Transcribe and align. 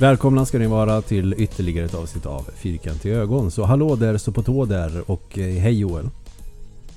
Välkomna 0.00 0.46
ska 0.46 0.58
ni 0.58 0.66
vara 0.66 1.02
till 1.02 1.34
ytterligare 1.38 1.86
ett 1.86 1.94
avsnitt 1.94 2.26
av 2.26 2.50
Fyrkantiga 2.54 3.16
ögon. 3.16 3.50
Så 3.50 3.64
hallå 3.64 3.96
där, 3.96 4.18
så 4.18 4.32
på 4.32 4.42
tå 4.42 4.64
där 4.64 5.10
och 5.10 5.38
eh, 5.38 5.54
hej 5.54 5.78
Joel. 5.78 6.08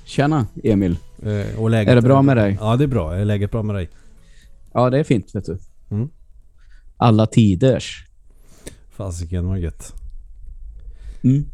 Tjena 0.04 0.48
Emil. 0.64 0.98
Eh, 1.24 1.60
och 1.60 1.70
läget, 1.70 1.92
Är 1.92 1.96
det 1.96 2.02
bra 2.02 2.22
med 2.22 2.38
dig? 2.38 2.58
Ja, 2.60 2.76
det 2.76 2.84
är 2.84 2.88
bra. 2.88 3.16
Är 3.16 3.26
läget 3.26 3.52
bra 3.52 3.64
med 3.64 3.76
dig? 3.76 3.90
Ja, 4.74 4.90
det 4.90 5.00
är 5.00 5.04
fint 5.04 5.36
vet 5.36 5.46
du. 5.46 5.60
Mm. 5.90 6.10
Alla 6.98 7.26
tiders. 7.28 8.06
Fasiken 8.90 9.48
vad 9.48 9.60
gött. 9.60 9.93
Mm. 11.24 11.46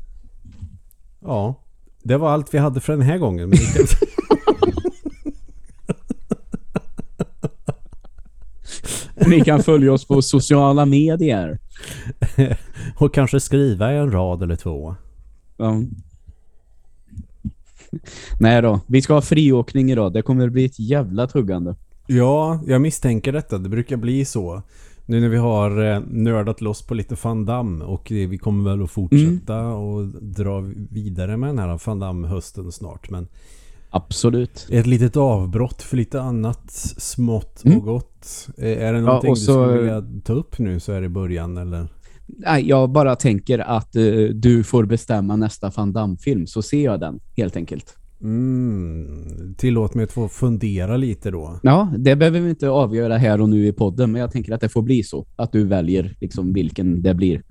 Ja, 1.22 1.64
det 2.04 2.18
var 2.18 2.30
allt 2.30 2.54
vi 2.54 2.58
hade 2.58 2.80
för 2.80 2.94
den 2.94 3.02
här 3.02 3.18
gången. 3.18 3.50
Men 3.50 3.60
vi 3.60 3.66
kan... 3.66 3.86
Ni 9.30 9.42
kan 9.42 9.64
följa 9.64 9.94
oss 9.94 10.08
på 10.08 10.22
sociala 10.22 10.86
medier. 10.86 11.60
och 12.98 13.14
kanske 13.14 13.40
skriva 13.40 13.92
en 13.92 14.12
rad 14.12 14.44
eller 14.44 14.56
två. 14.56 14.96
Ja. 15.58 15.82
Nej 18.40 18.62
då, 18.62 18.80
vi 18.88 19.02
ska 19.02 19.14
ha 19.14 19.22
friåkning 19.22 19.92
idag. 19.92 20.14
Det 20.14 20.22
kommer 20.22 20.50
bli 20.50 20.66
ett 20.66 20.80
jävla 20.80 21.28
tuggande. 21.28 21.76
Ja, 22.08 22.60
jag 22.68 22.82
misstänker 22.82 23.34
detta. 23.34 23.58
Det 23.58 23.70
brukar 23.70 23.98
bli 23.98 24.26
så. 24.26 24.62
Nu 25.06 25.22
när 25.22 25.30
vi 25.30 25.38
har 25.38 25.84
eh, 25.94 26.00
nördat 26.08 26.62
loss 26.62 26.82
på 26.82 26.94
lite 26.94 27.16
Van 27.24 27.46
Damme 27.46 27.86
och 27.86 28.12
eh, 28.12 28.30
vi 28.30 28.38
kommer 28.38 28.70
väl 28.70 28.84
att 28.84 28.92
fortsätta 28.92 29.60
och 29.68 30.06
dra 30.08 30.60
vidare 30.90 31.38
med 31.38 31.50
den 31.50 31.60
här 31.60 31.80
Van 31.86 32.00
Damme-hösten 32.00 32.72
snart. 32.72 33.10
Men 33.10 33.28
Absolut. 33.90 34.68
ett 34.72 34.86
litet 34.86 35.18
avbrott 35.18 35.82
för 35.82 35.98
lite 35.98 36.22
annat 36.22 36.72
smått 36.98 37.60
och 37.60 37.66
Mm. 37.66 37.80
gott. 37.80 38.15
Eh, 38.58 38.84
Är 38.88 38.94
det 38.94 39.02
någonting 39.02 39.34
du 39.34 39.40
så- 39.40 39.64
skulle 39.66 39.78
vilja 39.82 40.04
ta 40.24 40.34
upp 40.34 40.60
nu 40.60 40.80
så 40.80 40.92
är 40.92 41.00
det 41.02 41.06
i 41.06 41.10
början 41.10 41.58
eller? 41.58 41.88
Nej, 42.28 42.68
jag 42.70 42.90
bara 42.92 43.16
tänker 43.16 43.60
att 43.60 43.96
eh, 43.96 44.04
du 44.34 44.64
får 44.64 44.86
bestämma 44.86 45.36
nästa 45.36 45.72
Van 45.76 45.94
Damme-film 45.94 46.48
så 46.48 46.62
ser 46.62 46.84
jag 46.86 47.00
den 47.00 47.20
helt 47.38 47.56
enkelt. 47.56 47.96
Mm, 48.22 49.56
tillåt 49.58 49.94
mig 49.96 50.04
att 50.04 50.12
få 50.12 50.28
fundera 50.28 50.98
lite 50.98 51.32
då. 51.32 51.60
Ja, 51.64 51.94
det 51.98 52.16
behöver 52.16 52.40
vi 52.40 52.50
inte 52.50 52.70
avgöra 52.70 53.18
här 53.18 53.42
och 53.42 53.50
nu 53.50 53.68
i 53.68 53.74
podden 53.74 54.12
men 54.12 54.22
jag 54.22 54.32
tänker 54.32 54.54
att 54.54 54.62
det 54.62 54.70
får 54.70 54.82
bli 54.82 55.04
så. 55.04 55.28
Att 55.36 55.52
du 55.52 55.64
väljer 55.68 56.16
liksom 56.22 56.54
vilken 56.54 57.02
det 57.02 57.14
blir. 57.14 57.42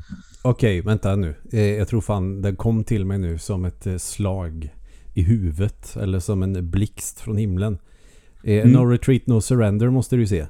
Okej, 0.42 0.80
vänta 0.80 1.16
nu. 1.16 1.34
Eh, 1.52 1.60
Jag 1.60 1.88
tror 1.88 2.00
fan 2.00 2.42
den 2.42 2.56
kom 2.56 2.84
till 2.84 3.04
mig 3.04 3.18
nu 3.18 3.38
som 3.38 3.64
ett 3.64 3.86
eh, 3.86 3.96
slag 3.96 4.74
i 5.14 5.22
huvudet. 5.22 5.96
Eller 6.00 6.18
som 6.18 6.42
en 6.42 6.70
blixt 6.70 7.20
från 7.20 7.36
himlen. 7.36 7.78
Eh, 8.44 8.60
Mm. 8.62 8.72
No 8.72 8.86
Retreat 8.90 9.26
No 9.26 9.40
Surrender 9.40 9.90
måste 9.90 10.16
du 10.16 10.26
se. 10.26 10.46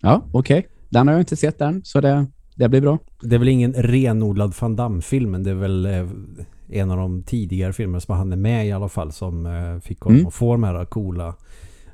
Ja, 0.00 0.24
okej. 0.32 0.66
Den 0.88 1.06
har 1.06 1.14
jag 1.14 1.20
inte 1.22 1.36
sett 1.36 1.60
än 1.60 1.84
så 1.84 2.00
det, 2.00 2.26
det 2.54 2.68
blir 2.68 2.80
bra. 2.80 2.98
Det 3.22 3.34
är 3.34 3.38
väl 3.38 3.48
ingen 3.48 3.72
renodlad 3.72 4.54
Van 4.60 4.76
Damme-film 4.76 5.30
men 5.30 5.42
det 5.42 5.50
är 5.50 5.54
väl 5.54 5.86
eh, 5.86 6.06
en 6.68 6.90
av 6.90 6.96
de 6.96 7.22
tidigare 7.22 7.72
filmer 7.72 7.98
som 7.98 8.16
han 8.16 8.32
är 8.32 8.36
med 8.36 8.66
i 8.66 8.72
alla 8.72 8.88
fall 8.88 9.12
som 9.12 9.46
eh, 9.46 9.78
fick 9.80 10.00
honom 10.00 10.16
Mm. 10.16 10.26
att 10.28 10.34
få 10.34 10.52
de 10.52 10.62
här 10.64 10.84
coola 10.84 11.34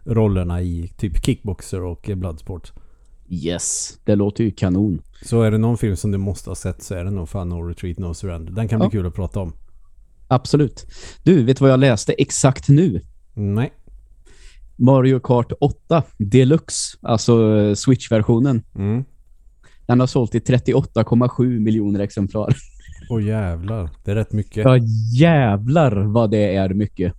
rollerna 0.05 0.63
i 0.63 0.93
typ 0.97 1.25
kickboxer 1.25 1.83
och 1.83 2.11
bloodsport. 2.15 2.73
Yes, 3.29 3.99
det 4.05 4.15
låter 4.17 4.45
ju 4.45 4.51
kanon. 4.51 5.03
Så 5.23 5.43
är 5.43 5.51
det 5.51 5.59
någon 5.59 5.79
film 5.79 5.97
som 5.97 6.11
du 6.11 6.19
måste 6.19 6.51
ha 6.51 6.55
sett 6.55 6.83
så 6.83 6.95
är 6.95 7.05
det 7.05 7.11
nog 7.11 7.29
fan 7.29 7.49
No 7.49 7.55
Retreat 7.63 7.99
No 7.99 8.15
Surrender. 8.15 8.53
Den 8.53 8.69
kan 8.69 8.79
bli 8.79 8.87
Ja. 8.87 8.91
kul 8.91 9.07
att 9.07 9.15
prata 9.15 9.41
om. 9.41 9.53
Absolut. 10.29 10.87
Du, 11.23 11.45
vet 11.45 11.61
vad 11.61 11.71
jag 11.71 11.81
läste 11.81 12.13
exakt 12.13 12.69
nu? 12.69 13.01
Nej. 13.35 13.73
Mario 14.83 15.21
Kart 15.21 15.53
8 15.61 16.03
Deluxe, 16.19 16.99
alltså 17.03 17.57
eh, 17.59 17.75
Switch-versionen. 17.75 18.63
Mm. 18.75 19.05
Den 19.87 20.01
har 20.01 20.07
sålt 20.07 20.35
i 20.35 20.39
38,7 20.39 21.59
miljoner 21.61 22.01
exemplar. 22.01 22.57
Åh 23.11 23.25
jävlar. 23.25 23.91
Det 24.05 24.11
är 24.11 24.15
rätt 24.15 24.33
mycket. 24.33 24.65
Ja, 24.65 24.79
jävlar 25.15 25.97
vad 25.97 26.31
det 26.31 26.57
är 26.57 26.69
mycket. 26.69 27.15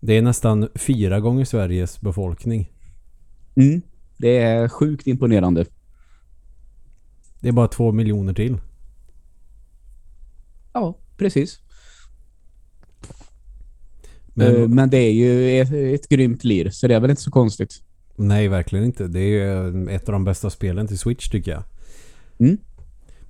Det 0.00 0.12
är 0.12 0.22
nästan 0.22 0.68
fyra 0.74 1.20
gånger 1.20 1.44
Sveriges 1.44 2.00
befolkning. 2.00 2.70
Mm. 3.54 3.82
Det 4.18 4.38
är 4.38 4.68
sjukt 4.68 5.06
imponerande. 5.06 5.64
Det 7.40 7.48
är 7.48 7.52
bara 7.52 7.68
två 7.68 7.92
miljoner 7.92 8.34
till. 8.34 8.58
Ja, 10.72 10.98
precis. 11.16 11.60
Men, 14.34 14.52
Men, 14.52 14.74
men 14.74 14.90
det 14.90 14.98
är 14.98 15.12
ju 15.12 15.60
ett, 15.60 15.72
ett 15.72 16.08
grymt 16.08 16.44
lir, 16.44 16.70
så 16.70 16.88
det 16.88 16.94
är 16.94 17.00
väl 17.00 17.10
inte 17.10 17.22
så 17.22 17.30
konstigt. 17.30 17.82
Nej, 18.16 18.48
verkligen 18.48 18.84
inte. 18.84 19.06
Det 19.06 19.20
är 19.20 19.28
ju 19.28 19.88
ett 19.90 20.08
av 20.08 20.12
de 20.12 20.24
bästa 20.24 20.50
spelen 20.50 20.86
till 20.86 20.98
Switch 20.98 21.28
tycker 21.28 21.50
jag. 21.50 21.62
Mm. 22.38 22.58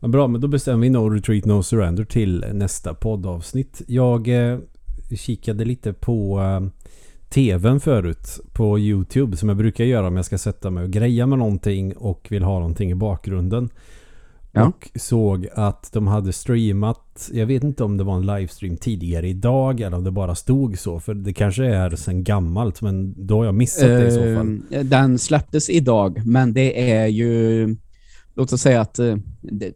Men 0.00 0.10
bra, 0.10 0.28
men 0.28 0.40
då 0.40 0.48
bestämmer 0.48 0.82
vi 0.82 0.90
No 0.90 1.10
Retreat 1.10 1.44
No 1.44 1.62
Surrender 1.62 2.04
till 2.04 2.44
nästa 2.52 2.94
poddavsnitt. 2.94 3.82
Jag 3.86 4.28
eh, 4.28 4.58
kikade 5.16 5.64
lite 5.64 5.92
på 5.92 6.40
eh, 6.40 6.88
TVn 7.28 7.80
förut 7.80 8.40
på 8.52 8.78
YouTube 8.78 9.36
som 9.36 9.48
jag 9.48 9.58
brukar 9.58 9.84
göra 9.84 10.06
om 10.06 10.16
jag 10.16 10.24
ska 10.24 10.38
sätta 10.38 10.70
mig 10.70 10.84
och 10.84 10.90
greja 10.90 11.26
med 11.26 11.38
någonting 11.38 11.96
och 11.96 12.26
vill 12.30 12.42
ha 12.42 12.58
någonting 12.58 12.90
i 12.90 12.94
bakgrunden. 12.94 13.70
Ja. 14.52 14.66
Och 14.66 14.88
såg 14.94 15.48
att 15.54 15.92
de 15.92 16.06
hade 16.06 16.32
streamat, 16.32 17.30
jag 17.32 17.46
vet 17.46 17.64
inte 17.64 17.84
om 17.84 17.96
det 17.96 18.04
var 18.04 18.16
en 18.16 18.26
livestream 18.26 18.76
tidigare 18.76 19.28
idag 19.28 19.80
eller 19.80 19.96
om 19.96 20.04
det 20.04 20.10
bara 20.10 20.34
stod 20.34 20.78
så. 20.78 21.00
För 21.00 21.14
det 21.14 21.32
kanske 21.32 21.64
är 21.64 21.90
sen 21.96 22.24
gammalt 22.24 22.82
men 22.82 23.26
då 23.26 23.36
har 23.36 23.44
jag 23.44 23.54
missat 23.54 23.88
det 23.88 24.06
i 24.06 24.10
så 24.10 24.36
fall. 24.36 24.60
Eh, 24.70 24.84
Den 24.84 25.18
släpptes 25.18 25.70
idag, 25.70 26.26
men 26.26 26.52
det 26.52 26.90
är 26.90 27.06
ju... 27.06 27.76
Låt 28.34 28.52
oss 28.52 28.60
säga 28.60 28.80
att 28.80 28.98
eh, 28.98 29.16
det, 29.40 29.72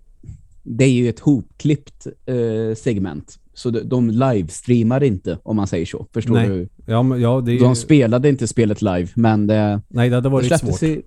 det 0.62 0.84
är 0.84 0.90
ju 0.90 1.08
ett 1.08 1.20
hopklippt 1.20 2.06
eh, 2.26 2.74
segment. 2.76 3.38
Så 3.54 3.70
de, 3.70 4.10
livestreamar 4.10 5.02
inte, 5.02 5.38
om 5.42 5.56
man 5.56 5.66
säger 5.66 5.86
så. 5.86 6.06
Förstår 6.12 6.34
Nej, 6.34 6.48
du? 6.48 6.68
Ja, 6.86 7.02
men, 7.02 7.20
ja 7.20 7.40
det 7.40 7.52
är 7.52 7.60
De 7.60 7.76
spelade 7.76 8.28
inte 8.28 8.46
spelet 8.48 8.82
live, 8.82 9.08
men 9.14 9.46
det, 9.46 9.82
Nej, 9.88 10.08
det 10.08 10.14
hade 10.14 10.28
det 10.28 10.32
varit 10.32 10.46
släpptes 10.46 10.78
svårt. 10.78 10.82
i... 10.82 11.02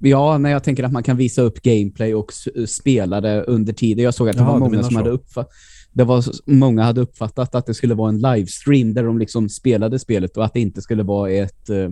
Ja, 0.00 0.38
när 0.38 0.50
jag 0.50 0.64
tänker 0.64 0.84
att 0.84 0.92
man 0.92 1.02
kan 1.02 1.16
visa 1.16 1.42
upp 1.42 1.62
gameplay 1.62 2.14
och 2.14 2.32
spela 2.66 3.20
det 3.20 3.42
under 3.42 3.72
tiden. 3.72 4.04
Jag 4.04 4.14
såg 4.14 4.28
att 4.28 4.36
det 4.36 4.42
Jaha, 4.42 4.52
var 4.52 4.58
många 4.58 4.82
som 4.82 4.90
så. 4.92 4.96
hade 4.98 5.10
uppfattat 5.10 5.52
det 5.92 6.04
var 6.04 6.18
s- 6.18 6.42
många 6.46 6.82
hade 6.82 7.00
uppfattat 7.00 7.54
att 7.54 7.66
det 7.66 7.74
skulle 7.74 7.94
vara 7.94 8.08
en 8.08 8.18
livestream 8.20 8.94
där 8.94 9.02
de 9.04 9.18
liksom 9.18 9.48
spelade 9.48 9.98
spelet 9.98 10.36
och 10.36 10.44
att 10.44 10.52
det 10.54 10.60
inte 10.60 10.82
skulle 10.82 11.02
vara 11.02 11.30
ett 11.30 11.70
eh, 11.70 11.90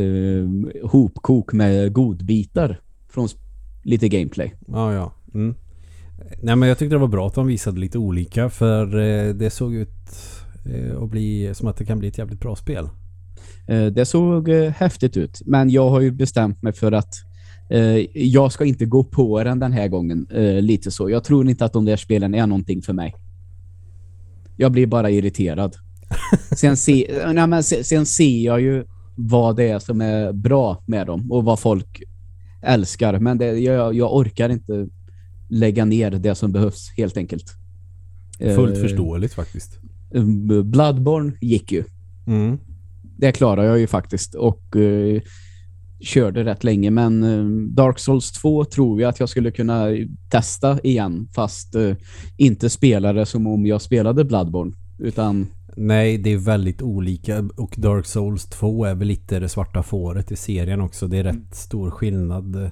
eh, 0.00 0.48
hopkok 0.84 1.52
med 1.52 1.92
godbitar 1.92 2.80
från 3.08 3.28
lite 3.82 4.08
gameplay. 4.08 4.54
Ja, 4.66 4.94
ja. 4.94 5.12
Mm. 5.34 5.54
Nej, 6.42 6.56
men 6.56 6.68
jag 6.68 6.78
tyckte 6.78 6.94
det 6.94 6.98
var 7.00 7.08
bra 7.08 7.26
att 7.26 7.34
de 7.34 7.46
visade 7.46 7.80
lite 7.80 7.98
olika 7.98 8.50
för 8.50 8.98
eh, 8.98 9.34
det 9.34 9.50
såg 9.50 9.74
ut 9.74 9.88
eh, 10.74 11.02
att 11.02 11.10
bli 11.10 11.50
som 11.54 11.68
att 11.68 11.76
det 11.76 11.84
kan 11.84 11.98
bli 11.98 12.08
ett 12.08 12.18
jävligt 12.18 12.40
bra 12.40 12.56
spel. 12.56 12.88
Eh, 13.68 13.86
det 13.86 14.04
såg 14.04 14.48
eh, 14.48 14.72
häftigt 14.72 15.16
ut, 15.16 15.42
men 15.46 15.70
jag 15.70 15.90
har 15.90 16.00
ju 16.00 16.10
bestämt 16.10 16.62
mig 16.62 16.72
för 16.72 16.92
att 16.92 17.14
eh, 17.70 18.18
jag 18.18 18.52
ska 18.52 18.64
inte 18.64 18.86
gå 18.86 19.04
på 19.04 19.44
den 19.44 19.58
den 19.58 19.72
här 19.72 19.88
gången. 19.88 20.26
Lite 20.60 20.90
så. 20.90 21.10
Jag 21.10 21.24
tror 21.24 21.50
inte 21.50 21.64
att 21.64 21.72
de 21.72 21.84
där 21.84 21.96
spelen 21.96 22.34
är 22.34 22.46
någonting 22.46 22.82
för 22.82 22.92
mig. 22.92 23.14
Jag 24.56 24.72
blir 24.72 24.86
bara 24.86 25.10
irriterad. 25.10 25.76
Sen, 26.56 26.76
se, 26.76 27.22
nej, 27.32 27.46
men 27.46 27.62
sen, 27.62 27.84
sen 27.84 28.06
ser 28.06 28.44
jag 28.44 28.60
ju 28.60 28.84
vad 29.14 29.56
det 29.56 29.68
är 29.68 29.78
som 29.78 30.00
är 30.00 30.32
bra 30.32 30.82
med 30.86 31.06
dem 31.06 31.32
och 31.32 31.44
vad 31.44 31.58
folk 31.58 32.02
älskar. 32.62 33.18
Men 33.18 33.38
det, 33.38 33.46
jag, 33.46 33.94
jag 33.94 34.16
orkar 34.16 34.48
inte 34.48 34.88
lägga 35.48 35.84
ner 35.84 36.10
det 36.10 36.34
som 36.34 36.52
behövs 36.52 36.92
helt 36.96 37.16
enkelt. 37.16 37.54
Fullt 38.38 38.78
förståeligt 38.78 39.34
faktiskt. 39.34 39.78
Bloodborne 40.64 41.32
gick 41.40 41.72
ju. 41.72 41.84
Mm. 42.26 42.58
Det 43.18 43.32
klarar 43.32 43.64
jag 43.64 43.78
ju 43.78 43.86
faktiskt 43.86 44.34
och 44.34 44.76
eh, 44.76 45.22
körde 46.00 46.44
rätt 46.44 46.64
länge. 46.64 46.90
Men 46.90 47.22
eh, 47.22 47.44
Dark 47.74 47.98
Souls 47.98 48.32
2 48.32 48.64
tror 48.64 49.00
jag 49.00 49.08
att 49.08 49.20
jag 49.20 49.28
skulle 49.28 49.50
kunna 49.50 49.86
testa 50.28 50.80
igen 50.80 51.28
fast 51.34 51.74
eh, 51.74 51.96
inte 52.36 52.70
spela 52.70 53.12
det 53.12 53.26
som 53.26 53.46
om 53.46 53.66
jag 53.66 53.82
spelade 53.82 54.24
Bloodborne. 54.24 54.72
Utan 54.98 55.46
Nej, 55.76 56.18
det 56.18 56.30
är 56.30 56.38
väldigt 56.38 56.82
olika 56.82 57.48
och 57.56 57.74
Dark 57.76 58.06
Souls 58.06 58.46
2 58.46 58.84
är 58.84 58.94
väl 58.94 59.08
lite 59.08 59.40
det 59.40 59.48
svarta 59.48 59.82
fåret 59.82 60.32
i 60.32 60.36
serien 60.36 60.80
också. 60.80 61.06
Det 61.06 61.18
är 61.18 61.24
rätt 61.24 61.54
stor 61.54 61.90
skillnad. 61.90 62.70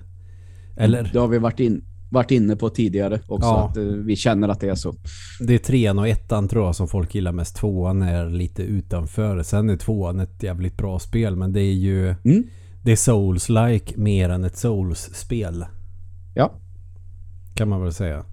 Eller? 0.76 1.10
det 1.12 1.18
har 1.18 1.28
vi 1.28 1.38
varit, 1.38 1.60
in, 1.60 1.84
varit 2.10 2.30
inne 2.30 2.56
på 2.56 2.68
tidigare 2.70 3.20
också. 3.26 3.48
Ja. 3.48 3.68
Att 3.70 3.76
eh, 3.76 3.84
vi 3.84 4.16
känner 4.16 4.48
att 4.48 4.60
det 4.60 4.68
är 4.68 4.74
så. 4.74 4.94
Det 5.40 5.54
är 5.54 5.58
trean 5.58 5.98
och 5.98 6.08
ettan 6.08 6.48
tror 6.48 6.64
jag 6.64 6.76
som 6.76 6.88
folk 6.88 7.14
gillar 7.14 7.32
mest. 7.32 7.56
Tvåan 7.56 8.02
är 8.02 8.30
lite 8.30 8.62
utanför. 8.62 9.42
Sen 9.42 9.70
är 9.70 9.76
tvåan 9.76 10.20
ett 10.20 10.42
jävligt 10.42 10.76
bra 10.76 10.98
spel 10.98 11.36
men 11.36 11.52
det 11.52 11.60
är 11.60 11.74
ju 11.74 12.14
Mm. 12.24 12.44
det 12.82 12.92
är 12.92 12.96
Souls-like 12.96 13.92
mer 13.96 14.28
än 14.28 14.44
ett 14.44 14.56
Souls-spel. 14.56 15.64
Ja. 16.34 16.52
Kan 17.54 17.68
man 17.68 17.82
väl 17.82 17.92
säga. 17.92 18.24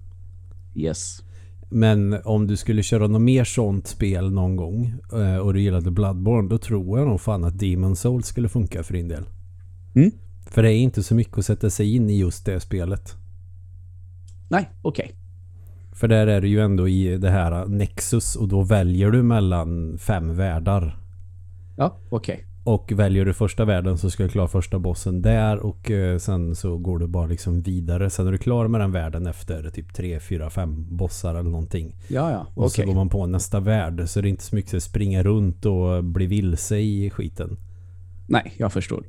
Yes. 0.74 1.22
Men 1.70 2.16
om 2.24 2.46
du 2.46 2.56
skulle 2.56 2.82
köra 2.82 3.06
något 3.06 3.22
mer 3.22 3.44
sånt 3.44 3.86
spel 3.86 4.30
någon 4.32 4.56
gång 4.56 4.94
eh, 5.12 5.36
och 5.36 5.54
du 5.54 5.62
gillade 5.62 5.90
Bloodborne 5.90 6.48
då 6.48 6.58
tror 6.58 6.98
jag 6.98 7.08
nog 7.08 7.20
fan 7.20 7.44
att 7.44 7.58
Demon 7.58 7.96
Souls 7.96 8.26
skulle 8.26 8.48
funka 8.48 8.82
för 8.82 8.94
din 8.94 9.08
del. 9.08 9.24
Mm. 9.94 10.10
För 10.50 10.62
det 10.62 10.72
är 10.72 10.76
inte 10.76 11.02
så 11.02 11.14
mycket 11.14 11.38
att 11.38 11.44
sätta 11.46 11.70
sig 11.70 11.94
in 11.94 12.10
i 12.10 12.18
just 12.18 12.46
det 12.46 12.60
spelet. 12.60 13.14
Nej, 14.54 14.70
okej. 14.82 15.04
Okay. 15.04 15.16
För 15.92 16.08
där 16.08 16.26
är 16.26 16.40
du 16.40 16.48
ju 16.48 16.60
ändå 16.60 16.88
i 16.88 17.16
det 17.16 17.30
här 17.30 17.66
Nexus 17.66 18.36
och 18.36 18.48
då 18.48 18.62
väljer 18.62 19.10
du 19.10 19.22
mellan 19.22 19.98
fem 19.98 20.36
världar. 20.36 20.98
Ja, 21.76 21.96
okej. 22.08 22.34
Okay. 22.34 22.44
Och 22.64 22.92
väljer 22.92 23.24
du 23.24 23.32
första 23.32 23.64
världen 23.64 23.98
så 23.98 24.10
ska 24.10 24.22
du 24.22 24.28
klara 24.28 24.48
första 24.48 24.78
bossen 24.78 25.22
där 25.22 25.58
och 25.58 25.90
eh, 25.90 26.18
sen 26.18 26.54
så 26.54 26.78
går 26.78 26.98
du 26.98 27.06
bara 27.06 27.26
liksom 27.26 27.62
vidare. 27.62 28.10
Sen 28.10 28.26
är 28.26 28.32
du 28.32 28.38
klar 28.38 28.68
med 28.68 28.80
den 28.80 28.92
världen 28.92 29.26
efter 29.26 29.70
typ 29.70 29.94
3, 29.94 30.20
4, 30.20 30.50
5 30.50 30.96
bossar 30.96 31.34
eller 31.34 31.50
någonting. 31.50 31.96
Ja, 32.08 32.30
ja. 32.30 32.46
Och 32.54 32.64
okay. 32.64 32.84
så 32.84 32.86
går 32.86 32.94
man 32.94 33.08
på 33.08 33.26
nästa 33.26 33.60
värld. 33.60 34.02
Så 34.06 34.20
det 34.20 34.28
är 34.28 34.30
inte 34.30 34.44
så 34.44 34.56
mycket 34.56 34.74
att 34.74 34.82
springa 34.82 35.22
runt 35.22 35.66
och 35.66 36.04
bli 36.04 36.26
vilse 36.26 36.78
i 36.78 37.10
skiten. 37.10 37.56
Nej, 38.26 38.54
jag 38.56 38.72
förstår. 38.72 39.04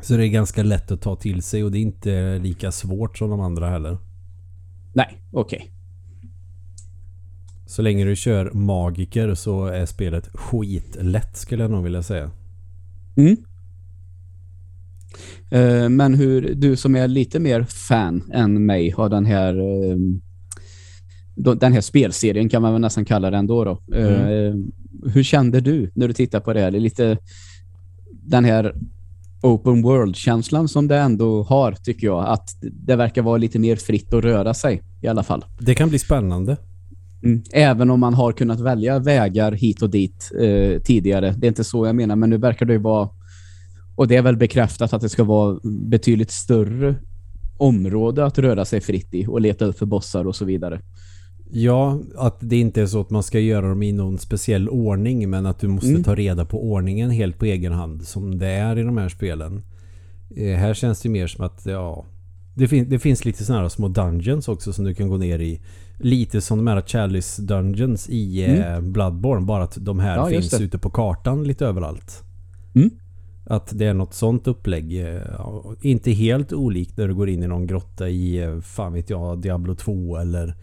Så 0.00 0.16
det 0.16 0.26
är 0.26 0.28
ganska 0.28 0.62
lätt 0.62 0.90
att 0.90 1.02
ta 1.02 1.16
till 1.16 1.42
sig 1.42 1.64
och 1.64 1.72
det 1.72 1.78
är 1.78 1.82
inte 1.82 2.38
lika 2.38 2.72
svårt 2.72 3.18
som 3.18 3.30
de 3.30 3.40
andra 3.40 3.70
heller. 3.70 3.98
Nej, 4.92 5.18
okej. 5.32 5.58
Okay. 5.58 5.70
Så 7.66 7.82
länge 7.82 8.04
du 8.04 8.16
kör 8.16 8.50
magiker 8.52 9.34
så 9.34 9.66
är 9.66 9.86
spelet 9.86 10.28
skitlätt 10.34 11.36
skulle 11.36 11.64
jag 11.64 11.70
nog 11.70 11.84
vilja 11.84 12.02
säga. 12.02 12.30
Mm. 13.16 13.36
Uh, 15.54 15.88
men 15.88 16.14
hur 16.14 16.54
du 16.54 16.76
som 16.76 16.96
är 16.96 17.08
lite 17.08 17.38
mer 17.38 17.62
fan 17.62 18.22
än 18.32 18.66
mig 18.66 18.90
har 18.90 19.08
den 19.08 19.26
här 19.26 19.60
uh, 19.60 19.96
den 21.34 21.72
här 21.72 21.80
spelserien 21.80 22.48
kan 22.48 22.62
man 22.62 22.72
väl 22.72 22.80
nästan 22.80 23.04
kalla 23.04 23.30
den 23.30 23.46
då. 23.46 23.64
då. 23.64 23.82
Mm. 23.94 24.28
Uh, 24.28 24.64
hur 25.12 25.22
kände 25.22 25.60
du 25.60 25.90
när 25.94 26.08
du 26.08 26.14
tittar 26.14 26.40
på 26.40 26.52
det 26.52 26.60
här? 26.60 26.70
Det 26.70 26.78
är 26.78 26.80
lite 26.80 27.18
den 28.12 28.44
här 28.44 28.74
open 29.42 29.82
world-känslan 29.82 30.68
som 30.68 30.88
det 30.88 30.96
ändå 30.96 31.42
har 31.42 31.72
tycker 31.72 32.06
jag. 32.06 32.26
Att 32.26 32.48
det 32.60 32.96
verkar 32.96 33.22
vara 33.22 33.36
lite 33.36 33.58
mer 33.58 33.76
fritt 33.76 34.14
att 34.14 34.24
röra 34.24 34.54
sig 34.54 34.82
i 35.02 35.06
alla 35.06 35.22
fall. 35.22 35.44
Det 35.58 35.74
kan 35.74 35.88
bli 35.88 35.98
spännande. 35.98 36.56
Mm. 37.24 37.42
Även 37.52 37.90
om 37.90 38.00
man 38.00 38.14
har 38.14 38.32
kunnat 38.32 38.60
välja 38.60 38.98
vägar 38.98 39.52
hit 39.52 39.82
och 39.82 39.90
dit 39.90 40.30
eh, 40.40 40.82
tidigare. 40.82 41.34
Det 41.38 41.46
är 41.46 41.48
inte 41.48 41.64
så 41.64 41.86
jag 41.86 41.96
menar, 41.96 42.16
men 42.16 42.30
nu 42.30 42.36
verkar 42.36 42.66
det 42.66 42.72
ju 42.72 42.78
vara 42.78 43.08
och 43.96 44.08
det 44.08 44.16
är 44.16 44.22
väl 44.22 44.36
bekräftat 44.36 44.92
att 44.92 45.02
det 45.02 45.08
ska 45.08 45.24
vara 45.24 45.58
betydligt 45.64 46.30
större 46.30 46.94
område 47.58 48.24
att 48.24 48.38
röra 48.38 48.64
sig 48.64 48.80
fritt 48.80 49.14
i 49.14 49.26
och 49.26 49.40
leta 49.40 49.64
upp 49.64 49.78
för 49.78 49.86
bossar 49.86 50.26
och 50.26 50.36
så 50.36 50.44
vidare. 50.44 50.80
Ja, 51.50 52.00
att 52.16 52.36
det 52.40 52.56
inte 52.56 52.82
är 52.82 52.86
så 52.86 53.00
att 53.00 53.10
man 53.10 53.22
ska 53.22 53.40
göra 53.40 53.68
dem 53.68 53.82
i 53.82 53.92
någon 53.92 54.18
speciell 54.18 54.68
ordning 54.68 55.30
men 55.30 55.46
att 55.46 55.58
du 55.58 55.68
måste 55.68 55.90
mm. 55.90 56.04
ta 56.04 56.14
reda 56.14 56.44
på 56.44 56.70
ordningen 56.70 57.10
helt 57.10 57.38
på 57.38 57.44
egen 57.44 57.72
hand 57.72 58.02
som 58.02 58.38
det 58.38 58.46
är 58.46 58.78
i 58.78 58.82
de 58.82 58.96
här 58.96 59.08
spelen. 59.08 59.62
Eh, 60.36 60.56
här 60.56 60.74
känns 60.74 61.00
det 61.00 61.08
mer 61.08 61.26
som 61.26 61.44
att 61.44 61.66
ja, 61.66 62.04
det, 62.54 62.68
fin 62.68 62.88
det 62.88 62.98
finns 62.98 63.24
lite 63.24 63.44
sådana 63.44 63.62
här 63.62 63.68
små 63.68 63.88
dungeons 63.88 64.48
också 64.48 64.72
som 64.72 64.84
du 64.84 64.94
kan 64.94 65.08
gå 65.08 65.16
ner 65.16 65.38
i. 65.38 65.60
Lite 65.98 66.40
som 66.40 66.58
de 66.58 66.66
här 66.66 66.82
Chalice 66.86 67.42
Dungeons 67.42 68.08
i 68.08 68.44
eh, 68.44 68.66
mm. 68.66 68.92
Bloodborne. 68.92 69.46
Bara 69.46 69.64
att 69.64 69.76
de 69.80 69.98
här 69.98 70.16
ja, 70.16 70.28
finns 70.28 70.60
ute 70.60 70.78
på 70.78 70.90
kartan 70.90 71.44
lite 71.44 71.66
överallt. 71.66 72.22
Mm. 72.74 72.90
Att 73.44 73.78
det 73.78 73.86
är 73.86 73.94
något 73.94 74.14
sånt 74.14 74.46
upplägg. 74.46 75.00
Eh, 75.00 75.22
inte 75.80 76.10
helt 76.10 76.52
olikt 76.52 76.96
när 76.96 77.08
du 77.08 77.14
går 77.14 77.28
in 77.28 77.42
i 77.42 77.46
någon 77.46 77.66
grotta 77.66 78.08
i, 78.08 78.38
eh, 78.38 78.60
fan 78.60 78.92
vet 78.92 79.10
jag, 79.10 79.38
Diablo 79.38 79.74
2 79.74 80.16
eller 80.16 80.54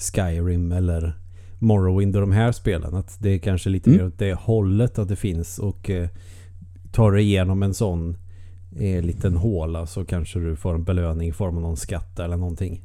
Skyrim 0.00 0.72
eller 0.72 1.16
Morrowind 1.58 2.16
och 2.16 2.20
de 2.20 2.32
här 2.32 2.52
spelen. 2.52 2.94
Att 2.94 3.16
det 3.20 3.30
är 3.30 3.38
kanske 3.38 3.70
lite 3.70 3.90
mm. 3.90 4.02
mer 4.02 4.08
åt 4.08 4.18
det 4.18 4.34
hållet 4.34 4.98
att 4.98 5.08
det 5.08 5.16
finns. 5.16 5.58
Och 5.58 5.90
eh, 5.90 6.08
tar 6.92 7.12
du 7.12 7.20
igenom 7.20 7.62
en 7.62 7.74
sån 7.74 8.16
eh, 8.76 9.02
liten 9.02 9.36
håla 9.36 9.86
så 9.86 10.04
kanske 10.04 10.38
du 10.38 10.56
får 10.56 10.74
en 10.74 10.84
belöning 10.84 11.28
i 11.28 11.32
form 11.32 11.56
av 11.56 11.62
någon 11.62 11.76
skatt 11.76 12.18
eller 12.18 12.36
någonting. 12.36 12.84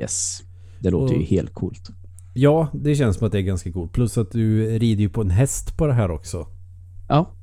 Yes. 0.00 0.42
Det 0.80 0.90
låter 0.90 1.14
och, 1.14 1.20
ju 1.20 1.26
helt 1.26 1.54
coolt. 1.54 1.90
Ja, 2.34 2.68
det 2.72 2.94
känns 2.94 3.16
som 3.16 3.26
att 3.26 3.32
det 3.32 3.38
är 3.38 3.42
ganska 3.42 3.72
coolt. 3.72 3.92
Plus 3.92 4.18
att 4.18 4.30
du 4.30 4.78
rider 4.78 5.02
ju 5.02 5.08
på 5.08 5.20
en 5.20 5.30
häst 5.30 5.76
på 5.76 5.86
det 5.86 5.92
här 5.92 6.10
också. 6.10 6.46
Ja. 7.08 7.34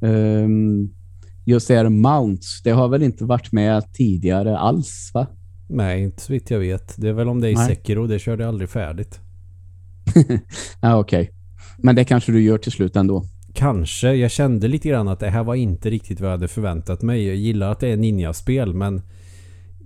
Um, 0.00 0.94
just 1.44 1.68
det 1.68 1.74
här 1.74 1.88
Mounts, 1.88 2.62
det 2.62 2.70
har 2.70 2.88
väl 2.88 3.02
inte 3.02 3.24
varit 3.24 3.52
med 3.52 3.92
tidigare 3.92 4.58
alls 4.58 5.10
va? 5.14 5.26
Nej, 5.72 6.02
inte 6.02 6.22
så 6.22 6.32
vitt 6.32 6.50
jag 6.50 6.58
vet. 6.58 6.94
Det 6.96 7.08
är 7.08 7.12
väl 7.12 7.28
om 7.28 7.40
det 7.40 7.48
är 7.48 7.52
i 7.52 7.54
Nej. 7.54 7.66
Sekiro, 7.66 8.06
det 8.06 8.18
körde 8.18 8.42
jag 8.42 8.48
aldrig 8.48 8.70
färdigt. 8.70 9.20
ja, 10.80 10.96
okej. 10.96 11.20
Okay. 11.20 11.34
Men 11.78 11.96
det 11.96 12.04
kanske 12.04 12.32
du 12.32 12.40
gör 12.42 12.58
till 12.58 12.72
slut 12.72 12.96
ändå. 12.96 13.24
Kanske. 13.54 14.14
Jag 14.14 14.30
kände 14.30 14.68
lite 14.68 14.88
grann 14.88 15.08
att 15.08 15.20
det 15.20 15.30
här 15.30 15.44
var 15.44 15.54
inte 15.54 15.90
riktigt 15.90 16.20
vad 16.20 16.30
jag 16.30 16.36
hade 16.36 16.48
förväntat 16.48 17.02
mig. 17.02 17.26
Jag 17.26 17.36
gillar 17.36 17.72
att 17.72 17.80
det 17.80 17.88
är 17.88 17.96
ninja-spel 17.96 18.74
men 18.74 19.02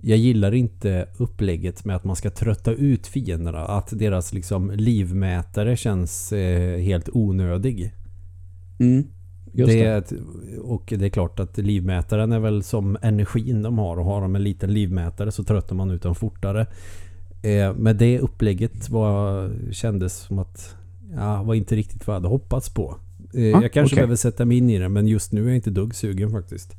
jag 0.01 0.17
gillar 0.17 0.53
inte 0.53 1.07
upplägget 1.17 1.85
med 1.85 1.95
att 1.95 2.03
man 2.03 2.15
ska 2.15 2.29
trötta 2.29 2.71
ut 2.71 3.07
fienderna. 3.07 3.65
Att 3.65 3.99
deras 3.99 4.33
liksom 4.33 4.71
livmätare 4.71 5.77
känns 5.77 6.33
eh, 6.33 6.79
helt 6.79 7.09
onödig. 7.09 7.91
Mm, 8.79 9.07
det, 9.65 10.09
det. 10.09 10.59
Och 10.59 10.93
det 10.97 11.05
är 11.05 11.09
klart 11.09 11.39
att 11.39 11.57
livmätaren 11.57 12.31
är 12.31 12.39
väl 12.39 12.63
som 12.63 12.97
energin 13.01 13.61
de 13.61 13.77
har. 13.77 13.99
Och 13.99 14.05
har 14.05 14.21
de 14.21 14.35
en 14.35 14.43
liten 14.43 14.73
livmätare 14.73 15.31
så 15.31 15.43
tröttar 15.43 15.75
man 15.75 15.91
ut 15.91 16.01
dem 16.01 16.15
fortare. 16.15 16.67
Eh, 17.41 17.73
men 17.73 17.97
det 17.97 18.19
upplägget 18.19 18.89
var, 18.89 19.49
kändes 19.71 20.17
som 20.17 20.39
att 20.39 20.75
ja, 21.15 21.43
var 21.43 21.55
inte 21.55 21.75
riktigt 21.75 22.07
vad 22.07 22.15
jag 22.15 22.19
hade 22.19 22.29
hoppats 22.29 22.69
på. 22.69 22.97
Eh, 23.33 23.57
ah, 23.57 23.61
jag 23.61 23.73
kanske 23.73 23.81
okay. 23.81 23.95
behöver 23.95 24.15
sätta 24.15 24.45
mig 24.45 24.57
in 24.57 24.69
i 24.69 24.79
det 24.79 24.89
men 24.89 25.07
just 25.07 25.31
nu 25.31 25.43
är 25.43 25.47
jag 25.47 25.55
inte 25.55 25.69
dugg 25.69 25.95
sugen 25.95 26.31
faktiskt. 26.31 26.75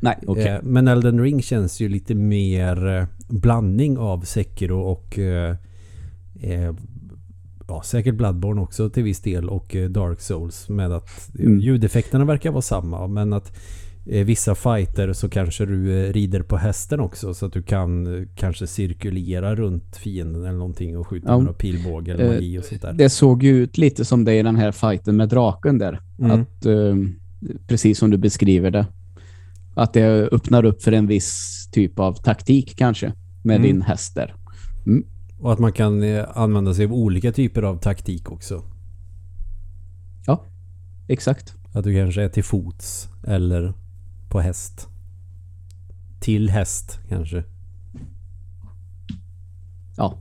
Nej, 0.00 0.16
okay. 0.26 0.46
Eh, 0.46 0.62
men 0.62 0.88
Elden 0.88 1.20
Ring 1.20 1.42
känns 1.42 1.80
ju 1.80 1.88
lite 1.88 2.14
mer 2.14 2.86
eh, 2.86 3.06
blandning 3.28 3.98
av 3.98 4.20
Sekiro 4.20 4.80
och 4.80 5.18
ja, 7.68 7.82
säkert 7.82 8.14
Bloodborne 8.14 8.60
också 8.60 8.90
till 8.90 9.02
viss 9.02 9.20
del 9.20 9.48
och 9.48 9.76
Dark 9.90 10.20
Souls 10.20 10.68
med 10.68 10.92
att 10.92 11.30
mm. 11.38 11.60
ljudeffekterna 11.60 12.24
verkar 12.24 12.50
vara 12.50 12.62
samma 12.62 13.06
men 13.06 13.32
att 13.32 13.56
vissa 14.04 14.54
fighter 14.54 15.12
så 15.12 15.28
kanske 15.28 15.66
du 15.66 16.12
rider 16.12 16.42
på 16.42 16.56
hästen 16.56 17.00
också 17.00 17.34
så 17.34 17.46
att 17.46 17.52
du 17.52 17.62
kan 17.62 18.06
kanske 18.34 18.66
cirkulera 18.66 19.54
runt 19.54 19.96
fienden 19.96 20.44
eller 20.44 20.58
någonting 20.58 20.98
och 20.98 21.06
skjuta 21.06 21.28
ja. 21.28 21.38
med 21.38 21.58
pilbåge 21.58 22.12
eller 22.12 22.34
magi 22.34 22.58
och 22.58 22.64
sånt 22.64 22.82
där. 22.82 22.92
Det 22.92 23.10
såg 23.10 23.42
ju 23.42 23.56
ut 23.62 23.78
lite 23.78 24.04
som 24.04 24.24
det 24.24 24.34
i 24.34 24.42
den 24.42 24.56
här 24.56 24.72
fighten 24.72 25.16
med 25.16 25.28
draken 25.28 25.78
där. 25.78 26.00
Mm. 26.18 26.40
Att 26.40 26.66
precis 27.66 27.98
som 27.98 28.10
du 28.10 28.16
beskriver 28.16 28.70
det 28.70 28.86
att 29.74 29.92
det 29.92 30.28
öppnar 30.32 30.64
upp 30.64 30.82
för 30.82 30.92
en 30.92 31.06
viss 31.06 31.68
typ 31.72 31.98
av 31.98 32.12
taktik 32.14 32.76
kanske 32.76 33.12
med 33.42 33.56
mm. 33.56 33.62
din 33.62 33.82
häst 33.82 34.14
där. 34.14 34.34
Mm. 34.86 35.04
Och 35.44 35.52
att 35.52 35.58
man 35.58 35.72
kan 35.72 36.02
eh, 36.02 36.24
använda 36.34 36.74
sig 36.74 36.84
av 36.84 36.92
olika 36.92 37.32
typer 37.32 37.62
av 37.62 37.76
taktik 37.76 38.30
också. 38.30 38.62
Ja, 40.26 40.44
exakt. 41.08 41.54
Att 41.72 41.84
du 41.84 41.94
kanske 41.94 42.22
är 42.22 42.28
till 42.28 42.44
fots 42.44 43.08
eller 43.26 43.74
på 44.28 44.40
häst. 44.40 44.88
Till 46.20 46.50
häst 46.50 46.98
kanske. 47.08 47.44
Ja. 49.96 50.18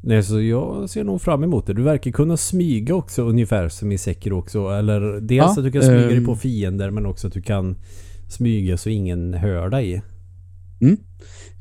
Nej, 0.00 0.22
så 0.22 0.40
jag 0.40 0.90
ser 0.90 1.04
nog 1.04 1.22
fram 1.22 1.44
emot 1.44 1.66
det. 1.66 1.74
Du 1.74 1.82
verkar 1.82 2.10
kunna 2.10 2.36
smyga 2.36 2.94
också 2.94 3.22
ungefär 3.22 3.68
som 3.68 3.92
i 3.92 3.98
Sekiro 3.98 4.38
också. 4.38 4.68
Eller 4.68 5.00
dels 5.20 5.38
ja, 5.38 5.50
att 5.50 5.64
du 5.64 5.72
kan 5.72 5.82
smyga 5.82 6.02
um, 6.02 6.08
dig 6.08 6.24
på 6.24 6.32
ehm. 6.32 6.38
fiender 6.38 6.90
men 6.90 7.06
också 7.06 7.26
att 7.26 7.32
du 7.32 7.42
kan 7.42 7.76
smyga 8.28 8.76
så 8.76 8.90
ingen 8.90 9.34
hör 9.34 9.68
dig. 9.68 10.02
Mm. 10.80 10.96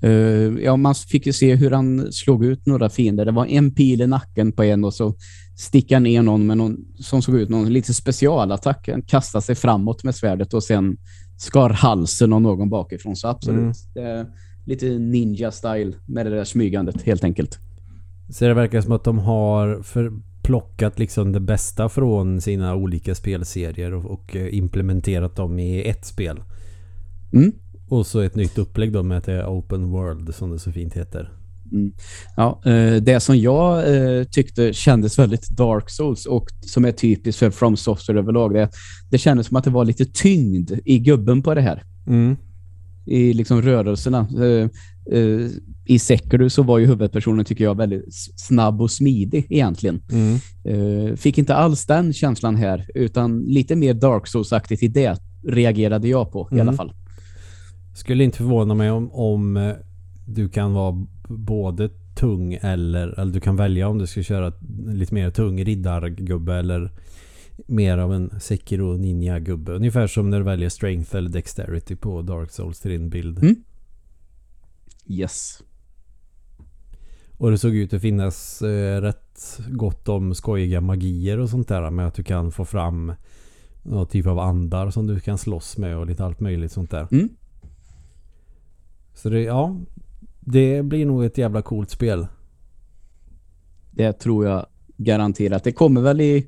Uh, 0.04 0.60
ja, 0.64 0.76
man 0.76 0.96
fick 0.96 1.26
ju 1.26 1.34
se 1.34 1.56
hur 1.56 1.72
han 1.72 2.12
slog 2.12 2.46
ut 2.46 2.66
några 2.66 2.90
fiender. 2.90 3.26
Det 3.26 3.32
var 3.32 3.46
en 3.46 3.76
pil 3.76 4.02
i 4.02 4.08
nacken 4.08 4.52
på 4.52 4.64
en 4.64 4.84
och 4.84 4.94
så 4.94 5.16
stickade 5.56 5.96
han 5.96 6.04
ner 6.04 6.22
någon 6.22 6.48
med 6.48 6.58
någon 6.58 6.78
som 7.00 7.22
såg 7.22 7.36
ut 7.36 7.50
någon 7.50 7.74
lite 7.74 7.94
specialattack. 7.94 8.90
Han 8.92 9.02
kastade 9.02 9.42
sig 9.42 9.56
framåt 9.56 10.04
med 10.04 10.16
svärdet 10.16 10.54
och 10.54 10.64
sen 10.64 10.98
skar 11.38 11.70
halsen 11.70 12.34
av 12.34 12.42
någon 12.42 12.70
bakifrån. 12.70 13.16
Så 13.16 13.28
absolut. 13.28 13.76
Mm. 13.96 14.28
lite 14.66 14.86
ninja-style 14.86 15.94
med 16.06 16.26
det 16.26 16.30
där 16.30 16.44
smygandet 16.44 17.02
helt 17.02 17.24
enkelt. 17.24 17.60
Så 18.30 18.46
det 18.46 18.54
verkar 18.54 18.82
som 18.82 18.92
att 18.92 19.04
de 19.04 19.20
har 19.20 19.84
plockat 20.48 21.00
liksom 21.00 21.32
det 21.32 21.40
bästa 21.40 21.90
från 21.90 22.42
sina 22.42 22.76
olika 22.76 23.16
spelserier 23.16 23.94
och, 23.94 24.06
och 24.06 24.36
eh, 24.36 24.58
implementerat 24.58 25.36
dem 25.36 25.60
i 25.60 25.90
ett 25.90 26.06
spel. 26.06 26.40
Mm. 27.34 27.52
Och 27.90 28.08
så 28.08 28.20
ett 28.20 28.36
nytt 28.36 28.58
upplägg 28.58 28.92
då 28.94 29.04
med 29.04 29.18
att 29.18 29.26
det 29.26 29.34
är 29.34 29.48
Open 29.48 29.90
World 29.92 30.36
som 30.36 30.52
det 30.52 30.60
så 30.60 30.72
fint 30.72 30.94
heter. 30.94 31.32
Mm. 31.72 31.92
Ja, 32.36 32.62
eh, 32.66 32.96
det 32.96 33.20
som 33.20 33.38
jag 33.38 33.96
eh, 33.96 34.24
tyckte 34.24 34.74
kändes 34.74 35.20
väldigt 35.20 35.50
Dark 35.50 35.90
Souls 35.90 36.26
och 36.26 36.48
som 36.62 36.86
är 36.86 36.92
typiskt 36.92 37.40
för 37.40 37.50
From 37.52 37.78
Software 37.78 38.20
överlag, 38.20 38.54
det, 38.54 38.70
det 39.10 39.18
kändes 39.18 39.48
som 39.48 39.58
att 39.58 39.64
det 39.64 39.70
var 39.70 39.86
lite 39.86 40.06
tyngd 40.06 40.72
i 40.86 41.00
gubben 41.00 41.42
på 41.44 41.54
det 41.54 41.62
här. 41.62 41.84
Mm. 42.08 42.36
I 43.06 43.34
liksom 43.34 43.62
rörelserna 43.62 44.28
i 45.86 46.00
Sekiro 46.00 46.50
så 46.50 46.64
var 46.64 46.78
ju 46.78 46.86
huvudpersonen 46.86 47.46
tycker 47.46 47.64
jag 47.64 47.78
väldigt 47.78 48.04
snabb 48.36 48.82
och 48.82 48.92
smidig 48.92 49.48
egentligen. 49.50 50.02
Mm. 50.12 51.18
Fick 51.18 51.38
inte 51.38 51.56
alls 51.56 51.86
den 51.86 52.14
känslan 52.14 52.56
här 52.56 52.88
utan 52.96 53.40
lite 53.40 53.76
mer 53.76 53.94
Dark 53.94 54.28
Souls-aktigt 54.28 54.84
i 54.84 54.88
det 54.88 55.18
reagerade 55.48 56.08
jag 56.08 56.32
på 56.32 56.48
i 56.52 56.56
Mm. 56.56 56.68
alla 56.68 56.78
fall. 56.78 56.94
Skulle 57.98 58.24
inte 58.24 58.38
förvåna 58.38 58.74
mig 58.74 58.92
om, 58.92 59.12
om 59.12 59.58
eh, 59.58 59.76
du 60.26 60.50
kan 60.50 60.74
vara 60.74 61.06
både 61.28 61.90
tung 62.16 62.54
eller, 62.54 63.20
eller 63.20 63.34
du 63.34 63.40
kan 63.40 63.56
välja 63.56 63.88
om 63.88 63.98
du 63.98 64.08
ska 64.08 64.24
köra 64.24 64.54
lite 64.88 65.14
mer 65.14 65.32
tung 65.32 65.64
riddargubbe 65.64 66.56
eller 66.56 66.92
mer 67.66 67.98
av 67.98 68.14
en 68.14 68.40
Sekiro 68.40 68.98
ninja 68.98 69.40
gubbe. 69.40 69.72
Ungefär 69.72 70.08
som 70.08 70.30
när 70.30 70.38
du 70.38 70.44
väljer 70.44 70.70
strength 70.70 71.16
eller 71.16 71.30
dexterity 71.30 71.96
på 71.96 72.22
Dark 72.22 72.52
Souls 72.52 72.80
till 72.80 72.92
din 72.92 73.10
bild. 73.10 73.38
Mm. 73.38 73.56
Yes. 75.08 75.64
Och 77.38 77.52
det 77.52 77.58
såg 77.58 77.76
ut 77.76 77.94
att 77.94 78.02
finnas 78.02 78.62
eh, 78.62 79.02
rätt 79.02 79.60
gott 79.70 80.10
om 80.10 80.36
skojiga 80.36 80.82
magier 80.82 81.40
och 81.40 81.50
sånt 81.50 81.68
där 81.68 81.90
med 81.90 82.08
att 82.08 82.16
du 82.16 82.24
kan 82.24 82.52
få 82.52 82.66
fram 82.66 83.14
någon 83.84 84.08
typ 84.08 84.28
av 84.28 84.40
andar 84.40 84.92
som 84.92 85.08
du 85.08 85.20
kan 85.20 85.38
slåss 85.38 85.78
med 85.78 85.98
och 85.98 86.08
lite 86.08 86.26
allt 86.26 86.40
möjligt 86.40 86.72
sånt 86.72 86.92
där. 86.92 87.08
Mm. 87.12 87.30
Så 89.18 89.30
det, 89.30 89.42
ja, 89.42 89.76
det 90.40 90.86
blir 90.86 91.06
nog 91.06 91.26
ett 91.26 91.38
jävla 91.38 91.62
coolt 91.62 91.90
spel. 91.90 92.28
Det 93.92 94.14
tror 94.14 94.46
jag 94.46 94.66
garanterat. 94.98 95.64
Det 95.64 95.72
kommer 95.72 96.02
väl 96.02 96.22
i 96.22 96.48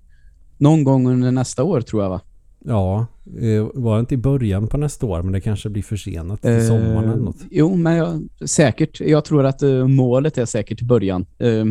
någon 0.58 0.84
gång 0.84 1.08
under 1.08 1.32
nästa 1.32 1.64
år 1.64 1.82
tror 1.82 2.04
jag 2.04 2.10
va? 2.10 2.22
Ja, 2.60 3.06
eh, 3.42 3.68
var 3.74 3.96
det 3.96 4.00
inte 4.00 4.14
i 4.14 4.18
början 4.18 4.68
på 4.68 4.78
nästa 4.78 5.06
år 5.06 5.22
men 5.22 5.34
det 5.34 5.42
kanske 5.42 5.70
blir 5.70 5.84
försenat 5.84 6.42
till 6.42 6.68
sommaren 6.68 7.04
eller 7.10 7.24
något. 7.24 7.42
Eh, 7.42 7.48
Jo, 7.52 7.76
men 7.76 7.96
jag, 7.96 8.22
säkert. 8.50 9.00
Jag 9.00 9.26
tror 9.26 9.46
att 9.46 9.64
eh, 9.64 9.88
målet 9.88 10.38
är 10.38 10.46
säkert 10.46 10.82
i 10.82 10.86
början. 10.86 11.26
Eh, 11.38 11.66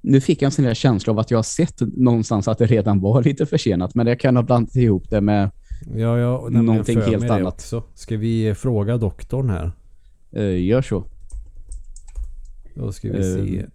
nu 0.00 0.20
fick 0.20 0.42
jag 0.42 0.46
en 0.46 0.52
sån 0.52 0.64
där 0.64 0.74
känsla 0.74 1.12
av 1.12 1.18
att 1.18 1.30
jag 1.30 1.38
har 1.38 1.42
sett 1.42 1.80
någonstans 1.80 2.48
att 2.48 2.58
det 2.58 2.66
redan 2.66 3.00
var 3.00 3.22
lite 3.22 3.46
försenat, 3.46 3.94
men 3.94 4.06
jag 4.06 4.20
kan 4.20 4.36
ha 4.36 4.42
blandat 4.42 4.76
ihop 4.76 5.10
det 5.10 5.20
med 5.20 5.50
Ja, 5.96 6.18
ja, 6.18 6.48
Någonting 6.50 7.00
helt 7.00 7.30
annat. 7.30 7.54
Också. 7.54 7.82
Ska 7.94 8.16
vi 8.16 8.48
eh, 8.48 8.54
fråga 8.54 8.96
doktorn 8.96 9.50
här? 9.50 9.72
Eh, 10.36 10.64
gör 10.64 10.82
så. 10.82 11.04
Då 12.74 12.92
ska 12.92 13.12
vi 13.12 13.16
Eh. 13.18 13.44
se. 13.46 13.66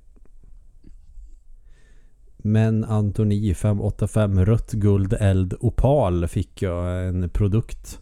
Men 2.38 2.84
Antoni 2.84 3.54
585 3.54 4.46
rött 4.46 4.72
guld 4.72 5.14
eld 5.20 5.54
opal 5.60 6.28
fick 6.28 6.62
jag 6.62 7.08
en 7.08 7.30
produkt. 7.30 8.00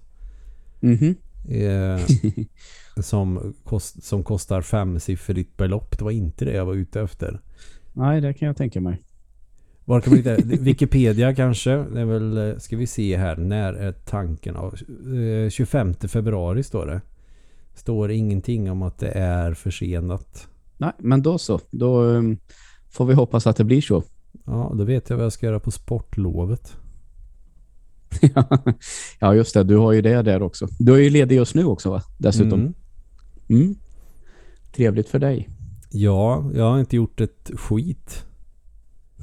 Mhm. 0.80 1.16
Eh, 1.50 2.00
som, 3.04 3.54
kost, 3.64 4.04
som 4.04 4.24
kostar 4.24 4.62
femsiffrigt 4.62 5.58
belopp. 5.58 5.98
Det 5.98 6.04
var 6.04 6.12
inte 6.12 6.46
det 6.46 6.54
jag 6.54 6.66
var 6.66 6.74
ute 6.74 7.02
efter. 7.02 7.42
Nej, 7.94 8.22
det 8.22 8.34
kan 8.34 8.48
jag 8.48 8.58
tänka 8.58 8.82
mig. 8.82 9.02
Var 9.86 10.02
kan 10.02 10.12
man 10.14 10.18
hitta? 10.18 10.36
Wikipedia 10.64 11.36
kanske? 11.36 11.70
Det 11.72 12.02
är 12.02 12.06
väl, 12.06 12.38
eh, 12.38 12.58
ska 12.58 12.78
vi 12.78 12.88
se 12.88 13.18
här. 13.18 13.36
När 13.38 13.74
är 13.74 13.92
tanken? 13.92 14.56
av? 14.56 14.76
Eh, 15.46 15.50
25 15.50 15.94
februari 15.94 16.64
står 16.64 16.86
det. 16.86 17.02
Står 17.78 18.12
ingenting 18.12 18.72
om 18.72 18.82
att 18.82 18.98
det 18.98 19.10
är 19.10 19.54
försenat. 19.54 20.48
Nej, 20.78 20.92
men 20.98 21.22
då 21.22 21.38
så. 21.38 21.60
Då 21.72 22.16
eh, 22.16 22.22
får 22.90 23.06
vi 23.06 23.14
hoppas 23.14 23.48
att 23.48 23.58
det 23.58 23.64
blir 23.64 23.82
så. 23.82 24.04
Ja, 24.46 24.74
då 24.78 24.84
vet 24.84 25.10
jag 25.10 25.18
vad 25.18 25.26
jag 25.26 25.34
ska 25.34 25.46
göra 25.46 25.60
på 25.60 25.72
sportlovet. 25.72 26.76
ja, 29.20 29.36
just 29.36 29.54
det. 29.54 29.64
Du 29.64 29.78
har 29.78 29.92
ju 29.92 30.02
det 30.02 30.22
där 30.22 30.42
också. 30.42 30.68
Du 30.80 30.94
är 30.94 30.98
ju 30.98 31.10
ledig 31.10 31.36
just 31.36 31.56
nu 31.56 31.66
också, 31.66 31.90
va? 31.90 32.02
Dessutom. 32.18 32.60
Mm. 32.60 32.74
Mm. 33.50 33.76
Trevligt 34.76 35.10
för 35.10 35.20
dig. 35.20 35.50
Ja, 35.92 36.52
jag 36.56 36.72
har 36.72 36.80
inte 36.80 36.96
gjort 36.96 37.22
ett 37.22 37.52
skit. 37.56 38.26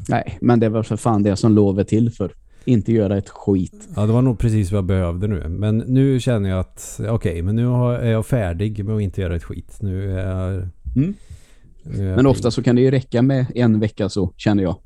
Nej, 0.08 0.38
men 0.40 0.60
det 0.60 0.68
var 0.68 0.82
för 0.82 0.96
fan 0.96 1.22
det 1.22 1.36
som 1.36 1.52
lov 1.52 1.80
är 1.80 1.84
till 1.84 2.10
för. 2.10 2.34
Inte 2.64 2.92
göra 2.92 3.18
ett 3.18 3.28
skit. 3.28 3.88
Ja, 3.96 4.06
det 4.06 4.12
var 4.12 4.22
nog 4.22 4.38
precis 4.38 4.72
vad 4.72 4.78
jag 4.78 4.84
behövde 4.84 5.26
nu. 5.26 5.48
Men 5.48 5.78
nu 5.78 6.20
känner 6.20 6.50
jag 6.50 6.60
att 6.60 7.00
okej, 7.08 7.42
men 7.42 7.56
nu 7.56 7.66
är 7.66 8.10
jag 8.10 8.26
färdig 8.26 8.84
med 8.84 8.96
att 8.96 9.02
inte 9.02 9.20
göra 9.20 9.36
ett 9.36 9.44
skit. 9.44 9.78
Nu 9.80 10.18
är 10.18 10.26
jag... 10.26 10.52
Mm. 10.96 11.14
nu 11.82 12.04
är 12.04 12.08
jag 12.08 12.16
Men 12.16 12.26
ofta 12.26 12.50
så 12.50 12.62
kan 12.62 12.76
det 12.76 12.82
ju 12.82 12.90
räcka 12.90 13.22
med 13.22 13.46
en 13.54 13.80
vecka 13.80 14.08
så, 14.08 14.32
känner 14.36 14.62
jag. 14.62 14.76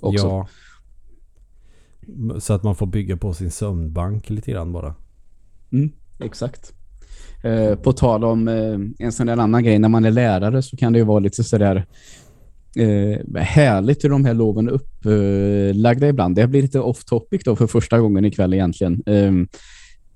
Också. 0.00 0.26
Ja. 0.26 0.48
Så 2.38 2.52
att 2.52 2.62
man 2.62 2.74
får 2.74 2.86
bygga 2.86 3.16
på 3.16 3.32
sin 3.32 3.50
sömnbank 3.50 4.30
lite 4.30 4.50
grann 4.50 4.72
bara. 4.72 4.94
Mm, 5.72 5.92
exakt. 6.18 6.72
Eh, 7.44 7.74
på 7.74 7.92
tal 7.92 8.24
om 8.24 8.48
eh, 8.48 9.06
en 9.06 9.12
sån 9.12 9.26
där 9.26 9.36
annan 9.36 9.64
grej, 9.64 9.78
när 9.78 9.88
man 9.88 10.04
är 10.04 10.10
lärare 10.10 10.62
så 10.62 10.76
kan 10.76 10.92
det 10.92 10.98
ju 10.98 11.04
vara 11.04 11.18
lite 11.18 11.44
sådär 11.44 11.86
eh, 12.78 13.42
härligt 13.42 14.04
hur 14.04 14.08
de 14.08 14.24
här 14.24 14.34
loven 14.34 14.68
är 14.68 14.72
upplagda 14.72 16.08
ibland. 16.08 16.36
Det 16.36 16.46
blir 16.46 16.62
lite 16.62 16.80
off 16.80 17.04
topic 17.04 17.42
då 17.44 17.56
för 17.56 17.66
första 17.66 17.98
gången 17.98 18.24
ikväll 18.24 18.54
egentligen. 18.54 19.02
Eh, 19.06 19.32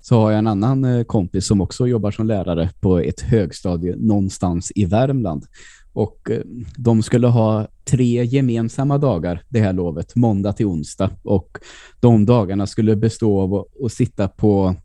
så 0.01 0.19
har 0.19 0.31
jag 0.31 0.39
en 0.39 0.47
annan 0.47 0.85
eh, 0.85 1.03
kompis 1.03 1.47
som 1.47 1.61
också 1.61 1.87
jobbar 1.87 2.11
som 2.11 2.27
lärare 2.27 2.69
på 2.79 2.99
ett 2.99 3.21
högstadie 3.21 3.95
någonstans 3.97 4.71
i 4.75 4.85
Värmland. 4.85 5.45
Och 5.93 6.31
eh, 6.31 6.41
de 6.77 7.03
skulle 7.03 7.27
ha 7.27 7.67
tre 7.85 8.23
gemensamma 8.23 8.97
dagar 8.97 9.41
det 9.49 9.59
här 9.59 9.73
lovet, 9.73 10.15
måndag 10.15 10.53
till 10.53 10.65
onsdag. 10.65 11.09
Och 11.23 11.57
de 11.99 12.25
dagarna 12.25 12.67
skulle 12.67 12.95
bestå 12.95 13.41
av 13.41 13.53
att, 13.53 13.65
att 13.85 13.91
sitta 13.91 14.27
på 14.27 14.75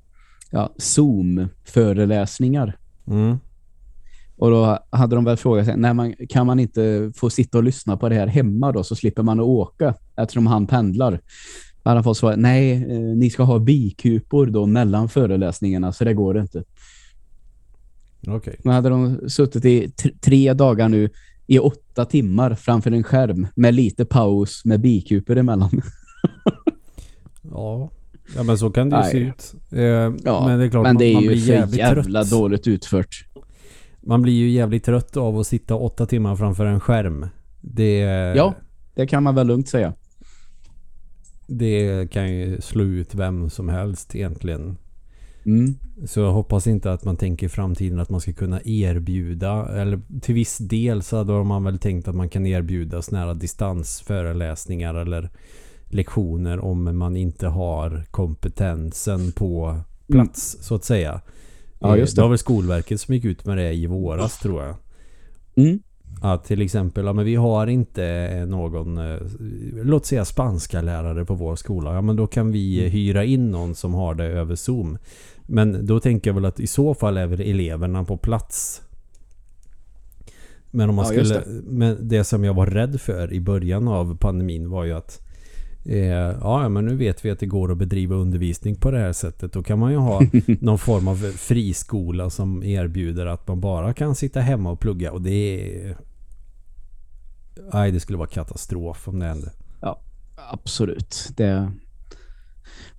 ja, 0.50 0.72
Zoom-föreläsningar. 0.76 2.76
Mm. 3.06 3.36
Och 4.38 4.50
då 4.50 4.78
hade 4.90 5.16
de 5.16 5.24
väl 5.24 5.36
frågat 5.36 5.66
sig, 5.66 5.76
nej, 5.76 5.94
man, 5.94 6.14
kan 6.28 6.46
man 6.46 6.60
inte 6.60 7.12
få 7.16 7.30
sitta 7.30 7.58
och 7.58 7.64
lyssna 7.64 7.96
på 7.96 8.08
det 8.08 8.14
här 8.14 8.26
hemma 8.26 8.72
då 8.72 8.84
så 8.84 8.96
slipper 8.96 9.22
man 9.22 9.40
att 9.40 9.46
åka 9.46 9.94
eftersom 10.16 10.46
han 10.46 10.66
pendlar. 10.66 11.20
Han 11.82 11.96
har 11.96 12.02
fått 12.04 12.16
svar, 12.16 12.36
nej, 12.36 12.72
eh, 12.72 12.98
ni 13.00 13.30
ska 13.30 13.42
ha 13.42 13.58
bikupor 13.58 14.46
då 14.46 14.66
mellan 14.66 15.08
föreläsningarna 15.08 15.92
så 15.92 16.04
det 16.04 16.14
går 16.14 16.40
inte. 16.40 16.64
Okej. 18.26 18.56
Nu 18.64 18.70
hade 18.72 18.88
de 18.88 19.28
suttit 19.30 19.64
i 19.64 19.92
tre 20.20 20.52
dagar 20.54 20.88
nu 20.88 21.10
i 21.46 21.58
åtta 21.58 22.04
timmar 22.04 22.54
framför 22.54 22.90
en 22.90 23.02
skärm 23.02 23.46
med 23.54 23.74
lite 23.74 24.04
paus 24.04 24.64
med 24.64 24.80
bikupor 24.80 25.36
emellan. 25.36 25.70
Ja. 27.50 27.90
ja, 28.36 28.42
men 28.42 28.58
så 28.58 28.70
kan 28.70 28.90
det 28.90 28.96
ju 28.96 29.02
Nej. 29.02 29.10
se 29.12 29.18
ut. 29.18 29.54
Eh, 29.72 29.80
Ja, 30.24 30.46
men 30.46 30.58
det 30.58 30.64
är 30.64 30.68
klart, 30.68 30.82
Men 30.82 30.94
man, 30.94 31.00
det 31.00 31.06
är 31.06 31.14
man 31.14 31.22
ju 31.22 31.28
blir 31.28 31.48
jävligt 31.48 31.78
jävla 31.78 32.20
trött. 32.20 32.30
dåligt 32.30 32.66
utfört. 32.66 33.24
Man 34.08 34.22
blir 34.22 34.32
ju 34.32 34.50
jävligt 34.50 34.84
trött 34.84 35.16
av 35.16 35.38
att 35.38 35.46
sitta 35.46 35.74
åtta 35.74 36.06
timmar 36.06 36.36
framför 36.36 36.66
en 36.66 36.80
skärm. 36.80 37.26
Det, 37.60 37.98
Ja, 38.36 38.54
det 38.94 39.06
kan 39.06 39.22
man 39.22 39.34
väl 39.34 39.46
lugnt 39.46 39.68
säga. 39.68 39.92
det 41.46 42.10
kan 42.10 42.34
ju 42.34 42.60
slå 42.60 42.84
ut 42.84 43.14
vem 43.14 43.50
som 43.50 43.68
helst 43.68 44.14
egentligen. 44.14 44.76
Mm. 45.44 45.74
Så 46.06 46.20
jag 46.20 46.32
hoppas 46.32 46.66
inte 46.66 46.92
att 46.92 47.04
man 47.04 47.16
tänker 47.16 47.46
i 47.46 47.48
framtiden 47.48 48.00
att 48.00 48.10
man 48.10 48.20
ska 48.20 48.32
kunna 48.32 48.60
erbjuda, 48.64 49.68
eller 49.80 50.00
till 50.20 50.34
viss 50.34 50.58
del 50.58 51.02
så 51.02 51.16
hade 51.16 51.44
man 51.44 51.64
väl 51.64 51.78
tänkt 51.78 52.08
att 52.08 52.14
man 52.14 52.28
kan 52.28 52.46
erbjuda 52.46 53.02
här 53.12 53.34
distansföreläsningar 53.34 54.94
eller 54.94 55.30
lektioner 55.84 56.58
om 56.58 56.98
man 56.98 57.16
inte 57.16 57.46
har 57.46 58.04
kompetensen 58.10 59.32
på 59.32 59.80
plats 60.06 60.58
så 60.60 60.74
att 60.74 60.84
säga. 60.84 61.20
Ja, 61.80 61.96
just 61.96 62.16
det 62.16 62.20
det. 62.20 62.22
var 62.22 62.28
väl 62.28 62.38
Skolverket 62.38 63.00
som 63.00 63.14
gick 63.14 63.24
ut 63.24 63.44
med 63.44 63.56
det 63.58 63.72
i 63.72 63.86
våras 63.86 64.38
tror 64.38 64.62
jag. 64.62 64.74
Mm. 65.66 65.78
Att 66.22 66.44
till 66.44 66.62
exempel, 66.62 67.04
ja 67.06 67.12
men 67.12 67.24
vi 67.24 67.34
har 67.34 67.66
inte 67.66 68.44
någon, 68.48 68.98
eh, 68.98 69.16
låt 69.84 70.06
säga 70.06 70.24
spanska 70.24 70.82
lärare 70.82 71.24
på 71.24 71.34
vår 71.34 71.56
skola. 71.56 71.94
Ja 71.94 72.00
men 72.00 72.16
då 72.16 72.26
kan 72.26 72.52
vi 72.52 72.84
eh, 72.84 72.90
hyra 72.90 73.24
in 73.24 73.50
någon 73.50 73.74
som 73.74 73.94
har 73.94 74.14
det 74.14 74.24
över 74.24 74.54
Zoom. 74.54 74.98
Men 75.46 75.86
då 75.86 76.00
tänker 76.00 76.30
jag 76.30 76.34
väl 76.34 76.44
att 76.44 76.60
i 76.60 76.66
så 76.66 76.94
fall 76.94 77.16
är 77.16 77.26
väl 77.26 77.40
eleverna 77.40 78.04
på 78.04 78.16
plats. 78.16 78.82
Men 80.70 80.88
om 80.88 80.94
man 80.94 81.14
Ja, 81.14 81.24
skulle, 81.24 81.42
men 81.64 82.08
det 82.08 82.24
som 82.24 82.44
jag 82.44 82.54
var 82.54 82.66
rädd 82.66 83.00
för 83.00 83.32
i 83.32 83.40
början 83.40 83.88
av 83.88 84.16
pandemin 84.16 84.70
var 84.70 84.84
ju 84.84 84.92
att 84.92 85.27
ja 86.40 86.68
men 86.68 86.86
nu 86.86 86.96
vet 86.96 87.24
vi 87.24 87.30
att 87.30 87.38
det 87.40 87.46
går 87.46 87.72
att 87.72 87.78
bedriva 87.78 88.16
undervisning 88.16 88.74
på 88.76 88.90
det 88.90 88.98
här 88.98 89.12
sättet. 89.12 89.52
Då 89.52 89.62
kan 89.62 89.78
man 89.78 89.92
ju 89.92 89.98
ha 89.98 90.22
någon 90.60 90.78
form 90.78 91.08
av 91.08 91.16
friskola 91.36 92.30
som 92.30 92.62
erbjuder 92.62 93.26
att 93.26 93.48
man 93.48 93.60
bara 93.60 93.94
kan 93.94 94.14
sitta 94.14 94.40
hemma 94.40 94.70
och 94.70 94.80
plugga 94.80 95.12
och 95.12 95.22
det 95.22 95.30
är... 95.30 95.96
Nej, 97.72 97.92
det 97.92 98.00
skulle 98.00 98.18
vara 98.18 98.28
katastrof 98.28 99.08
om 99.08 99.18
det 99.18 99.26
hände. 99.26 99.52
Absolut. 100.52 101.28
Det 101.36 101.72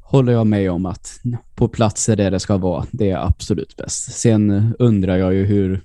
håller 0.02 0.34
jag 0.34 0.48
med 0.48 0.72
om 0.72 0.86
att 0.86 1.20
på 1.56 1.68
platser 1.68 2.16
där 2.16 2.32
det 2.32 2.40
ska 2.40 2.58
vara, 2.58 2.86
det 2.92 3.10
är 3.10 3.26
absolut 3.26 3.78
bäst. 3.78 4.12
Sen 4.12 4.74
undrar 4.80 5.18
jag 5.18 5.34
ju 5.34 5.46
hur 5.46 5.84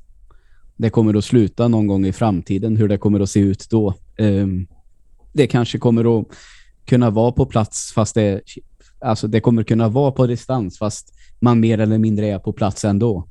det 0.76 0.90
kommer 0.90 1.14
att 1.14 1.25
sluta 1.25 1.68
någon 1.68 1.87
gång 1.87 2.06
i 2.06 2.12
framtiden, 2.12 2.76
hur 2.76 2.88
det 2.88 2.99
kommer 2.99 3.20
att 3.20 3.30
se 3.30 3.40
ut 3.40 3.66
då. 3.70 3.94
Ehm, 4.16 4.66
Det 5.32 5.46
kanske 5.46 5.78
kommer 5.78 6.20
att 6.20 6.26
kunna 6.84 7.10
vara 7.10 7.32
på 7.32 7.46
plats 7.46 7.92
fast 7.94 8.14
det, 8.14 8.40
alltså 9.00 9.28
det 9.28 9.40
kommer 9.40 9.62
kunna 9.62 9.88
vara 9.88 10.12
på 10.12 10.26
distans 10.26 10.78
fast 10.78 11.14
man 11.40 11.60
mer 11.60 11.78
eller 11.78 11.98
mindre 11.98 12.26
är 12.26 12.38
på 12.38 12.52
plats 12.52 12.84
ändå. 12.84 13.28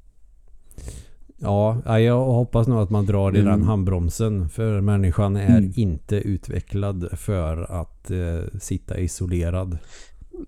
Ja, 1.38 1.78
ja, 1.86 2.00
jag 2.00 2.26
hoppas 2.26 2.68
nog 2.68 2.80
att 2.80 2.90
man 2.90 3.06
drar 3.06 3.36
i 3.36 3.40
Mm. 3.40 3.52
den 3.52 3.64
handbromsen. 3.68 4.50
För 4.50 4.82
människan 4.82 5.36
är 5.36 5.58
Mm. 5.58 5.74
inte 5.76 6.16
utvecklad 6.16 7.08
för 7.20 7.82
att 7.82 8.12
eh, 8.12 8.60
sitta 8.60 9.00
isolerad. 9.00 9.78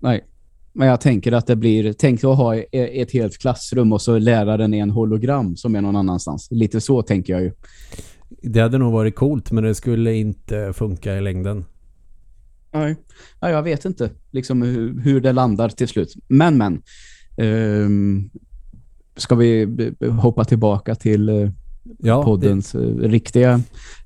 Nej, 0.00 0.24
Men 0.72 0.88
jag 0.88 1.00
tänker 1.00 1.32
att 1.32 1.46
det 1.46 1.56
blir, 1.56 1.92
tänk 1.92 2.24
att 2.24 2.36
ha 2.36 2.56
e- 2.56 2.66
ett 3.02 3.12
helt 3.12 3.38
klassrum 3.38 3.92
och 3.92 4.02
så 4.02 4.18
läraren 4.18 4.74
är 4.74 4.82
en 4.82 4.90
hologram 4.90 5.56
som 5.56 5.74
är 5.74 5.80
någon 5.80 5.96
annanstans. 5.96 6.48
Lite 6.50 6.80
så 6.80 7.02
tänker 7.02 7.32
jag 7.32 7.42
ju. 7.42 7.52
Det 8.42 8.60
hade 8.60 8.78
nog 8.78 8.92
varit 8.92 9.16
coolt 9.16 9.50
men 9.52 9.64
det 9.64 9.74
skulle 9.74 10.14
inte 10.14 10.72
funka 10.72 11.16
i 11.16 11.20
längden. 11.20 11.64
Nej, 12.72 12.96
ja, 13.40 13.50
jag 13.50 13.62
vet 13.62 13.84
inte 13.84 14.10
liksom 14.30 14.62
hur, 14.62 15.00
hur 15.00 15.20
det 15.20 15.32
landar 15.32 15.68
till 15.68 15.88
slut. 15.88 16.14
Men, 16.28 16.58
men. 16.58 16.82
Um, 17.38 18.30
ska 19.16 19.34
vi 19.34 19.68
hoppa 20.20 20.44
tillbaka 20.44 20.94
till 20.94 21.30
uh, 21.30 21.50
ja, 21.98 22.22
poddens 22.22 22.72
det... 22.72 22.78
uh, 22.78 22.98
riktiga 22.98 23.50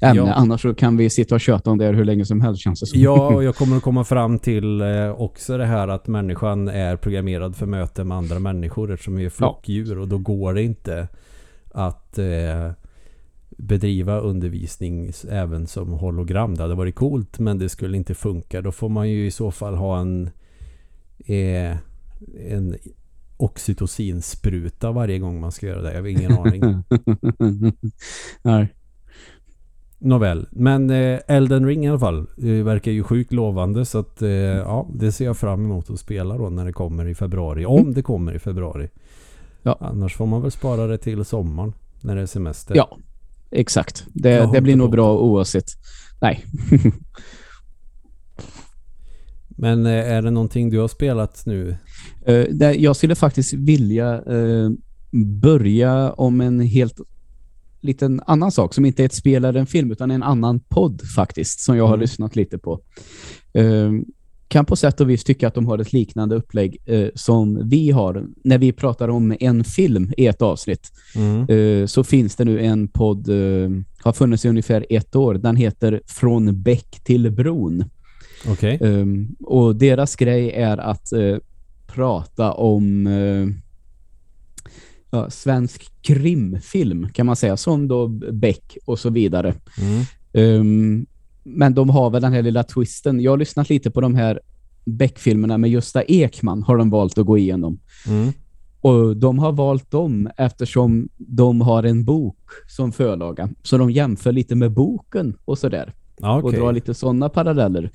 ämne? 0.00 0.23
Ja. 0.23 0.33
Annars 0.33 0.62
så 0.62 0.75
kan 0.75 0.97
vi 0.97 1.11
sitta 1.11 1.35
och 1.35 1.40
köta 1.40 1.71
om 1.71 1.79
det 1.79 1.87
hur 1.87 2.05
länge 2.05 2.25
som 2.25 2.40
helst 2.40 2.62
känns 2.62 2.81
det 2.81 2.87
som. 2.87 3.00
Ja, 3.00 3.29
och 3.35 3.45
jag 3.45 3.57
kommer 3.57 3.76
att 3.76 3.83
komma 3.83 4.05
fram 4.05 4.38
till 4.38 4.83
uh, 4.83 5.11
också 5.11 5.59
det 5.59 5.67
här 5.67 5.88
att 5.88 6.07
människan 6.07 6.69
är 6.69 6.97
programmerad 6.97 7.57
för 7.57 7.67
möte 7.67 8.05
med 8.05 8.17
andra 8.17 8.38
människor 8.38 8.93
eftersom 8.93 9.17
vi 9.17 9.25
är 9.25 9.31
flockdjur 9.31 9.99
och 9.99 10.09
då 10.09 10.19
går 10.19 10.55
det 10.55 10.62
inte 10.62 11.09
att 11.73 12.19
bedriva 13.62 14.19
undervisning 14.19 15.12
även 15.31 15.67
som 15.67 15.93
hologram. 15.93 16.55
Det 16.55 16.62
hade 16.62 16.75
varit 16.75 16.95
coolt 16.95 17.38
men 17.38 17.59
det 17.59 17.69
skulle 17.69 17.97
inte 17.97 18.14
funka. 18.14 18.62
Då 18.62 18.73
får 18.73 18.88
man 18.88 19.11
ju 19.11 19.26
i 19.26 19.31
så 19.31 19.50
fall 19.50 19.75
ha 19.75 20.00
en 20.00 20.31
eh, 21.26 21.76
en 22.49 22.76
oxytocinspruta 23.37 24.93
varje 24.93 25.19
gång 25.19 25.40
man 25.40 25.52
ska 25.52 25.67
göra 25.67 25.83
det. 25.83 25.93
Jag 25.95 26.00
har 26.00 26.09
ingen 26.09 26.33
aning. 26.33 26.62
Nej. 28.43 28.69
Nåväl, 30.02 30.47
men 30.50 30.90
eh, 30.90 31.21
Elden 31.26 31.67
Ring 31.67 31.85
i 31.85 31.88
alla 31.88 31.99
fall 31.99 32.19
eh, 32.19 32.64
verkar 32.64 32.90
ju 32.90 33.02
sjukt 33.02 33.33
lovande 33.33 33.85
så 33.85 33.99
att 33.99 34.23
eh, 34.23 34.31
ja, 34.31 34.88
det 34.95 35.12
ser 35.12 35.25
jag 35.25 35.37
fram 35.37 35.64
emot 35.64 35.90
att 35.90 36.00
spela 36.00 36.38
då 36.38 36.50
när 36.50 36.64
det 36.64 36.73
kommer 36.73 37.07
i 37.07 37.14
februari. 37.14 37.67
Om 37.67 37.79
mm. 37.79 37.95
det 37.95 38.02
kommer 38.02 38.35
i 38.35 38.38
februari. 38.38 38.88
Ja. 39.62 39.76
Annars 39.81 40.17
får 40.17 40.26
man 40.26 40.43
väl 40.43 40.50
spara 40.50 40.87
det 40.87 40.99
till 40.99 41.25
sommaren 41.25 41.73
när 42.00 42.17
det 42.17 42.23
är 42.23 42.26
semester. 42.26 42.76
Ja, 42.76 42.99
exakt. 43.50 44.04
Det, 44.09 44.50
det 44.52 44.61
blir 44.61 44.76
nog 44.76 44.90
bra 44.90 45.19
oavsett. 45.19 45.66
Nej. 46.21 46.45
Men 49.49 49.87
eh, 49.87 49.92
är 49.92 50.23
det 50.23 50.30
någonting 50.30 50.71
du 50.71 50.78
har 50.78 50.88
spelat 50.88 51.42
nu? 51.47 51.76
Uh, 52.28 52.73
jag 52.73 52.97
skulle 52.97 53.14
faktiskt 53.14 53.52
vilja 53.52 54.23
uh, 54.23 54.71
börja 55.42 56.12
om 56.12 56.40
en 56.40 56.61
helt 56.61 57.00
liten 57.80 58.21
annan 58.26 58.52
sak 58.52 58.75
som 58.75 58.85
inte 58.85 59.02
är 59.02 59.07
ett 59.07 59.14
spel 59.14 59.45
eller 59.45 59.61
en 59.61 59.66
film 59.66 59.92
utan 59.92 60.11
en 60.11 60.23
annan 60.23 60.61
podd 60.61 61.02
faktiskt 61.16 61.61
som 61.61 61.76
jag 61.76 61.85
har 61.85 61.95
mm. 61.95 62.00
lyssnat 62.00 62.37
lite 62.37 62.59
på. 62.59 62.80
Kan 64.50 64.64
på 64.64 64.76
sätt 64.76 65.00
och 65.00 65.11
vis 65.11 65.25
tycka 65.25 65.49
att 65.49 65.54
de 65.54 65.66
har 65.66 65.78
ett 65.78 65.92
liknande 65.92 66.37
upplägg 66.37 66.76
eh, 66.87 67.09
som 67.14 67.69
vi 67.69 67.90
har. 67.90 68.26
När 68.45 68.59
vi 68.59 68.73
pratar 68.73 69.09
om 69.09 69.37
en 69.40 69.64
film 69.64 70.12
i 70.16 70.26
ett 70.26 70.42
avsnitt 70.42 70.92
mm. 71.14 71.49
eh, 71.49 71.87
så 71.87 72.04
finns 72.04 72.37
det 72.37 72.45
nu 72.45 72.61
en 72.61 72.88
podd, 72.88 73.28
eh, 73.28 73.71
har 74.02 74.12
funnits 74.12 74.45
i 74.45 74.49
ungefär 74.49 74.87
ett 74.90 75.16
år. 75.16 75.35
Den 75.35 75.57
heter 75.57 76.00
Från 76.07 76.62
bäck 76.62 77.00
till 77.04 77.30
bron. 77.30 77.85
Okay. 78.52 78.78
Um, 78.80 79.37
och 79.40 79.76
deras 79.76 80.16
grej 80.16 80.50
är 80.50 80.78
att 80.78 81.12
uh, 81.12 81.38
prata 81.87 82.52
om 82.52 83.07
uh, 83.07 83.49
ja, 85.11 85.30
svensk 85.30 86.02
krimfilm 86.02 87.09
kan 87.09 87.26
man 87.26 87.36
säga, 87.36 87.56
som 87.56 87.89
då 87.89 88.08
Beck 88.32 88.76
och 88.84 88.99
så 88.99 89.10
vidare. 89.10 89.54
Mm. 89.80 90.04
Um, 90.60 91.06
men 91.50 91.75
de 91.75 91.91
har 91.91 92.10
väl 92.10 92.23
den 92.23 92.32
här 92.32 92.43
lilla 92.43 92.63
twisten. 92.63 93.21
Jag 93.21 93.32
har 93.32 93.39
lyssnat 93.39 93.71
lite 93.71 93.91
på 93.91 94.00
de 94.00 94.15
här 94.15 94.41
Beck-filmerna 94.84 95.58
med 95.58 95.71
Gösta 95.71 96.02
Ekman 96.02 96.63
har 96.63 96.76
de 96.76 96.91
valt 96.91 97.19
att 97.19 97.26
gå 97.26 97.39
igenom. 97.39 97.78
Mm. 98.06 98.32
Och 98.80 99.17
de 99.17 99.39
har 99.39 99.52
valt 99.52 99.91
dem 99.91 100.30
eftersom 100.36 101.08
de 101.19 101.60
har 101.60 101.82
en 101.82 102.04
bok 102.04 102.39
som 102.69 102.93
förlaga. 102.93 103.49
Så 103.63 103.78
de 103.78 103.91
jämför 103.91 104.32
lite 104.32 104.54
med 104.54 104.73
boken 104.73 105.36
och 105.45 105.58
sådär. 105.58 105.95
Okay. 106.17 106.41
Och 106.43 106.52
drar 106.52 106.73
lite 106.73 106.95
sådana 106.95 107.28
paralleller. 107.28 107.91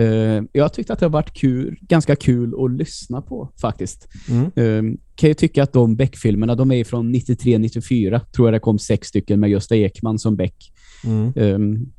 Uh, 0.00 0.42
jag 0.52 0.72
tyckte 0.72 0.92
att 0.92 0.98
det 0.98 1.06
har 1.06 1.10
varit 1.10 1.34
kul, 1.34 1.76
ganska 1.80 2.16
kul 2.16 2.54
att 2.64 2.70
lyssna 2.70 3.22
på 3.22 3.52
faktiskt. 3.60 4.08
Mm. 4.28 4.44
Uh, 4.58 4.96
kan 5.14 5.28
ju 5.28 5.34
tycka 5.34 5.62
att 5.62 5.72
de 5.72 5.96
Beck-filmerna, 5.96 6.54
de 6.54 6.72
är 6.72 6.84
från 6.84 7.14
93-94. 7.14 8.20
Tror 8.32 8.48
jag 8.48 8.54
det 8.54 8.60
kom 8.60 8.78
sex 8.78 9.08
stycken 9.08 9.40
med 9.40 9.50
Gösta 9.50 9.76
Ekman 9.76 10.18
som 10.18 10.36
Beck. 10.36 10.72
Mm. 11.04 11.32
Um, 11.36 11.92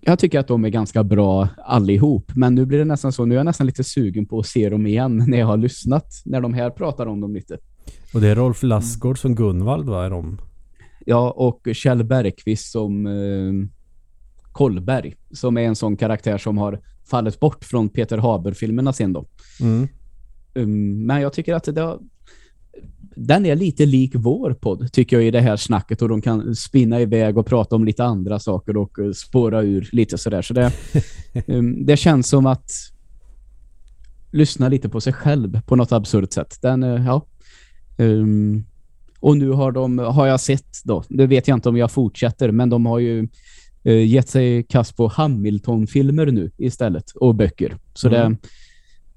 jag 0.00 0.18
tycker 0.18 0.38
att 0.38 0.48
de 0.48 0.64
är 0.64 0.68
ganska 0.68 1.04
bra 1.04 1.48
allihop. 1.64 2.32
Men 2.34 2.54
nu 2.54 2.66
blir 2.66 2.78
det 2.78 2.84
nästan 2.84 3.12
så, 3.12 3.24
nu 3.24 3.34
är 3.34 3.38
jag 3.38 3.44
nästan 3.44 3.66
lite 3.66 3.84
sugen 3.84 4.26
på 4.26 4.38
att 4.38 4.46
se 4.46 4.68
dem 4.68 4.86
igen 4.86 5.24
när 5.26 5.38
jag 5.38 5.46
har 5.46 5.56
lyssnat. 5.56 6.06
När 6.24 6.40
de 6.40 6.54
här 6.54 6.70
pratar 6.70 7.06
om 7.06 7.20
dem 7.20 7.34
lite. 7.34 7.58
Och 8.14 8.20
det 8.20 8.28
är 8.28 8.34
Rolf 8.34 8.62
Lassgård 8.62 9.18
som 9.18 9.34
Gunvald, 9.34 9.88
va? 9.88 10.04
Är 10.04 10.10
de? 10.10 10.38
Ja, 11.06 11.30
och 11.30 11.68
Kjell 11.72 12.04
Bergqvist 12.04 12.72
som 12.72 13.06
uh, 13.06 13.66
Kolberg. 14.52 15.14
Som 15.30 15.56
är 15.56 15.62
en 15.62 15.76
sån 15.76 15.96
karaktär 15.96 16.38
som 16.38 16.58
har 16.58 16.80
fallit 17.10 17.40
bort 17.40 17.64
från 17.64 17.88
Peter 17.88 18.18
Haber-filmerna 18.18 18.92
sen 18.92 19.12
då. 19.12 19.26
Mm. 19.60 19.88
Um, 20.54 21.06
men 21.06 21.20
jag 21.20 21.32
tycker 21.32 21.54
att 21.54 21.64
det 21.74 21.80
har, 21.80 21.98
den 23.20 23.46
är 23.46 23.56
lite 23.56 23.86
lik 23.86 24.12
vår 24.14 24.54
podd 24.54 24.92
tycker 24.92 25.16
jag 25.16 25.26
i 25.26 25.30
det 25.30 25.40
här 25.40 25.56
snacket 25.56 26.02
och 26.02 26.08
de 26.08 26.20
kan 26.20 26.54
spinna 26.54 27.00
iväg 27.00 27.38
och 27.38 27.46
prata 27.46 27.76
om 27.76 27.84
lite 27.84 28.04
andra 28.04 28.38
saker 28.38 28.76
och 28.76 28.98
uh, 28.98 29.12
spåra 29.12 29.62
ur 29.62 29.88
lite 29.92 30.18
sådär. 30.18 30.42
Så 30.42 30.54
det, 30.54 30.72
um, 31.46 31.86
det 31.86 31.96
känns 31.96 32.28
som 32.28 32.46
att 32.46 32.70
lyssna 34.32 34.68
lite 34.68 34.88
på 34.88 35.00
sig 35.00 35.12
själv 35.12 35.60
på 35.60 35.76
något 35.76 35.92
absurt 35.92 36.32
sätt. 36.32 36.58
Den, 36.62 36.82
uh, 36.82 37.06
ja. 37.06 37.26
Um, 37.98 38.64
och 39.20 39.36
nu 39.36 39.50
har 39.50 39.72
de, 39.72 39.98
har 39.98 40.26
jag 40.26 40.40
sett 40.40 40.84
då, 40.84 41.04
det 41.08 41.26
vet 41.26 41.48
jag 41.48 41.56
inte 41.56 41.68
om 41.68 41.76
jag 41.76 41.90
fortsätter, 41.90 42.50
men 42.50 42.68
de 42.70 42.86
har 42.86 42.98
ju 42.98 43.28
uh, 43.86 44.06
gett 44.06 44.28
sig 44.28 44.62
kast 44.62 44.96
på 44.96 45.08
Hamilton-filmer 45.08 46.26
nu 46.26 46.50
istället 46.58 47.10
och 47.10 47.34
böcker. 47.34 47.76
Så 47.94 48.08
mm. 48.08 48.32
det, 48.32 48.48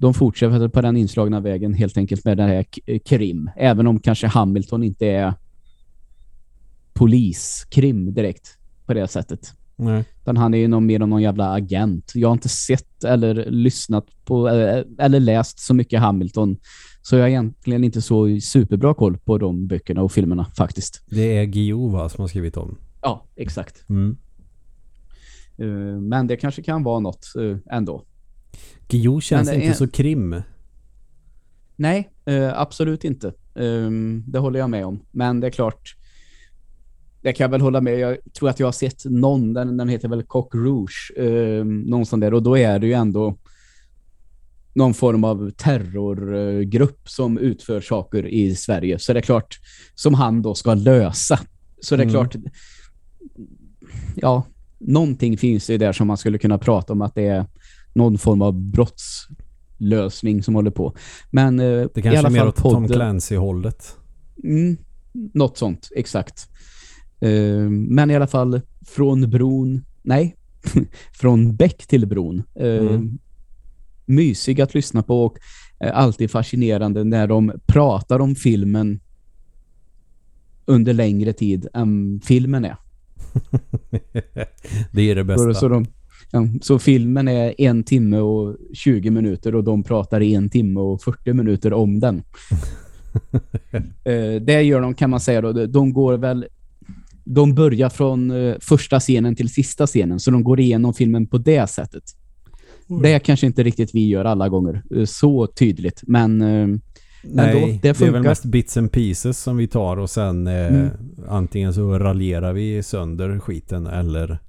de 0.01 0.13
fortsätter 0.13 0.67
på 0.67 0.81
den 0.81 0.97
inslagna 0.97 1.39
vägen 1.39 1.73
helt 1.73 1.97
enkelt 1.97 2.25
med 2.25 2.37
den 2.37 2.49
här 2.49 2.65
krim. 3.05 3.49
Även 3.55 3.87
om 3.87 3.99
kanske 3.99 4.27
Hamilton 4.27 4.83
inte 4.83 5.07
är 5.07 5.33
poliskrim 6.93 8.13
direkt 8.13 8.57
på 8.85 8.93
det 8.93 9.07
sättet. 9.07 9.53
Nej. 9.75 10.03
Utan 10.21 10.37
han 10.37 10.53
är 10.53 10.57
ju 10.57 10.67
någon, 10.67 10.85
mer 10.85 10.99
någon 10.99 11.21
jävla 11.21 11.53
agent. 11.53 12.11
Jag 12.15 12.27
har 12.27 12.33
inte 12.33 12.49
sett 12.49 13.03
eller 13.03 13.45
lyssnat 13.51 14.05
på 14.25 14.47
eller, 14.47 15.19
läst 15.19 15.59
så 15.59 15.73
mycket 15.73 15.99
Hamilton. 15.99 16.57
Så 17.01 17.15
jag 17.15 17.23
har 17.23 17.29
egentligen 17.29 17.83
inte 17.83 18.01
så 18.01 18.39
superbra 18.41 18.93
koll 18.93 19.17
på 19.17 19.37
de 19.37 19.67
böckerna 19.67 20.01
och 20.01 20.11
filmerna 20.11 20.45
faktiskt. 20.57 21.03
Det 21.09 21.37
är 21.37 21.43
Gio 21.43 21.87
va, 21.87 22.09
som 22.09 22.21
har 22.21 22.27
skrivit 22.27 22.57
om. 22.57 22.77
Ja, 23.01 23.25
exakt. 23.35 23.89
Mm. 23.89 24.17
Uh, 25.59 25.99
men 26.01 26.27
det 26.27 26.37
kanske 26.37 26.63
kan 26.63 26.83
vara 26.83 26.99
något 26.99 27.33
uh, 27.37 27.57
ändå. 27.71 28.05
Gio 28.89 29.21
känns 29.21 29.53
inte 29.53 29.67
är... 29.67 29.73
så 29.73 29.87
krim. 29.87 30.41
Nej, 31.75 32.09
uh, 32.29 32.59
absolut 32.59 33.03
inte. 33.03 33.33
Um, 33.53 34.23
det 34.27 34.39
håller 34.39 34.59
jag 34.59 34.69
med 34.69 34.85
om. 34.85 35.05
Men 35.11 35.39
det 35.39 35.47
är 35.47 35.51
klart, 35.51 35.95
det 37.21 37.33
kan 37.33 37.43
jag 37.43 37.49
väl 37.49 37.61
hålla 37.61 37.81
med. 37.81 37.99
Jag 37.99 38.17
tror 38.33 38.49
att 38.49 38.59
jag 38.59 38.67
har 38.67 38.71
sett 38.71 39.05
någon, 39.05 39.53
den, 39.53 39.77
den 39.77 39.89
heter 39.89 40.07
väl 40.07 40.23
Cock 40.23 40.55
Rouge, 40.55 41.11
uh, 41.19 41.65
någon 41.65 42.05
sån 42.05 42.19
där. 42.19 42.33
Och 42.33 42.43
då 42.43 42.57
är 42.57 42.79
det 42.79 42.87
ju 42.87 42.93
ändå 42.93 43.37
någon 44.73 44.93
form 44.93 45.23
av 45.23 45.49
terrorgrupp 45.49 47.09
som 47.09 47.37
utför 47.37 47.81
saker 47.81 48.27
i 48.27 48.55
Sverige. 48.55 48.99
Så 48.99 49.13
det 49.13 49.19
är 49.19 49.21
klart, 49.21 49.59
som 49.95 50.13
han 50.13 50.41
då 50.41 50.55
ska 50.55 50.73
lösa. 50.73 51.39
Så 51.81 51.95
det 51.95 52.03
är 52.03 52.09
mm. 52.09 52.13
klart, 52.13 52.35
ja, 54.15 54.45
någonting 54.79 55.37
finns 55.37 55.67
det 55.67 55.77
där 55.77 55.93
som 55.93 56.07
man 56.07 56.17
skulle 56.17 56.37
kunna 56.37 56.57
prata 56.57 56.93
om 56.93 57.01
att 57.01 57.15
det 57.15 57.27
är 57.27 57.45
någon 57.93 58.17
form 58.17 58.41
av 58.41 58.53
brottslösning 58.53 60.43
som 60.43 60.55
håller 60.55 60.71
på. 60.71 60.95
Men 61.29 61.59
eh, 61.59 61.65
det 61.65 62.01
kanske 62.01 62.13
i 62.13 62.17
alla 62.17 62.27
är 62.27 62.31
mer 62.31 62.47
åt 62.47 62.55
Tom 62.55 62.87
Clancy-hållet. 62.87 63.95
Mm, 64.43 64.77
något 65.13 65.57
sånt, 65.57 65.89
exakt. 65.95 66.49
Eh, 67.19 67.69
men 67.69 68.11
i 68.11 68.15
alla 68.15 68.27
fall 68.27 68.61
från 68.81 69.29
bron, 69.29 69.85
nej, 70.01 70.35
från 71.13 71.55
bäck 71.55 71.87
till 71.87 72.07
bron. 72.07 72.43
Eh, 72.55 72.77
mm. 72.77 73.19
Mysig 74.05 74.61
att 74.61 74.73
lyssna 74.73 75.03
på 75.03 75.25
och 75.25 75.37
eh, 75.79 75.97
alltid 75.97 76.31
fascinerande 76.31 77.03
när 77.03 77.27
de 77.27 77.51
pratar 77.65 78.19
om 78.19 78.35
filmen 78.35 78.99
under 80.65 80.93
längre 80.93 81.33
tid 81.33 81.67
än 81.73 82.21
filmen 82.23 82.65
är. 82.65 82.75
det 84.91 85.01
är 85.01 85.15
det 85.15 85.23
bästa. 85.23 85.53
Så, 85.53 85.67
de, 85.67 85.85
så 86.61 86.79
filmen 86.79 87.27
är 87.27 87.53
en 87.61 87.83
timme 87.83 88.17
och 88.17 88.57
20 88.73 89.09
minuter 89.11 89.55
och 89.55 89.63
de 89.63 89.83
pratar 89.83 90.21
i 90.21 90.33
en 90.35 90.49
timme 90.49 90.79
och 90.79 91.01
40 91.03 91.33
minuter 91.33 91.73
om 91.73 91.99
den. 91.99 92.15
eh, 94.03 94.41
det 94.41 94.61
gör 94.61 94.81
de 94.81 94.93
kan 94.93 95.09
man 95.09 95.19
säga 95.19 95.41
då. 95.41 95.51
De 95.65 95.93
går 95.93 96.17
väl 96.17 96.45
de 97.23 97.55
börjar 97.55 97.89
från 97.89 98.31
eh, 98.31 98.55
första 98.61 98.99
scenen 98.99 99.35
till 99.35 99.49
sista 99.49 99.87
scenen 99.87 100.19
så 100.19 100.31
de 100.31 100.43
går 100.43 100.59
igenom 100.59 100.93
filmen 100.93 101.27
på 101.27 101.37
det 101.37 101.69
sättet. 101.69 102.03
Det 103.03 103.13
är 103.13 103.19
kanske 103.19 103.45
inte 103.47 103.63
riktigt 103.63 103.95
vi 103.95 104.07
gör 104.07 104.25
alla 104.25 104.49
gånger. 104.49 104.83
eh, 104.95 105.05
Så 105.05 105.47
tydligt. 105.47 106.01
Men 106.07 106.37
Nej, 107.23 107.55
Ändå, 107.55 107.67
det, 107.67 107.79
det 107.81 107.89
är 107.89 107.93
väl 107.93 108.13
funkar. 108.13 108.19
mest 108.29 108.45
bits 108.45 108.77
and 108.77 108.91
pieces 108.91 109.39
som 109.39 109.57
vi 109.57 109.67
tar 109.67 109.97
och 109.97 110.09
sen 110.09 110.47
eh, 110.47 110.67
Mm. 110.67 110.89
antingen 111.29 111.73
så 111.73 111.99
raljerar 111.99 112.53
vi 112.53 112.83
sönder 112.83 113.39
skiten 113.39 113.87
eller 113.87 114.39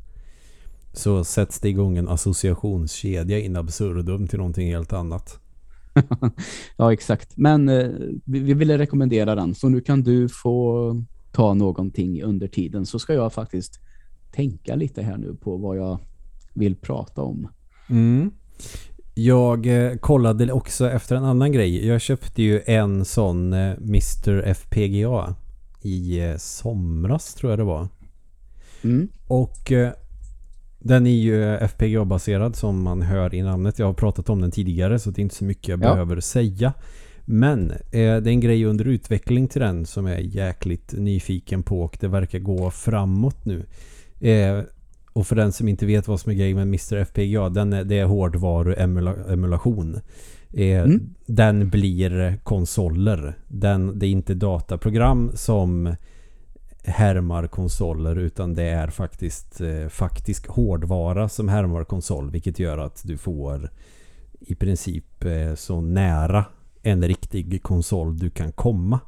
så 0.92 1.24
sätts 1.24 1.60
det 1.60 1.68
igång 1.68 1.96
en 1.96 2.08
associationskedja 2.08 3.38
in 3.38 3.56
absurdum 3.56 4.28
till 4.28 4.38
någonting 4.38 4.70
helt 4.70 4.92
annat. 4.92 5.38
ja, 6.76 6.92
exakt. 6.92 7.36
Men 7.36 7.68
eh, 7.68 7.88
vi, 8.24 8.38
vi 8.40 8.54
ville 8.54 8.78
rekommendera 8.78 9.34
den. 9.34 9.54
Så 9.54 9.68
nu 9.68 9.80
kan 9.80 10.02
du 10.02 10.28
få 10.28 11.04
ta 11.32 11.54
någonting 11.54 12.22
under 12.22 12.48
tiden. 12.48 12.86
Så 12.86 12.98
ska 12.98 13.14
jag 13.14 13.32
faktiskt 13.32 13.80
tänka 14.32 14.74
lite 14.74 15.02
här 15.02 15.16
nu 15.16 15.34
på 15.34 15.56
vad 15.56 15.76
jag 15.76 15.98
vill 16.54 16.76
prata 16.76 17.22
om. 17.22 17.48
Mm. 17.90 18.30
Jag 19.14 19.66
eh, 19.66 19.96
kollade 19.96 20.52
också 20.52 20.90
efter 20.90 21.16
en 21.16 21.24
annan 21.24 21.52
grej. 21.52 21.86
Jag 21.86 22.00
köpte 22.00 22.42
ju 22.42 22.62
en 22.66 23.04
sån 23.04 23.52
eh, 23.52 23.72
Mr. 23.72 24.54
FPGA 24.54 25.34
i 25.82 26.20
eh, 26.20 26.36
somras 26.36 27.34
tror 27.34 27.52
jag 27.52 27.58
det 27.58 27.64
var. 27.64 27.88
Mm. 28.84 29.08
Och 29.26 29.72
eh, 29.72 29.92
den 30.82 31.06
är 31.06 31.10
ju 31.10 31.56
FPGA-baserad 31.56 32.56
som 32.56 32.82
man 32.82 33.02
hör 33.02 33.34
i 33.34 33.42
namnet. 33.42 33.78
Jag 33.78 33.86
har 33.86 33.92
pratat 33.94 34.28
om 34.28 34.40
den 34.40 34.50
tidigare 34.50 34.98
så 34.98 35.10
det 35.10 35.20
är 35.20 35.22
inte 35.22 35.34
så 35.34 35.44
mycket 35.44 35.68
jag 35.68 35.78
Ja. 35.84 35.92
behöver 35.92 36.20
säga. 36.20 36.72
Men 37.24 37.70
eh, 37.70 37.76
det 37.90 38.00
är 38.00 38.28
en 38.28 38.40
grej 38.40 38.64
under 38.64 38.84
utveckling 38.84 39.48
till 39.48 39.60
den 39.60 39.86
som 39.86 40.06
jag 40.06 40.16
är 40.18 40.22
jäkligt 40.22 40.92
nyfiken 40.98 41.62
på 41.62 41.80
och 41.82 41.96
det 42.00 42.08
verkar 42.08 42.38
gå 42.38 42.70
framåt 42.70 43.44
nu. 43.44 43.66
Eh, 44.20 44.60
och 45.12 45.26
för 45.26 45.36
den 45.36 45.52
som 45.52 45.68
inte 45.68 45.86
vet 45.86 46.08
vad 46.08 46.20
som 46.20 46.32
är 46.32 46.36
grejen 46.36 46.56
med 46.56 46.62
Mr. 46.66 46.96
FPGA, 47.04 47.48
den 47.48 47.72
är, 47.72 47.84
det 47.84 47.98
är 47.98 48.04
hårdvaruemulation. 48.04 49.94
Eh, 50.54 50.82
Mm. 50.82 51.14
Den 51.26 51.68
blir 51.70 52.36
konsoler. 52.42 53.38
Den, 53.48 53.98
det 53.98 54.06
är 54.06 54.10
inte 54.10 54.34
dataprogram 54.34 55.30
som 55.34 55.94
härmar 56.84 57.46
konsoler 57.46 58.16
utan 58.16 58.54
det 58.54 58.62
är 58.62 58.88
faktiskt 58.88 59.60
eh, 59.60 59.88
faktisk 59.88 60.46
hårdvara 60.46 61.28
som 61.28 61.48
härmar 61.48 61.84
konsol 61.84 62.30
vilket 62.30 62.58
gör 62.58 62.78
att 62.78 63.02
du 63.04 63.18
får 63.18 63.70
i 64.40 64.54
princip 64.54 65.24
eh, 65.24 65.54
så 65.54 65.80
nära 65.80 66.44
en 66.82 67.04
riktig 67.08 67.62
konsol 67.62 68.18
du 68.18 68.30
kan 68.30 68.52
komma. 68.52 69.00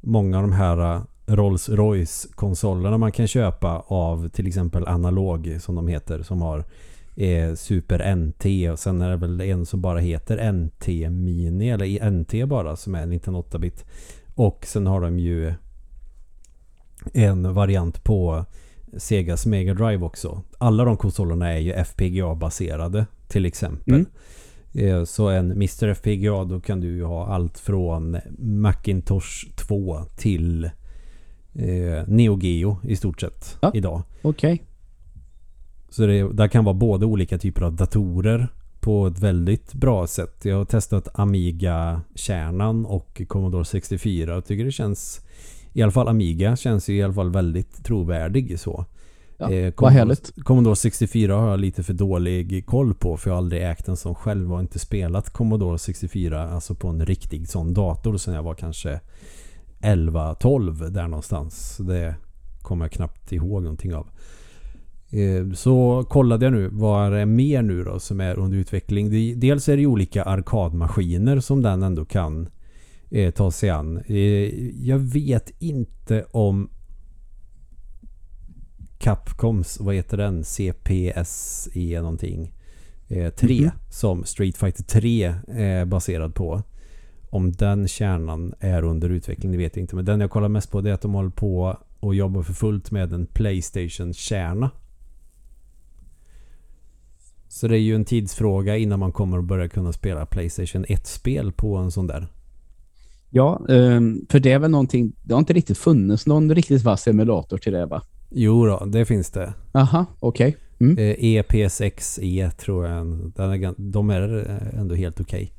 Många 0.00 0.36
av 0.36 0.42
de 0.42 0.52
här 0.52 0.94
eh, 0.94 1.02
Rolls 1.26 1.68
Royce 1.68 2.28
konsolerna 2.34 2.98
man 2.98 3.12
kan 3.12 3.26
köpa 3.26 3.84
av 3.86 4.28
till 4.28 4.46
exempel 4.46 4.88
Analog 4.88 5.56
som 5.60 5.74
de 5.74 5.88
heter 5.88 6.22
som 6.22 6.42
har 6.42 6.64
eh, 7.16 7.54
Super 7.54 8.14
NT 8.14 8.72
och 8.72 8.78
sen 8.78 9.02
är 9.02 9.10
det 9.10 9.16
väl 9.16 9.40
en 9.40 9.66
som 9.66 9.80
bara 9.80 9.98
heter 9.98 10.52
NT 10.52 10.88
Mini 11.10 11.70
eller 11.70 12.10
NT 12.10 12.48
bara 12.48 12.76
som 12.76 12.94
är 12.94 13.02
en 13.02 13.10
liten 13.10 13.36
8-bit. 13.36 13.84
Och 14.34 14.64
sen 14.66 14.86
har 14.86 15.00
de 15.00 15.18
ju 15.18 15.54
en 17.12 17.54
variant 17.54 18.04
på 18.04 18.44
Segas 18.96 19.46
Mega 19.46 19.74
Drive 19.74 20.04
också. 20.04 20.42
Alla 20.58 20.84
de 20.84 20.96
konsolerna 20.96 21.52
är 21.52 21.58
ju 21.58 21.72
FPGA-baserade 21.72 23.06
till 23.28 23.46
exempel. 23.46 23.94
Mm. 23.94 24.06
Eh, 24.98 25.04
Så 25.04 25.28
en 25.28 25.50
Mr. 25.52 25.88
FPGA 25.94 26.44
då 26.44 26.60
kan 26.60 26.80
du 26.80 26.86
ju 26.88 27.04
ha 27.04 27.26
allt 27.26 27.58
från 27.58 28.16
Macintosh 28.38 29.46
2 29.56 30.00
till 30.16 30.64
eh, 30.64 32.06
Neo 32.06 32.38
Geo 32.40 32.78
i 32.82 32.96
stort 32.96 33.20
sett 33.20 33.56
Ja. 33.62 33.70
idag. 33.74 34.02
Okej. 34.22 34.62
Så 35.90 36.06
det, 36.06 36.32
där 36.32 36.48
kan 36.48 36.64
vara 36.64 36.74
både 36.74 37.06
olika 37.06 37.38
typer 37.38 37.62
av 37.62 37.72
datorer 37.76 38.48
på 38.80 39.06
ett 39.06 39.18
väldigt 39.18 39.72
bra 39.74 40.06
sätt. 40.06 40.44
Jag 40.44 40.56
har 40.56 40.64
testat 40.64 41.08
Amiga-kärnan 41.14 42.86
och 42.86 43.22
Commodore 43.28 43.64
64 43.64 44.36
och 44.36 44.44
tycker 44.44 44.64
det 44.64 44.72
känns 44.72 45.23
i 45.76 45.82
alla 45.82 45.92
fall 45.92 46.08
Amiga 46.08 46.56
känns 46.56 46.88
ju 46.88 46.96
i 46.96 47.02
alla 47.02 47.14
fall 47.14 47.30
väldigt 47.30 47.84
trovärdig 47.84 48.60
så. 48.60 48.84
Ja, 49.38 49.50
Eh, 49.50 49.72
vad 49.76 49.92
härligt. 49.92 50.32
Commodore 50.44 50.76
64 50.76 51.36
har 51.36 51.50
jag 51.50 51.60
lite 51.60 51.82
för 51.82 51.92
dålig 51.92 52.66
koll 52.66 52.94
på 52.94 53.16
för 53.16 53.30
jag 53.30 53.34
har 53.34 53.38
aldrig 53.38 53.62
ägt 53.70 53.88
en 53.88 53.96
sån 53.96 54.14
själv 54.14 54.52
och 54.52 54.60
inte 54.60 54.78
spelat 54.78 55.30
Commodore 55.30 55.78
64 55.78 56.50
alltså 56.50 56.74
på 56.74 56.88
en 56.88 57.06
riktig 57.06 57.48
sån 57.48 57.74
dator 57.74 58.16
sen 58.16 58.34
jag 58.34 58.42
var 58.42 58.54
kanske 58.54 59.00
11-12 59.80 60.90
där 60.90 61.08
någonstans. 61.08 61.76
Det 61.80 62.14
kommer 62.62 62.84
jag 62.84 62.92
knappt 62.92 63.32
ihåg 63.32 63.62
någonting 63.62 63.94
av. 63.94 64.06
Eh, 65.10 65.52
Så 65.54 66.04
kollade 66.08 66.46
jag 66.46 66.52
nu 66.52 66.68
vad 66.72 67.06
är 67.06 67.10
det 67.18 67.26
mer 67.26 67.62
nu 67.62 67.84
då 67.84 68.00
som 68.00 68.20
är 68.20 68.38
under 68.38 68.58
utveckling. 68.58 69.10
Dels 69.40 69.68
är 69.68 69.76
det 69.76 69.80
ju 69.82 69.86
olika 69.86 70.22
arkadmaskiner 70.22 71.40
som 71.40 71.62
den 71.62 71.82
ändå 71.82 72.04
kan 72.04 72.48
eh, 73.14 73.30
ta 73.30 73.50
sig 73.50 73.70
an. 73.70 73.98
Eh, 74.06 74.70
jag 74.86 74.98
vet 74.98 75.50
inte 75.58 76.24
om 76.30 76.70
Capcoms, 78.98 79.80
vad 79.80 79.94
heter 79.94 80.16
den? 80.16 80.44
CPSE 80.44 82.00
någonting. 82.00 82.54
Eh, 83.08 83.30
3 83.34 83.60
Mhm. 83.60 83.70
som 83.90 84.24
Street 84.24 84.56
Fighter 84.56 84.82
3 84.84 85.34
är 85.48 85.84
baserad 85.84 86.34
på. 86.34 86.62
Om 87.30 87.52
den 87.52 87.88
kärnan 87.88 88.54
är 88.60 88.82
under 88.82 89.08
utveckling, 89.08 89.52
det 89.52 89.58
vet 89.58 89.76
jag 89.76 89.82
inte. 89.82 89.96
Men 89.96 90.04
den 90.04 90.20
jag 90.20 90.30
kollar 90.30 90.48
mest 90.48 90.70
på 90.70 90.80
det 90.80 90.90
är 90.90 90.94
att 90.94 91.00
de 91.02 91.14
håller 91.14 91.30
på 91.30 91.78
och 92.00 92.14
jobbar 92.14 92.42
för 92.42 92.52
fullt 92.52 92.90
med 92.90 93.12
en 93.12 93.26
Playstation-kärna. 93.26 94.70
Så 97.48 97.68
det 97.68 97.76
är 97.78 97.80
ju 97.80 97.94
en 97.94 98.04
tidsfråga 98.04 98.76
innan 98.76 98.98
man 98.98 99.12
kommer 99.12 99.38
att 99.38 99.44
börja 99.44 99.68
kunna 99.68 99.92
spela 99.92 100.26
Playstation 100.26 100.84
1-spel 100.84 101.52
på 101.52 101.76
en 101.76 101.90
sån 101.90 102.06
där. 102.06 102.26
Ja, 103.36 103.66
ehm, 103.68 104.26
för 104.30 104.40
det 104.40 104.52
är 104.52 104.58
väl 104.58 104.70
någonting, 104.70 105.12
det 105.22 105.34
har 105.34 105.38
inte 105.38 105.52
riktigt 105.52 105.78
funnits 105.78 106.26
någon 106.26 106.54
riktigt 106.54 106.82
vass 106.82 107.06
emulator 107.08 107.58
till 107.58 107.72
det 107.72 107.86
va? 107.86 108.02
Jo 108.30 108.66
då, 108.66 108.84
det 108.84 109.04
finns 109.04 109.30
det. 109.30 109.54
Aha, 109.72 110.06
okej. 110.20 110.56
Mm. 110.80 110.98
Eh, 110.98 111.14
EPS6E 111.14 112.50
tror 112.50 112.86
jag. 112.86 113.32
De 113.76 114.10
är 114.10 114.50
eh, 114.50 114.80
ändå 114.80 114.94
helt 114.94 115.20
okej. 115.20 115.52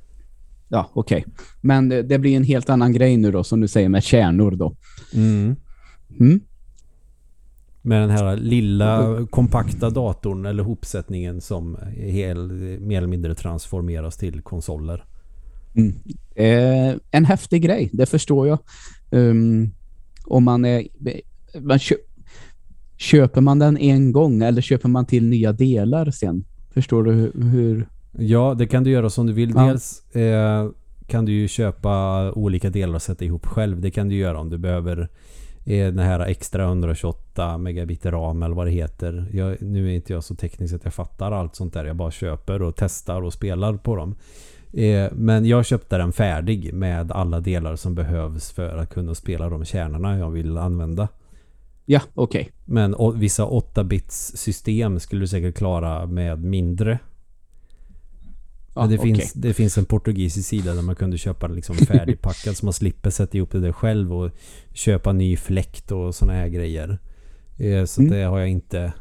Ja, 0.67 0.89
okej. 0.93 1.25
Men 1.61 1.89
det, 1.89 2.19
blir 2.19 2.35
en 2.35 2.43
helt 2.43 2.69
annan 2.69 2.93
grej 2.93 3.17
nu 3.17 3.31
då, 3.31 3.43
som 3.43 3.61
du 3.61 3.67
säger 3.67 3.89
med 3.89 4.03
kärnor 4.03 4.51
då. 4.51 4.75
Mm. 5.13 5.55
Mm. 6.19 6.39
Med 7.81 8.01
den 8.01 8.09
här 8.09 8.37
lilla 8.37 9.17
kompakta 9.29 9.89
datorn 9.89 10.45
eller 10.45 10.63
hopsättningen 10.63 11.41
som 11.41 11.77
hel, 11.95 12.51
mer 12.79 12.97
eller 12.97 13.07
mindre 13.07 13.35
transformeras 13.35 14.17
till 14.17 14.41
konsoler. 14.41 15.05
Mm. 15.75 15.93
Eh, 16.35 16.97
en 17.11 17.25
häftig 17.25 17.61
grej, 17.61 17.89
det 17.93 18.05
förstår 18.05 18.47
jag. 18.47 18.59
Ehm, 19.11 19.71
om 20.25 20.43
man 20.43 20.65
är... 20.65 20.87
Man 21.59 21.79
kö, 21.79 21.95
köper 22.97 23.41
man 23.41 23.59
den 23.59 23.77
en 23.77 24.11
gång 24.11 24.41
eller 24.41 24.61
köper 24.61 24.89
man 24.89 25.05
till 25.05 25.29
nya 25.29 25.51
delar 25.51 26.11
sen? 26.11 26.43
Förstår 26.73 27.03
du 27.03 27.11
hur... 27.11 27.31
hur 27.41 27.87
Ja, 28.17 28.55
det 28.57 28.67
kan 28.67 28.83
du 28.83 28.91
göra 28.91 29.09
som 29.09 29.27
du 29.27 29.33
vill. 29.33 29.53
Ja. 29.55 29.67
Dels 29.67 30.15
eh, 30.15 30.69
kan 31.07 31.25
du 31.25 31.31
ju 31.31 31.47
köpa 31.47 32.31
olika 32.31 32.69
delar 32.69 32.95
och 32.95 33.01
sätta 33.01 33.25
ihop 33.25 33.45
själv. 33.45 33.81
Det 33.81 33.91
kan 33.91 34.09
du 34.09 34.15
göra 34.15 34.39
om 34.39 34.49
du 34.49 34.57
behöver 34.57 35.09
eh, 35.65 35.85
den 35.85 35.99
här 35.99 36.19
extra 36.19 36.63
128 36.63 37.57
megabit 37.57 38.05
ram 38.05 38.43
eller 38.43 38.55
vad 38.55 38.67
det 38.67 38.71
heter. 38.71 39.27
Jag, 39.33 39.61
nu 39.61 39.89
är 39.89 39.95
inte 39.95 40.13
jag 40.13 40.23
så 40.23 40.35
teknisk 40.35 40.73
att 40.73 40.83
jag 40.83 40.93
fattar 40.93 41.31
allt 41.31 41.55
sånt 41.55 41.73
där. 41.73 41.85
Jag 41.85 41.95
bara 41.95 42.11
köper 42.11 42.61
och 42.61 42.75
testar 42.77 43.21
och 43.21 43.33
spelar 43.33 43.73
på 43.73 43.95
dem. 43.95 44.15
Eh, 44.77 45.11
men 45.13 45.45
jag 45.45 45.65
köpte 45.65 45.97
den 45.97 46.13
färdig 46.13 46.73
med 46.73 47.11
alla 47.11 47.39
delar 47.39 47.75
som 47.75 47.95
behövs 47.95 48.51
för 48.51 48.77
att 48.77 48.89
kunna 48.89 49.15
spela 49.15 49.49
de 49.49 49.65
kärnorna 49.65 50.17
jag 50.17 50.29
vill 50.31 50.57
använda. 50.57 51.07
ja, 51.85 52.01
okej. 52.13 52.49
Men 52.65 52.95
å, 52.95 53.11
vissa 53.11 53.45
8-bits 53.45 54.37
system 54.37 54.99
skulle 54.99 55.21
du 55.21 55.27
säkert 55.27 55.55
klara 55.57 56.05
med 56.05 56.43
mindre. 56.43 56.99
Ja, 58.75 58.81
Men 58.81 58.89
det, 58.89 58.97
okej. 58.99 59.15
finns, 59.15 59.33
det 59.33 59.53
finns 59.53 59.77
en 59.77 59.85
portugisisk 59.85 60.49
sida 60.49 60.73
där 60.73 60.81
man 60.81 60.95
kunde 60.95 61.17
köpa 61.17 61.47
liksom 61.47 61.75
färdigpackad 61.87 62.57
så 62.57 62.65
man 62.65 62.73
slipper 62.73 63.09
sätta 63.09 63.37
ihop 63.37 63.51
det 63.51 63.59
där 63.59 63.71
själv 63.71 64.13
och 64.13 64.31
köpa 64.73 65.11
ny 65.13 65.37
fläkt 65.37 65.91
och 65.91 66.15
såna 66.15 66.33
här 66.33 66.47
grejer. 66.47 66.97
Eh, 67.57 67.85
Så 67.85 68.01
Mm. 68.01 68.13
det 68.13 68.23
har 68.23 68.39
jag 68.39 68.49
inte 68.49 68.93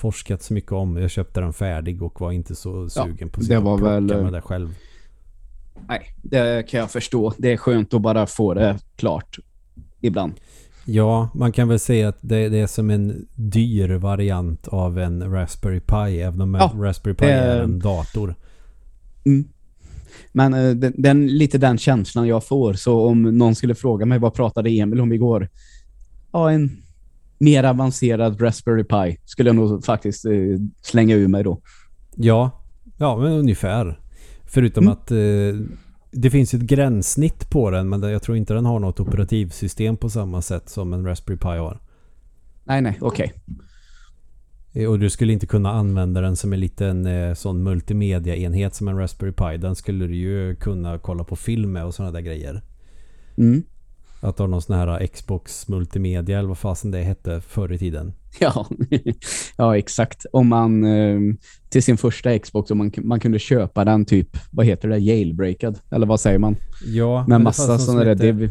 forskat 0.00 0.42
så 0.42 0.54
mycket 0.54 0.72
om. 0.72 0.96
Jag 0.96 1.10
köpte 1.10 1.40
den 1.40 1.52
färdig 1.52 2.02
och 2.02 2.20
var 2.20 2.32
inte 2.32 2.54
så 2.54 2.88
sugen 2.88 3.28
på 3.28 3.40
att 3.40 3.48
det 3.48 3.58
var 3.58 3.72
och 3.72 3.86
väl, 3.86 4.10
eh, 4.10 4.22
med 4.22 4.32
det 4.32 4.40
själv. 4.40 4.74
Nej, 5.88 6.14
det 6.22 6.68
kan 6.68 6.80
jag 6.80 6.90
förstå. 6.90 7.32
Det 7.38 7.52
är 7.52 7.56
skönt 7.56 7.94
att 7.94 8.02
bara 8.02 8.26
få 8.26 8.54
det 8.54 8.78
klart 8.96 9.38
ibland. 10.00 10.32
Ja, 10.84 11.28
man 11.34 11.52
kan 11.52 11.68
väl 11.68 11.78
säga 11.78 12.08
att 12.08 12.18
det, 12.20 12.48
det 12.48 12.58
är 12.58 12.66
som 12.66 12.90
en 12.90 13.26
dyr 13.34 13.88
variant 13.88 14.68
av 14.68 14.98
en 14.98 15.32
Raspberry 15.32 15.80
Pi. 15.80 16.20
Även 16.20 16.40
om 16.40 16.54
Ja, 16.54 16.72
Raspberry 16.76 17.14
Pi 17.14 17.26
är 17.26 17.58
eh, 17.58 17.64
en 17.64 17.78
dator. 17.78 18.34
Mm. 19.24 19.48
Men 20.32 20.54
eh, 20.54 20.70
den, 20.70 20.94
den, 20.96 21.26
lite 21.26 21.58
den 21.58 21.78
känslan 21.78 22.26
jag 22.26 22.44
får. 22.44 22.74
Så 22.74 23.06
om 23.06 23.22
någon 23.22 23.54
skulle 23.54 23.74
fråga 23.74 24.06
mig 24.06 24.18
vad 24.18 24.34
pratade 24.34 24.70
Emil 24.70 25.00
om 25.00 25.12
igår? 25.12 25.48
Ja, 26.32 26.50
en 26.50 26.82
mer 27.40 27.64
avancerad 27.64 28.40
Raspberry 28.40 28.84
Pi 28.84 29.18
skulle 29.24 29.48
jag 29.48 29.56
nog 29.56 29.84
faktiskt 29.84 30.24
eh, 30.26 30.32
slänga 30.82 31.14
ur 31.14 31.28
mig 31.28 31.44
då. 31.44 31.60
Ja, 32.16 32.50
Ja, 32.98 33.16
men 33.16 33.32
ungefär. 33.32 34.00
Förutom 34.44 34.84
Mm. 34.84 34.92
att 34.92 35.10
eh, 35.10 35.76
det 36.12 36.30
finns 36.30 36.54
ett 36.54 36.60
gränssnitt 36.60 37.50
på 37.50 37.70
den 37.70 37.88
men 37.88 38.02
jag 38.02 38.22
tror 38.22 38.36
inte 38.36 38.54
den 38.54 38.64
har 38.66 38.78
något 38.78 39.00
operativsystem 39.00 39.96
på 39.96 40.10
samma 40.10 40.42
sätt 40.42 40.68
som 40.68 40.92
en 40.92 41.06
Raspberry 41.06 41.38
Pi 41.38 41.48
har. 41.48 41.80
Nej, 42.64 42.82
nej, 42.82 42.98
okej. 43.00 43.32
Eh, 44.72 44.90
Och 44.90 44.98
du 44.98 45.10
skulle 45.10 45.32
inte 45.32 45.46
kunna 45.46 45.70
använda 45.70 46.20
den 46.20 46.36
som 46.36 46.52
en 46.52 46.60
liten 46.60 47.06
eh, 47.06 47.34
sån 47.34 47.62
multimedia-enhet 47.62 48.74
som 48.74 48.88
en 48.88 48.96
Raspberry 48.98 49.32
Pi. 49.32 49.56
Den 49.58 49.74
skulle 49.76 50.06
du 50.06 50.16
ju 50.16 50.54
kunna 50.56 50.98
kolla 50.98 51.24
på 51.24 51.36
film 51.36 51.72
med 51.72 51.84
och 51.84 51.94
sådana 51.94 52.12
där 52.12 52.20
grejer. 52.20 52.62
Mm. 53.36 53.62
Att 54.20 54.38
ha 54.38 54.46
någon 54.46 54.62
sån 54.62 54.76
här 54.76 55.06
Xbox 55.06 55.68
multimedia 55.68 56.38
eller 56.38 56.48
vad 56.48 56.58
fasen 56.58 56.90
det 56.90 57.02
hette 57.02 57.40
förr 57.40 57.72
i 57.72 57.78
tiden. 57.78 58.12
Ja. 58.40 58.66
ja, 59.56 59.76
exakt. 59.78 60.26
Om 60.32 60.48
man 60.48 60.84
eh, 60.84 61.18
till 61.68 61.82
sin 61.82 61.96
första 61.96 62.38
Xbox, 62.38 62.70
om 62.70 62.78
man, 62.78 62.92
man 62.96 63.20
kunde 63.20 63.38
köpa 63.38 63.84
den 63.84 64.04
typ, 64.04 64.36
vad 64.50 64.66
heter 64.66 64.88
det, 64.88 64.98
jailbreakad? 64.98 65.78
Eller 65.90 66.06
vad 66.06 66.20
säger 66.20 66.38
man? 66.38 66.56
Ja, 66.86 67.24
Med 67.28 67.40
massa 67.40 67.78
sådana 67.78 68.04
där... 68.04 68.14
Det, 68.14 68.50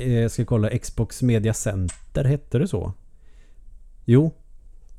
Eh, 0.00 0.12
Jag 0.12 0.30
ska 0.30 0.44
kolla. 0.44 0.78
Xbox 0.78 1.22
Media 1.22 1.54
Center, 1.54 2.24
hette 2.24 2.58
det 2.58 2.68
så? 2.68 2.92
Jo, 4.04 4.34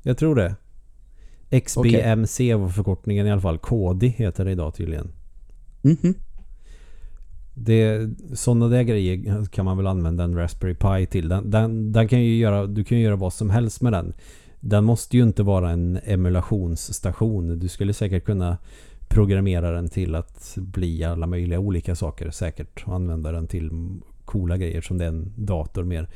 jag 0.02 0.18
tror 0.18 0.36
det. 0.36 0.56
XBMC 1.62 2.54
var 2.56 2.70
förkortningen 2.70 3.28
i 3.28 3.32
alla 3.32 3.42
fall. 3.42 3.58
KD 3.58 4.08
heter 4.08 4.46
det 4.46 4.52
idag 4.52 4.76
tydligen. 4.76 5.12
Mhm. 5.82 6.14
Det, 7.54 8.10
sådana 8.34 8.68
där 8.68 8.84
grejer 8.84 9.46
kan 9.46 9.66
man 9.66 9.78
väl 9.78 9.88
använda 9.88 10.24
en 10.24 10.36
Raspberry 10.36 10.74
Pi 10.74 11.06
till. 11.06 11.30
Den, 11.30 11.52
den, 11.52 11.92
den 11.92 12.08
kan 12.08 12.24
ju 12.24 12.36
göra, 12.36 12.68
du 12.68 12.84
kan 12.84 12.98
ju 12.98 13.04
göra 13.04 13.16
vad 13.16 13.34
som 13.34 13.50
helst 13.50 13.82
med 13.82 13.94
den. 13.94 14.14
Den 14.60 14.84
måste 14.84 15.18
ju 15.18 15.24
inte 15.24 15.44
vara 15.44 15.72
en 15.72 16.00
emulationsstation. 16.04 17.60
Du 17.60 17.68
skulle 17.68 17.94
säkert 17.94 18.26
kunna 18.26 18.58
programmera 19.08 19.72
den 19.72 19.90
till 19.90 20.16
att 20.16 20.54
bli 20.58 21.04
alla 21.04 21.28
möjliga 21.28 21.60
olika 21.60 21.96
saker 21.96 22.32
säkert. 22.32 22.84
Och 22.88 22.96
använda 22.96 23.32
den 23.32 23.48
till 23.48 23.72
coola 24.26 24.58
grejer 24.58 24.82
som 24.82 24.98
det 24.98 25.06
är 25.06 25.10
en 25.10 25.34
dator 25.36 25.84
mer. 25.84 26.10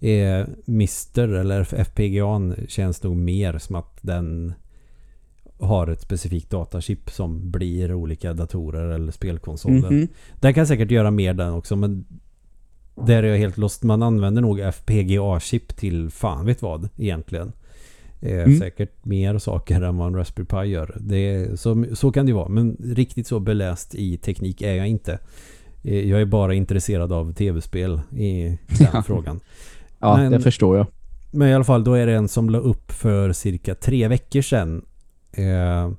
Eh, 0.00 0.46
Mister 0.64 1.28
eller 1.28 1.74
FPGA 1.74 2.54
känns 2.68 3.02
nog 3.02 3.16
mer 3.16 3.58
som 3.58 3.76
att 3.76 3.98
den 4.00 4.54
har 5.62 5.86
ett 5.86 6.00
specifikt 6.00 6.50
datachip 6.50 7.10
som 7.10 7.50
blir 7.50 7.94
olika 7.94 8.32
datorer 8.32 8.88
eller 8.88 9.12
spelkonsoler. 9.12 9.90
Mhm. 9.90 10.08
Den 10.40 10.54
kan 10.54 10.66
säkert 10.66 10.90
göra 10.90 11.10
mer 11.10 11.34
den 11.34 11.52
också 11.52 11.76
men 11.76 12.04
där 13.06 13.22
är 13.22 13.28
jag 13.28 13.38
helt 13.38 13.58
lost. 13.58 13.82
Man 13.82 14.02
använder 14.02 14.42
nog 14.42 14.60
FPGA-chip 14.60 15.72
till 15.76 16.10
fan 16.10 16.46
vet 16.46 16.62
vad 16.62 16.88
egentligen. 16.96 17.52
Eh, 18.20 18.32
Mm. 18.42 18.58
Säkert 18.58 19.04
mer 19.04 19.38
saker 19.38 19.80
än 19.82 19.96
vad 19.96 20.06
en 20.08 20.14
Raspberry 20.16 20.46
Pi 20.46 20.70
gör. 20.70 20.96
Det 21.00 21.60
så, 21.60 21.84
så 21.94 22.12
kan 22.12 22.26
det 22.26 22.30
ju 22.30 22.36
vara. 22.36 22.48
Men 22.48 22.76
riktigt 22.84 23.26
så 23.26 23.40
beläst 23.40 23.94
i 23.94 24.16
teknik 24.16 24.62
är 24.62 24.74
jag 24.74 24.88
inte. 24.88 25.18
Eh, 25.82 26.10
jag 26.10 26.20
är 26.20 26.24
bara 26.24 26.54
intresserad 26.54 27.12
av 27.12 27.32
tv-spel 27.32 28.00
i 28.16 28.58
den 28.92 29.02
frågan. 29.02 29.40
Ja, 29.98 30.16
Men- 30.16 30.32
det 30.32 30.40
förstår 30.40 30.76
jag. 30.76 30.86
Men 31.30 31.48
i 31.48 31.54
alla 31.54 31.64
fall, 31.64 31.84
då 31.84 31.94
är 31.94 32.06
det 32.06 32.12
en 32.14 32.28
som 32.28 32.50
la 32.50 32.58
upp 32.58 32.92
för 32.92 33.32
cirka 33.32 33.74
tre 33.74 34.08
veckor 34.08 34.40
sedan. 34.42 34.84
Eh, 35.32 35.90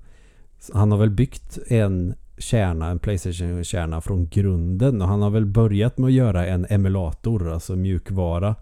han 0.73 0.91
har 0.91 0.97
väl 0.97 1.09
byggt 1.09 1.59
en 1.67 2.13
kärna, 2.37 2.89
en 2.89 2.99
Playstation-kärna 2.99 4.01
från 4.01 4.27
grunden. 4.27 5.01
Och 5.01 5.07
han 5.07 5.21
har 5.21 5.29
väl 5.29 5.45
börjat 5.45 5.97
med 5.97 6.07
att 6.07 6.13
göra 6.13 6.47
en 6.47 6.65
emulator, 6.69 7.51
alltså 7.51 7.75
mjukvara. 7.75 8.55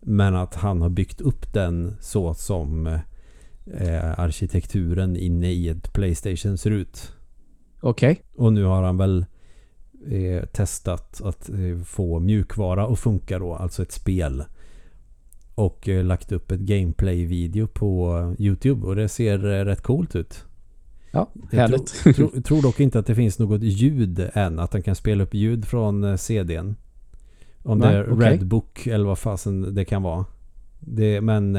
Men 0.00 0.34
att 0.34 0.54
han 0.54 0.82
har 0.82 0.88
byggt 0.88 1.20
upp 1.20 1.52
den 1.52 1.96
så 2.00 2.34
som 2.34 2.86
eh, 3.66 4.18
arkitekturen 4.18 5.16
inne 5.16 5.52
i 5.52 5.68
ett 5.68 5.92
Playstation 5.92 6.58
ser 6.58 6.70
ut. 6.70 7.12
Okej. 7.80 8.22
Och 8.34 8.52
nu 8.52 8.64
har 8.64 8.82
han 8.82 8.96
väl 8.96 9.26
eh, 10.10 10.44
testat 10.44 11.20
att 11.24 11.48
eh, 11.48 11.84
få 11.84 12.18
mjukvara 12.18 12.86
att 12.86 12.98
funka 12.98 13.38
då, 13.38 13.54
alltså 13.54 13.82
ett 13.82 13.92
spel. 13.92 14.44
Och 15.58 15.88
eh, 15.88 16.04
lagt 16.04 16.32
upp 16.32 16.50
ett 16.52 16.60
gameplay-video 16.60 17.66
på 17.66 18.18
eh, 18.38 18.44
Youtube 18.46 18.86
och 18.86 18.96
det 18.96 19.08
ser 19.08 19.44
eh, 19.60 19.64
rätt 19.64 19.82
coolt 19.82 20.16
ut. 20.16 20.44
Ja, 21.10 21.30
Jag 21.50 21.58
härligt. 21.58 21.86
Tror, 21.86 22.12
tror, 22.12 22.40
tror 22.40 22.62
dock 22.62 22.80
inte 22.80 22.98
att 22.98 23.06
det 23.06 23.14
finns 23.14 23.38
något 23.38 23.62
ljud 23.62 24.30
än, 24.34 24.58
att 24.58 24.70
den 24.70 24.82
kan 24.82 24.94
spela 24.94 25.24
upp 25.24 25.34
ljud 25.34 25.64
från 25.64 26.18
CDn. 26.18 26.76
Om 27.62 27.78
Nej, 27.78 27.90
det 27.92 27.96
är 27.98 28.12
okej. 28.12 28.30
Redbook 28.30 28.86
eller 28.86 29.04
vad 29.04 29.18
fasen 29.18 29.74
det 29.74 29.84
kan 29.84 30.02
vara. 30.02 30.24
Det, 30.80 31.20
men 31.20 31.52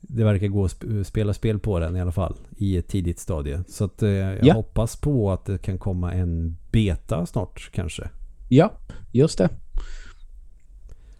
det 0.00 0.24
verkar 0.24 0.46
gå 0.48 0.64
att 0.64 0.70
sp- 0.72 1.02
spela 1.04 1.34
spel 1.34 1.58
på 1.58 1.78
den 1.78 1.96
i 1.96 2.00
alla 2.00 2.12
fall 2.12 2.34
i 2.56 2.76
ett 2.76 2.88
tidigt 2.88 3.18
stadie. 3.18 3.62
Så 3.68 3.84
att, 3.84 4.02
jag 4.02 4.38
Ja. 4.46 4.54
hoppas 4.54 4.96
på 4.96 5.32
att 5.32 5.44
det 5.44 5.58
kan 5.58 5.78
komma 5.78 6.12
en 6.12 6.56
beta 6.72 7.26
snart 7.26 7.70
kanske. 7.72 8.08
Ja, 8.48 8.72
just 9.12 9.38
det. 9.38 9.48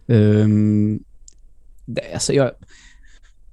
Ehm, 0.07 1.05
det 1.87 2.01
alltså 2.15 2.33
jag, 2.33 2.51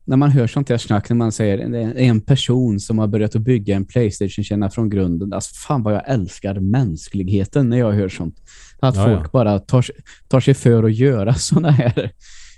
när 0.06 0.18
man 0.18 0.32
hör 0.32 0.48
sånt 0.48 0.70
här 0.70 0.78
snack, 0.78 1.10
när 1.10 1.16
man 1.16 1.32
säger 1.32 1.70
det 1.70 1.78
en 1.82 2.22
person 2.22 2.80
som 2.80 3.00
har 3.00 3.08
börjat 3.08 3.36
att 3.36 3.42
bygga 3.42 3.76
en 3.76 3.86
Playstation-känna 3.86 4.70
från 4.70 4.90
grunden. 4.90 5.34
Alltså 5.34 5.54
fan 5.56 5.84
vad 5.84 5.94
jag 5.94 6.10
älskar 6.10 6.60
mänskligheten 6.60 7.70
när 7.70 7.78
jag 7.78 7.92
hör 7.92 8.10
sånt. 8.10 8.36
Att 8.80 8.96
Ja, 8.96 9.06
folk 9.06 9.26
ja. 9.26 9.30
bara 9.34 9.60
tar, 9.60 9.86
tar 10.28 10.40
sig 10.40 10.54
för 10.54 10.84
att 10.84 10.94
göra 10.96 11.34
såna 11.36 11.72
här 11.72 12.12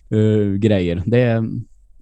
eh, 0.10 0.54
grejer. 0.58 1.04
Det 1.06 1.22
är 1.22 1.44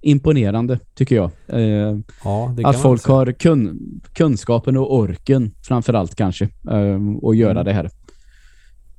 imponerande 0.01 0.79
tycker 0.95 1.15
jag. 1.15 1.31
Eh, 1.47 1.97
Ja, 2.23 2.53
det 2.57 2.65
att 2.65 2.81
folk 2.81 3.01
säga. 3.01 3.15
har 3.15 3.31
kun, 3.31 3.79
kunskapen 4.13 4.77
och 4.77 4.95
orken 4.95 5.51
framförallt 5.67 6.15
kanske 6.15 6.49
um, 6.63 7.25
att 7.25 7.37
göra 7.37 7.51
Mm. 7.51 7.65
det 7.65 7.73
här. 7.73 7.89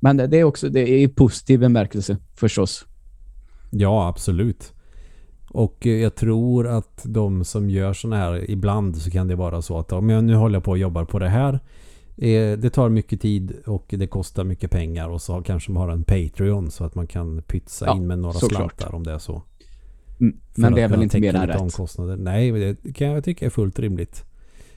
Men 0.00 0.16
det 0.16 0.36
är 0.38 0.44
också 0.44 0.68
det 0.68 0.80
är 0.80 0.98
i 0.98 1.08
positiv 1.08 1.60
bemärkelse 1.60 2.16
förstås. 2.36 2.84
Ja, 3.74 4.08
absolut. 4.08 4.72
Och 5.50 5.86
eh, 5.86 5.92
jag 5.92 6.14
tror 6.14 6.66
att 6.66 7.02
de 7.04 7.44
som 7.44 7.70
gör 7.70 7.92
sådana 7.92 8.16
här, 8.16 8.50
ibland 8.50 8.96
så 8.96 9.10
kan 9.10 9.28
det 9.28 9.34
vara 9.36 9.62
så 9.62 9.78
att 9.78 9.92
om 9.92 10.10
jag 10.10 10.24
nu 10.24 10.34
håller 10.34 10.56
jag 10.56 10.64
på 10.64 10.70
och 10.70 10.78
jobbar 10.78 11.04
på 11.04 11.18
det 11.18 11.28
här. 11.28 11.60
Eh, 12.16 12.58
det 12.58 12.70
tar 12.70 12.88
mycket 12.88 13.20
tid 13.20 13.52
och 13.66 13.86
det 13.88 14.06
kostar 14.06 14.44
mycket 14.44 14.70
pengar 14.70 15.08
och 15.08 15.22
så 15.22 15.42
kanske 15.42 15.72
man 15.72 15.82
har 15.82 15.90
en 15.90 16.04
Patreon 16.04 16.70
så 16.70 16.84
att 16.84 16.94
man 16.94 17.06
kan 17.06 17.42
pytsa 17.42 17.86
Ja, 17.86 17.96
in 17.96 18.06
med 18.06 18.18
några 18.18 18.34
slantar 18.38 18.94
om 18.94 19.04
det 19.04 19.12
är 19.12 19.18
så. 19.18 19.42
Mm, 20.20 20.36
Men 20.56 20.74
det 20.74 20.82
är 20.82 20.88
väl 20.88 21.02
inte 21.02 21.20
mer 21.20 21.34
än 21.34 21.46
rätt. 21.46 21.60
omkostnader. 21.60 22.16
Nej, 22.16 22.52
det 22.82 22.92
kan 22.92 23.08
jag 23.08 23.24
tycka 23.24 23.46
är 23.46 23.50
fullt 23.50 23.78
rimligt. 23.78 24.24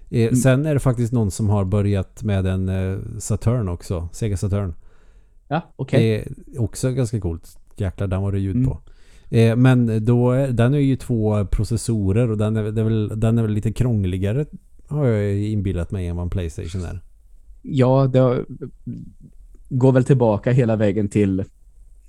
Eh, 0.09 0.21
Mm. 0.23 0.35
Sen 0.35 0.65
är 0.65 0.73
det 0.73 0.79
faktiskt 0.79 1.13
någon 1.13 1.31
som 1.31 1.49
har 1.49 1.65
börjat 1.65 2.23
med 2.23 2.45
en 2.45 3.21
Saturn 3.21 3.69
också. 3.69 4.09
Sega 4.11 4.37
Saturn. 4.37 4.73
Ja, 5.47 5.61
okej. 5.75 5.99
Det 5.99 6.55
är 6.57 6.61
också 6.61 6.91
ganska 6.91 7.19
coolt. 7.19 7.57
Jäklar, 7.77 8.07
den 8.07 8.21
var 8.21 8.31
det 8.31 8.39
ljud 8.39 8.55
Mm. 8.55 8.67
på. 8.67 8.79
Eh, 9.29 9.55
men 9.55 10.05
då 10.05 10.31
är, 10.31 10.47
den 10.47 10.73
är 10.73 10.79
ju 10.79 10.95
två 10.95 11.45
processorer 11.45 12.31
och 12.31 12.37
den 12.37 12.57
är, 12.57 12.63
det 12.63 12.81
är 12.81 12.85
väl, 12.85 13.11
den 13.15 13.37
är 13.37 13.41
väl 13.41 13.51
lite 13.51 13.71
krångligare 13.73 14.45
har 14.87 15.05
jag 15.05 15.39
inbillat 15.39 15.91
mig 15.91 16.07
än 16.07 16.15
vad 16.15 16.23
en 16.23 16.29
Playstation 16.29 16.81
är. 16.85 16.99
Ja, 17.61 18.07
det 18.13 18.45
går 19.69 19.91
väl 19.91 20.03
tillbaka 20.03 20.51
hela 20.51 20.75
vägen 20.75 21.09
till 21.09 21.43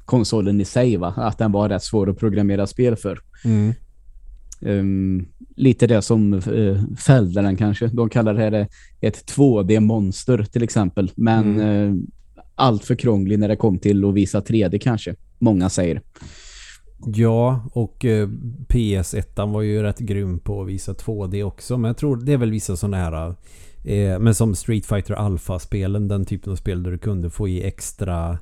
konsolen 0.04 0.60
i 0.60 0.64
sig 0.64 0.96
va? 0.96 1.14
Att 1.16 1.38
den 1.38 1.52
var 1.52 1.68
rätt 1.68 1.82
svår 1.82 2.10
att 2.10 2.18
programmera 2.18 2.66
spel 2.66 2.96
för. 2.96 3.20
Ehm, 4.60 5.26
lite 5.56 5.86
det 5.86 6.02
som 6.02 6.32
uh, 6.34 6.82
fällde 6.96 7.42
den 7.42 7.56
kanske. 7.56 7.86
De 7.86 8.08
kallar 8.08 8.34
det 8.34 8.40
här 8.40 8.68
ett 9.00 9.32
2D-monster 9.36 10.44
till 10.44 10.62
exempel. 10.62 11.10
Men 11.14 11.60
eh, 11.60 11.94
allt 12.56 12.84
för 12.84 12.94
krånglig 12.94 13.38
när 13.38 13.48
det 13.48 13.56
kom 13.56 13.78
till 13.78 14.04
att 14.04 14.14
visa 14.14 14.40
3D 14.40 14.78
kanske. 14.78 15.14
Många 15.38 15.68
säger. 15.70 16.02
Ja, 17.14 17.64
och 17.72 18.04
eh, 18.04 18.28
PS1 18.68 19.52
var 19.52 19.62
ju 19.62 19.82
rätt 19.82 19.98
grym 19.98 20.38
på 20.38 20.62
att 20.62 20.68
visa 20.68 20.92
2D 20.92 21.42
också. 21.42 21.78
Men 21.78 21.88
jag 21.88 21.96
tror 21.96 22.16
det 22.16 22.32
är 22.32 22.36
väl 22.36 22.50
vissa 22.50 22.76
sådana 22.76 22.96
här 22.96 23.34
eh, 23.84 24.18
Men 24.18 24.34
som 24.34 24.54
Street 24.54 24.86
Fighter 24.86 25.14
Alpha-spelen, 25.14 26.08
den 26.08 26.24
typen 26.24 26.52
av 26.52 26.56
spel 26.56 26.82
där 26.82 26.90
du 26.90 26.98
kunde 26.98 27.30
få 27.30 27.48
i 27.48 27.62
extra 27.66 28.38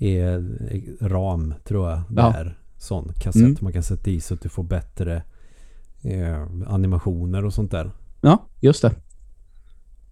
eh, 0.00 0.40
ram, 1.00 1.54
tror 1.64 1.90
jag. 1.90 2.00
Ja. 2.16 2.30
Där. 2.30 2.58
Sån 2.78 3.12
kassett 3.20 3.42
Mm. 3.42 3.56
man 3.60 3.72
kan 3.72 3.82
sätta 3.82 4.10
i 4.10 4.20
så 4.20 4.34
att 4.34 4.40
du 4.42 4.48
får 4.48 4.62
bättre 4.62 5.22
eh, 6.02 6.42
animationer 6.66 7.44
och 7.44 7.54
sånt 7.54 7.70
där. 7.70 7.90
Ja, 8.20 8.46
just 8.60 8.82
det. 8.82 8.92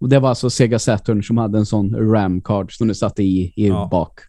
Och 0.00 0.08
det 0.08 0.18
var 0.18 0.28
alltså 0.28 0.50
Sega 0.50 0.78
Saturn 0.78 1.22
som 1.22 1.38
hade 1.38 1.58
en 1.58 1.66
sån 1.66 1.96
RAM-card 1.96 2.76
som 2.76 2.88
du 2.88 2.94
satte 2.94 3.22
i, 3.22 3.52
i 3.56 3.66
Ja. 3.68 3.88
bak. 3.90 4.20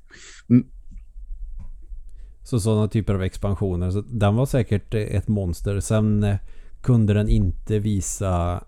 Så 2.44 2.60
sådana 2.60 2.88
typer 2.88 3.14
av 3.14 3.24
expansioner. 3.24 3.92
Så 3.92 4.02
den 4.02 4.36
var 4.36 4.46
säkert 4.46 4.94
eh, 4.94 5.02
ett 5.02 5.28
monster. 5.28 5.80
Sen 5.80 6.24
eh, 6.24 6.36
kunde 6.82 7.14
den 7.14 7.30
inte 7.30 7.80
visa 7.80 8.64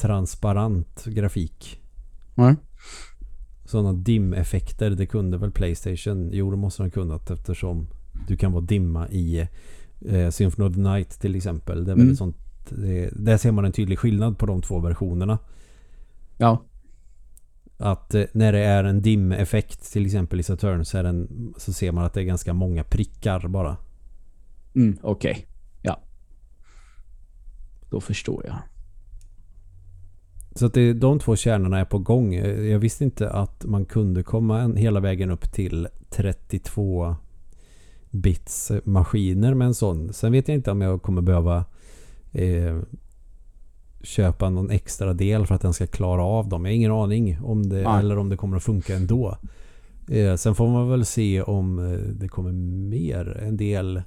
transparent 0.00 1.04
grafik. 1.04 1.80
Ja. 2.34 2.54
Sådana 3.64 3.92
dim-effekter, 3.92 4.90
det 4.90 5.06
kunde 5.06 5.38
väl 5.38 5.50
Playstation? 5.50 6.30
Jo, 6.32 6.50
det 6.50 6.56
måste 6.56 6.82
den 6.82 6.90
kunnat 6.90 7.30
eftersom 7.30 7.86
du 8.28 8.36
kan 8.36 8.52
vara 8.52 8.64
dimma 8.64 9.08
i 9.08 9.48
eh, 10.08 10.30
Symphony 10.30 10.68
of 10.68 10.74
the 10.74 10.80
Night 10.80 11.10
till 11.20 11.36
exempel. 11.36 11.84
Det 11.84 11.90
är 11.92 11.96
väl 11.96 12.04
Mm. 12.04 12.16
sånt, 12.16 12.36
det, 12.68 13.10
där 13.16 13.36
ser 13.36 13.52
man 13.52 13.64
en 13.64 13.72
tydlig 13.72 13.98
skillnad 13.98 14.38
på 14.38 14.46
de 14.46 14.62
två 14.62 14.78
versionerna. 14.80 15.38
Ja. 16.40 16.64
Att 17.76 18.14
eh, 18.14 18.24
när 18.32 18.52
det 18.52 18.58
är 18.58 18.84
en 18.84 19.02
dim-effekt 19.02 19.92
till 19.92 20.06
exempel 20.06 20.40
i 20.40 20.42
Saturn 20.42 20.84
så, 20.84 20.98
är 20.98 21.02
den, 21.02 21.54
så 21.56 21.72
ser 21.72 21.92
man 21.92 22.04
att 22.04 22.14
det 22.14 22.20
är 22.20 22.24
ganska 22.24 22.52
många 22.52 22.84
prickar 22.84 23.48
bara. 23.48 23.76
Mm, 24.74 24.98
Okej. 25.02 25.46
Ja. 25.82 26.00
Då 27.90 28.00
förstår 28.00 28.46
jag. 28.46 28.56
Så 30.54 30.66
att 30.66 30.74
det, 30.74 30.92
de 30.92 31.18
två 31.18 31.36
kärnorna 31.36 31.78
är 31.78 31.84
på 31.84 31.98
gång. 31.98 32.34
Jag 32.70 32.78
visste 32.78 33.04
inte 33.04 33.30
att 33.30 33.64
man 33.64 33.84
kunde 33.84 34.22
komma 34.22 34.60
en, 34.60 34.76
hela 34.76 35.00
vägen 35.00 35.30
upp 35.30 35.52
till 35.52 35.88
32 36.10 37.16
bits 38.10 38.72
maskiner 38.84 39.54
med 39.54 39.66
en 39.66 39.74
sån. 39.74 40.12
Sen 40.12 40.32
vet 40.32 40.48
jag 40.48 40.54
inte 40.54 40.70
om 40.70 40.80
jag 40.80 41.02
kommer 41.02 41.22
behöva 41.22 41.64
eh, 42.32 42.78
köpa 44.02 44.50
någon 44.50 44.70
extra 44.70 45.12
del 45.12 45.46
för 45.46 45.54
att 45.54 45.60
den 45.60 45.72
ska 45.72 45.86
klara 45.86 46.24
av 46.24 46.48
dem. 46.48 46.64
Jag 46.64 46.70
har 46.70 46.76
ingen 46.76 46.92
aning 46.92 47.38
om 47.42 47.68
det 47.68 47.82
Nej. 47.82 47.98
eller 47.98 48.18
om 48.18 48.28
det 48.28 48.36
kommer 48.36 48.56
att 48.56 48.62
funka 48.62 48.96
ändå. 48.96 49.38
Eh, 50.08 50.34
sen 50.34 50.54
får 50.54 50.68
man 50.68 50.90
väl 50.90 51.04
se 51.04 51.42
om 51.42 51.78
eh, 51.78 51.98
det 51.98 52.28
kommer 52.28 52.52
mer. 52.52 53.42
En 53.42 53.56
del 53.56 54.02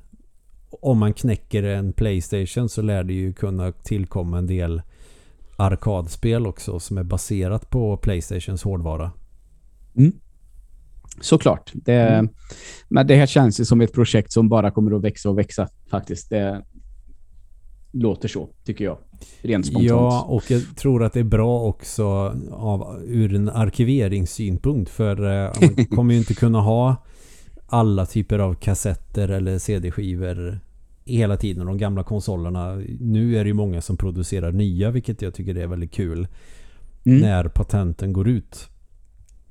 om 0.82 0.98
man 0.98 1.14
knäcker 1.14 1.64
en 1.64 1.94
Playstation 1.94 2.70
så 2.70 2.82
lär 2.82 3.04
det 3.04 3.14
ju 3.14 3.34
kunna 3.34 3.72
tillkomma 3.72 4.38
en 4.38 4.48
del 4.48 4.82
arkadspel 5.56 6.48
också 6.48 6.80
som 6.80 6.98
är 6.98 7.04
baserat 7.04 7.70
på 7.70 7.98
Playstations 7.98 8.64
hårdvara. 8.64 9.12
Såklart. 11.22 11.72
Det, 11.74 11.94
Mm. 11.94 12.30
Men 12.88 13.08
det 13.08 13.16
här 13.16 13.26
känns 13.26 13.60
ju 13.60 13.66
som 13.66 13.82
ett 13.82 13.94
projekt 13.94 14.32
som 14.32 14.50
bara 14.50 14.72
kommer 14.72 14.96
att 14.96 15.04
växa 15.04 15.30
och 15.30 15.38
växa 15.38 15.70
faktiskt. 15.90 16.30
Det 16.30 16.64
låter 17.92 18.28
så, 18.28 18.50
tycker 18.66 18.86
jag. 18.86 18.98
Rent 19.42 19.66
spontant. 19.66 19.90
Ja, 19.90 20.26
och 20.30 20.52
jag 20.52 20.62
tror 20.76 21.04
att 21.04 21.14
det 21.14 21.20
är 21.20 21.24
bra 21.24 21.60
också 21.60 22.06
av, 22.52 23.02
ur 23.08 23.36
en 23.36 23.50
arkiveringssynpunkt. 23.50 24.92
För 24.92 25.44
eh, 25.46 25.52
man 25.78 25.86
kommer 25.86 26.14
ju 26.14 26.20
inte 26.20 26.34
kunna 26.34 26.62
ha 26.62 26.96
alla 27.68 28.06
typer 28.06 28.40
av 28.40 28.54
kassetter 28.54 29.30
eller 29.30 29.60
CD-skivor 29.60 30.60
hela 31.06 31.38
tiden. 31.38 31.66
De 31.66 31.78
gamla 31.78 32.04
konsolerna. 32.04 32.76
Nu 33.00 33.38
är 33.38 33.44
det 33.44 33.48
ju 33.48 33.54
många 33.54 33.82
som 33.82 33.98
producerar 33.98 34.52
nya, 34.52 34.92
vilket 34.92 35.22
jag 35.22 35.34
tycker 35.34 35.58
är 35.58 35.68
väldigt 35.68 35.92
kul. 35.92 36.28
Mm. 37.06 37.20
När 37.20 37.48
patenten 37.48 38.14
går 38.14 38.28
ut. 38.28 38.70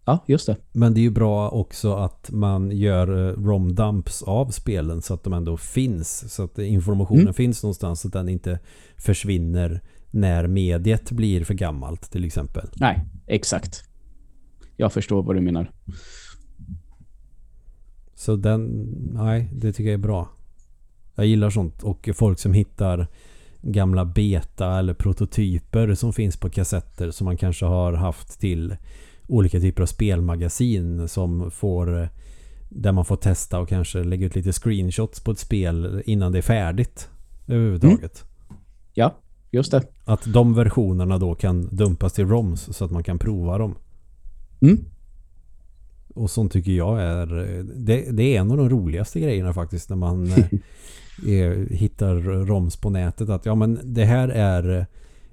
Ja, 0.05 0.25
just 0.27 0.47
det. 0.47 0.57
Men 0.73 0.95
det 0.95 1.01
är 1.01 1.03
ju 1.03 1.11
bra 1.11 1.49
också 1.49 1.95
att 1.95 2.31
man 2.33 2.71
gör 2.71 3.29
eh, 3.29 3.33
ROM-dumps 3.37 4.23
av 4.25 4.51
spelen 4.51 5.03
så 5.03 5.15
att 5.15 5.25
de 5.25 5.33
ändå 5.33 5.57
finns. 5.57 6.35
Så 6.35 6.45
att 6.45 6.59
informationen 6.59 7.23
Mm. 7.23 7.35
finns 7.35 7.63
någonstans 7.63 8.01
så 8.01 8.09
att 8.09 8.13
den 8.15 8.29
inte 8.29 8.59
försvinner 8.97 9.81
när 10.11 10.47
mediet 10.47 11.11
blir 11.11 11.45
för 11.45 11.55
gammalt 11.55 12.11
till 12.13 12.25
exempel. 12.25 12.69
Nej, 12.77 13.05
exakt. 13.27 13.85
Jag 14.77 14.93
förstår 14.93 15.23
vad 15.23 15.37
du 15.37 15.41
menar. 15.41 15.71
Så 18.15 18.37
den, 18.37 18.69
nej, 19.13 19.51
det 19.55 19.73
tycker 19.73 19.91
jag 19.91 19.95
är 19.95 19.99
bra. 19.99 20.29
Jag 21.15 21.27
gillar 21.27 21.51
sånt 21.51 21.83
och 21.83 22.09
folk 22.15 22.39
som 22.39 22.53
hittar 22.53 23.07
gamla 23.63 24.05
beta 24.05 24.79
eller 24.79 24.95
prototyper 24.95 25.95
som 25.95 26.13
finns 26.13 26.37
på 26.37 26.51
kassetter 26.51 27.11
som 27.11 27.25
man 27.25 27.37
kanske 27.37 27.65
har 27.67 27.93
haft 27.93 28.41
till 28.41 28.77
olika 29.27 29.61
typer 29.61 29.83
av 29.83 29.87
spelmagasin 29.87 31.09
som 31.09 31.51
får 31.51 32.09
där 32.69 32.93
man 32.93 33.05
får 33.05 33.17
testa 33.17 33.61
och 33.61 33.69
kanske 33.69 34.05
lägga 34.05 34.27
ut 34.27 34.35
lite 34.35 34.53
screenshots 34.53 35.21
på 35.21 35.31
ett 35.31 35.39
spel 35.39 36.03
innan 36.07 36.33
det 36.33 36.39
är 36.39 36.43
färdigt 36.43 37.09
överhuvudtaget. 37.47 38.25
Ja, 38.95 39.15
just 39.51 39.71
det. 39.71 39.83
Att 40.05 40.33
de 40.33 40.55
versionerna 40.55 41.19
då 41.19 41.35
kan 41.35 41.69
dumpas 41.77 42.13
till 42.13 42.29
ROMs 42.29 42.77
så 42.77 42.85
att 42.85 42.91
man 42.91 43.05
kan 43.05 43.19
prova 43.19 43.59
dem. 43.59 43.75
Mm. 44.61 44.85
Och 46.15 46.31
sånt 46.31 46.53
tycker 46.53 46.73
jag 46.73 47.03
är 47.03 47.27
det, 47.75 48.11
det 48.13 48.23
är 48.23 48.41
en 48.41 48.51
av 48.51 48.57
de 48.57 48.71
roligaste 48.71 49.21
grejerna 49.21 49.53
faktiskt 49.53 49.89
när 49.89 49.97
man 49.97 50.27
eh, 51.27 51.51
hittar 51.71 52.15
ROMs 52.47 52.77
på 52.77 52.91
nätet. 52.91 53.29
Att 53.29 53.47
ja 53.47 53.55
men 53.55 53.81
det 53.85 54.05
här 54.05 54.29
är 54.29 54.87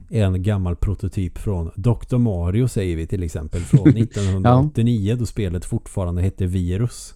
en 0.10 0.44
gammal 0.44 0.76
prototyp 0.76 1.38
från 1.38 1.72
Dr. 1.76 2.18
Mario 2.18 2.68
säger 2.68 2.96
vi 2.96 3.08
till 3.08 3.24
exempel 3.24 3.62
från 3.62 3.88
1989 3.98 5.16
då 5.20 5.26
spelet 5.26 5.66
fortfarande 5.66 6.22
hette 6.22 6.46
Virus. 6.46 7.14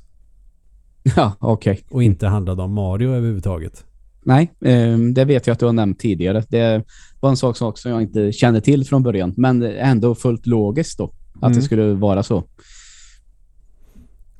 Ja, 1.15 1.34
okej. 1.39 1.84
Och 1.89 2.03
inte 2.03 2.27
handlade 2.27 2.62
om 2.62 2.73
Mario 2.73 3.10
överhuvudtaget. 3.10 3.86
Nej, 4.25 4.53
eh, 4.62 4.97
det 4.97 5.25
vet 5.25 5.47
jag 5.47 5.53
att 5.53 5.60
du 5.60 5.65
har 5.65 5.73
nämnt 5.73 5.99
tidigare. 5.99 6.43
Det 6.49 6.84
var 7.19 7.29
en 7.29 7.38
sak 7.38 7.58
som 7.58 7.67
också 7.67 7.89
jag 7.89 8.01
inte 8.01 8.32
kände 8.32 8.62
till 8.62 8.86
från 8.86 9.03
början, 9.03 9.34
men 9.38 9.63
ändå 9.63 10.15
fullt 10.15 10.45
logiskt 10.47 10.97
då. 10.97 11.13
Att 11.36 11.43
Mm. 11.43 11.56
det 11.56 11.62
skulle 11.62 11.93
vara 11.93 12.23
så. 12.23 12.43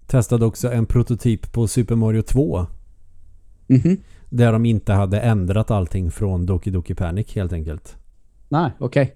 Testade 0.08 0.46
också 0.46 0.72
en 0.72 0.86
prototyp 0.86 1.52
på 1.54 1.68
Super 1.68 1.96
Mario 1.96 2.22
2. 2.22 2.66
Mhm. 3.68 3.98
Där 4.30 4.52
de 4.52 4.66
inte 4.66 4.94
hade 4.94 5.20
ändrat 5.20 5.72
allting 5.72 6.12
från 6.12 6.46
Doki 6.46 6.70
Doki 6.72 6.96
Panic 6.96 7.36
helt 7.36 7.54
enkelt. 7.54 7.96
Nej, 8.54 8.72
okej. 8.80 9.16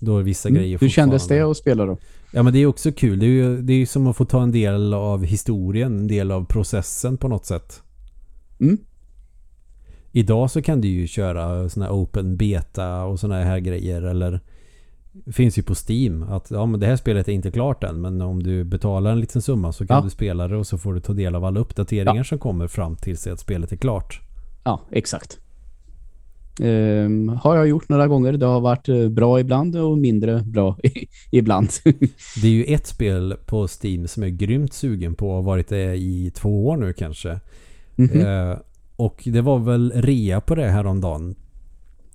Då 0.00 0.18
är 0.18 0.22
vissa 0.22 0.48
Mm. 0.48 0.60
grejer 0.60 0.78
Hur 0.78 0.88
kändes 0.88 1.26
det 1.28 1.40
att 1.40 1.56
spela 1.56 1.84
då? 1.86 1.98
Ja 2.32 2.42
men 2.42 2.52
det 2.52 2.58
är 2.58 2.66
också 2.66 2.92
kul. 2.92 3.18
Det 3.18 3.26
är 3.26 3.28
ju 3.28 3.62
det 3.62 3.72
är 3.72 3.76
ju 3.76 3.86
som 3.86 4.06
att 4.06 4.16
få 4.16 4.24
ta 4.24 4.42
en 4.42 4.52
del 4.52 4.94
av 4.94 5.24
historien, 5.24 5.98
en 5.98 6.06
del 6.08 6.30
av 6.32 6.44
processen 6.44 7.16
på 7.16 7.28
något 7.28 7.46
sätt. 7.46 7.82
Mm. 8.60 8.78
Idag 10.12 10.50
så 10.50 10.62
kan 10.62 10.80
du 10.80 10.88
ju 10.88 11.06
köra 11.06 11.68
såna 11.68 11.86
här 11.86 11.92
open 11.92 12.36
beta 12.36 13.04
och 13.04 13.20
såna 13.20 13.34
här 13.44 13.58
grejer 13.58 14.02
eller 14.02 14.40
finns 15.32 15.58
ju 15.58 15.62
på 15.62 15.74
Steam 15.88 16.22
att 16.22 16.50
ja 16.50 16.66
men 16.66 16.80
det 16.80 16.86
här 16.86 16.96
spelet 16.96 17.28
är 17.28 17.32
inte 17.32 17.50
klart 17.50 17.84
än 17.84 18.00
men 18.00 18.20
om 18.22 18.42
du 18.42 18.64
betalar 18.64 19.12
en 19.12 19.20
liten 19.20 19.42
summa 19.42 19.72
så 19.72 19.86
kan 19.86 19.96
Ja. 19.96 20.02
du 20.04 20.10
spela 20.10 20.48
det 20.48 20.56
och 20.56 20.66
så 20.66 20.78
får 20.78 20.94
du 20.94 21.00
ta 21.00 21.12
del 21.12 21.34
av 21.34 21.44
alla 21.44 21.60
uppdateringar 21.60 22.22
som 22.22 22.38
kommer 22.38 22.66
fram 22.68 22.96
tills 22.96 23.26
att 23.26 23.40
spelet 23.40 23.72
är 23.72 23.76
klart. 23.76 24.20
Ja, 24.64 24.80
exakt. 24.90 25.38
Ehm, 26.60 27.28
har 27.28 27.56
jag 27.56 27.68
gjort 27.68 27.88
några 27.88 28.06
gånger. 28.06 28.32
Det 28.32 28.46
har 28.46 28.60
varit 28.60 28.88
eh, 28.88 29.08
bra 29.08 29.40
ibland 29.40 29.76
och 29.76 29.98
mindre 29.98 30.42
bra 30.42 30.78
ibland. 31.30 31.68
Det 32.42 32.46
är 32.48 32.52
ju 32.52 32.64
ett 32.64 32.86
spel 32.86 33.36
på 33.46 33.68
Steam 33.82 34.08
som 34.08 34.22
jag 34.22 34.32
är 34.32 34.36
grymt 34.36 34.72
sugen 34.72 35.14
på 35.14 35.28
och 35.28 35.34
har 35.34 35.42
varit 35.42 35.68
det 35.68 35.96
i 35.96 36.32
två 36.34 36.66
år 36.66 36.76
nu 36.76 36.92
kanske. 36.92 37.40
Mhm. 37.96 38.20
Eh, 38.20 38.58
och 38.96 39.22
det 39.24 39.40
var 39.40 39.58
väl 39.58 39.92
rea 39.94 40.40
på 40.40 40.54
det 40.54 40.68
häromdagen. 40.68 41.34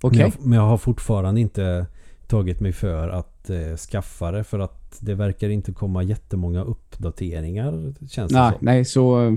Okej. 0.00 0.18
Men, 0.18 0.20
jag, 0.20 0.46
men 0.46 0.58
jag 0.58 0.66
har 0.66 0.78
fortfarande 0.78 1.40
inte 1.40 1.86
tagit 2.26 2.60
mig 2.60 2.72
för 2.72 3.08
att 3.08 3.50
eh, 3.50 3.76
skaffa 3.76 4.30
det 4.30 4.44
för 4.44 4.58
att 4.58 4.98
det 5.00 5.14
verkar 5.14 5.48
inte 5.48 5.72
komma 5.72 6.02
jättemånga 6.02 6.64
uppdateringar 6.64 7.94
känns 8.08 8.32
det 8.32 8.38
Nej, 8.38 8.52
som. 8.52 8.58
nej, 8.60 8.84
så 8.84 9.36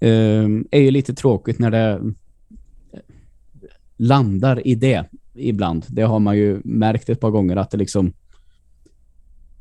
ehm, 0.00 0.66
är 0.70 0.80
ju 0.80 0.90
lite 0.90 1.14
tråkigt 1.14 1.58
när 1.58 1.70
det 1.70 1.78
eh, 1.78 1.98
landar 3.96 4.66
i 4.66 4.74
det 4.74 5.04
ibland. 5.34 5.84
Det 5.88 6.02
har 6.02 6.18
man 6.18 6.36
ju 6.36 6.60
märkt 6.64 7.08
ett 7.08 7.20
par 7.20 7.30
gånger 7.30 7.56
att 7.56 7.70
det 7.70 7.76
liksom 7.78 8.12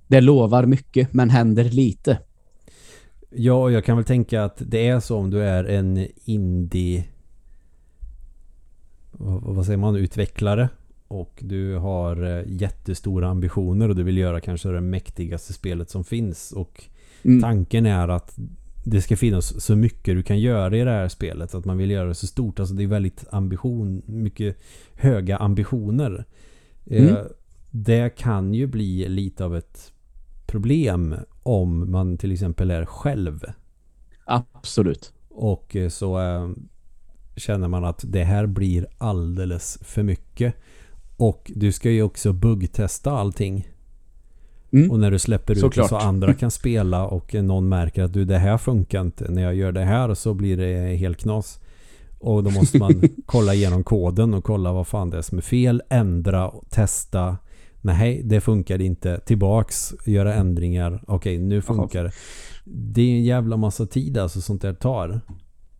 det 0.07 0.21
lovar 0.21 0.65
mycket 0.65 1.13
men 1.13 1.29
händer 1.29 1.63
lite. 1.63 2.19
Ja, 3.29 3.69
jag 3.71 3.85
kan 3.85 3.97
väl 3.97 4.05
tänka 4.05 4.43
att 4.43 4.61
det 4.65 4.87
är 4.87 4.99
så 4.99 5.17
om 5.17 5.29
du 5.29 5.43
är 5.43 5.63
en 5.63 6.07
indie 6.25 7.05
vad, 9.11 9.41
vad 9.41 9.65
säger 9.65 9.77
man, 9.77 9.95
utvecklare 9.95 10.69
och 11.07 11.39
du 11.39 11.75
har 11.77 12.23
eh, 12.23 12.43
jättestora 12.47 13.27
ambitioner 13.29 13.89
och 13.89 13.95
du 13.95 14.03
vill 14.03 14.17
göra 14.17 14.41
kanske 14.41 14.69
det 14.69 14.81
mäktigaste 14.81 15.53
spelet 15.53 15.89
som 15.89 16.03
finns 16.03 16.51
och 16.51 16.83
Mm. 17.23 17.41
tanken 17.41 17.85
är 17.85 18.07
att 18.07 18.37
det 18.83 19.01
ska 19.01 19.17
finnas 19.17 19.63
så 19.63 19.75
mycket 19.75 20.15
du 20.15 20.23
kan 20.23 20.39
göra 20.39 20.77
i 20.77 20.83
det 20.83 20.91
här 20.91 21.07
spelet. 21.07 21.55
Att 21.55 21.65
man 21.65 21.77
vill 21.77 21.91
göra 21.91 22.07
det 22.07 22.15
så 22.15 22.27
stort. 22.27 22.59
Alltså 22.59 22.75
det 22.75 22.83
är 22.83 22.87
väldigt 22.87 23.25
ambition, 23.31 24.01
mycket 24.05 24.57
höga 24.93 25.37
ambitioner. 25.37 26.25
Eh, 26.85 27.09
Mm. 27.09 27.25
Det 27.73 28.15
kan 28.17 28.53
ju 28.53 28.67
bli 28.67 29.09
lite 29.09 29.45
av 29.45 29.55
ett 29.57 29.93
problem 30.45 31.15
om 31.43 31.91
man 31.91 32.17
till 32.17 32.31
exempel 32.31 32.71
är 32.71 32.85
själv. 32.85 33.45
Absolut. 34.25 35.13
Och 35.29 35.75
eh, 35.75 35.89
så 35.89 36.19
eh, 36.19 36.49
känner 37.35 37.67
man 37.67 37.85
att 37.85 38.03
det 38.07 38.23
här 38.23 38.45
blir 38.45 38.87
alldeles 38.97 39.79
för 39.81 40.03
mycket. 40.03 40.55
Och 41.17 41.51
du 41.55 41.71
ska 41.71 41.89
ju 41.91 42.03
också 42.03 42.33
buggtesta 42.33 43.11
allting. 43.11 43.67
Mm. 44.73 44.91
Och 44.91 44.99
när 44.99 45.11
du 45.11 45.19
släpper 45.19 45.53
ut 45.53 45.57
det 45.57 45.61
Såklart. 45.61 45.89
så 45.89 45.97
andra 45.97 46.33
kan 46.39 46.51
spela 46.51 47.07
och 47.07 47.33
någon 47.33 47.69
märker 47.69 48.03
att 48.03 48.13
du 48.13 48.25
det 48.25 48.37
här 48.37 48.57
funkar 48.57 49.01
inte. 49.01 49.31
När 49.31 49.41
jag 49.41 49.55
gör 49.55 49.71
det 49.71 49.83
här 49.83 50.13
så 50.13 50.33
blir 50.33 50.57
det 50.57 50.95
helt 50.95 51.17
knas. 51.17 51.59
Och 52.19 52.43
då 52.43 52.49
måste 52.49 52.77
man 52.77 53.01
kolla 53.25 53.53
igenom 53.53 53.83
koden 53.83 54.33
och 54.33 54.43
kolla 54.43 54.71
vad 54.71 54.87
fan 54.87 55.09
det 55.09 55.17
är 55.17 55.21
som 55.21 55.37
är 55.37 55.41
fel. 55.41 55.81
Ändra, 55.89 56.51
testa. 56.69 57.37
Nej, 57.81 58.21
det 58.23 58.41
funkar 58.41 58.81
inte. 58.81 59.19
Tillbaks, 59.19 59.93
göra 60.05 60.33
ändringar. 60.33 61.03
Okej, 61.07 61.37
nu 61.37 61.61
funkar 61.61 62.03
det. 62.03 62.11
Det 62.65 63.01
är 63.01 63.15
en 63.15 63.23
jävla 63.23 63.57
massa 63.57 63.85
tid 63.85 64.17
alltså 64.17 64.41
sånt 64.41 64.61
där 64.61 64.73
tar. 64.73 65.21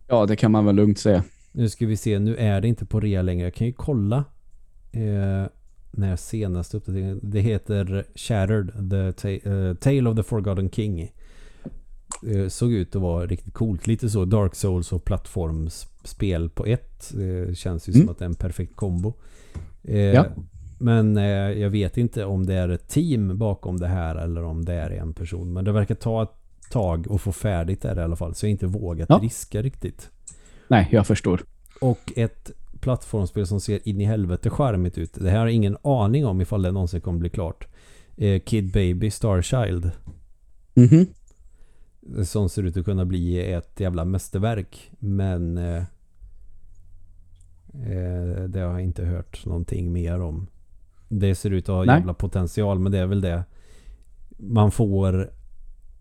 Ja, 0.08 0.26
det 0.26 0.36
kan 0.36 0.52
man 0.52 0.64
väl 0.66 0.74
lugnt 0.74 0.98
säga. 0.98 1.24
Nu 1.52 1.68
ska 1.68 1.86
vi 1.86 1.96
se, 1.96 2.18
nu 2.18 2.36
är 2.36 2.60
det 2.60 2.68
inte 2.68 2.86
på 2.86 3.00
rea 3.00 3.22
längre. 3.22 3.46
Jag 3.46 3.54
kan 3.54 3.66
ju 3.66 3.72
kolla. 3.72 4.24
Eh, 4.92 5.46
när 5.92 6.16
senaste 6.16 6.76
uppdateringen. 6.76 7.20
Det 7.22 7.40
heter 7.40 8.04
Shattered, 8.14 8.90
the 8.90 9.12
ta 9.12 9.50
uh, 9.50 9.74
Tale 9.74 10.10
of 10.10 10.16
the 10.16 10.22
Forgotten 10.22 10.70
King. 10.70 11.12
Uh, 12.26 12.48
såg 12.48 12.72
ut 12.72 12.96
att 12.96 13.02
vara 13.02 13.26
riktigt 13.26 13.54
coolt. 13.54 13.86
Lite 13.86 14.10
så 14.10 14.24
Dark 14.24 14.54
Souls 14.54 14.92
och 14.92 15.04
plattformsspel 15.04 16.50
på 16.50 16.66
ett. 16.66 17.12
Det 17.14 17.58
känns 17.58 17.88
ju 17.88 17.92
mm. 17.92 18.06
som 18.06 18.12
att 18.12 18.18
det 18.18 18.24
är 18.24 18.28
en 18.28 18.34
perfekt 18.34 18.76
kombo. 18.76 19.14
Uh, 19.88 19.96
ja. 19.96 20.26
Men 20.78 21.16
jag 21.60 21.70
vet 21.70 21.96
inte 21.96 22.24
om 22.24 22.46
det 22.46 22.54
är 22.54 22.68
ett 22.68 22.88
team 22.88 23.38
bakom 23.38 23.76
det 23.78 23.86
här 23.86 24.16
eller 24.16 24.44
om 24.44 24.64
det 24.64 24.74
är 24.74 24.90
en 24.90 25.14
person. 25.14 25.52
Men 25.52 25.64
det 25.64 25.72
verkar 25.72 25.94
ta 25.94 26.22
ett 26.22 26.70
tag 26.70 27.06
att 27.10 27.20
få 27.20 27.32
färdigt 27.32 27.82
det 27.82 27.94
i 27.96 28.00
alla 28.00 28.16
fall. 28.16 28.34
Så 28.34 28.46
jag 28.46 28.50
inte 28.50 28.66
vågat 28.66 29.08
ja. 29.08 29.20
riska 29.22 29.62
riktigt. 29.62 30.10
Nej, 30.68 30.88
jag 30.90 31.06
förstår. 31.06 31.42
Och 31.80 32.12
ett 32.16 32.50
plattformsspel 32.82 33.46
som 33.46 33.60
ser 33.60 33.88
in 33.88 34.00
i 34.00 34.04
helvete 34.04 34.50
charmigt 34.50 34.98
ut. 34.98 35.14
Det 35.14 35.30
här 35.30 35.38
har 35.38 35.46
jag 35.46 35.54
ingen 35.54 35.76
aning 35.82 36.26
om 36.26 36.40
ifall 36.40 36.62
det 36.62 36.72
någonsin 36.72 37.00
kommer 37.00 37.18
bli 37.18 37.30
klart. 37.30 37.66
Eh, 38.16 38.40
Kid 38.40 38.72
Baby 38.72 39.10
Starchild. 39.10 39.90
Mhm. 40.74 40.88
Mm 40.92 41.06
som 42.24 42.48
ser 42.48 42.62
ut 42.62 42.76
att 42.76 42.84
kunna 42.84 43.04
bli 43.04 43.52
ett 43.52 43.80
jävla 43.80 44.04
mästerverk. 44.04 44.90
Men 44.98 45.58
eh, 45.58 45.82
eh, 47.74 48.44
det 48.48 48.60
har 48.60 48.72
jag 48.72 48.80
inte 48.80 49.04
hört 49.04 49.46
någonting 49.46 49.92
mer 49.92 50.20
om. 50.20 50.46
Det 51.08 51.34
ser 51.34 51.50
ut 51.50 51.68
att 51.68 51.74
ha 51.74 51.84
Nej. 51.84 51.96
jävla 51.96 52.14
potential 52.14 52.78
men 52.78 52.92
det 52.92 52.98
är 52.98 53.06
väl 53.06 53.20
det. 53.20 53.44
Man 54.36 54.70
får 54.70 55.30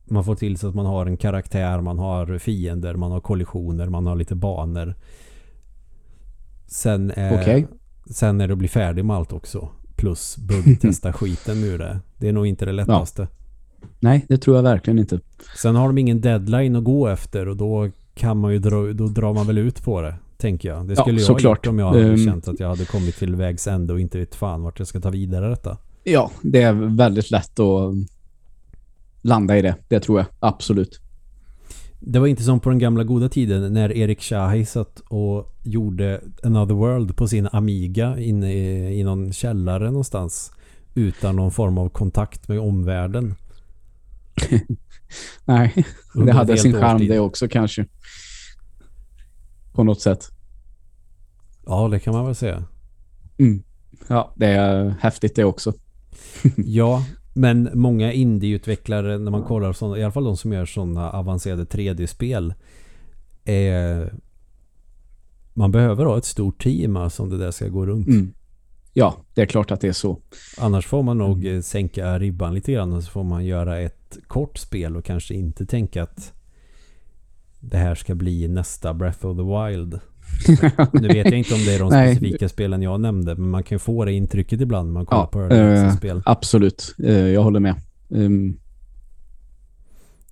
man 0.06 0.24
får 0.24 0.36
till 0.36 0.58
så 0.58 0.68
att 0.68 0.76
man 0.76 0.86
har 0.86 1.06
en 1.06 1.18
karaktär, 1.18 1.82
man 1.82 2.00
har 2.00 2.38
fiender, 2.38 2.96
man 2.96 3.12
har 3.12 3.20
kollisioner, 3.20 3.90
man 3.90 4.06
har 4.06 4.16
lite 4.16 4.36
banor. 4.36 4.96
Sen 6.72 7.12
är, 7.16 7.42
okay. 7.42 7.66
sen 8.10 8.42
är 8.42 8.48
det 8.48 8.54
att 8.54 8.58
bli 8.58 8.68
färdig 8.68 9.06
med 9.06 9.16
allt 9.16 9.34
också. 9.34 9.70
Plus 9.96 10.38
buggtesta 10.38 11.14
skiten 11.18 11.64
ur 11.64 11.78
det. 11.78 12.00
Det 12.18 12.28
är 12.28 12.34
nog 12.34 12.48
inte 12.48 12.66
det 12.66 12.72
lättaste. 12.72 13.22
Ja. 13.22 13.88
Nej, 14.00 14.26
det 14.30 14.38
tror 14.38 14.56
jag 14.56 14.64
verkligen 14.64 15.00
inte. 15.00 15.20
Sen 15.58 15.76
har 15.76 15.88
de 15.88 15.98
ingen 15.98 16.22
deadline 16.22 16.76
att 16.76 16.84
gå 16.84 17.08
efter 17.08 17.48
och 17.48 17.58
då 17.58 17.90
kan 18.14 18.38
man 18.38 18.52
ju 18.54 18.60
dra, 18.60 18.94
då 18.94 19.08
drar 19.08 19.34
man 19.34 19.48
väl 19.48 19.58
ut 19.58 19.84
på 19.84 20.02
det. 20.02 20.16
Tänker 20.38 20.70
jag. 20.70 20.88
Det 20.88 20.96
skulle 20.96 21.22
ja, 21.22 21.28
jag 21.28 21.34
ha 21.34 21.40
gjort 21.40 21.68
om 21.68 21.80
jag 21.80 21.88
hade 21.88 22.10
um, 22.10 22.26
känt 22.26 22.48
att 22.48 22.60
jag 22.60 22.68
hade 22.68 22.86
kommit 22.86 23.16
till 23.16 23.36
vägs 23.36 23.68
ände 23.68 23.94
och 23.94 24.00
inte 24.00 24.20
vet 24.20 24.36
fan 24.36 24.64
vart 24.64 24.80
jag 24.80 24.88
ska 24.88 25.00
ta 25.00 25.10
vidare 25.10 25.50
detta. 25.50 25.78
Ja, 26.04 26.32
det 26.42 26.62
är 26.62 26.74
väldigt 26.74 27.32
lätt 27.32 27.60
att 27.60 27.94
landa 29.22 29.58
i 29.58 29.62
det. 29.62 29.76
Det 29.88 30.00
tror 30.00 30.20
jag. 30.20 30.28
Absolut. 30.40 31.00
Det 32.04 32.20
var 32.20 32.28
inte 32.28 32.44
som 32.44 32.60
på 32.60 32.70
den 32.70 32.80
gamla 32.80 33.04
goda 33.04 33.30
tiden 33.30 33.74
när 33.74 33.98
Erik 33.98 34.22
Shahi 34.22 34.66
satt 34.66 35.00
och 35.00 35.56
gjorde 35.64 36.22
Another 36.44 36.76
World 36.76 37.16
på 37.16 37.28
sin 37.28 37.48
Amiga 37.52 38.20
inne 38.20 38.54
i, 38.54 39.00
i 39.00 39.04
någon 39.04 39.34
källare 39.34 39.86
någonstans 39.86 40.52
utan 40.96 41.36
någon 41.36 41.52
form 41.52 41.78
av 41.78 41.90
kontakt 41.90 42.48
med 42.48 42.60
omvärlden. 42.60 43.36
Nej, 45.46 45.86
det 46.14 46.32
hade 46.32 46.58
sin 46.58 46.74
charm 46.74 47.08
det 47.08 47.20
också 47.20 47.48
kanske. 47.48 47.86
På 49.74 49.84
något 49.84 50.02
sätt. 50.02 50.32
Ja, 51.66 51.88
det 51.88 52.00
kan 52.00 52.14
man 52.14 52.26
väl 52.26 52.36
säga. 52.36 52.64
Mm. 53.38 53.64
Ja, 54.08 54.34
det 54.36 54.48
är 54.48 54.96
häftigt 55.00 55.36
det 55.36 55.44
också. 55.44 55.74
ja, 56.56 57.06
men 57.34 57.70
många 57.74 58.14
indieutvecklare 58.14 59.18
när 59.18 59.32
man 59.32 59.44
kollar 59.44 59.74
såna, 59.74 59.98
i 59.98 60.04
alla 60.04 60.12
fall 60.12 60.24
de 60.24 60.38
som 60.38 60.54
gör 60.54 60.66
sådana 60.66 61.12
avancerade 61.12 61.64
3D-spel 61.64 62.54
eh, 63.46 64.14
man 65.54 65.72
behöver 65.72 66.06
ha 66.06 66.18
ett 66.18 66.26
stort 66.26 66.64
team 66.64 66.98
alltså, 66.98 67.24
om 67.24 67.30
det 67.30 67.38
där 67.38 67.52
ska 67.52 67.68
gå 67.68 67.86
runt. 67.86 68.08
Mm. 68.08 68.34
Ja, 68.94 69.18
det 69.34 69.42
är 69.42 69.46
klart 69.46 69.72
att 69.72 69.82
det 69.82 69.88
är 69.88 69.94
så. 69.94 70.20
Annars 70.58 70.86
får 70.86 71.04
man 71.04 71.18
nog 71.18 71.46
mm. 71.46 71.64
sänka 71.64 72.20
ribban 72.20 72.54
lite 72.54 72.72
grann 72.72 72.94
och 72.94 73.04
så 73.04 73.12
får 73.12 73.24
man 73.24 73.46
göra 73.46 73.80
ett 73.80 74.18
kort 74.28 74.58
spel 74.58 74.98
och 74.98 75.06
kanske 75.06 75.34
inte 75.34 75.66
tänka 75.66 76.04
att 76.04 76.34
det 77.60 77.78
här 77.78 77.96
ska 77.96 78.16
bli 78.16 78.48
nästa 78.48 78.94
Breath 78.94 79.26
of 79.26 79.38
the 79.38 79.44
Wild. 79.44 80.00
Nu 80.94 81.08
vet 81.08 81.26
jag 81.26 81.38
inte 81.38 81.54
om 81.54 81.60
det 81.66 81.76
är 81.76 81.80
de 81.80 81.90
specifika 82.16 82.50
spelen 82.50 82.82
jag 82.82 83.02
nämnde, 83.02 83.36
men 83.36 83.50
man 83.50 83.64
kan 83.64 83.76
ju 83.76 83.80
få 83.80 84.06
det 84.06 84.14
intrycket 84.14 84.62
ibland 84.62 84.88
när 84.88 84.94
man 84.94 85.06
kollar 85.06 85.22
ja, 85.22 85.28
på 85.28 85.40
uh, 85.40 85.96
spel. 85.96 86.22
Absolut, 86.26 86.96
uh, 87.04 87.30
jag 87.30 87.44
håller 87.44 87.60
med. 87.60 87.76
Um. 88.10 88.58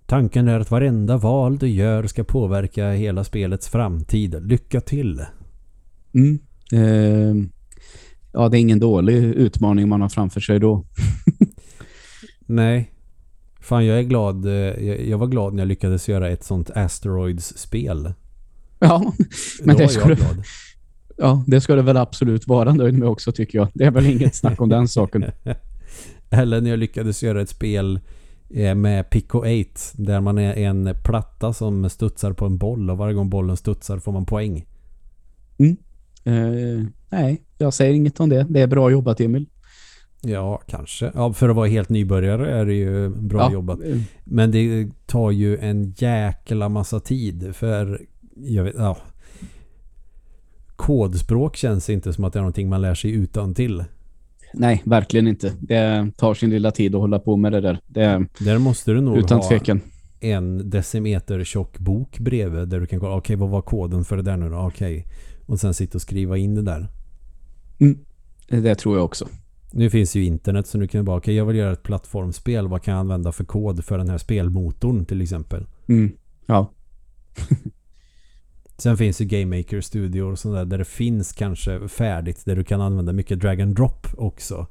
Tanken 0.06 0.48
är 0.48 0.60
att 0.60 0.72
varenda 0.72 1.18
val 1.18 1.58
du 1.58 1.68
gör 1.68 2.08
ska 2.08 2.24
påverka 2.24 2.92
hela 2.92 3.24
spelets 3.24 3.70
framtid. 3.70 4.36
Lycka 4.42 4.82
till! 4.82 5.26
Mm. 6.14 6.40
Uh, 6.74 7.46
ja, 8.34 8.50
det 8.50 8.58
är 8.58 8.62
ingen 8.62 8.80
dålig 8.80 9.16
utmaning 9.16 9.90
man 9.90 10.02
har 10.02 10.10
framför 10.10 10.40
sig 10.42 10.60
då. 10.60 10.86
Nej. 12.46 12.92
Fan, 13.60 13.86
jag 13.86 14.00
är 14.00 14.04
glad. 14.04 14.46
Jag, 14.46 15.08
jag 15.08 15.18
var 15.18 15.28
glad 15.28 15.54
när 15.54 15.62
jag 15.62 15.68
lyckades 15.68 16.10
göra 16.10 16.30
ett 16.30 16.44
sånt 16.44 16.70
Asteroids-spel. 16.70 18.14
Ja, 18.82 19.14
men 19.64 19.78
det 19.78 20.06
du, 20.06 20.16
ja, 21.18 21.44
det 21.48 21.62
ska 21.62 21.76
du 21.76 21.82
väl 21.82 21.98
absolut 21.98 22.48
vara 22.48 22.74
nöjd 22.74 22.94
med 22.94 23.08
också 23.08 23.32
tycker 23.32 23.58
jag. 23.58 23.68
Det 23.74 23.84
är 23.84 23.92
väl 23.92 24.06
inget 24.06 24.36
snack 24.36 24.62
om 24.62 24.70
den 24.70 24.88
saken. 24.88 25.26
Eller 26.30 26.62
när 26.62 26.70
jag 26.70 26.80
lyckades 26.80 27.24
göra 27.24 27.42
ett 27.42 27.50
spel 27.50 28.00
eh, 28.50 28.76
med 28.76 29.10
Pico 29.10 29.38
8 29.38 29.50
där 29.94 30.22
man 30.22 30.38
är 30.38 30.54
en 30.54 30.96
platta 31.04 31.54
som 31.54 31.90
studsar 31.90 32.34
på 32.34 32.46
en 32.46 32.58
boll 32.58 32.90
och 32.90 32.98
varje 32.98 33.14
gång 33.14 33.30
bollen 33.30 33.58
studsar 33.58 34.00
får 34.00 34.12
man 34.12 34.26
poäng. 34.26 34.66
Mm. 35.58 35.78
Uh, 36.28 36.86
nej, 37.10 37.42
jag 37.58 37.74
säger 37.74 37.94
inget 37.94 38.20
om 38.20 38.30
det. 38.30 38.46
Det 38.50 38.62
är 38.62 38.68
bra 38.68 38.92
jobbat 38.92 39.22
Emil. 39.22 39.46
Ja, 40.22 40.62
kanske. 40.68 41.12
Ja, 41.16 41.34
för 41.34 41.50
att 41.50 41.56
vara 41.56 41.68
helt 41.68 41.90
nybörjare 41.90 42.52
är 42.52 42.66
det 42.66 42.74
ju 42.74 43.10
bra 43.10 43.40
ja. 43.40 43.54
jobbat. 43.54 43.80
Men 44.24 44.52
det 44.52 44.90
tar 45.06 45.32
ju 45.32 45.58
en 45.58 45.94
jäkla 45.98 46.70
massa 46.70 47.00
tid 47.00 47.56
för 47.56 48.02
jag 48.42 48.64
vet, 48.64 48.76
ja. 48.78 48.98
Kodspråk 50.76 51.56
känns 51.56 51.90
inte 51.90 52.14
som 52.14 52.24
att 52.24 52.34
det 52.34 52.40
är 52.40 52.42
någonting 52.42 52.70
man 52.70 52.82
lär 52.82 52.96
sig 52.96 53.12
utan 53.12 53.54
till. 53.54 53.84
Nej, 54.54 54.82
verkligen 54.86 55.28
inte. 55.28 55.54
Det 55.60 56.12
tar 56.18 56.34
sin 56.34 56.50
lilla 56.50 56.72
tid 56.72 56.96
att 56.96 57.02
hålla 57.02 57.20
på 57.20 57.38
med 57.38 57.52
det 57.52 57.62
där. 57.62 57.80
Det, 57.88 58.26
där 58.40 58.58
måste 58.58 58.92
du 58.92 59.02
nog 59.02 59.18
utan 59.18 59.38
ha 59.38 59.48
tvekan. 59.50 59.82
en 60.20 60.70
decimeter 60.70 61.44
tjock 61.44 61.80
bok 61.80 62.20
bredvid 62.20 62.68
där 62.68 62.80
du 62.80 62.86
kan 62.86 63.00
kolla, 63.00 63.16
okej 63.16 63.36
okay, 63.36 63.36
vad 63.36 63.50
var 63.50 63.62
koden 63.62 64.06
för 64.06 64.18
det 64.18 64.24
där 64.24 64.38
nu 64.38 64.50
då? 64.50 64.58
Okej. 64.58 64.98
Okay. 64.98 65.04
Och 65.46 65.60
sen 65.60 65.74
sitta 65.74 65.98
och 65.98 66.02
skriva 66.02 66.38
in 66.38 66.56
det 66.56 66.62
där. 66.62 66.88
Mm, 67.80 67.98
det 68.48 68.76
tror 68.76 68.96
jag 68.96 69.06
också. 69.06 69.28
Nu 69.72 69.90
finns 69.90 70.16
ju 70.16 70.26
internet 70.26 70.68
så 70.68 70.78
du 70.78 70.88
kan 70.88 71.06
bara, 71.06 71.18
okej 71.18 71.24
okay, 71.24 71.36
jag 71.36 71.46
vill 71.46 71.56
göra 71.56 71.74
ett 71.74 71.84
plattformsspel. 71.84 72.68
Vad 72.68 72.84
kan 72.84 72.92
jag 72.94 73.00
använda 73.00 73.32
för 73.32 73.44
kod 73.44 73.86
för 73.86 73.98
den 73.98 74.10
här 74.10 74.18
spelmotorn 74.18 75.06
till 75.06 75.22
exempel? 75.22 75.66
Mm, 75.88 76.12
ja. 76.46 76.72
Sen 78.80 78.98
finns 78.98 79.18
det 79.18 79.26
Game 79.26 79.58
Maker 79.58 79.82
Studio 79.82 80.22
och 80.22 80.40
sådär 80.40 80.66
där 80.66 80.78
det 80.78 80.86
finns 80.86 81.34
kanske 81.34 81.88
färdigt 81.88 82.46
där 82.46 82.56
du 82.56 82.64
kan 82.64 82.82
använda 82.82 83.14
mycket 83.14 83.40
drag 83.40 83.62
and 83.62 83.76
drop 83.76 84.08
också. 84.18 84.68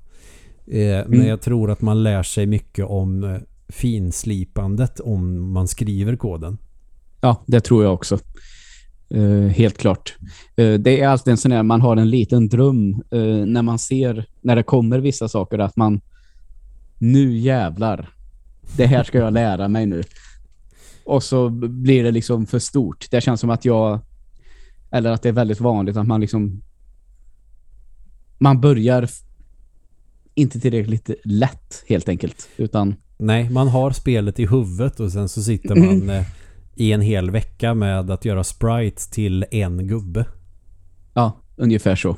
Eh, 0.66 0.98
mm. 0.98 1.18
Men 1.18 1.26
jag 1.26 1.40
tror 1.40 1.70
att 1.70 1.80
man 1.80 2.02
lär 2.02 2.22
sig 2.22 2.46
mycket 2.46 2.84
om 2.84 3.24
eh, 3.24 3.36
finslipandet 3.68 5.00
om 5.00 5.52
man 5.52 5.68
skriver 5.68 6.16
koden. 6.16 6.59
Ja, 7.20 7.42
det 7.46 7.61
tror 7.61 7.84
jag 7.84 7.94
också. 7.94 8.18
Uh, 9.14 9.46
helt 9.46 9.78
klart. 9.78 10.16
Uh, 10.61 10.74
det 10.74 11.00
är 11.00 11.09
alltid 11.09 11.30
en 11.30 11.36
sån 11.36 11.52
här, 11.52 11.62
man 11.62 11.80
har 11.80 11.96
en 11.96 12.11
liten 12.11 12.48
dröm 12.48 13.02
uh, 13.14 13.46
när 13.46 13.62
man 13.62 13.78
ser, 13.78 14.26
när 14.40 14.56
det 14.56 14.62
kommer 14.62 14.98
vissa 14.98 15.28
saker 15.28 15.59
att 15.59 15.76
man 15.76 16.00
nu 16.98 17.38
jävlar, 17.38 18.09
det 18.76 18.86
här 18.86 19.04
ska 19.04 19.18
jag 19.18 19.32
lära 19.32 19.68
mig 19.68 19.86
nu. 19.86 20.02
Och 21.09 21.22
så 21.22 21.48
blir 21.50 22.04
det 22.04 22.11
liksom 22.11 22.46
för 22.46 22.59
stort. 22.59 23.11
Det 23.11 23.20
känns 23.20 23.40
som 23.40 23.50
att 23.50 23.64
jag 23.64 24.00
eller 24.90 25.11
att 25.11 25.22
det 25.22 25.28
är 25.28 25.32
väldigt 25.32 25.61
vanligt 25.61 25.96
att 25.96 26.06
man 26.06 26.20
liksom 26.20 26.62
man 28.38 28.61
börjar 28.61 29.09
inte 30.34 30.61
tillräckligt 30.61 31.11
lätt 31.24 31.84
helt 31.88 32.09
enkelt. 32.09 32.48
Utan 32.56 32.94
Nej, 33.18 33.50
man 33.50 33.68
har 33.68 33.90
spelet 33.90 34.38
i 34.40 34.46
huvudet 34.46 35.00
och 35.00 35.12
sen 35.12 35.28
så 35.28 35.42
sitter 35.42 35.74
man 35.74 35.88
mm. 35.88 36.11
Eh, 36.11 36.26
i 36.74 36.92
en 36.92 37.00
hel 37.00 37.30
vecka 37.30 37.74
med 37.74 38.11
att 38.11 38.24
göra 38.24 38.44
sprites 38.44 39.11
till 39.11 39.44
en 39.50 39.86
gubbe. 39.86 40.26
Ja, 41.14 41.32
ungefär 41.56 41.96
så. 41.96 42.16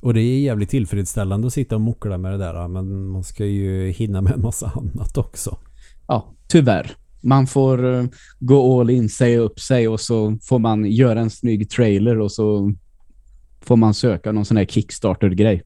Och 0.00 0.14
det 0.14 0.20
är 0.20 0.40
jävligt 0.40 0.70
tillfredsställande 0.70 1.46
att 1.46 1.52
sitta 1.52 1.74
och 1.74 1.80
mokla 1.80 2.18
med 2.18 2.32
det 2.32 2.38
där. 2.38 2.68
Men 2.68 3.06
man 3.06 3.24
ska 3.24 3.44
ju 3.44 3.90
hinna 3.90 4.20
med 4.20 4.32
en 4.32 4.42
massa 4.42 4.66
annat 4.74 5.18
också. 5.18 5.58
Ja, 6.06 6.34
tyvärr. 6.48 6.99
Man 7.20 7.46
får 7.46 7.84
uh, 7.84 8.06
gå 8.38 8.80
all 8.80 8.90
in, 8.90 9.08
säga 9.08 9.38
upp 9.38 9.60
sig 9.60 9.88
och 9.88 10.00
så 10.00 10.38
får 10.42 10.58
man 10.58 10.84
göra 10.84 11.20
en 11.20 11.30
snygg 11.30 11.70
trailer 11.70 12.20
och 12.20 12.32
så 12.32 12.72
får 13.60 13.76
man 13.76 13.94
söka 13.94 14.32
någon 14.32 14.44
sån 14.44 14.56
här 14.56 14.64
Kickstarter-grej. 14.64 15.62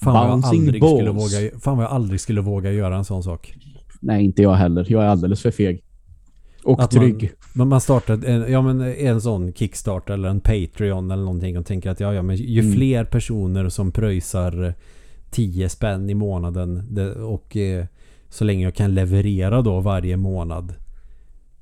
Fan 0.00 0.14
vad, 0.14 0.24
jag 0.24 1.12
våga, 1.12 1.60
fan 1.60 1.76
vad 1.76 1.84
jag 1.84 1.92
aldrig 1.92 2.20
skulle 2.20 2.40
våga 2.40 2.72
göra 2.72 2.96
en 2.96 3.04
sån 3.04 3.22
sak. 3.22 3.54
Nej, 4.00 4.24
inte 4.24 4.42
jag 4.42 4.54
heller. 4.54 4.86
Jag 4.88 5.02
är 5.02 5.06
alldeles 5.06 5.42
för 5.42 5.50
feg. 5.50 5.84
Och 6.64 6.82
att 6.82 6.90
trygg. 6.90 7.32
Men 7.52 7.68
man 7.68 7.80
startar 7.80 8.24
en, 8.24 8.52
ja, 8.52 8.62
men 8.62 8.80
en 8.80 9.20
sån 9.20 9.52
Kickstarter 9.52 10.14
eller 10.14 10.28
en 10.28 10.40
Patreon 10.40 11.10
eller 11.10 11.22
någonting 11.22 11.58
och 11.58 11.66
tänker 11.66 11.90
att 11.90 12.00
ja, 12.00 12.14
ja, 12.14 12.22
men 12.22 12.36
ju 12.36 12.60
Mm. 12.60 12.72
fler 12.72 13.04
personer 13.04 13.68
som 13.68 13.92
pröjsar 13.92 14.74
10 15.30 15.68
spänn 15.68 16.10
i 16.10 16.14
månaden 16.14 16.86
det, 16.90 17.14
och 17.14 17.56
eh, 17.56 17.86
så 18.30 18.44
länge 18.44 18.64
jag 18.64 18.74
kan 18.74 18.94
leverera 18.94 19.62
då 19.62 19.80
varje 19.80 20.16
månad 20.16 20.74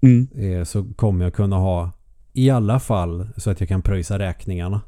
Mm. 0.00 0.28
eh, 0.36 0.64
så 0.64 0.84
kommer 0.96 1.24
jag 1.24 1.34
kunna 1.34 1.56
ha 1.56 1.90
i 2.32 2.50
alla 2.50 2.80
fall 2.80 3.28
så 3.36 3.50
att 3.50 3.60
jag 3.60 3.68
kan 3.68 3.82
pröjsa 3.82 4.18
räkningarna. 4.18 4.80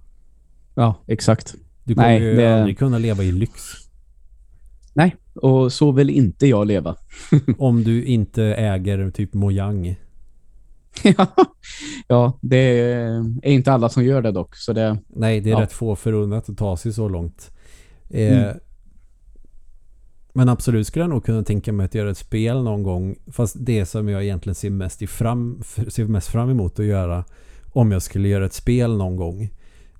Ja, 0.74 0.94
exakt. 1.06 1.54
Du 1.84 1.94
kommer 1.94 2.08
Nej, 2.08 2.22
ju 2.22 2.34
det- 2.36 2.54
aldrig 2.54 2.78
kunna 2.78 2.98
leva 2.98 3.22
i 3.22 3.32
lyx. 3.32 3.60
Nej, 4.94 5.16
och 5.34 5.72
så 5.72 5.92
vill 5.92 6.10
inte 6.10 6.46
jag 6.46 6.66
leva. 6.66 6.96
om 7.58 7.84
du 7.84 8.04
inte 8.04 8.44
äger 8.44 9.10
typ 9.10 9.34
Mojang. 9.34 9.96
ja, 12.08 12.38
det 12.40 12.56
är 13.42 13.50
inte 13.50 13.72
alla 13.72 13.88
som 13.88 14.04
gör 14.04 14.22
det 14.22 14.32
dock. 14.32 14.56
Så 14.56 14.72
det, 14.72 14.98
Nej, 15.08 15.40
det 15.40 15.50
är 15.50 15.54
Ja. 15.54 15.60
rätt 15.62 15.72
få 15.72 15.96
förunnat 15.96 16.48
att 16.48 16.56
ta 16.58 16.76
sig 16.76 16.92
så 16.92 17.08
långt. 17.08 17.50
Eh, 18.10 18.38
Mm. 18.42 18.58
Men 20.32 20.48
absolut 20.48 20.86
skulle 20.86 21.02
jag 21.02 21.10
nog 21.10 21.24
kunna 21.24 21.42
tänka 21.42 21.72
mig 21.72 21.84
att 21.84 21.94
göra 21.94 22.10
ett 22.10 22.18
spel 22.18 22.62
någon 22.62 22.82
gång. 22.82 23.16
Fast 23.26 23.56
det 23.58 23.86
som 23.86 24.08
jag 24.08 24.22
egentligen 24.24 24.54
ser 24.54 24.70
mest, 24.70 25.02
i 25.02 25.06
fram, 25.06 25.62
ser 25.88 26.04
mest 26.04 26.28
fram 26.28 26.50
emot 26.50 26.78
att 26.78 26.84
göra 26.86 27.24
om 27.72 27.92
jag 27.92 28.02
skulle 28.02 28.28
göra 28.28 28.46
ett 28.46 28.52
spel 28.52 28.96
någon 28.96 29.16
gång. 29.16 29.48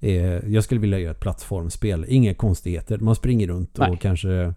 Eh, 0.01 0.49
jag 0.53 0.65
skulle 0.65 0.81
vilja 0.81 0.99
göra 0.99 1.11
ett 1.11 1.21
plattformsspel. 1.21 2.05
Inga 2.09 2.35
konstigheter. 2.35 2.99
Man 2.99 3.15
springer 3.15 3.47
runt 3.49 3.79
Nej. 3.79 3.91
och 3.91 4.01
kanske 4.01 4.55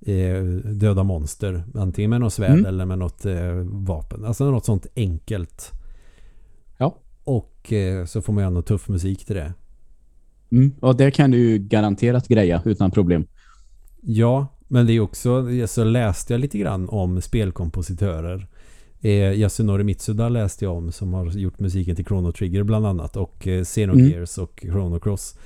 eh, 0.00 0.42
döda 0.74 1.02
monster. 1.02 1.64
Antingen 1.74 2.10
med 2.10 2.20
något 2.20 2.32
svärd 2.32 2.50
Mm. 2.50 2.66
eller 2.66 2.84
med 2.84 2.98
något 2.98 3.26
eh, 3.26 3.52
vapen. 3.64 4.24
Alltså 4.24 4.50
något 4.50 4.64
sånt 4.64 4.86
enkelt. 4.96 5.72
Ja. 6.78 6.96
Och 7.24 7.72
eh, 7.72 8.04
så 8.04 8.22
får 8.22 8.32
man 8.32 8.42
göra 8.42 8.50
något 8.50 8.66
tuff 8.66 8.88
musik 8.88 9.26
till 9.26 9.36
det. 9.36 9.52
mm, 10.50 10.72
och 10.80 10.96
det 10.96 11.10
kan 11.10 11.30
du 11.30 11.38
ju 11.38 11.58
garanterat 11.58 12.28
greja 12.28 12.62
utan 12.64 12.90
problem. 12.90 13.26
Ja, 14.00 14.46
men 14.68 14.86
det 14.86 14.92
är 14.92 15.00
också, 15.00 15.44
så 15.66 15.84
läste 15.84 16.32
jag 16.34 16.40
lite 16.40 16.58
grann 16.58 16.88
om 16.88 17.20
spelkompositörer. 17.22 18.46
Eh, 19.00 19.32
Yasunori 19.32 19.84
Mitsuda 19.84 20.28
läste 20.28 20.64
jag 20.64 20.76
om 20.76 20.92
som 20.92 21.12
har 21.14 21.26
gjort 21.30 21.60
musiken 21.60 21.96
till 21.96 22.04
Chrono 22.06 22.32
Trigger 22.32 22.62
bland 22.62 22.86
annat 22.86 23.16
och 23.16 23.46
eh, 23.46 23.64
Xenogears 23.64 24.38
och 24.38 24.58
Chrono 24.62 24.98
Cross. 25.00 25.38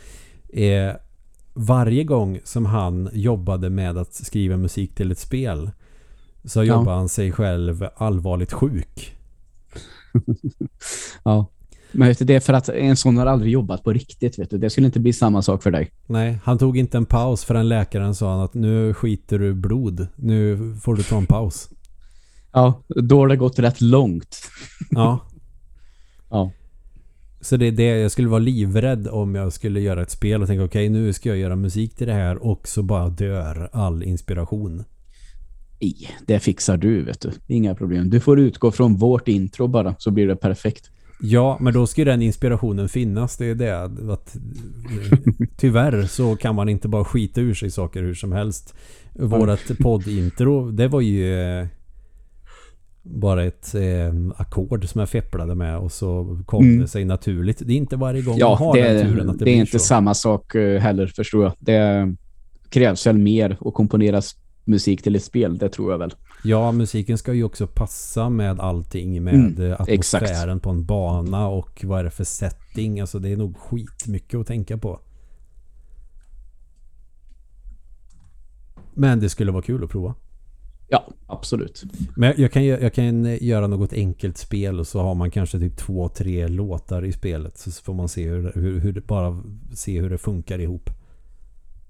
Eh, 0.49 0.93
varje 1.55 2.05
gång 2.05 2.41
som 2.45 2.66
han 2.66 3.09
jobbade 3.12 3.71
med 3.71 3.99
att 3.99 4.14
skriva 4.14 4.57
musik 4.57 4.95
till 4.95 5.11
ett 5.12 5.18
spel 5.18 5.71
så 6.45 6.59
Ja. 6.64 6.64
jobbade 6.64 6.97
han 6.97 7.09
sig 7.09 7.33
själv 7.33 7.87
allvarligt 7.97 8.53
sjuk. 8.53 9.16
Ja. 11.25 11.47
Men 11.93 12.09
vet 12.09 12.18
du, 12.18 12.24
det 12.24 12.34
är 12.34 12.41
för 12.41 12.53
att 12.53 12.68
en 12.68 12.97
sån 12.97 13.16
har 13.16 13.26
aldrig 13.26 13.53
jobbat 13.53 13.84
på 13.84 13.93
riktigt. 13.93 14.38
Vet 14.38 14.51
du. 14.51 14.59
Det 14.59 14.70
skulle 14.70 14.86
inte 14.86 15.01
bli 15.01 15.12
samma 15.12 15.43
sak 15.43 15.62
för 15.62 15.70
dig. 15.70 15.91
Nej, 16.07 16.38
han 16.45 16.59
tog 16.59 16.78
inte 16.78 16.97
en 16.97 17.07
paus 17.07 17.45
för 17.45 17.55
en 17.55 17.68
läkaren 17.68 18.14
sa 18.14 18.45
att 18.45 18.55
nu 18.55 18.95
skiter 18.95 19.38
du 19.38 19.55
blod. 19.55 20.07
Nu 20.16 20.74
får 20.82 20.95
du 20.95 21.03
ta 21.03 21.16
en 21.18 21.26
paus. 21.26 21.68
Ja, 22.53 22.82
då 22.88 23.18
har 23.18 23.28
det 23.28 23.36
gått 23.36 23.59
rätt 23.59 23.80
långt. 23.80 24.41
Ja. 24.91 25.20
Ja. 26.32 26.51
Så 27.41 27.57
det 27.57 27.66
är 27.66 27.72
det, 27.72 27.84
jag 27.99 28.11
skulle 28.11 28.28
vara 28.28 28.38
livrädd 28.38 29.09
om 29.09 29.34
jag 29.34 29.53
skulle 29.53 29.80
göra 29.80 30.03
ett 30.03 30.11
spel 30.11 30.43
och 30.43 30.49
tänka 30.49 30.64
okej 30.64 30.88
nu 30.88 31.12
ska 31.12 31.28
jag 31.28 31.38
göra 31.38 31.57
musik 31.57 31.97
till 31.97 32.07
det 32.07 32.12
här 32.12 32.45
och 32.45 32.68
så 32.68 32.82
bara 32.82 33.09
dör 33.09 33.70
all 33.72 34.03
inspiration. 34.03 34.84
I, 35.78 35.95
det 36.26 36.41
fixar 36.41 36.76
du, 36.76 37.03
vet 37.03 37.20
du. 37.20 37.30
Inga 37.47 37.74
problem. 37.74 38.11
Du 38.11 38.20
får 38.20 38.41
utgå 38.41 38.70
från 38.70 38.97
vårt 38.97 39.28
intro 39.28 39.66
bara, 39.66 39.95
så 39.99 40.11
blir 40.11 40.26
det 40.26 40.36
perfekt. 40.36 40.91
Ja, 41.23 41.59
men 41.61 41.73
då 41.73 41.87
ska 41.87 42.01
ju 42.01 42.05
den 42.05 42.23
inspirationen 42.23 42.89
finnas. 42.89 43.37
Det 43.37 43.47
är 43.47 43.55
det 43.55 43.83
att 44.12 44.37
tyvärr 45.57 46.03
så 46.03 46.37
kan 46.37 46.55
man 46.55 46.68
inte 46.68 46.89
bara 46.89 47.05
skita 47.05 47.41
ur 47.41 47.55
sig 47.55 47.71
saker 47.71 48.03
hur 48.03 48.14
som 48.14 48.33
helst. 48.33 48.75
Vårat 49.12 49.61
poddintro, 49.79 50.71
det 50.71 50.89
var 50.89 51.01
ju 51.01 51.41
eh, 51.43 51.66
bara 53.03 53.45
ett 53.45 53.75
eh, 53.75 54.14
ackord 54.37 54.89
som 54.89 54.99
jag 54.99 55.09
fepplade 55.09 55.55
med 55.55 55.79
och 55.79 55.93
så 55.93 56.39
kom 56.47 56.64
Mm. 56.64 56.81
det 56.81 56.89
sig 56.89 57.05
naturligt. 57.05 57.62
Det 57.66 57.73
är 57.73 57.77
inte 57.77 57.97
varje 57.97 58.23
gång 58.23 58.33
man 58.33 58.39
Ja, 58.39 58.55
har 58.55 58.75
det, 58.77 58.93
den 58.93 59.07
turen 59.07 59.31
att 59.31 59.39
det, 59.39 59.45
det, 59.45 59.51
är 59.51 59.57
inte 59.57 59.79
så. 59.79 59.85
samma 59.85 60.14
sak 60.14 60.55
eh, 60.55 60.81
heller, 60.81 61.07
förstår 61.07 61.43
jag. 61.45 61.53
Det 61.59 62.14
krävs 62.68 63.07
väl 63.07 63.18
mer 63.18 63.57
att 63.61 63.75
komponera 63.75 64.23
musik 64.64 65.03
till 65.03 65.16
ett 65.16 65.25
spel, 65.25 65.59
det 65.59 65.68
tror 65.68 65.91
jag 65.93 65.99
väl. 65.99 66.14
Ja, 66.45 66.72
musiken 66.72 67.18
ska 67.18 67.32
ju 67.34 67.45
också 67.45 67.66
passa 67.66 68.28
med 68.28 68.61
allting 68.61 69.22
med 69.24 69.34
Mm, 69.34 69.62
eh, 69.72 69.80
atmosfären 69.80 70.61
på 70.61 70.70
en 70.70 70.84
bana 70.84 71.49
och 71.49 71.84
vad 71.84 72.01
är 72.01 72.05
det 72.05 72.11
för 72.11 72.24
setting. 72.24 73.01
Alltså 73.01 73.18
det 73.18 73.28
är 73.28 73.36
nog 73.36 73.57
skitmycket 73.57 74.41
att 74.41 74.47
tänka 74.47 74.78
på. 74.78 75.01
Men 78.95 79.20
det 79.20 79.28
skulle 79.28 79.53
vara 79.53 79.62
kul 79.62 79.84
att 79.84 79.91
prova. 79.91 80.14
Ja, 80.88 81.09
absolut. 81.26 81.82
Men 82.16 82.34
jag- 82.36 82.53
kan, 82.53 82.64
jag 82.66 82.95
kan 82.95 83.24
göra 83.24 83.66
något 83.66 83.93
enkelt 83.93 84.38
spel 84.38 84.80
och 84.80 84.86
så 84.86 85.01
har 85.03 85.14
man 85.14 85.30
kanske 85.30 85.59
typ 85.59 85.76
två, 85.76 86.09
tre 86.09 86.49
låtar 86.49 87.05
i 87.05 87.12
spelet. 87.12 87.59
Så 87.59 87.70
får 87.70 87.95
man 87.95 88.09
se 88.09 88.28
hur, 88.28 88.53
hur, 88.55 88.80
hur 88.80 89.01
bara 89.07 89.43
se 89.74 90.01
hur 90.01 90.11
det 90.11 90.18
funkar 90.18 90.59
ihop. 90.59 90.91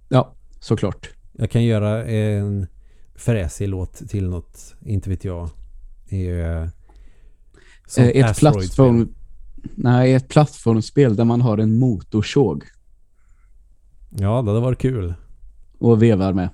Ja, 0.09 0.33
såklart. 0.61 1.11
Jag 1.33 1.51
kan 1.51 1.65
göra 1.65 2.05
en 2.05 2.67
fräsig 3.21 3.69
låt 3.69 3.95
till 4.09 4.29
något, 4.29 4.75
inte 4.87 5.11
vet 5.11 5.25
jag. 5.25 5.43
Eh, 6.09 6.69
som 7.87 8.05
Eh, 8.05 8.09
ett 8.11 8.25
Asteroid-spel. 8.25 8.53
plattform... 8.53 9.15
Nej, 9.75 10.15
ett 10.15 10.29
plattformsspel 10.29 11.17
där 11.17 11.25
man 11.25 11.41
har 11.41 11.59
en 11.59 11.79
motorsåg 11.79 12.65
Ja, 14.11 14.43
det 14.43 14.51
hade 14.51 14.61
varit 14.61 14.79
kul. 14.79 15.15
och 15.79 16.03
vevar 16.03 16.33
med. 16.33 16.49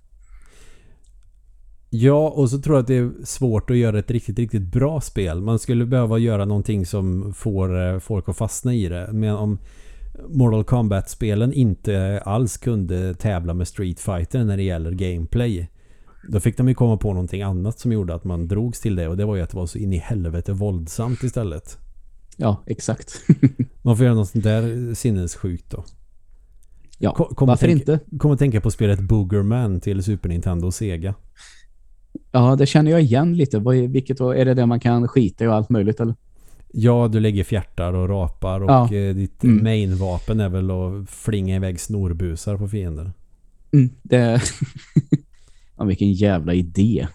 Ja, 1.90 2.28
och 2.28 2.50
så 2.50 2.58
tror 2.58 2.76
jag 2.76 2.80
att 2.82 2.86
det 2.88 2.96
är 2.96 3.10
svårt 3.24 3.70
att 3.70 3.76
göra 3.76 3.98
ett 3.98 4.10
riktigt, 4.10 4.38
riktigt 4.38 4.62
bra 4.72 5.00
spel. 5.00 5.40
Man 5.40 5.58
skulle 5.58 5.86
behöva 5.86 6.18
göra 6.18 6.44
någonting 6.44 6.86
som 6.86 7.34
får 7.34 7.86
eh, 7.92 7.98
folk 7.98 8.28
att 8.28 8.36
fastna 8.36 8.74
i 8.74 8.88
det. 8.88 9.08
Men 9.12 9.36
om 9.36 9.58
Mortal 10.28 10.64
Kombat-spelen 10.64 11.52
inte 11.52 12.22
alls 12.24 12.56
kunde 12.56 13.14
tävla 13.14 13.54
med 13.54 13.68
Street 13.68 14.00
Fighter 14.00 14.44
när 14.44 14.56
det 14.56 14.62
gäller 14.62 14.90
gameplay. 14.92 15.68
Då 16.28 16.40
fick 16.40 16.56
de 16.56 16.68
ju 16.68 16.74
komma 16.74 16.96
på 16.96 17.12
någonting 17.12 17.42
annat 17.42 17.78
som 17.78 17.92
gjorde 17.92 18.14
att 18.14 18.24
man 18.24 18.48
drogs 18.48 18.80
till 18.80 18.96
det. 18.96 19.08
Och 19.08 19.16
det 19.16 19.24
var 19.24 19.36
ju 19.36 19.42
att 19.42 19.50
det 19.50 19.56
var 19.56 19.66
så 19.66 19.78
in 19.78 19.92
i 19.92 19.96
helvete 19.98 20.52
våldsamt 20.52 21.22
istället. 21.22 21.78
Ja, 22.36 22.62
exakt. 22.66 23.20
Man 23.82 23.96
får 23.96 24.04
göra 24.06 24.14
något 24.14 24.28
sånt 24.28 24.44
där 24.44 24.94
sinnessjukt 24.94 25.70
då. 25.70 25.84
ja, 26.98 27.14
Ko- 27.14 27.34
kom 27.34 27.48
varför 27.48 27.66
tänka, 27.66 27.92
inte? 27.92 28.18
Kom 28.18 28.30
att 28.30 28.38
tänka 28.38 28.60
på 28.60 28.70
spelet 28.70 29.00
Boogerman 29.00 29.80
till 29.80 30.02
Super 30.04 30.28
Nintendo 30.28 30.66
och 30.66 30.74
Sega. 30.74 31.14
Ja, 32.32 32.56
det 32.56 32.66
känner 32.66 32.90
jag 32.90 33.02
igen 33.02 33.36
lite. 33.36 33.58
Vilket 33.88 34.18
då, 34.18 34.30
är 34.30 34.44
det 34.44 34.54
där 34.54 34.66
man 34.66 34.80
kan 34.80 35.08
skita 35.08 35.44
i 35.44 35.48
och 35.48 35.54
allt 35.54 35.70
möjligt 35.70 36.00
eller? 36.00 36.14
Ja, 36.72 37.08
du 37.12 37.20
lägger 37.20 37.44
fjärtar 37.44 37.92
och 37.92 38.08
rapar 38.08 38.60
och 38.60 38.70
Ja. 38.70 38.94
eh, 38.94 39.14
ditt 39.14 39.44
Mm. 39.44 39.64
main-vapen 39.64 40.40
är 40.40 40.48
väl 40.48 40.70
att 40.70 41.10
flinga 41.10 41.56
iväg 41.56 41.80
snorbusar 41.80 42.56
på 42.56 42.68
fiender. 42.68 43.12
Mm, 43.72 43.90
det... 44.02 44.42
ja, 45.76 45.84
vilken 45.84 46.12
jävla 46.12 46.54
idé. 46.54 47.06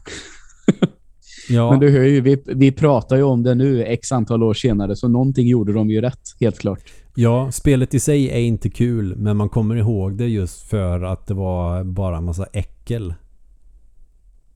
Ja, 1.49 1.71
Men 1.71 1.79
du 1.79 1.89
hör 1.89 2.03
ju, 2.03 2.21
vi, 2.21 2.43
vi 2.45 2.71
pratar 2.71 3.15
ju 3.15 3.23
om 3.23 3.43
det 3.43 3.55
nu 3.55 3.83
x 3.83 4.11
antal 4.11 4.43
år 4.43 4.53
senare, 4.53 4.95
så 4.95 5.07
någonting 5.07 5.47
gjorde 5.47 5.73
de 5.73 5.89
ju 5.89 6.01
rätt, 6.01 6.21
helt 6.39 6.59
klart. 6.59 6.81
ja, 7.15 7.51
spelet 7.51 7.93
i 7.93 7.99
sig 7.99 8.29
är 8.29 8.39
inte 8.39 8.69
kul 8.69 9.15
men 9.15 9.37
man 9.37 9.49
kommer 9.49 9.75
ihåg 9.75 10.17
det 10.17 10.27
just 10.27 10.61
för 10.69 11.01
att 11.03 11.27
det 11.27 11.33
var 11.33 11.83
bara 11.83 12.17
en 12.17 12.23
massa 12.23 12.45
äckel. 12.53 13.13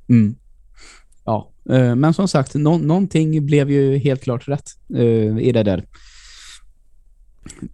Mm. 0.10 0.36
Ja, 1.26 1.52
eh, 1.70 1.96
men 1.96 2.14
som 2.14 2.28
sagt, 2.28 2.56
nå 2.56 2.78
någonting 2.78 3.46
blev 3.46 3.72
ju 3.72 3.98
helt 3.98 4.22
klart 4.22 4.48
rätt 4.48 4.70
eh, 4.96 5.38
i 5.38 5.52
det 5.52 5.64
där. 5.64 5.86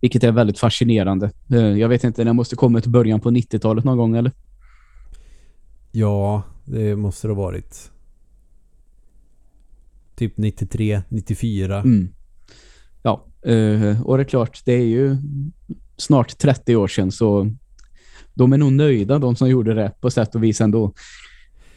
Vilket 0.01 0.23
är 0.23 0.31
väldigt 0.31 0.59
fascinerande. 0.59 1.31
Eh, 1.51 1.59
jag 1.59 1.89
vet 1.89 2.03
inte, 2.03 2.23
det 2.23 2.33
måste 2.33 2.55
komma 2.55 2.81
till 2.81 2.91
början 2.91 3.19
på 3.19 3.31
90-talet 3.31 3.83
någon 3.83 3.97
gång, 3.97 4.15
eller? 4.15 4.31
Ja, 5.91 6.43
det 6.65 6.95
måste 6.95 7.27
det 7.27 7.33
ha 7.33 7.41
varit. 7.41 7.91
Typ 10.15 10.37
93, 10.37 11.01
94. 11.09 11.79
Mm. 11.79 12.13
Ja, 13.03 13.25
eh, 13.41 14.01
och 14.01 14.17
det 14.17 14.23
är 14.23 14.27
klart, 14.27 14.61
det 14.65 14.73
är 14.73 14.85
ju 14.85 15.17
snart 15.97 16.37
30 16.37 16.75
år 16.75 16.87
sedan, 16.87 17.11
så 17.11 17.51
de 18.33 18.53
är 18.53 18.57
nog 18.57 18.73
nöjda, 18.73 19.19
de 19.19 19.35
som 19.35 19.49
gjorde 19.49 19.73
det 19.73 19.91
på 20.01 20.11
sätt 20.11 20.35
och 20.35 20.43
vis 20.43 20.61
ändå. 20.61 20.93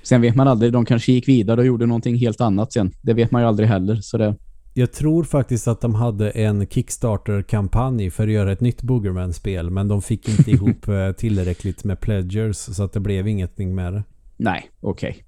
Sen 0.03 0.21
vet 0.21 0.37
man 0.37 0.49
aldrig, 0.49 0.73
de 0.73 0.85
kanske 0.85 1.13
gick 1.13 1.29
vidare 1.29 1.61
och 1.61 1.67
gjorde 1.67 1.87
någonting 1.87 2.17
helt 2.17 2.41
annat 2.41 2.73
sen. 2.73 2.93
Det 3.03 3.13
vet 3.13 3.31
man 3.31 3.43
ju 3.43 3.49
aldrig 3.49 3.69
heller. 3.69 3.97
Så 3.97 4.19
det, 4.19 4.37
jag 4.77 4.93
tror 4.93 5.25
faktiskt 5.25 5.69
att 5.69 5.81
de 5.81 5.95
hade 5.95 6.31
en 6.31 6.67
Kickstarter-kampanj 6.67 8.11
för 8.11 8.27
att 8.27 8.33
göra 8.33 8.53
ett 8.53 8.61
nytt 8.61 8.83
Boogerman-spel 8.83 9.71
men 9.71 9.89
de 9.89 10.03
fick 10.03 10.29
inte 10.29 10.51
ihop 10.51 10.89
eh, 10.89 11.13
tillräckligt 11.13 11.85
med 11.85 12.01
pledgers 12.01 12.57
så 12.57 12.83
att 12.85 12.93
det 12.93 13.01
blev 13.01 13.29
ingenting 13.29 13.75
med 13.75 13.93
det. 13.93 14.05
nej, 14.37 14.71
okej. 14.81 15.25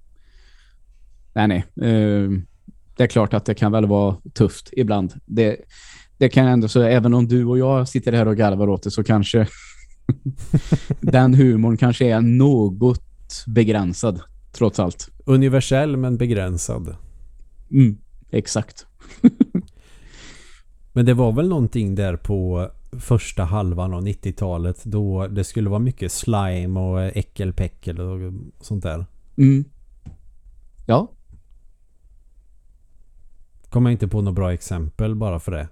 Nej, 1.32 1.48
nej. 1.48 1.90
Eh, 1.90 2.30
det 2.96 3.02
är 3.02 3.06
klart 3.06 3.34
att 3.34 3.44
det 3.44 3.54
kan 3.54 3.72
väl 3.72 3.86
vara 3.86 4.16
tufft 4.34 4.70
ibland. 4.72 5.14
Det, 5.26 5.56
det 6.18 6.28
kan 6.28 6.46
ändå 6.46 6.68
så, 6.68 6.82
även 6.82 7.14
om 7.14 7.28
du 7.28 7.44
och 7.44 7.58
jag 7.58 7.88
sitter 7.88 8.12
här 8.12 8.28
och 8.28 8.36
garvar 8.36 8.68
åt 8.68 8.82
det 8.82 8.90
så 8.90 9.04
kanske 9.04 9.46
den 11.00 11.34
humorn 11.34 11.76
kanske 11.76 12.06
är 12.06 12.20
något 12.20 13.44
begränsad 13.46 14.20
trots 14.52 14.78
allt. 14.78 15.08
Universell 15.24 15.96
men 15.96 16.16
begränsad. 16.16 16.96
Mm, 17.70 17.98
exakt. 18.30 18.85
men 20.92 21.06
det 21.06 21.14
var 21.14 21.32
väl 21.32 21.48
någonting 21.48 21.94
där 21.94 22.16
på 22.16 22.70
första 23.00 23.44
halvan 23.44 23.94
av 23.94 24.02
90-talet 24.02 24.84
då 24.84 25.26
det 25.26 25.44
skulle 25.44 25.70
vara 25.70 25.78
mycket 25.78 26.12
slime 26.12 26.80
och 26.80 27.02
äckelpäckel 27.02 28.00
och 28.00 28.32
sånt 28.60 28.82
där. 28.82 29.06
Mm. 29.36 29.64
Ja. 30.86 31.10
Kommer 33.70 33.90
inte 33.90 34.08
på 34.08 34.20
några 34.20 34.34
bra 34.34 34.52
exempel 34.52 35.14
bara 35.14 35.40
för 35.40 35.52
det. 35.52 35.68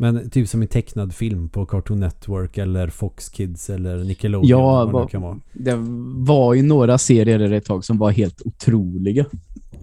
Men 0.00 0.30
typ 0.30 0.48
som 0.48 0.62
en 0.62 0.68
tecknad 0.68 1.14
film 1.14 1.48
på 1.48 1.66
Cartoon 1.66 2.00
Network 2.00 2.58
eller 2.58 2.88
Fox 2.88 3.28
Kids 3.28 3.70
eller 3.70 4.04
Nickelodeon. 4.04 4.48
Ja, 4.48 4.84
vad 4.84 5.06
det, 5.06 5.10
kan 5.10 5.22
vara. 5.22 5.38
det 5.52 5.74
var 6.16 6.54
ju 6.54 6.62
några 6.62 6.98
serier 6.98 7.38
där 7.38 7.52
ett 7.52 7.64
tag 7.64 7.84
som 7.84 7.98
var 7.98 8.10
helt 8.10 8.42
otroliga. 8.42 9.24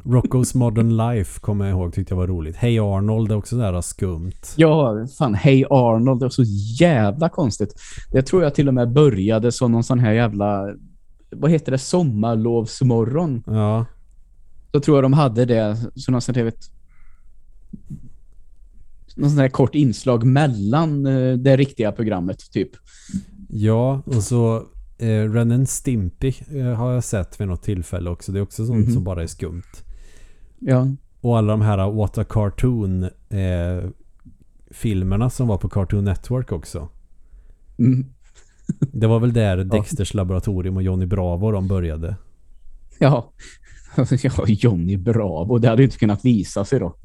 Rocco's 0.04 0.58
Modern 0.58 0.98
Life 0.98 1.40
kommer 1.40 1.66
jag 1.66 1.72
ihåg 1.80 1.94
tyckte 1.94 2.14
jag 2.14 2.18
var 2.18 2.28
roligt. 2.28 2.56
Hey 2.56 2.80
Arnold 2.80 3.32
är 3.32 3.36
också 3.36 3.56
där 3.56 3.82
skumt. 3.82 4.32
Ja, 4.56 5.08
fan 5.18 5.34
Hey 5.34 5.66
Arnold 5.70 6.20
det 6.20 6.26
var 6.26 6.30
så 6.30 6.44
jävla 6.80 7.30
konstigt. 7.30 7.76
Det 8.12 8.22
tror 8.22 8.44
jag 8.44 8.56
till 8.56 8.68
och 8.68 8.74
med 8.74 8.94
började 8.94 9.52
som 9.52 9.72
någon 9.72 9.84
sån 9.84 10.00
här 10.00 10.14
jävla 10.14 10.74
vad 11.30 11.52
heter 11.52 11.72
det? 11.72 11.78
Sommarlovsmorgon. 11.78 13.44
Ja. 13.48 13.86
Så 14.72 14.80
tror 14.80 14.98
jag 14.98 15.04
de 15.04 15.14
hade 15.14 15.46
det 15.46 15.78
så 15.96 16.12
någonstans 16.12 16.38
jag 16.38 16.46
vet 16.46 16.75
någon 19.16 19.30
sån 19.30 19.40
här 19.40 19.50
kort 19.50 19.76
inslag 19.76 20.24
mellan 20.24 21.06
eh, 21.06 21.34
det 21.34 21.58
riktiga 21.58 21.92
programmet 21.92 22.52
typ. 22.52 22.70
Ja, 23.50 24.02
och 24.06 24.24
så 24.24 24.64
eh, 24.98 25.32
Ren 25.32 25.68
Stimpy 25.68 26.34
eh, 26.52 26.66
har 26.66 26.92
jag 26.94 27.04
sett 27.04 27.42
vid 27.42 27.48
något 27.48 27.64
tillfälle 27.64 28.10
också. 28.10 28.32
Det 28.32 28.40
är 28.40 28.44
också 28.44 28.66
sånt 28.66 28.78
mm 28.78 28.90
-hmm. 28.90 28.94
som 28.94 29.04
bara 29.04 29.24
är 29.24 29.28
skumt. 29.28 29.84
Ja. 30.60 30.88
Och 31.22 31.38
alla 31.38 31.54
de 31.54 31.62
här 31.62 31.92
What 31.92 32.18
a 32.18 32.24
Cartoon 32.24 33.04
eh, 33.30 33.90
filmerna 34.72 35.30
som 35.30 35.48
var 35.48 35.58
på 35.58 35.70
Cartoon 35.70 36.04
Network 36.04 36.52
också. 36.52 36.90
Mm. 37.80 38.06
Det 38.80 39.08
var 39.08 39.20
väl 39.20 39.34
där 39.34 39.58
Dexters 39.64 40.14
laboratorium 40.14 40.78
och 40.78 40.84
Johnny 40.84 41.06
Bravo 41.06 41.52
de 41.52 41.68
började. 41.68 42.16
Ja. 43.00 43.34
Ja, 44.24 44.46
Johnny 44.48 44.98
Bravo. 44.98 45.58
Det 45.58 45.68
hade 45.68 45.84
inte 45.84 45.98
kunnat 45.98 46.26
visa 46.26 46.66
sig 46.66 46.80
då. 46.80 46.96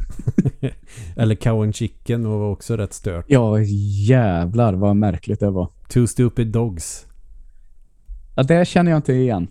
Eller 1.17 1.35
Cow 1.35 1.63
and 1.63 1.75
Chicken 1.75 2.29
var 2.29 2.51
också 2.51 2.77
rätt 2.77 2.93
stört. 2.93 3.25
Ja, 3.29 3.61
jävlar 4.09 4.75
vad 4.75 4.97
märkligt 4.97 5.41
det 5.41 5.51
var. 5.51 5.71
Two 5.89 6.07
Stupid 6.07 6.47
Dogs. 6.47 7.07
Ja, 8.35 8.43
det 8.43 8.69
känner 8.69 8.91
jag 8.91 8.99
inte 8.99 9.13
igen. 9.13 9.49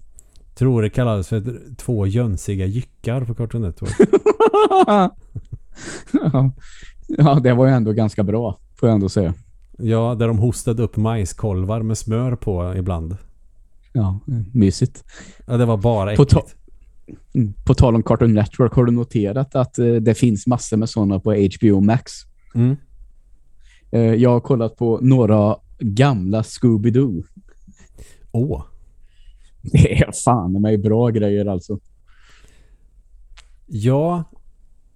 Tror 0.55 0.81
det 0.81 0.89
kallades 0.89 1.27
för 1.27 1.43
två 1.77 2.07
jönsiga 2.07 2.65
jyckar 2.65 3.25
på 3.25 3.35
Cartoon 3.35 3.61
Network. 3.61 3.91
ja, 7.07 7.39
det 7.43 7.53
var 7.53 7.67
ju 7.67 7.73
ändå 7.73 7.91
ganska 7.91 8.23
bra, 8.23 8.59
får 8.75 8.89
jag 8.89 8.93
ändå 8.93 9.09
säga. 9.09 9.33
Ja, 9.77 10.15
där 10.19 10.27
de 10.27 10.39
hostade 10.39 10.83
upp 10.83 10.97
majskolvar 10.97 11.81
med 11.81 11.97
smör 11.97 12.35
på 12.35 12.73
ibland. 12.75 13.17
Ja, 13.93 14.19
mysigt. 14.53 15.03
Ja, 15.47 15.57
det 15.57 15.65
var 15.65 15.77
bara 15.77 16.13
äckligt. 16.13 16.33
På, 16.33 16.41
ta 16.41 16.47
på 17.65 17.73
tal 17.73 17.95
om 17.95 18.03
Cartoon 18.03 18.33
Network, 18.33 18.73
har 18.73 18.85
du 18.85 18.91
noterat 18.91 19.55
att 19.55 19.79
uh, 19.79 19.95
det 19.95 20.15
finns 20.15 20.47
massor 20.47 20.77
med 20.77 20.89
sådana 20.89 21.19
på 21.19 21.31
HBO 21.31 21.79
Max? 21.81 22.11
Mm. 22.55 22.75
Uh, 23.93 24.15
jag 24.15 24.29
har 24.29 24.39
kollat 24.39 24.75
på 24.75 24.99
några 25.01 25.55
gamla 25.79 26.41
Scooby-Doo. 26.41 27.23
Åh. 28.31 28.63
Det 29.61 30.01
är 30.01 30.11
fan 30.23 30.61
med 30.61 30.81
bra 30.81 31.09
grejer 31.09 31.45
alltså. 31.45 31.79
Ja, 33.67 34.23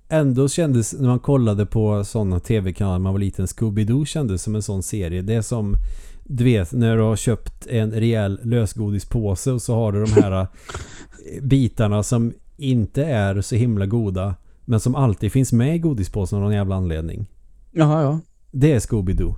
ändå 0.10 0.50
kändes 0.50 0.94
när 0.94 1.08
man 1.08 1.20
kollade 1.20 1.66
på 1.66 2.04
sådana 2.04 2.40
tv-kanaler 2.40 3.00
när 3.00 3.04
man 3.04 3.14
var 3.14 3.20
liten 3.20 3.46
Scooby-Doo 3.46 4.06
kändes 4.06 4.44
som 4.44 4.56
en 4.56 4.62
sån 4.62 4.84
serie. 4.84 5.22
Det 5.22 5.34
är 5.34 5.42
som 5.42 5.78
du 6.24 6.44
vet 6.44 6.72
när 6.72 6.98
du 6.98 7.04
har 7.04 7.16
köpt 7.16 7.68
en 7.68 7.92
rejäl 7.92 8.40
lösgodispåse 8.44 9.52
och 9.52 9.62
så 9.62 9.76
har 9.76 9.92
du 9.92 10.06
de 10.06 10.12
här 10.12 10.42
eh, 10.42 10.48
bitarna 11.42 12.04
som 12.04 12.34
inte 12.58 13.06
är 13.06 13.42
så 13.42 13.56
himla 13.56 13.86
goda 13.86 14.36
men 14.66 14.80
som 14.80 14.96
alltid 14.96 15.32
finns 15.32 15.54
med 15.54 15.76
i 15.76 15.80
godispåsen 15.80 16.38
av 16.38 16.44
någon 16.44 16.54
jävla 16.54 16.76
anledning. 16.76 17.28
Jaha, 17.72 18.04
ja. 18.04 18.20
Det 18.52 18.72
är 18.72 18.80
Scooby-Doo. 18.80 19.36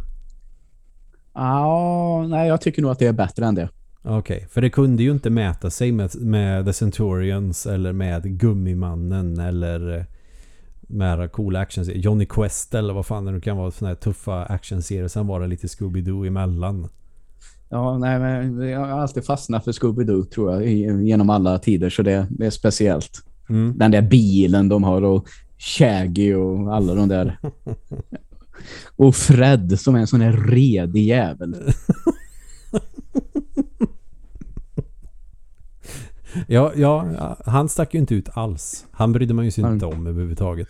Ja, 1.34 2.26
nej 2.28 2.48
jag 2.48 2.62
tycker 2.62 2.82
nog 2.82 2.92
att 2.92 3.00
det 3.00 3.08
är 3.08 3.14
bättre 3.14 3.46
än 3.46 3.56
det. 3.56 3.70
Okej, 4.02 4.38
okay, 4.38 4.48
för 4.48 4.62
det 4.62 4.70
kunde 4.70 5.04
ju 5.04 5.12
inte 5.12 5.30
mäta 5.30 5.70
sig 5.70 5.92
med, 5.92 6.16
med 6.16 6.66
The 6.66 6.74
Centurions 6.74 7.66
eller 7.66 7.94
med 7.94 8.40
Gummimannen 8.40 9.40
eller 9.40 9.98
eh, 9.98 10.04
med 10.82 11.32
coola 11.32 11.60
actionserier. 11.60 12.02
Johnny 12.02 12.26
Quest 12.26 12.74
eller 12.74 12.94
vad 12.94 13.06
fan 13.06 13.26
det 13.26 13.32
nu 13.32 13.42
kan 13.42 13.58
vara 13.58 13.72
sådana 13.72 13.90
här 13.90 13.96
tuffa 13.96 14.46
actionserier. 14.46 15.08
Sen 15.08 15.28
var 15.28 15.40
det 15.40 15.48
lite 15.48 15.68
Scooby-Doo 15.68 16.28
emellan. 16.28 16.88
Ja, 17.76 17.98
nej 17.98 18.20
men 18.20 18.70
jag 18.70 18.80
har 18.80 18.88
alltid 18.88 19.26
fastnat 19.26 19.64
för 19.64 19.72
Scooby-Doo 19.72 20.26
tror 20.26 20.52
jag 20.54 20.68
genom 21.04 21.30
alla 21.30 21.60
tider 21.60 21.90
så 21.90 22.02
det, 22.02 22.28
det 22.30 22.46
är 22.46 22.50
speciellt. 22.50 23.22
Mm. 23.50 23.78
Den 23.78 23.92
där 23.92 24.02
bilen 24.02 24.70
de 24.70 24.84
har 24.84 25.02
och 25.02 25.28
Shaggy 25.58 26.34
och 26.34 26.76
alla 26.76 26.94
de 26.94 27.08
där. 27.08 27.40
och 28.96 29.16
Fred 29.16 29.80
som 29.80 29.96
är 29.96 30.00
en 30.00 30.08
sån 30.08 30.22
här 30.22 30.34
redig 30.34 31.08
jävel. 31.08 31.56
Ja, 36.48 36.72
ja, 36.76 37.06
han 37.46 37.70
stack 37.70 37.94
ju 37.94 38.00
inte 38.00 38.16
ut 38.16 38.30
alls. 38.34 38.86
Han 38.92 39.12
brydde 39.12 39.34
man 39.34 39.46
ju 39.46 39.52
sig 39.52 39.64
inte 39.64 39.86
om 39.86 40.08
överhuvudtaget. 40.08 40.68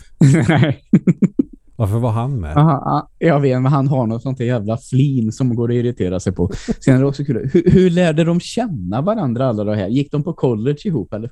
Nej. 0.47 0.83
Varför 1.75 1.99
var 1.99 2.11
han 2.11 2.39
med? 2.39 2.57
Aha, 2.57 3.09
jag 3.19 3.39
vet, 3.39 3.61
men 3.61 3.71
han 3.71 3.87
har 3.87 4.07
något 4.07 4.21
sånt 4.21 4.39
jävla 4.39 4.77
flin 4.77 5.31
som 5.31 5.55
går 5.55 5.69
att 5.69 5.75
irritera 5.75 6.19
sig 6.19 6.33
på. 6.33 6.51
Sen 6.79 6.95
är 6.95 6.99
det 6.99 7.05
också 7.05 7.25
kul. 7.25 7.49
Hur, 7.53 7.71
hur 7.71 7.89
lärde 7.89 8.23
de 8.23 8.39
känna 8.39 9.01
varandra 9.01 9.47
alla 9.47 9.63
det 9.63 9.75
här? 9.75 9.87
Gick 9.87 10.11
de 10.11 10.23
på 10.23 10.33
college 10.33 10.79
ihop 10.85 11.13
eller? 11.13 11.31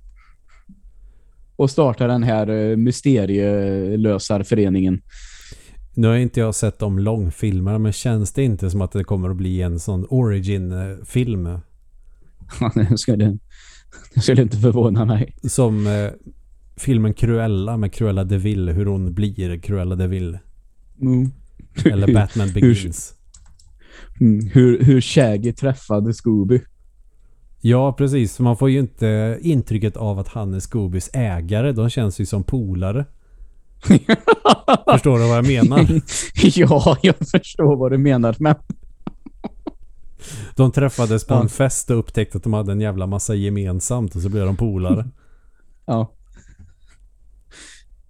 Och 1.56 1.70
startade 1.70 2.14
den 2.14 2.24
här 2.24 2.50
uh, 2.50 2.78
mysterielösarföreningen. 2.78 5.02
Nu 5.94 6.08
har 6.08 6.16
inte 6.16 6.40
jag 6.40 6.56
sett 6.56 6.80
de 6.80 7.00
långfilmer 7.00 7.78
men 7.78 7.94
känns 7.94 8.34
det 8.34 8.44
inte 8.44 8.70
som 8.70 8.82
att 8.82 8.92
det 8.92 9.04
kommer 9.04 9.30
att 9.30 9.36
bli 9.36 9.62
en 9.62 9.80
sån 9.80 10.06
origin-film? 10.10 11.44
Det 12.76 13.16
det. 13.16 13.38
Det 14.14 14.22
skulle 14.22 14.42
inte 14.42 14.58
förvåna 14.58 15.06
mig. 15.06 15.36
Som 15.44 15.88
eh, 15.88 16.10
filmen 16.76 17.14
Cruella 17.14 17.78
med 17.78 17.94
Cruella 17.94 18.24
de 18.24 18.38
Vil. 18.38 18.70
Hur 18.70 18.86
hon 18.86 19.14
blir 19.14 19.58
Cruella 19.58 19.96
de 19.96 20.08
Vil. 20.08 20.38
Mm. 21.02 21.32
Eller 21.86 22.14
Batman 22.14 22.52
Begins. 22.54 23.14
hur, 24.20 24.28
mm. 24.28 24.50
hur, 24.54 24.84
hur 24.84 25.02
Shaggy 25.02 25.54
träffade 25.54 26.14
Scooby. 26.14 26.62
Ja, 27.62 27.94
precis. 27.94 28.40
Man 28.40 28.58
får 28.58 28.70
ju 28.70 28.80
inte 28.80 29.38
intrycket 29.42 29.98
av 29.98 30.20
att 30.20 30.28
han 30.28 30.54
är 30.54 30.60
Scoobys 30.60 31.10
ägare. 31.14 31.72
De 31.72 31.90
känns 31.90 32.20
ju 32.20 32.26
som 32.26 32.44
polare. 32.44 33.06
förstår 34.92 35.20
du 35.20 35.28
vad 35.28 35.38
jag 35.38 35.48
menar? 35.48 36.02
ja, 36.60 36.98
jag 37.02 37.16
förstår 37.32 37.78
vad 37.78 37.92
du 37.92 37.98
menar. 37.98 38.36
Men 38.40 38.56
de 40.56 40.72
träffades 40.72 41.28
på 41.28 41.34
en 41.34 41.50
fest 41.50 41.90
och 41.90 42.00
upptäckte 42.00 42.38
att 42.38 42.44
de 42.44 42.54
hade 42.54 42.72
en 42.72 42.82
jävla 42.82 43.08
massa 43.08 43.36
gemensamt 43.36 44.16
och 44.16 44.22
så 44.22 44.30
blev 44.30 44.46
de 44.46 44.56
polare. 44.56 45.06
Ja. 45.86 46.12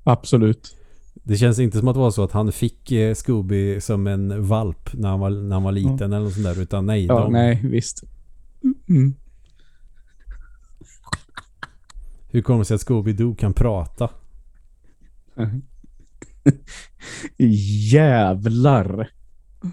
Absolut. 0.04 0.78
Det 1.14 1.38
känns 1.38 1.60
inte 1.60 1.78
som 1.78 1.88
att 1.88 1.96
det 1.96 2.00
var 2.00 2.12
så 2.12 2.24
att 2.24 2.32
han 2.32 2.52
fick 2.52 2.92
eh, 2.92 3.14
Scooby 3.14 3.82
som 3.82 4.08
en 4.08 4.48
valp 4.48 4.90
när 4.94 5.10
han 5.10 5.20
var, 5.20 5.30
när 5.30 5.56
han 5.56 5.64
var 5.64 5.72
liten 5.72 5.98
ja. 6.00 6.06
eller 6.06 6.20
något 6.20 6.34
sånt 6.34 6.46
där. 6.46 6.62
Utan 6.62 6.86
nej. 6.86 7.06
Ja, 7.06 7.20
de... 7.20 7.32
nej, 7.34 7.62
visst. 7.64 8.04
Mm. 8.90 9.14
Hur 12.28 12.42
kommer 12.42 12.60
det 12.60 12.66
sig 12.66 12.76
att 12.76 12.82
Scooby-Doo 12.82 13.36
kan 13.36 13.54
prata? 13.54 14.10
Jävlar 17.92 19.10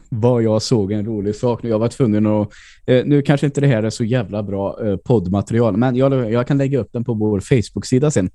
vad 0.09 0.43
jag 0.43 0.63
såg 0.63 0.93
en 0.93 1.07
rolig 1.07 1.35
sak. 1.35 1.65
Jag 1.65 1.79
var 1.79 1.89
tvungen 1.89 2.27
att... 2.27 2.49
Eh, 2.87 3.05
nu 3.05 3.23
kanske 3.23 3.47
inte 3.47 3.61
det 3.61 3.67
här 3.67 3.83
är 3.83 3.91
så 3.91 4.05
jävla 4.05 4.43
bra 4.43 4.87
eh, 4.87 4.97
poddmaterial, 4.97 5.77
men 5.77 5.97
jag, 5.97 6.33
jag 6.33 6.47
kan 6.47 6.59
lägga 6.59 6.79
upp 6.79 6.93
den 6.93 7.05
på 7.05 7.15
vår 7.15 7.41
Facebook-sida 7.41 8.11
sen. 8.11 8.31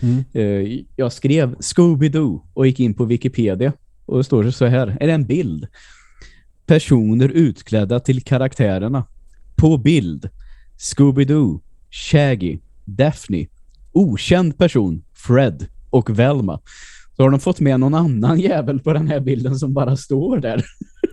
Mm. 0.00 0.24
Eh, 0.32 0.80
jag 0.96 1.12
skrev 1.12 1.56
Scooby-Doo 1.56 2.40
och 2.54 2.66
gick 2.66 2.80
in 2.80 2.94
på 2.94 3.04
Wikipedia. 3.04 3.72
Och 4.06 4.18
det 4.18 4.24
står 4.24 4.50
så 4.50 4.66
här. 4.66 4.96
Är 5.00 5.06
det 5.06 5.12
en 5.12 5.26
bild? 5.26 5.66
Personer 6.66 7.28
utklädda 7.28 8.00
till 8.00 8.22
karaktärerna. 8.22 9.04
På 9.56 9.76
bild. 9.76 10.28
Scooby-Doo, 10.78 11.60
Shaggy, 11.90 12.58
Daphne, 12.84 13.46
okänd 13.92 14.58
person, 14.58 15.02
Fred 15.14 15.66
och 15.90 16.18
Velma. 16.18 16.60
Så 17.16 17.22
har 17.22 17.30
de 17.30 17.40
fått 17.40 17.60
med 17.60 17.80
någon 17.80 17.94
annan 17.94 18.40
jävel 18.40 18.80
på 18.80 18.92
den 18.92 19.08
här 19.08 19.20
bilden 19.20 19.56
som 19.56 19.74
bara 19.74 19.96
står 19.96 20.36
där. 20.36 20.64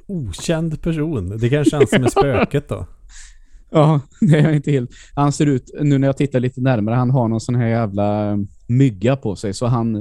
Okänd 0.08 0.82
person. 0.82 1.38
Det 1.38 1.50
kanske 1.50 1.76
han 1.76 1.88
som 1.88 2.04
är 2.04 2.10
spöket 2.20 2.70
då. 2.70 2.88
Ja, 3.72 4.02
det 4.22 4.38
är 4.38 4.44
jag 4.44 4.56
inte 4.56 4.72
helt... 4.72 4.90
Han 5.14 5.32
ser 5.32 5.46
ut, 5.46 5.72
nu 5.82 5.98
när 5.98 6.08
jag 6.08 6.18
tittar 6.18 6.40
lite 6.40 6.62
närmare, 6.62 6.96
han 6.96 7.10
har 7.10 7.28
någon 7.28 7.42
sån 7.42 7.56
här 7.56 7.68
jävla 7.68 8.38
mygga 8.70 9.16
på 9.16 9.36
sig. 9.36 9.54
Så 9.54 9.66
han 9.66 9.96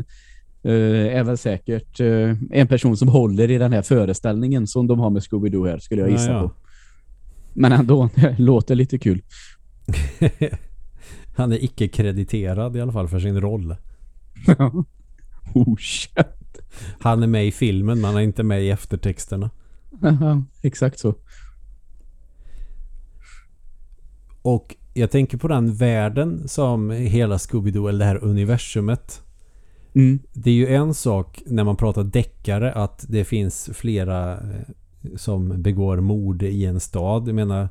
eh, 0.62 1.16
är 1.16 1.24
väl 1.24 1.38
säkert 1.38 2.00
eh, 2.00 2.34
en 2.50 2.66
person 2.66 2.96
som 2.96 3.08
håller 3.08 3.50
i 3.50 3.58
den 3.58 3.72
här 3.72 3.82
föreställningen 3.82 4.66
som 4.66 4.86
de 4.86 4.98
har 4.98 5.10
med 5.10 5.22
Scooby-Doo 5.22 5.68
här, 5.68 5.78
skulle 5.78 6.02
jag 6.02 6.10
gissa 6.10 6.30
Ja, 6.30 6.36
ja. 6.36 6.48
på. 6.48 6.54
Men 7.52 7.72
ändå, 7.72 8.10
det 8.14 8.38
låter 8.38 8.74
lite 8.74 8.98
kul. 8.98 9.22
han 11.36 11.52
är 11.52 11.64
icke-krediterad 11.64 12.76
i 12.76 12.80
alla 12.80 12.92
fall 12.92 13.08
för 13.08 13.20
sin 13.20 13.40
roll. 13.40 13.76
oh 15.54 15.76
shit. 15.78 16.18
Han 17.00 17.22
är 17.22 17.26
med 17.26 17.46
i 17.46 17.52
filmen 17.52 18.00
men 18.00 18.04
han 18.04 18.16
är 18.16 18.20
inte 18.20 18.42
med 18.42 18.62
i 18.62 18.70
eftertexterna. 18.70 19.50
Exakt 20.62 20.98
så. 20.98 21.14
Och 24.42 24.76
jag 24.98 25.10
tänker 25.10 25.38
på 25.38 25.48
den 25.48 25.74
världen 25.74 26.48
som 26.48 26.90
hela 26.90 27.36
Scooby-Doo 27.36 27.88
eller 27.88 27.98
det 27.98 28.04
här 28.04 28.24
universumet. 28.24 29.22
Mm. 29.94 30.18
Det 30.32 30.50
är 30.50 30.54
ju 30.54 30.66
en 30.66 30.94
sak 30.94 31.42
när 31.46 31.64
man 31.64 31.76
pratar 31.76 32.04
deckare 32.04 32.72
att 32.72 33.04
det 33.08 33.24
finns 33.24 33.70
flera 33.74 34.32
eh, 34.32 34.38
som 35.16 35.62
begår 35.62 36.00
mord 36.00 36.42
i 36.42 36.64
en 36.64 36.80
stad. 36.80 37.28
Jag 37.28 37.34
menar, 37.34 37.68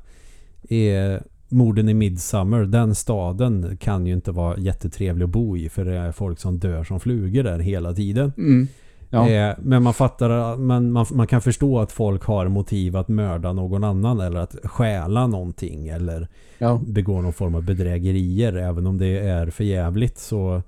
är 0.70 1.24
morden 1.50 1.90
i 1.90 1.94
Midsummer, 1.94 2.66
den 2.66 2.96
staden 2.96 3.78
kan 3.78 4.06
ju 4.06 4.14
inte 4.14 4.32
vara 4.32 4.58
jättetrevlig 4.58 5.24
att 5.24 5.30
bo 5.30 5.58
i 5.58 5.70
för 5.70 5.86
det 5.86 5.98
är 5.98 6.12
folk 6.12 6.40
som 6.40 6.60
dör 6.60 6.84
som 6.84 7.00
flugor 7.00 7.44
där 7.44 7.60
hela 7.60 7.94
tiden. 7.94 8.32
Mm. 8.38 8.68
Ja. 9.10 9.30
Eh, 9.30 9.56
men 9.60 9.84
man 9.84 9.94
fattar, 9.94 10.58
man, 10.58 10.92
man, 10.92 11.06
man 11.12 11.28
kan 11.28 11.42
förstå 11.42 11.80
att 11.80 11.92
folk 11.92 12.24
har 12.24 12.48
motiv 12.48 12.98
att 12.98 13.08
mörda 13.08 13.54
någon 13.54 13.84
annan 13.84 14.20
eller 14.20 14.40
att 14.40 14.56
stjäla 14.64 15.28
någonting 15.28 15.88
eller 15.88 16.28
ja. 16.58 16.82
begå 16.88 17.22
någon 17.22 17.34
form 17.34 17.56
av 17.56 17.64
bedrägerier. 17.64 18.54
Även 18.54 18.88
om 18.88 18.98
det 18.98 19.20
är 19.20 19.50
för 19.50 19.64
jävligt 19.64 20.18
så 20.18 20.62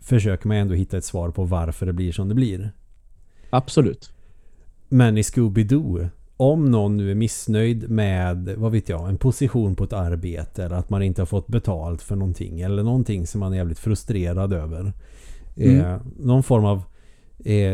försöker 0.00 0.48
man 0.48 0.56
ändå 0.56 0.74
hitta 0.74 0.96
ett 0.98 1.04
svar 1.04 1.30
på 1.30 1.44
varför 1.44 1.86
det 1.86 1.92
blir 1.92 2.12
som 2.12 2.28
det 2.28 2.34
blir. 2.34 2.70
Absolut. 3.50 4.12
Men 4.88 5.18
i 5.18 5.22
Scooby-Doo 5.22 6.08
om 6.36 6.70
någon 6.70 6.96
nu 6.96 7.10
är 7.10 7.14
missnöjd 7.14 7.90
med, 7.90 8.54
vad 8.56 8.72
vet 8.72 8.88
jag, 8.88 9.08
en 9.08 9.18
position 9.18 9.76
på 9.76 9.84
ett 9.84 9.92
arbete 9.92 10.64
eller 10.64 10.76
att 10.76 10.90
man 10.90 11.02
inte 11.02 11.20
har 11.20 11.26
fått 11.26 11.46
betalt 11.46 12.02
för 12.02 12.16
någonting 12.16 12.60
eller 12.60 12.82
någonting 12.82 13.26
som 13.26 13.40
man 13.40 13.52
är 13.52 13.56
jävligt 13.56 13.78
frustrerad 13.78 14.52
över. 14.52 14.92
Mm. 15.56 15.80
Eh, 15.80 16.00
någon 16.18 16.42
form 16.42 16.64
av 16.64 16.82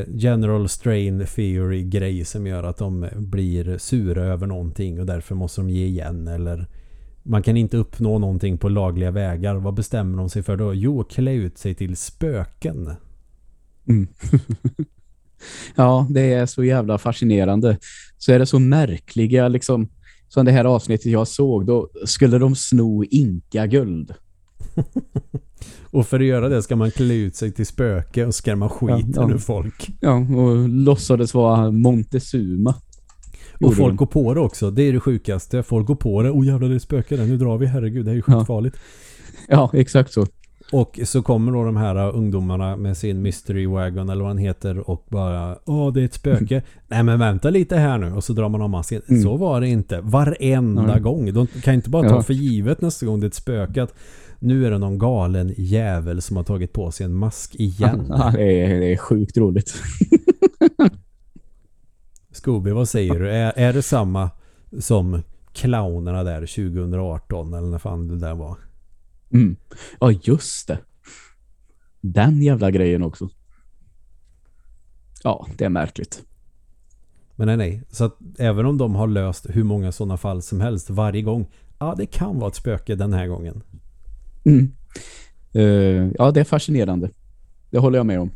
general 0.09 0.69
strain 0.69 1.27
theory 1.27 1.83
grej 1.83 2.25
som 2.25 2.47
gör 2.47 2.62
att 2.62 2.77
de 2.77 3.09
blir 3.17 3.79
sura 3.79 4.25
över 4.25 4.47
någonting 4.47 5.01
och 5.01 5.07
därför 5.07 5.35
måste 5.35 5.61
de 5.61 5.71
ge 5.71 5.87
igen 5.87 6.29
eller 6.29 6.67
man 7.27 7.43
kan 7.43 7.57
inte 7.57 7.77
uppnå 7.77 8.19
någonting 8.19 8.59
på 8.59 8.69
lagliga 8.69 9.11
vägar. 9.11 9.55
Vad 9.55 9.75
bestämmer 9.75 10.19
de 10.19 10.31
sig 10.31 10.43
för 10.43 10.57
då? 10.57 10.75
Jo, 10.75 11.05
klä 11.05 11.33
ut 11.33 11.59
sig 11.59 11.75
till 11.75 11.97
spöken. 11.97 12.91
Mm. 13.89 14.09
ja, 15.77 16.07
det 16.11 16.33
är 16.33 16.47
så 16.47 16.65
jävla 16.65 16.99
fascinerande. 16.99 17.79
Så 18.19 18.33
är 18.33 18.39
det 18.39 18.47
så 18.47 18.59
märkliga 18.59 19.49
liksom 19.49 19.89
som 20.29 20.45
det 20.45 20.53
här 20.53 20.65
avsnittet 20.65 21.07
jag 21.07 21.29
såg, 21.29 21.67
då 21.67 21.91
skulle 22.05 22.39
de 22.39 22.57
sno 22.57 23.05
inka-guld. 23.05 24.15
Och 25.95 26.07
för 26.07 26.21
att 26.21 26.27
göra 26.27 26.49
det 26.49 26.63
ska 26.63 26.77
man 26.77 26.91
klä 26.91 27.15
ut 27.15 27.37
sig 27.37 27.53
till 27.53 27.67
spöke 27.67 28.27
och 28.27 28.35
skrämma 28.35 28.69
skiten 28.69 29.13
Ja, 29.17 29.23
ja. 29.29 29.35
ur 29.35 29.39
folk. 29.39 29.91
Ja, 30.01 30.13
och 30.15 30.69
låtsades 30.69 31.35
vara 31.35 31.71
Montezuma. 31.71 32.75
Och 33.61 33.77
folk 33.77 33.97
går 33.97 34.07
på 34.07 34.35
det 34.35 34.41
också. 34.41 34.71
Det 34.71 34.83
är 34.83 34.93
det 34.93 35.01
sjukaste. 35.01 35.63
Folk 35.63 35.87
går 35.87 35.95
på 35.95 36.23
det. 36.23 36.31
Oh 36.31 36.47
jävlar 36.47 36.69
det 36.69 36.75
är 36.75 36.79
spöken 36.79 37.19
där. 37.19 37.27
Nu 37.27 37.37
drar 37.37 37.59
vi. 37.59 37.67
Herregud 37.67 38.05
det 38.05 38.11
här 38.11 38.13
är 38.13 38.17
ju 38.17 38.23
Ja. 38.27 38.39
skitfarligt. 38.39 38.77
Ja, 39.49 39.71
exakt 39.75 40.13
så. 40.13 40.27
Och 40.73 41.01
så 41.05 41.23
kommer 41.23 41.53
då 41.53 41.65
de 41.65 41.77
här 41.77 42.15
ungdomarna 42.17 42.77
med 42.77 42.97
sin 42.97 43.23
mystery 43.23 43.67
wagon 43.67 44.09
eller 44.09 44.21
vad 44.23 44.31
han 44.31 44.39
heter 44.39 44.91
och 44.91 45.07
bara 45.11 45.57
Åh 45.67 45.93
det 45.93 46.01
är 46.01 46.05
ett 46.05 46.15
spöke. 46.15 46.63
Nej 46.89 47.03
men 47.03 47.19
vänta 47.19 47.51
lite 47.51 47.77
här 47.77 47.99
nu. 47.99 48.13
Och 48.13 48.25
så 48.25 48.33
drar 48.33 48.49
man 48.49 48.63
av 48.63 48.71
masken. 48.71 49.03
Mm. 49.09 49.23
Så 49.23 49.37
var 49.37 49.61
det 49.61 49.69
inte. 49.69 50.01
Varenda 50.01 50.83
Nej. 50.83 51.01
gång. 51.01 51.33
De 51.33 51.47
kan 51.47 51.75
inte 51.75 51.91
bara 51.91 52.09
ta 52.09 52.15
Ja. 52.15 52.23
för 52.23 52.35
givet 52.35 52.81
nästa 52.81 53.07
gång 53.07 53.21
det 53.21 53.25
är 53.25 53.29
ett 53.29 53.35
spöke 53.35 53.83
att 53.83 53.95
nu 54.39 54.66
är 54.66 54.70
det 54.70 54.78
någon 54.78 54.99
galen 54.99 55.55
jävel 55.57 56.22
som 56.22 56.37
har 56.37 56.45
tagit 56.45 56.72
på 56.72 56.91
sig 56.91 57.07
en 57.07 57.14
mask 57.14 57.55
igen. 57.55 58.07
Ja, 58.18 58.30
det, 58.35 58.62
är, 58.62 58.80
det 58.80 58.93
är 58.93 58.97
sjukt 58.97 59.37
roligt. 59.37 59.74
Scooby, 62.30 62.70
vad 62.70 62.89
säger 62.89 63.20
du? 63.20 63.30
Är, 63.30 63.53
är 63.57 63.72
det 63.72 63.82
samma 63.82 64.30
som 64.78 65.22
clownerna 65.53 66.24
där 66.24 66.41
2018 66.41 67.55
eller 67.55 67.68
när 67.68 67.78
fan 67.78 68.09
det 68.09 68.18
där 68.18 68.35
var? 68.35 68.57
Mm. 69.32 69.57
Ja, 70.01 70.11
just 70.11 70.68
det. 70.68 70.78
Den 72.01 72.43
jävla 72.43 72.70
grejen 72.70 73.03
också. 73.03 73.28
Ja, 75.22 75.47
det 75.57 75.64
är 75.64 75.68
märkligt. 75.68 76.22
Men 77.37 77.47
nej, 77.47 77.57
nej. 77.57 77.82
Så 77.91 78.05
att 78.05 78.18
även 78.39 78.66
om 78.66 78.78
de 78.78 78.95
har 78.95 79.07
löst 79.07 79.47
hur 79.49 79.64
många 79.64 79.93
sådana 79.93 80.16
fall 80.16 80.43
som 80.43 80.61
helst 80.61 80.91
varje 80.91 81.22
gång. 81.22 81.47
Ja, 81.78 81.95
det 81.99 82.07
kan 82.07 82.39
vara 82.39 82.49
ett 82.49 82.55
spöke 82.55 82.95
den 82.95 83.12
här 83.12 83.26
gången. 83.26 83.62
Mm. 84.45 84.73
Eh, 85.53 86.11
ja, 86.19 86.31
det 86.31 86.41
är 86.41 86.45
fascinerande. 86.45 87.11
Det 87.71 87.79
håller 87.79 87.99
jag 87.99 88.07
med 88.07 88.21
om. 88.21 88.31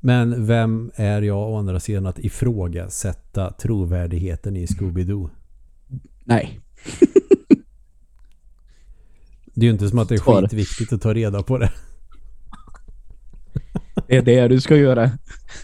Men 0.00 0.46
vem 0.46 0.90
är 0.94 1.22
jag 1.22 1.50
å 1.52 1.56
andra 1.56 1.80
sidan 1.80 2.06
att 2.06 2.18
ifrågasätta 2.18 3.52
trovärdigheten 3.52 4.56
i 4.56 4.66
Scooby-Doo? 4.66 5.28
Nej. 6.24 6.60
Det 9.54 9.60
är 9.60 9.64
ju 9.64 9.70
inte 9.72 9.88
som 9.88 9.98
att 9.98 10.08
det 10.08 10.14
är 10.14 10.18
skitviktigt 10.18 10.92
att 10.92 11.02
ta 11.02 11.14
reda 11.14 11.42
på 11.42 11.58
det. 11.58 11.72
Det 14.08 14.16
är 14.16 14.22
det 14.22 14.48
du 14.48 14.60
ska 14.60 14.76
göra. 14.76 15.10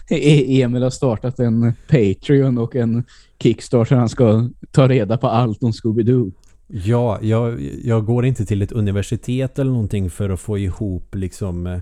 E- 0.09 0.61
Emil 0.61 0.83
har 0.83 0.89
startat 0.89 1.39
en 1.39 1.73
Patreon 1.87 2.57
och 2.57 2.75
en 2.75 3.03
Kickstarter. 3.39 3.95
Han 3.95 4.09
ska 4.09 4.49
ta 4.71 4.87
reda 4.87 5.17
på 5.17 5.27
allt 5.27 5.63
om 5.63 5.71
Scooby-Doo. 5.71 6.31
Ja, 6.71 7.19
jag, 7.21 7.61
jag 7.83 8.05
går 8.05 8.25
inte 8.25 8.45
till 8.45 8.61
ett 8.61 8.71
universitet 8.71 9.59
eller 9.59 9.71
någonting 9.71 10.09
för 10.09 10.29
att 10.29 10.39
få 10.39 10.57
ihop 10.57 11.15
liksom 11.15 11.67
eh, 11.67 11.79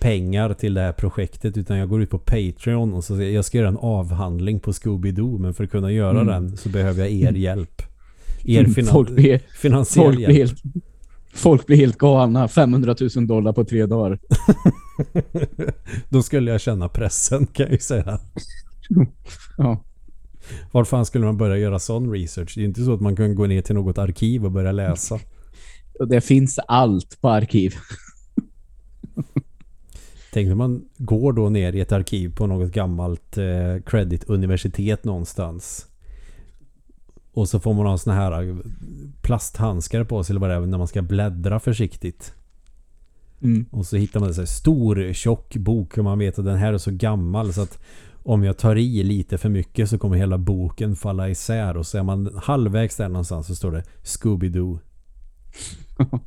pengar 0.00 0.54
till 0.54 0.74
det 0.74 0.80
här 0.80 0.92
projektet 0.92 1.56
utan 1.56 1.76
jag 1.78 1.88
går 1.88 2.02
ut 2.02 2.10
på 2.10 2.18
Patreon 2.18 2.94
och 2.94 3.04
så 3.04 3.22
jag 3.22 3.44
ska 3.44 3.58
göra 3.58 3.68
en 3.68 3.76
avhandling 3.76 4.60
på 4.60 4.70
Scooby-Doo 4.72 5.38
men 5.38 5.54
för 5.54 5.64
att 5.64 5.70
kunna 5.70 5.92
göra 5.92 6.20
Mm. 6.20 6.26
den 6.26 6.56
så 6.56 6.68
behöver 6.68 7.00
jag 7.00 7.10
er 7.10 7.32
hjälp. 7.32 7.82
Er 8.44 8.64
finan- 8.64 8.92
folk, 8.92 9.10
blir, 9.10 9.40
finansiell 9.60 10.04
folk, 10.06 10.16
blir 10.16 10.28
hjälp. 10.28 10.38
helt, 10.38 10.62
folk 11.34 11.66
blir 11.66 11.76
helt 11.76 11.98
galna. 11.98 12.48
500 12.48 12.94
000 13.16 13.26
dollar 13.26 13.52
på 13.52 13.64
tre 13.64 13.86
dagar. 13.86 14.18
Då 16.08 16.22
skulle 16.22 16.50
jag 16.50 16.60
känna 16.60 16.88
pressen 16.88 17.46
kan 17.46 17.64
jag 17.66 17.72
ju 17.72 17.78
säga. 17.78 18.18
Ja. 19.58 19.84
Var 20.72 20.84
fan 20.84 21.06
skulle 21.06 21.24
man 21.24 21.36
börja 21.36 21.56
göra 21.56 21.78
sån 21.78 22.12
research? 22.12 22.52
Det 22.54 22.60
är 22.60 22.64
inte 22.64 22.84
så 22.84 22.94
att 22.94 23.00
man 23.00 23.16
kan 23.16 23.34
gå 23.34 23.46
ner 23.46 23.62
till 23.62 23.74
något 23.74 23.98
arkiv 23.98 24.44
och 24.44 24.52
börja 24.52 24.72
läsa. 24.72 25.20
Och 25.98 26.08
det 26.08 26.20
finns 26.20 26.58
allt 26.58 27.20
på 27.20 27.28
arkiv. 27.28 27.74
Tänk 30.32 30.48
när 30.48 30.54
man 30.54 30.84
går 30.98 31.32
då 31.32 31.48
ner 31.48 31.72
i 31.72 31.80
ett 31.80 31.92
arkiv 31.92 32.34
på 32.34 32.46
något 32.46 32.72
gammalt 32.72 33.38
eh, 33.38 33.82
credit-universitet 33.86 35.04
någonstans. 35.04 35.86
Och 37.32 37.48
så 37.48 37.60
får 37.60 37.74
man 37.74 37.86
ha 37.86 37.98
såna 37.98 38.16
här 38.16 38.48
eh, 38.48 38.56
plasthandskar 39.22 40.04
på 40.04 40.24
sig 40.24 40.32
eller 40.32 40.40
vad 40.40 40.50
det 40.50 40.56
är 40.56 40.60
när 40.60 40.78
man 40.78 40.88
ska 40.88 41.02
bläddra 41.02 41.60
försiktigt. 41.60 42.34
Mm. 43.42 43.66
Och 43.70 43.86
så 43.86 43.96
hittar 43.96 44.20
man 44.20 44.28
en 44.28 44.46
stor 44.46 45.12
tjock 45.12 45.56
bok 45.56 45.98
och 45.98 46.04
man 46.04 46.18
vet 46.18 46.38
att 46.38 46.44
den 46.44 46.58
här 46.58 46.72
är 46.72 46.78
så 46.78 46.90
gammal 46.90 47.52
så 47.52 47.62
att 47.62 47.78
om 48.24 48.44
jag 48.44 48.58
tar 48.58 48.76
i 48.76 49.02
lite 49.02 49.38
för 49.38 49.48
mycket 49.48 49.88
så 49.88 49.98
kommer 49.98 50.16
hela 50.16 50.38
boken 50.38 50.96
falla 50.96 51.28
isär 51.28 51.76
och 51.76 51.86
så 51.86 51.98
är 51.98 52.02
man 52.02 52.38
halvvägs 52.42 52.96
där 52.96 53.08
någonstans 53.08 53.46
så 53.46 53.54
står 53.54 53.72
det 53.72 53.82
Scooby-Doo. 54.02 54.78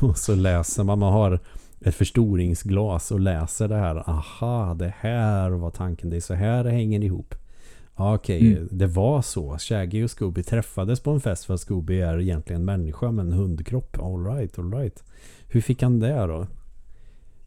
och 0.00 0.18
så 0.18 0.34
läser 0.34 0.84
man, 0.84 0.98
man 0.98 1.12
har 1.12 1.40
ett 1.80 1.94
förstoringsglas 1.94 3.10
och 3.10 3.20
läser 3.20 3.68
det 3.68 3.76
här. 3.76 4.10
Aha, 4.10 4.74
det 4.74 4.94
här 4.98 5.50
var 5.50 5.70
tanken. 5.70 6.10
Det 6.10 6.16
är 6.16 6.20
så 6.20 6.34
här 6.34 6.64
det 6.64 6.70
hänger 6.70 7.04
ihop. 7.04 7.34
Ja, 7.96 8.14
Okej, 8.14 8.52
Mm. 8.56 8.68
det 8.70 8.86
var 8.86 9.22
så. 9.22 9.58
Shaggy 9.58 10.04
och 10.04 10.10
Scooby 10.10 10.42
träffades 10.42 11.00
på 11.00 11.10
en 11.10 11.20
fest 11.20 11.44
för 11.44 11.54
att 11.54 11.60
Scooby 11.60 12.00
är 12.00 12.20
egentligen 12.20 12.60
en 12.62 12.66
människa 12.66 13.10
med 13.10 13.26
en 13.26 13.32
hundkropp. 13.32 13.98
All 13.98 14.24
right, 14.24 14.58
all 14.58 14.72
right. 14.74 15.04
Hur 15.48 15.60
fick 15.60 15.82
han 15.82 16.00
det 16.00 16.26
då? 16.26 16.46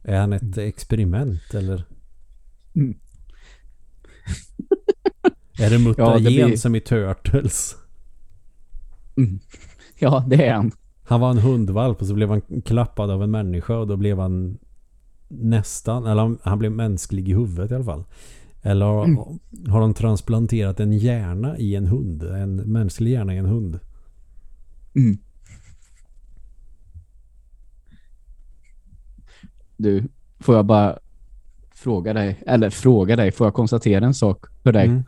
Är 0.03 0.19
han 0.19 0.33
ett 0.33 0.57
experiment 0.57 1.53
eller? 1.53 1.83
Mm. 2.78 2.97
är 5.59 5.69
det 5.69 5.80
mutagen 5.80 6.11
Ja, 6.23 6.30
det 6.30 6.45
blir- 6.47 6.55
som 6.57 6.75
i 6.75 6.82
Turtles? 6.82 7.75
Mm. 9.17 9.39
Ja, 9.99 10.25
det 10.28 10.45
är 10.45 10.53
han. 10.53 10.71
Han 11.03 11.19
var 11.21 11.32
en 11.32 11.38
hundvalp 11.38 12.01
och 12.01 12.07
så 12.07 12.13
blev 12.13 12.30
han 12.30 12.41
klappad 12.65 13.09
av 13.11 13.23
en 13.23 13.32
människa 13.32 13.78
och 13.78 13.88
då 13.88 13.97
blev 13.97 14.19
han 14.19 14.57
nästan, 15.28 16.05
eller 16.05 16.21
han, 16.21 16.38
han 16.43 16.59
blev 16.59 16.71
mänsklig 16.71 17.30
i 17.30 17.34
huvudet 17.34 17.71
i 17.71 17.75
alla 17.75 17.84
fall. 17.84 18.03
Eller 18.61 18.86
har, 18.86 19.05
Mm. 19.05 19.17
har 19.69 19.82
de 19.82 19.93
transplanterat 19.93 20.80
en 20.80 20.93
hjärna 20.93 21.57
i 21.57 21.75
en 21.75 21.88
hund? 21.88 22.23
En 22.23 22.55
mänsklig 22.55 23.11
hjärna 23.11 23.34
i 23.36 23.38
en 23.38 23.45
hund? 23.45 23.80
Mm. 24.95 25.17
Du, 29.78 30.07
får 30.39 30.55
jag 30.55 30.65
bara 30.65 30.99
fråga 31.78 32.13
dig, 32.13 32.43
eller 32.47 32.69
fråga 32.69 33.15
dig, 33.15 33.32
får 33.32 33.47
jag 33.47 33.53
konstatera 33.53 34.05
en 34.05 34.13
sak 34.13 34.45
för 34.63 34.71
dig? 34.71 34.86
Mm. 34.86 35.03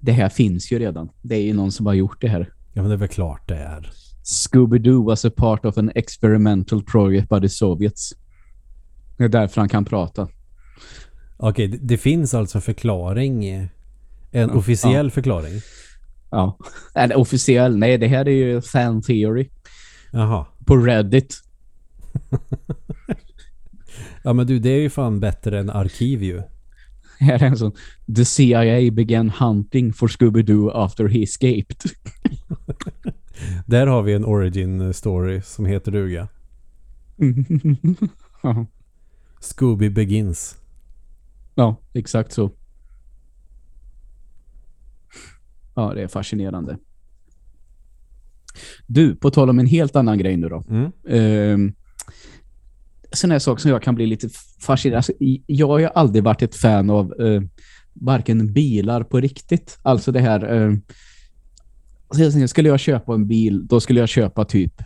Det 0.00 0.12
här 0.12 0.28
finns 0.28 0.72
ju 0.72 0.78
redan. 0.78 1.08
Det 1.22 1.34
är 1.36 1.42
ju 1.42 1.52
någon 1.54 1.72
som 1.72 1.86
har 1.86 1.94
gjort 1.94 2.20
det 2.20 2.28
här. 2.28 2.52
Ja 2.72 2.82
men 2.82 2.88
det 2.88 2.94
är 2.94 2.98
väl 2.98 3.08
klart 3.08 3.48
det 3.48 3.56
är. 3.56 3.90
Scooby-Doo 4.24 5.06
was 5.06 5.24
a 5.24 5.30
part 5.36 5.64
of 5.64 5.78
an 5.78 5.90
experimental 5.94 6.82
project 6.84 7.28
by 7.28 7.40
the 7.40 7.48
Soviets. 7.48 8.12
Det 9.18 9.24
är 9.24 9.28
därför 9.28 9.60
han 9.60 9.68
kan 9.68 9.84
prata. 9.84 10.28
Okej, 11.36 11.68
det, 11.68 11.78
det 11.80 11.96
finns 11.98 12.34
alltså 12.34 12.58
en 12.58 12.62
förklaring. 12.62 13.46
eh, 13.48 13.66
En 14.30 14.48
Ja, 14.48 14.54
officiell 14.54 15.10
förklaring. 15.10 15.60
Ja. 16.30 16.58
Eller 16.94 17.16
officiell, 17.18 17.76
nej 17.78 17.98
det 17.98 18.06
här 18.08 18.28
är 18.28 18.32
ju 18.32 18.60
fan 18.60 19.02
theory. 19.02 19.48
Jaha. 20.12 20.46
På 20.66 20.76
Reddit. 20.76 21.34
Ja 24.28 24.32
men 24.32 24.46
du, 24.46 24.58
det 24.58 24.70
är 24.70 24.80
ju 24.80 24.90
fan 24.90 25.20
bättre 25.20 25.58
än 25.58 25.70
arkiv 25.70 26.22
ju. 26.22 26.42
Här 27.18 27.42
är 27.42 27.46
en 27.46 27.56
sån. 27.56 27.72
The 28.16 28.24
CIA 28.24 28.92
began 28.92 29.30
hunting 29.30 29.92
for 29.92 30.08
Scooby-Doo 30.08 30.70
after 30.74 31.08
he 31.08 31.22
escaped. 31.22 31.82
Där 33.66 33.86
har 33.86 34.02
vi 34.02 34.12
en 34.12 34.24
origin 34.24 34.94
story 34.94 35.40
som 35.42 35.66
heter 35.66 35.92
duga. 35.92 36.28
ja. 38.42 38.66
Scooby 39.40 39.90
Begins. 39.90 40.56
ja, 41.54 41.76
exakt 41.92 42.32
så. 42.32 42.50
Ja, 45.74 45.94
det 45.94 46.02
är 46.02 46.08
fascinerande. 46.08 46.78
Du, 48.86 49.16
på 49.16 49.30
tal 49.30 49.50
om 49.50 49.58
en 49.58 49.66
helt 49.66 49.96
annan 49.96 50.18
grej 50.18 50.36
nu 50.36 50.48
då. 50.48 50.64
Mm. 50.68 50.92
Um, 51.04 51.74
sån 53.12 53.30
här 53.30 53.38
sak 53.38 53.60
som 53.60 53.70
jag 53.70 53.82
kan 53.82 53.94
bli 53.94 54.06
lite 54.06 54.28
fascinerad. 54.60 54.96
Alltså, 54.96 55.12
jag 55.46 55.68
har 55.68 55.78
ju 55.78 55.88
aldrig 55.94 56.24
varit 56.24 56.42
ett 56.42 56.56
fan 56.56 56.90
av 56.90 57.20
uh, 57.20 57.42
varken 57.92 58.52
bilar 58.52 59.02
på 59.02 59.20
riktigt. 59.20 59.78
Alltså 59.82 60.12
det 60.12 60.20
här... 60.20 60.52
Uh, 60.52 60.78
skulle 62.46 62.68
jag 62.68 62.80
köpa 62.80 63.14
en 63.14 63.26
bil, 63.26 63.66
då 63.66 63.80
skulle 63.80 64.00
jag 64.00 64.08
köpa 64.08 64.44
typ 64.44 64.82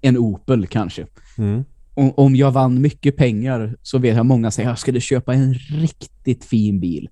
en 0.00 0.18
Opel 0.18 0.66
kanske. 0.66 1.06
Mm. 1.38 1.64
Om, 1.94 2.12
om 2.16 2.36
jag 2.36 2.50
vann 2.50 2.80
mycket 2.80 3.16
pengar 3.16 3.76
så 3.82 3.98
vet 3.98 4.16
jag 4.16 4.26
många 4.26 4.50
säger 4.50 4.68
att 4.68 4.70
jag 4.70 4.78
skulle 4.78 5.00
köpa 5.00 5.34
en 5.34 5.54
riktigt 5.54 6.44
fin 6.44 6.80
bil. 6.80 7.08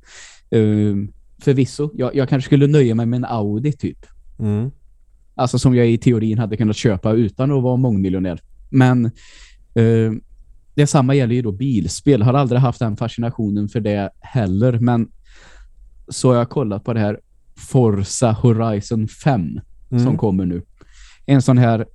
Um, 0.51 1.13
förvisso, 1.39 1.91
jag, 1.95 2.17
jag 2.17 2.29
kanske 2.29 2.47
skulle 2.47 2.67
nöja 2.67 2.95
mig 2.95 3.07
med 3.07 3.17
en 3.17 3.25
Audi 3.25 3.73
typ. 3.73 4.07
Mm. 4.39 4.71
Alltså 5.35 5.59
som 5.59 5.75
jag 5.75 5.91
i 5.91 5.99
teorin 5.99 6.39
hade 6.39 6.57
kunnat 6.57 6.77
köpa 6.77 7.13
utan 7.13 7.51
att 7.53 7.63
vara 7.63 7.77
mångmiljonär. 7.77 8.41
Men 8.71 9.05
eh, 9.05 9.11
detsamma 10.75 11.15
gäller 11.15 11.35
ju 11.35 11.43
då 11.43 11.53
bilspel. 11.53 12.23
Har 12.23 12.35
aldrig 12.35 12.61
haft 12.61 12.79
den 12.79 12.97
fascinationen 12.97 13.69
för 13.69 13.81
det 13.81 14.11
heller. 14.21 14.79
Men 14.79 15.09
så 16.09 16.29
har 16.29 16.37
jag 16.37 16.51
kollat 16.51 16.85
på 16.85 16.93
det 16.93 17.01
här 17.01 17.21
Forza 17.57 18.33
Horizon 18.33 19.09
5 19.09 19.61
som 19.89 19.99
Mm. 19.99 20.17
kommer 20.17 20.47
nu. 20.47 20.63
En 21.27 21.43
sån 21.43 21.59
här 21.59 21.87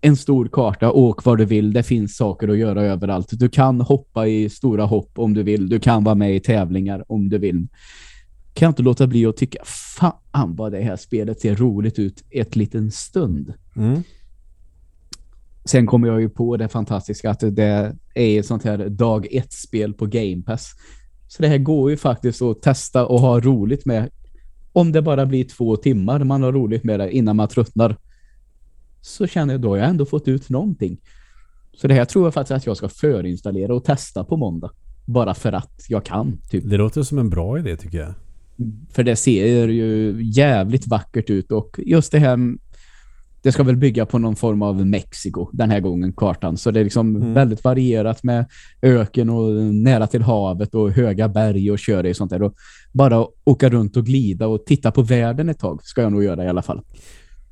en 0.00 0.16
stor 0.16 0.48
karta, 0.48 0.90
åk 0.92 1.24
var 1.24 1.36
du 1.36 1.44
vill. 1.44 1.72
Det 1.72 1.82
finns 1.82 2.16
saker 2.16 2.48
att 2.48 2.58
göra 2.58 2.82
överallt. 2.82 3.28
Du 3.32 3.48
kan 3.48 3.80
hoppa 3.80 4.26
i 4.26 4.50
stora 4.50 4.84
hopp 4.84 5.18
om 5.18 5.34
du 5.34 5.42
vill. 5.42 5.68
Du 5.68 5.80
kan 5.80 6.04
vara 6.04 6.14
med 6.14 6.36
i 6.36 6.40
tävlingar 6.40 7.04
om 7.08 7.28
du 7.28 7.38
vill. 7.38 7.66
Kan 8.54 8.66
jag 8.66 8.70
inte 8.70 8.82
låta 8.82 9.06
bli 9.06 9.26
att 9.26 9.36
tycka 9.36 9.58
fan 9.64 10.56
vad 10.56 10.72
det 10.72 10.80
här 10.82 10.96
spelet 10.96 11.40
ser 11.40 11.56
roligt 11.56 11.98
ut 11.98 12.24
ett 12.30 12.56
liten 12.56 12.90
stund. 12.90 13.52
Mm. 13.76 14.02
Sen 15.64 15.86
kommer 15.86 16.08
jag 16.08 16.20
ju 16.20 16.28
på 16.28 16.56
det 16.56 16.68
fantastiska 16.68 17.30
att 17.30 17.40
det 17.40 17.96
är 18.14 18.38
ett 18.38 18.46
sånt 18.46 18.64
här 18.64 18.88
dag 18.88 19.26
ett 19.30 19.52
spel 19.52 19.94
på 19.94 20.06
Game 20.06 20.42
Pass. 20.42 20.72
Så 21.28 21.42
det 21.42 21.48
här 21.48 21.58
går 21.58 21.90
ju 21.90 21.96
faktiskt 21.96 22.42
att 22.42 22.62
testa 22.62 23.06
och 23.06 23.20
ha 23.20 23.40
roligt 23.40 23.86
med. 23.86 24.10
Om 24.72 24.92
det 24.92 25.02
bara 25.02 25.26
blir 25.26 25.44
två 25.44 25.76
timmar 25.76 26.24
man 26.24 26.42
har 26.42 26.52
roligt 26.52 26.84
med 26.84 27.00
det 27.00 27.12
innan 27.12 27.36
man 27.36 27.48
tröttnar. 27.48 27.96
Så 29.00 29.26
känner 29.26 29.54
jag 29.54 29.60
då 29.60 29.76
jag 29.76 29.88
ändå 29.88 30.06
fått 30.06 30.28
ut 30.28 30.50
någonting. 30.50 31.00
Så 31.74 31.88
det 31.88 31.94
här 31.94 32.04
tror 32.04 32.26
jag 32.26 32.34
faktiskt 32.34 32.56
att 32.56 32.66
jag 32.66 32.76
ska 32.76 32.88
förinstallera 32.88 33.74
och 33.74 33.84
testa 33.84 34.24
på 34.24 34.36
måndag. 34.36 34.70
Bara 35.06 35.34
för 35.34 35.52
att 35.52 35.86
jag 35.88 36.04
kan. 36.04 36.38
Typ. 36.50 36.70
Det 36.70 36.76
låter 36.76 37.02
som 37.02 37.18
en 37.18 37.30
bra 37.30 37.58
idé 37.58 37.76
tycker 37.76 37.98
jag. 37.98 38.14
För 38.90 39.02
det 39.02 39.16
ser 39.16 39.68
ju 39.68 40.20
jävligt 40.22 40.86
vackert 40.86 41.30
ut 41.30 41.52
och 41.52 41.80
just 41.82 42.12
det 42.12 42.18
här 42.18 42.38
det 43.42 43.52
ska 43.52 43.62
väl 43.62 43.76
bygga 43.76 44.06
på 44.06 44.18
någon 44.18 44.36
form 44.36 44.62
av 44.62 44.86
Mexiko 44.86 45.48
den 45.52 45.70
här 45.70 45.80
gången, 45.80 46.12
kartan. 46.12 46.56
Så 46.56 46.70
det 46.70 46.80
är 46.80 46.84
liksom 46.84 47.16
Mm. 47.16 47.34
väldigt 47.34 47.64
varierat 47.64 48.22
med 48.22 48.44
öken 48.82 49.30
och 49.30 49.52
nära 49.62 50.06
till 50.06 50.22
havet 50.22 50.74
och 50.74 50.90
höga 50.90 51.28
berg 51.28 51.70
och 51.70 51.78
köra 51.78 52.08
i 52.08 52.14
sånt 52.14 52.30
där. 52.30 52.42
Och 52.42 52.54
bara 52.92 53.26
åka 53.44 53.68
runt 53.68 53.96
och 53.96 54.06
glida 54.06 54.46
och 54.46 54.64
titta 54.66 54.90
på 54.90 55.02
världen 55.02 55.48
ett 55.48 55.58
tag 55.58 55.80
ska 55.82 56.02
jag 56.02 56.12
nog 56.12 56.24
göra 56.24 56.44
i 56.44 56.48
alla 56.48 56.62
fall. 56.62 56.80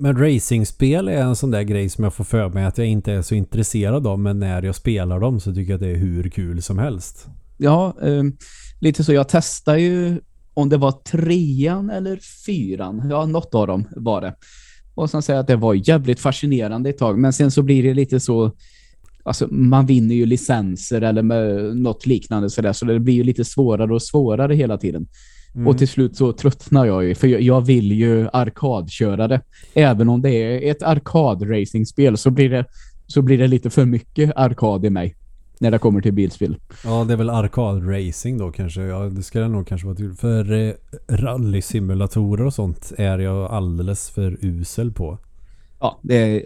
Men 0.00 0.18
racingspel 0.18 1.08
är 1.08 1.22
en 1.22 1.36
sån 1.36 1.50
där 1.50 1.62
grej 1.62 1.88
som 1.88 2.04
jag 2.04 2.14
får 2.14 2.24
för 2.24 2.48
mig 2.48 2.64
att 2.64 2.78
jag 2.78 2.86
inte 2.86 3.12
är 3.12 3.22
så 3.22 3.34
intresserad 3.34 4.06
av. 4.06 4.18
Men 4.18 4.38
när 4.38 4.62
jag 4.62 4.74
spelar 4.74 5.20
dem 5.20 5.40
så 5.40 5.54
tycker 5.54 5.72
jag 5.72 5.74
att 5.76 5.80
det 5.80 5.90
är 5.90 5.96
hur 5.96 6.28
kul 6.30 6.62
som 6.62 6.78
helst. 6.78 7.26
Ja, 7.56 7.96
eh, 8.02 8.22
lite 8.80 9.04
så. 9.04 9.12
Jag 9.12 9.28
testar 9.28 9.76
ju 9.76 10.20
om 10.54 10.68
det 10.68 10.76
var 10.76 10.92
trean 10.92 11.90
eller 11.90 12.18
fyran. 12.46 13.06
Ja, 13.10 13.26
något 13.26 13.54
av 13.54 13.66
dem 13.66 13.84
var 13.96 14.20
det. 14.20 14.34
Och 14.98 15.10
sen 15.10 15.22
säger 15.22 15.36
jag 15.36 15.42
att 15.42 15.46
det 15.46 15.56
var 15.56 15.74
jävligt 15.74 16.20
fascinerande 16.20 16.90
ett 16.90 16.98
tag. 16.98 17.18
Men 17.18 17.32
sen 17.32 17.50
så 17.50 17.62
blir 17.62 17.82
det 17.82 17.94
lite 17.94 18.20
så... 18.20 18.52
Alltså, 19.22 19.48
man 19.50 19.86
vinner 19.86 20.14
ju 20.14 20.26
licenser 20.26 21.02
eller 21.02 21.22
med 21.22 21.76
något 21.76 22.06
liknande 22.06 22.50
sådär. 22.50 22.72
Så 22.72 22.84
det 22.84 23.00
blir 23.00 23.14
ju 23.14 23.22
lite 23.22 23.44
svårare 23.44 23.94
och 23.94 24.02
svårare 24.02 24.54
hela 24.54 24.78
tiden. 24.78 25.06
Mm. 25.54 25.66
Och 25.66 25.78
till 25.78 25.88
slut 25.88 26.16
så 26.16 26.32
tröttnar 26.32 26.86
jag 26.86 27.04
ju. 27.04 27.14
För 27.14 27.28
jag, 27.28 27.40
jag 27.40 27.60
vill 27.60 27.92
ju 27.92 28.28
arkadköra 28.32 29.28
det. 29.28 29.40
Även 29.74 30.08
om 30.08 30.22
det 30.22 30.30
är 30.30 30.70
ett 30.70 30.82
arkadracingspel 30.82 32.16
så 32.16 32.30
blir 32.30 32.50
det 32.50 32.64
så 33.06 33.22
blir 33.22 33.38
det 33.38 33.46
lite 33.46 33.70
för 33.70 33.84
mycket 33.84 34.32
arkad 34.36 34.84
i 34.84 34.90
mig. 34.90 35.14
När 35.60 35.70
det 35.70 35.78
kommer 35.78 36.00
till 36.00 36.12
bilspel. 36.12 36.56
Ja, 36.84 37.04
det 37.04 37.12
är 37.12 37.16
väl 37.16 37.30
arkadracing 37.30 38.38
då 38.38 38.50
kanske. 38.50 38.82
Ja, 38.82 38.98
det 38.98 39.22
ska 39.22 39.40
det 39.40 39.48
nog 39.48 39.66
kanske 39.66 39.86
vara 39.86 39.96
till. 39.96 40.14
För 40.14 40.52
eh, 40.52 40.72
rallysimulatorer 41.08 42.46
och 42.46 42.54
sånt 42.54 42.92
är 42.98 43.18
jag 43.18 43.50
alldeles 43.50 44.10
för 44.10 44.38
usel 44.40 44.92
på. 44.92 45.18
Ja, 45.80 46.00
är, 46.08 46.44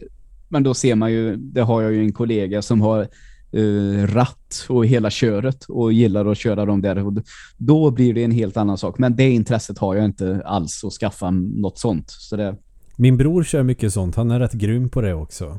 men 0.49 0.63
då 0.63 0.75
ser 0.75 0.95
man 0.95 1.13
ju, 1.13 1.37
det 1.37 1.63
har 1.63 1.83
jag 1.83 1.93
ju 1.93 2.01
en 2.01 2.13
kollega 2.13 2.63
som 2.63 2.81
har 2.81 3.09
eh, 3.53 4.07
ratt 4.07 4.67
och 4.69 4.87
hela 4.87 5.11
köret 5.11 5.65
och 5.65 5.93
gillar 5.93 6.27
att 6.27 6.39
köra 6.39 6.65
dem 6.65 6.83
där. 6.83 7.07
Och 7.07 7.13
då 7.57 7.91
blir 7.91 8.15
det 8.15 8.25
en 8.25 8.31
helt 8.31 8.57
annan 8.57 8.79
sak. 8.79 8.99
Men 8.99 9.17
det 9.17 9.31
intresset 9.31 9.79
har 9.79 9.95
jag 9.95 10.05
inte 10.05 10.43
alls 10.45 10.85
att 10.85 10.93
skaffa 10.93 11.31
något 11.31 11.79
sånt. 11.79 12.11
Så 12.11 12.37
det, 12.37 12.57
Min 12.97 13.17
bror 13.17 13.45
kör 13.45 13.63
mycket 13.63 13.93
sånt. 13.93 14.17
Han 14.17 14.31
är 14.31 14.41
rätt 14.41 14.53
grym 14.53 14.89
på 14.89 15.01
det 15.01 15.15
också. 15.15 15.59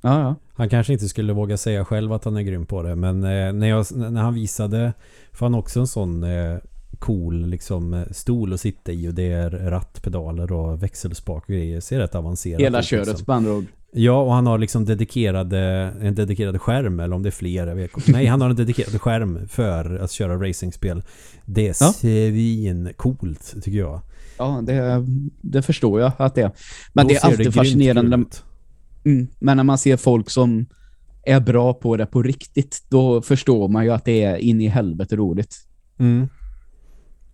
Ja, 0.00 0.20
ja. 0.20 0.34
Han 0.54 0.68
kanske 0.68 0.92
inte 0.92 1.08
skulle 1.08 1.32
våga 1.32 1.56
säga 1.56 1.84
själv 1.84 2.12
att 2.12 2.24
han 2.24 2.36
är 2.36 2.42
grym 2.42 2.66
på 2.66 2.82
det. 2.82 2.94
Men 2.96 3.24
eh, 3.24 3.52
när, 3.52 3.66
jag, 3.68 3.86
när 3.96 4.22
han 4.22 4.34
visade, 4.34 4.92
för 5.32 5.46
han 5.46 5.54
också 5.54 5.80
en 5.80 5.86
sån 5.86 6.24
eh, 6.24 6.56
cool 6.98 7.46
liksom, 7.46 7.94
eh, 7.94 8.02
stol 8.10 8.52
att 8.52 8.60
sitta 8.60 8.92
i 8.92 9.08
och 9.08 9.14
det 9.14 9.32
är 9.32 9.50
rattpedaler 9.50 10.52
och 10.52 10.82
växelspak 10.82 11.42
och 11.42 11.48
grejer. 11.54 11.80
Ser 11.80 11.98
rätt 11.98 12.14
avancerat 12.14 12.60
Hela 12.60 12.78
ut, 12.78 12.84
köret 12.84 13.06
liksom. 13.08 13.24
på 13.26 13.32
andra 13.32 13.52
ord. 13.52 13.64
Ja, 13.92 14.22
och 14.22 14.32
han 14.32 14.46
har 14.46 14.58
liksom 14.58 14.84
dedikerade, 14.84 15.58
en 16.00 16.14
dedikerad 16.14 16.60
skärm 16.60 17.00
eller 17.00 17.16
om 17.16 17.22
det 17.22 17.28
är 17.28 17.30
fler. 17.30 17.66
Jag 17.66 17.74
vet. 17.74 17.90
Nej, 18.08 18.26
han 18.26 18.40
har 18.40 18.50
en 18.50 18.56
dedikerad 18.56 19.00
skärm 19.00 19.48
för 19.48 19.98
att 19.98 20.10
köra 20.10 20.48
racingspel. 20.48 21.02
Det 21.44 21.68
är 21.68 21.74
Ja. 21.80 21.92
svincoolt 21.92 23.54
tycker 23.62 23.78
jag. 23.78 24.00
Ja, 24.38 24.60
det, 24.62 25.06
det 25.40 25.62
förstår 25.62 26.00
jag 26.00 26.12
att 26.16 26.34
det 26.34 26.42
är. 26.42 26.50
Men 26.92 27.06
Då 27.06 27.08
det 27.08 27.16
är 27.16 27.24
alltid 27.24 27.38
grymt 27.40 27.54
fascinerande. 27.54 28.16
ut. 28.16 28.44
Mm, 29.04 29.26
men 29.38 29.56
när 29.56 29.64
man 29.64 29.78
ser 29.78 29.96
folk 29.96 30.30
som 30.30 30.66
är 31.22 31.40
bra 31.40 31.74
på 31.74 31.96
det 31.96 32.06
på 32.06 32.22
riktigt, 32.22 32.84
då 32.88 33.22
förstår 33.22 33.68
man 33.68 33.84
ju 33.84 33.90
att 33.90 34.04
det 34.04 34.22
är 34.22 34.36
in 34.36 34.60
i 34.60 34.66
helvete 34.68 35.16
roligt. 35.16 35.56
Mm. 35.98 36.28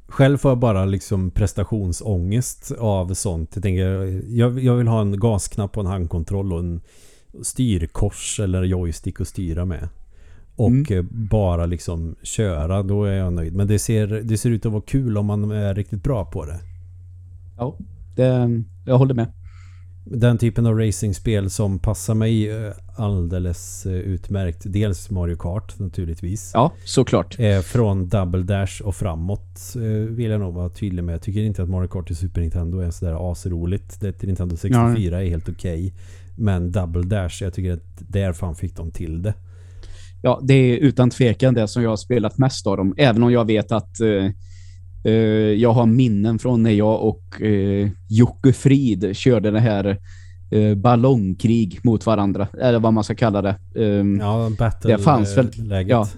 Själv 0.09 0.39
får 0.39 0.51
jag 0.51 0.59
bara 0.59 0.85
liksom 0.85 1.31
prestationsångest 1.31 2.73
av 2.79 3.15
sånt. 3.15 3.51
Jag, 3.55 3.63
tänker, 3.63 4.23
jag, 4.29 4.61
jag 4.61 4.75
vill 4.77 4.89
ha 4.89 5.01
en 5.01 5.21
gasknapp 5.21 5.77
och 5.77 5.85
en 5.85 5.91
handkontroll 5.91 6.53
och 6.53 6.59
en 6.59 6.81
styrkors 7.43 8.41
eller 8.41 8.63
joystick 8.63 9.21
att 9.21 9.29
styra 9.29 9.65
med. 9.65 9.89
Och 10.57 10.71
Mm. 10.91 11.09
bara 11.31 11.67
liksom 11.67 12.17
köra, 12.23 12.83
då 12.83 13.05
är 13.05 13.13
jag 13.13 13.33
nöjd. 13.33 13.55
Men 13.55 13.67
det 13.67 13.79
ser, 13.79 14.07
det 14.07 14.39
ser 14.39 14.51
ut 14.51 14.67
att 14.67 14.73
vara 14.73 14.83
kul 14.83 15.19
om 15.19 15.27
man 15.27 15.51
är 15.51 15.75
riktigt 15.75 16.03
bra 16.03 16.25
på 16.25 16.45
det. 16.45 16.61
Ja, 17.57 17.77
det, 18.17 18.51
jag 18.87 18.99
håller 18.99 19.15
med. 19.15 19.27
Den 20.11 20.39
typen 20.39 20.67
av 20.67 20.79
racingspel 20.79 21.51
som 21.51 21.79
passar 21.79 22.15
mig 22.15 22.51
eh, 22.51 22.73
alldeles 22.97 23.87
eh, 23.87 23.93
utmärkt. 23.93 24.63
Dels 24.65 25.11
Mario 25.11 25.37
Kart 25.37 25.79
naturligtvis. 25.79 26.51
Ja, 26.55 26.73
såklart. 26.85 27.37
Eh, 27.39 27.61
från 27.61 28.09
Double 28.09 28.43
Dash 28.43 28.83
och 28.83 28.97
framåt 28.97 29.73
vill 30.09 30.31
jag 30.31 30.41
nog 30.41 30.55
vara 30.55 30.69
tydlig 30.69 31.05
med. 31.05 31.13
Jag 31.13 31.23
tycker 31.23 31.41
inte 31.41 31.63
att 31.63 31.69
Mario 31.69 31.89
Kart 31.89 32.07
till 32.07 32.17
Super 32.17 32.41
Nintendo 32.41 32.79
är 32.79 32.91
sådär 32.91 33.33
asroligt. 33.33 34.01
Det 34.01 34.13
till 34.13 34.29
Nintendo 34.29 34.57
64 34.57 35.23
är 35.23 35.29
helt 35.29 35.49
okej. 35.49 35.95
Men 36.37 36.73
Double 36.73 37.03
Dash, 37.03 37.43
jag 37.43 37.55
tycker 37.55 37.73
att 37.73 37.85
där 37.99 38.33
fan 38.33 38.55
fick 38.55 38.77
de 38.77 38.91
till 38.91 39.23
det. 39.23 39.35
Ja, 40.23 40.41
det 40.43 40.55
är 40.55 40.77
utan 40.77 41.11
tvekan 41.11 41.55
det 41.55 41.69
som 41.69 41.83
jag 41.83 41.91
har 41.91 41.97
spelat 41.97 42.39
mest 42.39 42.67
av 42.67 42.77
dem. 42.77 42.95
Även 42.97 43.23
om 43.23 43.33
jag 43.33 43.45
vet 43.45 43.73
att 43.73 44.01
eh, 44.01 44.31
jag 45.59 45.73
har 45.73 45.87
minnen 45.87 46.39
från 46.39 46.63
när 46.63 46.71
jag 46.71 47.03
och 47.03 47.43
eh, 47.43 47.89
Jocke 48.09 48.53
Frid 48.53 49.17
körde 49.17 49.51
det 49.51 49.61
här 49.61 49.99
eh, 50.51 50.75
ballongkrig 50.75 51.79
mot 51.85 52.07
varandra. 52.07 52.49
Eller 52.61 52.79
vad 52.79 52.93
man 52.93 53.05
ska 53.05 53.15
kalla 53.15 53.43
det. 53.43 53.57
Ehm, 53.85 54.19
Ja, 54.21 54.51
battle 54.59 54.93
Det 54.97 54.99
fanns 55.03 55.37
väl- 55.39 55.51
eh, 55.59 55.65
läget. 55.65 55.91
ja. 55.91 56.09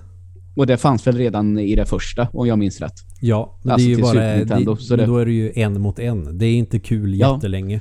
Och 0.57 0.67
det 0.67 0.77
fanns 0.77 1.07
väl 1.07 1.17
redan 1.17 1.59
i 1.59 1.75
det 1.75 1.87
första, 1.87 2.29
om 2.33 2.47
jag 2.47 2.59
minns 2.59 2.81
rätt. 2.81 2.95
Ja, 3.21 3.59
men 3.63 3.73
Alltså 3.73 3.87
det 3.89 3.93
är 3.95 3.97
ju 3.97 4.03
till 4.05 4.05
bara... 4.21 4.37
Nintendo, 4.37 4.77
det, 4.91 4.97
det- 4.97 5.07
då 5.07 5.19
är 5.19 5.27
det 5.27 5.33
ju 5.33 5.53
en 5.55 5.81
mot 5.81 5.99
en. 5.99 6.39
Det 6.39 6.47
är 6.47 6.55
inte 6.57 6.79
kul 6.79 7.15
Ja. 7.19 7.35
jättelänge. 7.35 7.81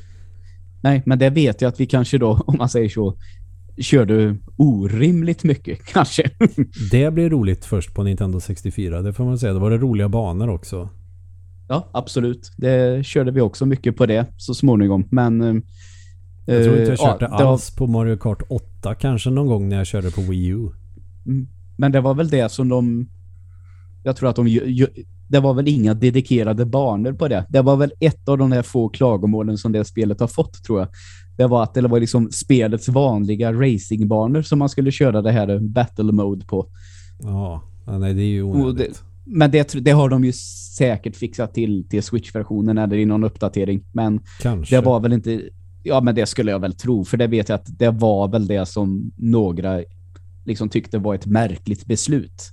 Nej, 0.82 1.04
men 1.06 1.20
det 1.20 1.30
vet 1.30 1.62
jag 1.62 1.70
att 1.70 1.80
vi 1.80 1.86
kanske 1.86 2.18
då, 2.18 2.44
om 2.48 2.56
man 2.58 2.70
säger 2.70 2.90
så, 2.90 3.14
körde 3.78 4.36
orimligt 4.56 5.44
mycket, 5.44 5.86
kanske. 5.94 6.30
Det 6.92 7.14
blir 7.14 7.30
roligt 7.30 7.66
först 7.66 7.94
på 7.94 8.04
Nintendo 8.04 8.40
64. 8.40 9.02
Det 9.02 9.14
får 9.14 9.26
man 9.26 9.40
säga. 9.40 9.54
Det 9.54 9.60
var 9.60 9.70
det 9.72 9.78
roliga 9.78 10.10
banor 10.10 10.50
också. 10.50 10.90
Ja, 11.68 11.88
absolut. 11.92 12.52
Det 12.58 13.06
körde 13.06 13.32
vi 13.32 13.42
också 13.42 13.66
mycket 13.66 13.96
på 13.98 14.06
det 14.06 14.26
så 14.38 14.54
småningom. 14.54 15.08
Men... 15.12 15.42
eh, 15.42 15.56
Jag 16.46 16.64
tror 16.64 16.78
inte 16.80 16.92
jag 16.92 17.00
eh, 17.00 17.06
kört 17.06 17.20
det 17.20 17.28
ja, 17.32 17.38
var- 17.38 17.52
alls 17.52 17.76
på 17.76 17.88
Mario 17.88 18.18
Kart 18.18 18.42
8 18.50 18.96
kanske 18.96 19.30
någon 19.30 19.48
gång 19.48 19.70
när 19.70 19.78
jag 19.78 19.88
körde 19.88 20.12
på 20.12 20.22
Wii 20.22 20.48
U. 20.48 20.70
Mm. 21.26 21.48
Men 21.78 21.92
det 21.92 22.02
var 22.02 22.14
väl 22.14 22.30
det 22.30 22.52
som 22.52 22.70
de... 22.70 23.08
Jag 24.04 24.16
tror 24.16 24.30
att 24.30 24.36
de... 24.36 24.60
Det 25.30 25.40
var 25.40 25.54
väl 25.54 25.68
inga 25.68 25.94
dedikerade 25.94 26.66
banor 26.66 27.14
på 27.14 27.28
det. 27.28 27.46
Det 27.50 27.62
var 27.62 27.76
väl 27.76 27.92
ett 28.00 28.30
av 28.30 28.38
de 28.38 28.50
där 28.50 28.62
få 28.62 28.90
klagomålen 28.90 29.58
som 29.58 29.72
det 29.72 29.86
spelet 29.86 30.20
har 30.20 30.28
fått, 30.28 30.64
tror 30.64 30.80
jag. 30.80 30.88
Det 31.38 31.48
var 31.48 31.64
att 31.64 31.74
det 31.74 31.82
var 31.82 32.00
liksom 32.00 32.32
spelets 32.32 32.90
vanliga 32.90 33.54
racingbanor 33.54 34.42
som 34.42 34.60
man 34.60 34.70
skulle 34.70 34.92
köra 34.92 35.22
det 35.22 35.32
här 35.32 35.60
battle 35.60 36.12
mode 36.12 36.46
på. 36.46 36.68
Ja, 37.20 37.62
nej 38.00 38.14
det 38.14 38.22
är 38.22 38.26
ju 38.26 38.44
onödigt. 38.44 39.04
Men 39.26 39.52
det, 39.52 39.74
det 39.86 39.92
har 39.92 40.10
de 40.10 40.24
ju 40.24 40.34
säkert 40.78 41.16
fixat 41.16 41.54
till 41.54 41.90
till 41.90 42.04
Switch-versionen 42.04 42.78
eller 42.78 42.98
i 42.98 43.06
någon 43.06 43.24
uppdatering. 43.24 43.84
Men 43.92 44.22
Kanske. 44.42 44.76
det 44.76 44.82
var 44.82 45.00
väl 45.00 45.14
inte... 45.14 45.42
Ja, 45.84 46.02
men 46.02 46.16
det 46.16 46.26
skulle 46.26 46.52
jag 46.52 46.60
väl 46.60 46.74
tro. 46.74 47.06
För 47.06 47.18
det 47.18 47.28
vet 47.28 47.50
jag 47.50 47.56
att 47.56 47.80
det 47.80 47.90
var 47.90 48.28
väl 48.28 48.48
det 48.48 48.66
som 48.66 49.12
några 49.18 49.84
liksom 50.46 50.70
tyckte 50.70 50.98
var 50.98 51.16
ett 51.16 51.26
märkligt 51.26 51.86
beslut. 51.86 52.52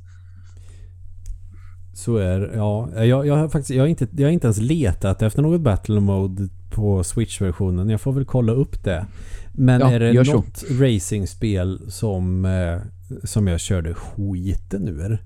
Så 1.92 2.16
är 2.16 2.52
ja, 2.54 3.04
jag, 3.04 3.26
jag 3.26 3.36
har 3.36 3.48
faktiskt 3.48 3.70
jag 3.70 3.82
har 3.82 3.88
inte, 3.88 4.08
jag 4.16 4.26
har 4.26 4.32
inte 4.32 4.46
ens 4.46 4.60
letat 4.60 5.22
efter 5.22 5.42
något 5.42 5.60
battle 5.60 6.00
mode 6.00 6.48
på 6.70 7.04
Switch-versionen. 7.04 7.88
Jag 7.88 8.00
får 8.00 8.12
väl 8.12 8.24
kolla 8.24 8.52
upp 8.52 8.84
det. 8.84 9.06
Men 9.52 9.80
Ja, 9.80 9.90
är 9.90 10.00
det 10.00 10.32
något 10.32 10.64
racingspel 10.80 11.80
som, 11.88 12.44
eh, 12.44 12.78
som 13.24 13.46
jag 13.46 13.60
körde 13.60 13.94
skiten 13.94 14.88
ur 14.88 15.22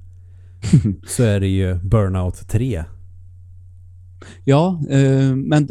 så 1.07 1.23
är 1.23 1.41
det 1.41 1.47
ju 1.49 1.75
Burnout 1.75 2.49
3. 2.49 2.85
Ja, 4.45 4.81
eh, 4.91 5.35
men 5.37 5.69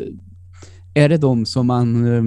är 0.94 1.10
det 1.10 1.18
de 1.18 1.46
som 1.46 1.68
man 1.68 2.06
eh, 2.16 2.24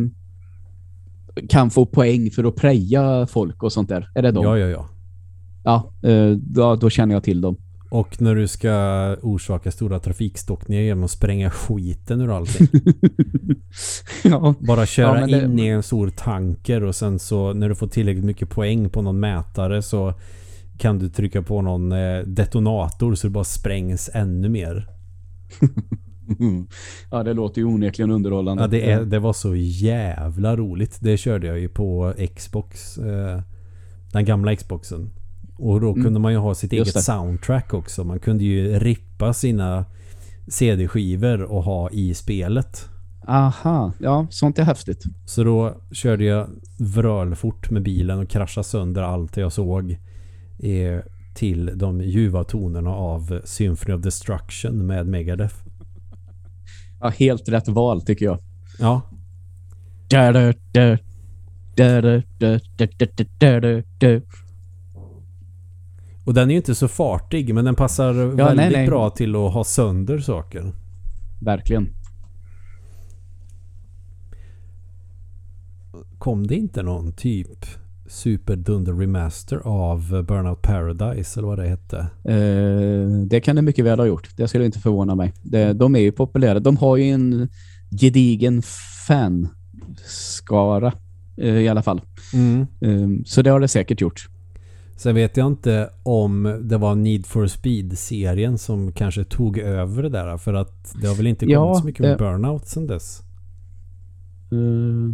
kan 1.49 1.71
få 1.71 1.87
poäng 1.87 2.31
för 2.31 2.45
att 2.45 2.57
preja 2.57 3.27
folk 3.27 3.63
och 3.63 3.73
sånt 3.73 3.89
där? 3.89 4.11
Är 4.15 4.23
det 4.23 4.31
de? 4.31 4.45
Ja, 4.45 4.59
ja, 4.59 4.67
ja. 4.69 4.89
Ja, 5.65 5.93
eh, 6.11 6.31
då, 6.31 6.77
då 6.77 6.91
känner 6.91 7.15
jag 7.15 7.25
till 7.25 7.41
dem. 7.41 7.57
Och 7.91 8.21
när 8.23 8.35
du 8.35 8.49
ska 8.49 8.73
orsaka 9.23 9.71
stora 9.71 9.99
trafikstockningar 9.99 10.83
genom 10.83 11.05
att 11.05 11.11
spränga 11.11 11.51
skiten 11.51 12.21
ur 12.21 12.37
allting. 12.37 12.69
ja. 14.25 14.55
Bara 14.61 14.87
köra 14.87 15.21
Ja, 15.21 15.27
det- 15.27 15.45
in 15.45 15.59
i 15.59 15.67
en 15.67 15.83
stor 15.83 16.11
tanker 16.11 16.83
och 16.85 16.95
sen 16.95 17.19
så 17.19 17.53
när 17.53 17.69
du 17.69 17.75
får 17.75 17.87
tillräckligt 17.87 18.25
mycket 18.25 18.51
poäng 18.51 18.91
på 18.91 19.03
någon 19.03 19.21
mätare 19.21 19.83
så 19.83 20.15
kan 20.81 20.99
du 20.99 21.09
trycka 21.09 21.43
på 21.43 21.63
någon 21.63 21.93
eh, 21.93 22.19
detonator 22.27 23.15
så 23.15 23.27
det 23.27 23.31
bara 23.31 23.45
sprängs 23.45 24.11
ännu 24.15 24.49
mer. 24.49 24.89
ja, 27.11 27.23
det 27.23 27.35
låter 27.35 27.61
ju 27.61 27.65
onekligen 27.67 28.11
underhållande. 28.11 28.63
Ja, 28.63 28.67
det, 28.67 28.91
är, 28.91 29.05
det 29.05 29.19
var 29.19 29.33
så 29.33 29.55
jävla 29.57 30.57
roligt. 30.57 30.99
Det 31.01 31.17
körde 31.17 31.47
jag 31.47 31.59
ju 31.61 31.69
på 31.69 32.15
Xbox. 32.37 32.99
Eh, 32.99 33.41
den 34.13 34.25
gamla 34.25 34.57
Xboxen. 34.57 35.11
Och 35.57 35.81
då 35.81 35.91
Mm. 35.93 36.05
kunde 36.05 36.21
man 36.21 36.33
ju 36.33 36.39
ha 36.39 36.55
sitt 36.55 36.73
Just 36.73 36.87
eget 36.87 36.95
det. 36.95 37.01
soundtrack 37.03 37.75
också. 37.75 38.05
Man 38.05 38.19
kunde 38.19 38.45
ju 38.45 38.79
rippa 38.79 39.33
sina 39.33 39.85
CD-skivor 40.49 41.43
och 41.43 41.63
ha 41.63 41.91
i 41.91 42.15
spelet. 42.15 42.89
Aha, 43.27 43.93
ja, 43.99 44.27
sånt 44.31 44.59
är 44.59 44.63
häftigt. 44.65 45.05
Så 45.25 45.45
då 45.45 45.75
körde 45.93 46.25
jag 46.25 46.47
vrölfort 46.79 47.71
med 47.71 47.83
bilen 47.83 48.19
och 48.19 48.29
kraschade 48.29 48.65
sönder 48.65 49.03
allt 49.03 49.37
jag 49.37 49.53
såg 49.53 49.99
eh, 50.63 51.01
till 51.35 51.71
de 51.75 52.01
ljuva 52.01 52.45
tonerna 52.45 52.91
av 52.91 53.41
Symphony 53.45 53.95
of 53.95 54.03
Destruction 54.03 54.87
med 54.87 55.07
Megadeth. 55.07 55.55
Ja, 57.01 57.09
helt 57.09 57.49
rätt 57.49 57.69
val 57.69 58.03
tycker 58.03 58.25
jag. 58.25 58.39
Ja, 58.79 59.03
och 66.25 66.35
den 66.35 66.51
är 66.51 66.55
ju 66.55 66.57
inte 66.57 66.75
så 66.75 66.89
fartig 66.89 67.55
men 67.55 67.65
den 67.65 67.75
passar 67.75 68.13
väldigt 68.13 68.57
nej, 68.57 68.73
nej. 68.73 68.87
bra 68.87 69.11
till 69.11 69.37
att 69.37 69.53
ha 69.53 69.65
sönder 69.65 70.19
saker. 70.19 70.73
Verkligen. 71.41 71.89
Kom 76.19 76.47
det 76.47 76.55
inte 76.55 76.83
någon 76.83 77.13
typ 77.13 77.67
Super 78.11 78.57
Dunder 78.57 78.93
Remaster 78.93 79.57
av 79.65 80.25
Burnout 80.25 80.63
Paradise 80.63 81.41
eller 81.41 81.49
vad 81.49 81.59
det 81.59 81.69
hette? 81.69 81.99
Eh, 82.25 83.09
det 83.27 83.41
kan 83.41 83.57
det 83.57 83.63
mycket 83.63 83.85
väl 83.85 83.99
ha 83.99 84.07
gjort. 84.07 84.29
Det 84.37 84.49
skulle 84.49 84.65
inte 84.65 84.79
förvåna 84.79 85.15
mig. 85.15 85.33
Det, 85.43 85.73
de 85.73 85.95
är 85.97 86.01
ju 86.01 86.13
populära. 86.13 86.61
De 86.61 86.77
har 86.77 86.97
ju 86.97 87.05
en 87.11 87.49
gedigen 88.01 88.63
fanskara 89.09 90.93
eh, 91.37 91.57
i 91.57 91.69
alla 91.69 91.83
fall. 91.83 92.01
Eh, 92.81 93.09
så 93.27 93.43
det 93.43 93.51
har 93.51 93.61
det 93.61 93.69
säkert 93.69 94.01
gjort. 94.01 94.29
Sen 94.97 95.15
vet 95.15 95.37
jag 95.37 95.47
inte 95.47 95.91
om 96.03 96.59
det 96.63 96.79
var 96.79 96.95
Need 96.95 97.27
for 97.27 97.47
Speed-serien 97.47 98.59
som 98.59 98.93
kanske 98.93 99.25
tog 99.25 99.59
över 99.59 100.03
det 100.03 100.09
där. 100.09 100.37
För 100.37 100.55
att 100.55 100.95
det 101.01 101.07
har 101.09 101.15
väl 101.15 101.27
inte 101.27 101.45
kommit 101.45 101.53
Ja, 101.55 101.75
så 101.75 101.87
mycket 101.87 102.01
med 102.01 102.11
det- 102.11 102.17
Burnout 102.17 102.67
sen 102.69 102.87
dess. 102.87 103.21
Eh, 104.53 104.59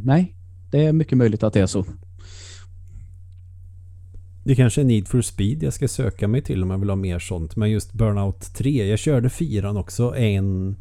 nej, 0.03 0.37
det 0.71 0.85
är 0.87 0.93
mycket 0.93 1.19
möjligt 1.19 1.43
att 1.43 1.53
det 1.53 1.61
är 1.61 1.67
så. 1.67 1.85
Det 4.47 4.55
kanske 4.55 4.81
är 4.81 4.85
Need 4.85 5.09
for 5.09 5.21
Speed 5.21 5.63
jag 5.63 5.73
ska 5.73 5.89
söka 5.89 6.29
mig 6.29 6.43
till 6.43 6.63
om 6.63 6.71
jag 6.71 6.79
vill 6.79 6.89
ha 6.89 6.97
mer 6.97 7.19
sånt. 7.19 7.57
Men 7.57 7.71
just 7.71 7.93
Burnout 7.93 8.41
3. 8.55 8.87
Jag 8.89 8.99
körde 8.99 9.31
fyran 9.31 9.77
också. 9.77 10.15
En 10.17 10.77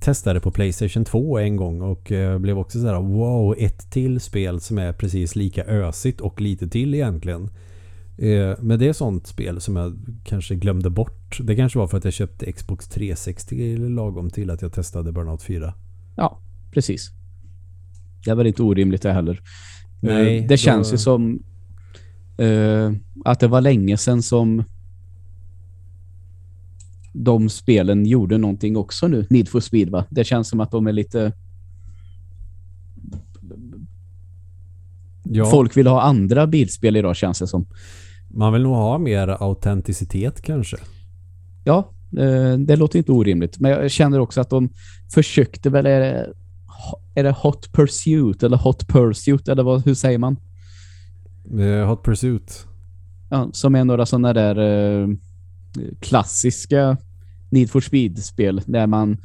testade 0.00 0.40
på 0.40 0.50
Playstation 0.50 1.04
2 1.04 1.38
en 1.38 1.56
gång 1.56 1.80
och 1.82 2.12
eh, 2.12 2.38
blev 2.38 2.58
också 2.58 2.80
så 2.80 2.86
här 2.86 3.00
wow, 3.00 3.54
ett 3.58 3.90
till 3.90 4.20
spel 4.20 4.60
som 4.60 4.78
är 4.78 4.92
precis 4.92 5.36
lika 5.36 5.64
ösigt 5.64 6.20
och 6.20 6.40
lite 6.40 6.68
till 6.68 6.94
egentligen. 6.94 7.42
Eh, 8.18 8.54
Men 8.60 8.78
det 8.78 8.88
är 8.88 8.92
sånt 8.92 9.26
spel 9.26 9.60
som 9.60 9.76
jag 9.76 9.98
kanske 10.24 10.54
glömde 10.54 10.90
bort. 10.90 11.38
Det 11.40 11.56
kanske 11.56 11.78
var 11.78 11.86
för 11.86 11.98
att 11.98 12.04
jag 12.04 12.12
köpte 12.14 12.52
Xbox 12.52 12.88
360 12.88 13.76
lagom 13.76 14.30
till 14.30 14.50
att 14.50 14.62
jag 14.62 14.72
testade 14.72 15.12
Burnout 15.12 15.42
4. 15.42 15.74
Ja, 16.16 16.40
precis. 16.72 17.10
Det 18.24 18.30
är 18.30 18.34
väl 18.34 18.46
inte 18.46 18.62
orimligt 18.62 19.02
det 19.02 19.12
heller. 19.12 19.40
Nej, 20.02 20.38
Eh, 20.38 20.46
det 20.48 20.56
känns 20.56 20.88
då- 20.88 20.94
ju 20.94 20.98
som 20.98 21.42
eh, 22.40 22.92
att 23.24 23.40
det 23.40 23.48
var 23.48 23.60
länge 23.60 23.96
sedan 23.96 24.22
som 24.22 24.64
de 27.12 27.48
spelen 27.48 28.06
gjorde 28.06 28.38
någonting 28.38 28.76
också 28.76 29.08
nu. 29.08 29.26
Need 29.30 29.48
for 29.48 29.60
Speed 29.60 29.90
va? 29.90 30.04
Det 30.10 30.24
känns 30.24 30.48
som 30.48 30.60
att 30.60 30.70
de 30.70 30.86
är 30.86 30.92
lite... 30.92 31.32
Ja, 35.22 35.44
Folk 35.44 35.76
vill 35.76 35.86
ha 35.86 36.02
andra 36.02 36.46
bilspel 36.46 36.96
idag 36.96 37.16
känns 37.16 37.38
det 37.38 37.46
som. 37.46 37.66
man 38.28 38.52
vill 38.52 38.62
nog 38.62 38.74
ha 38.74 38.98
mer 38.98 39.28
autenticitet 39.28 40.42
kanske. 40.42 40.76
Ja, 41.64 41.90
eh, 42.18 42.52
det 42.58 42.76
låter 42.76 42.98
inte 42.98 43.12
orimligt. 43.12 43.60
Men 43.60 43.70
jag 43.70 43.90
känner 43.90 44.18
också 44.18 44.40
att 44.40 44.50
de 44.50 44.68
försökte 45.14 45.70
väl... 45.70 45.86
Är 45.86 46.00
det, 46.00 46.32
är 47.14 47.24
det 47.24 47.30
Hot 47.30 47.72
Pursuit 47.72 48.42
eller 48.42 48.56
Hot 48.56 48.88
Pursuit 48.88 49.48
eller 49.48 49.62
vad, 49.62 49.84
hur 49.84 49.94
säger 49.94 50.18
man? 50.18 50.36
Eh, 51.58 51.88
Hot 51.88 52.04
Pursuit. 52.04 52.66
Ja, 53.28 53.50
som 53.52 53.74
är 53.74 53.84
några 53.84 54.06
sådana 54.06 54.32
där 54.32 54.58
eh, 54.58 55.08
klassiska 56.00 56.96
Need 57.50 57.70
for 57.70 57.80
Speed-spel 57.80 58.62
där 58.66 58.86
man 58.86 59.18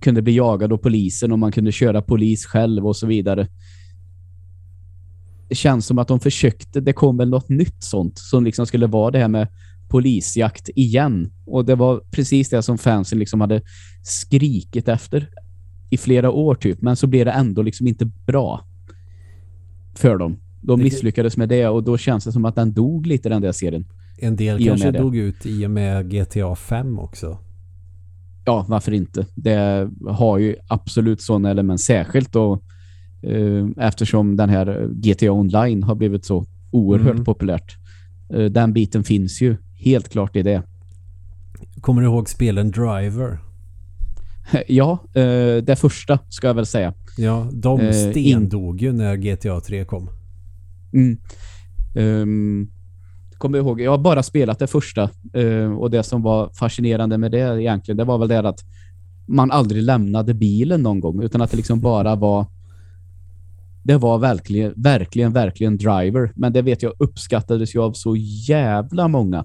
kunde 0.00 0.22
bli 0.22 0.36
jagad 0.36 0.72
av 0.72 0.76
polisen 0.76 1.32
och 1.32 1.38
man 1.38 1.52
kunde 1.52 1.72
köra 1.72 2.02
polis 2.02 2.46
själv 2.46 2.86
och 2.86 2.96
så 2.96 3.06
vidare. 3.06 3.48
Det 5.48 5.54
känns 5.54 5.86
som 5.86 5.98
att 5.98 6.08
de 6.08 6.20
försökte, 6.20 6.80
det 6.80 6.92
kom 6.92 7.16
väl 7.16 7.30
något 7.30 7.48
nytt 7.48 7.82
sånt 7.82 8.18
som 8.18 8.44
liksom 8.44 8.66
skulle 8.66 8.86
vara 8.86 9.10
det 9.10 9.18
här 9.18 9.28
med 9.28 9.48
polisjakt 9.88 10.68
igen. 10.74 11.30
Och 11.46 11.64
det 11.64 11.74
var 11.74 12.00
precis 12.10 12.48
det 12.48 12.62
som 12.62 12.78
fansen 12.78 13.18
liksom 13.18 13.40
hade 13.40 13.62
skrikit 14.02 14.88
efter 14.88 15.30
i 15.90 15.96
flera 15.96 16.30
år 16.30 16.54
typ. 16.54 16.82
Men 16.82 16.96
så 16.96 17.06
blev 17.06 17.24
det 17.24 17.32
ändå 17.32 17.62
liksom 17.62 17.86
inte 17.86 18.04
bra 18.04 18.66
för 19.94 20.16
dem. 20.16 20.36
De 20.60 20.80
misslyckades 20.82 21.36
med 21.36 21.48
det 21.48 21.68
och 21.68 21.84
då 21.84 21.98
känns 21.98 22.24
det 22.24 22.32
som 22.32 22.44
att 22.44 22.54
den 22.54 22.72
dog 22.72 23.06
lite 23.06 23.28
den 23.28 23.42
där 23.42 23.52
serien. 23.52 23.84
En 24.18 24.36
del 24.36 24.64
kanske 24.64 24.90
det. 24.90 24.98
dog 24.98 25.16
ut 25.16 25.46
i 25.46 25.66
och 25.66 25.70
med 25.70 26.10
GTA 26.10 26.56
5 26.56 26.98
också. 26.98 27.38
Ja, 28.44 28.64
varför 28.68 28.92
inte? 28.92 29.26
Det 29.34 29.88
har 30.08 30.38
ju 30.38 30.56
absolut 30.68 31.22
sådana 31.22 31.50
element, 31.50 31.80
särskilt 31.80 32.32
då 32.32 32.60
eh, 33.22 33.66
eftersom 33.86 34.36
den 34.36 34.48
här 34.48 34.88
GTA 34.92 35.30
Online 35.32 35.82
har 35.82 35.94
blivit 35.94 36.24
så 36.24 36.46
oerhört 36.70 37.12
Mm. 37.12 37.24
populärt. 37.24 37.76
Eh, 38.34 38.44
den 38.44 38.72
biten 38.72 39.04
finns 39.04 39.40
ju 39.42 39.56
helt 39.74 40.08
klart 40.08 40.36
i 40.36 40.42
det. 40.42 40.62
Kommer 41.80 42.02
du 42.02 42.08
ihåg 42.08 42.28
spelen 42.28 42.70
Driver? 42.70 43.38
Ja, 44.68 44.98
eh, 45.14 45.56
det 45.62 45.78
första 45.80 46.18
ska 46.28 46.46
jag 46.46 46.54
väl 46.54 46.66
säga. 46.66 46.94
Ja, 47.16 47.48
de 47.52 47.80
Eh, 47.80 47.92
stendog 47.92 48.82
ju 48.82 48.92
när 48.92 49.16
GTA 49.16 49.60
3 49.60 49.84
kom. 49.84 50.10
Mm. 50.92 51.18
Um, 51.94 52.70
kommer 53.38 53.58
jag 53.58 53.66
ihåg, 53.66 53.80
jag 53.80 53.90
har 53.90 53.98
bara 53.98 54.22
spelat 54.22 54.58
det 54.58 54.66
första 54.66 55.10
eh, 55.32 55.72
och 55.78 55.90
det 55.90 56.02
som 56.02 56.22
var 56.22 56.50
fascinerande 56.54 57.18
med 57.18 57.30
det 57.32 57.62
egentligen, 57.62 57.96
det 57.96 58.04
var 58.04 58.18
väl 58.18 58.28
det 58.28 58.48
att 58.48 58.64
man 59.26 59.50
aldrig 59.50 59.82
lämnade 59.82 60.34
bilen 60.34 60.82
någon 60.82 61.00
gång 61.00 61.22
utan 61.22 61.42
att 61.42 61.50
det 61.50 61.56
liksom 61.56 61.80
bara 61.80 62.16
var 62.16 62.46
det 63.82 63.96
var 63.96 64.18
verkligen, 64.18 64.72
verkligen, 64.76 65.32
verkligen 65.32 65.76
driver. 65.78 66.32
Men 66.34 66.52
det 66.52 66.62
vet 66.62 66.82
jag 66.82 66.92
uppskattades 66.98 67.74
ju 67.74 67.82
av 67.82 67.92
så 67.92 68.16
jävla 68.48 69.08
många. 69.08 69.44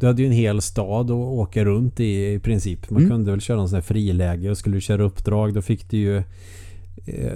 Du 0.00 0.06
hade 0.06 0.22
ju 0.22 0.26
en 0.26 0.32
hel 0.34 0.60
stad 0.60 1.06
att 1.10 1.16
åka 1.16 1.64
runt 1.64 2.00
i 2.00 2.32
i 2.32 2.38
princip. 2.38 2.90
Man 2.90 3.02
Mm. 3.02 3.10
kunde 3.10 3.30
väl 3.30 3.40
köra 3.40 3.60
en 3.60 3.68
sån 3.68 3.76
här 3.76 3.82
friläge 3.82 4.50
och 4.50 4.58
skulle 4.58 4.76
du 4.76 4.80
köra 4.80 5.02
uppdrag 5.02 5.54
då 5.54 5.62
fick 5.62 5.90
du 5.90 5.96
ju 5.96 6.22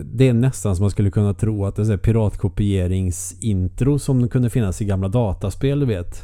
det 0.04 0.28
är 0.28 0.32
nästan 0.32 0.76
som 0.76 0.82
man 0.82 0.90
skulle 0.90 1.10
kunna 1.10 1.34
tro 1.34 1.66
att 1.66 1.76
det 1.76 1.92
är 1.92 1.96
piratkopieringsintro 1.96 3.98
som 3.98 4.28
kunde 4.28 4.50
finnas 4.50 4.82
i 4.82 4.84
gamla 4.84 5.08
dataspel 5.08 5.80
du 5.80 5.86
vet. 5.86 6.22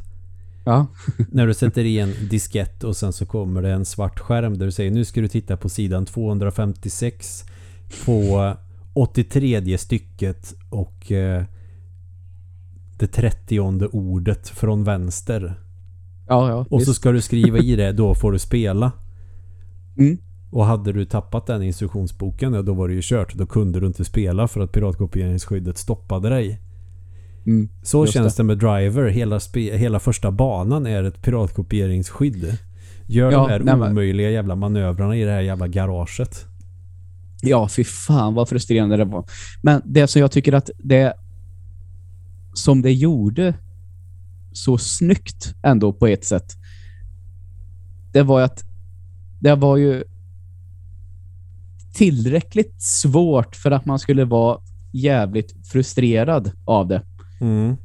Ja. 0.64 0.86
När 1.32 1.46
du 1.46 1.54
sätter 1.54 1.84
i 1.84 1.98
en 1.98 2.12
diskett 2.30 2.84
och 2.84 2.96
sen 2.96 3.12
så 3.12 3.26
kommer 3.26 3.62
det 3.62 3.70
en 3.70 3.84
svart 3.84 4.20
skärm 4.20 4.58
där 4.58 4.66
du 4.66 4.72
säger 4.72 4.90
nu 4.90 5.04
ska 5.04 5.20
du 5.20 5.28
titta 5.28 5.56
på 5.56 5.68
sidan 5.68 6.06
256 6.06 7.44
på 8.04 8.54
83 8.92 9.78
stycket 9.78 10.54
och 10.70 11.12
eh, 11.12 11.44
det 12.98 13.06
30 13.06 13.60
ordet 13.92 14.48
från 14.48 14.84
vänster. 14.84 15.60
Ja, 16.28 16.48
ja. 16.48 16.66
Och 16.70 16.82
så 16.82 16.94
ska 16.94 17.12
du 17.12 17.20
skriva 17.20 17.58
i 17.58 17.76
det, 17.76 17.92
då 17.92 18.14
får 18.14 18.32
du 18.32 18.38
spela. 18.38 18.92
Mm. 19.98 20.18
Och 20.50 20.66
hade 20.66 20.92
du 20.92 21.04
tappat 21.04 21.46
den 21.46 21.62
instruktionsboken, 21.62 22.52
ja, 22.54 22.62
då 22.62 22.74
var 22.74 22.88
det 22.88 22.94
ju 22.94 23.00
kört. 23.02 23.34
Då 23.34 23.46
kunde 23.46 23.80
du 23.80 23.86
inte 23.86 24.04
spela 24.04 24.48
för 24.48 24.60
att 24.60 24.72
piratkopieringsskyddet 24.72 25.78
stoppade 25.78 26.28
dig. 26.28 26.60
Mm. 27.46 27.68
Så 27.82 28.06
känns 28.06 28.36
det. 28.36 28.42
med 28.42 28.58
Driver. 28.58 29.08
Hela, 29.08 29.40
hela 29.54 30.00
första 30.00 30.30
banan 30.30 30.86
är 30.86 31.04
ett 31.04 31.22
piratkopieringsskydd. 31.22 32.58
Gör 33.06 33.32
Ja, 33.32 33.58
de 33.58 33.68
här 33.68 33.78
nej, 33.78 33.90
omöjliga 33.90 34.30
jävla 34.30 34.56
manövrarna 34.56 35.16
i 35.16 35.24
det 35.24 35.30
här 35.30 35.40
jävla 35.40 35.68
garaget. 35.68 36.46
Ja, 37.42 37.68
fy 37.68 37.84
fan 37.84 38.34
vad 38.34 38.48
frustrerande 38.48 38.96
det 38.96 39.04
var. 39.04 39.24
Men 39.62 39.82
det 39.84 40.06
som 40.06 40.20
jag 40.20 40.32
tycker 40.32 40.52
att 40.52 40.70
det 40.78 41.14
som 42.54 42.82
det 42.82 42.92
gjorde 42.92 43.54
så 44.52 44.78
snyggt 44.78 45.54
ändå 45.62 45.92
på 45.92 46.06
ett 46.06 46.24
sätt. 46.24 46.56
Det 48.12 48.22
var 48.22 48.40
att 48.40 48.64
det 49.40 49.54
var 49.54 49.76
ju 49.76 50.04
tillräckligt 51.98 52.82
svårt 52.82 53.56
för 53.56 53.70
att 53.70 53.86
man 53.86 53.98
skulle 53.98 54.24
vara 54.24 54.58
jävligt 54.92 55.66
frustrerad 55.66 56.50
av 56.64 56.88
det. 56.88 57.02
Mm. 57.40 57.76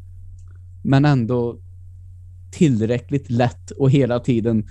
Men 0.82 1.06
ändå 1.06 1.58
tillräckligt 2.52 3.30
lätt 3.30 3.72
och 3.72 3.92
hela 3.92 4.20
tiden 4.20 4.68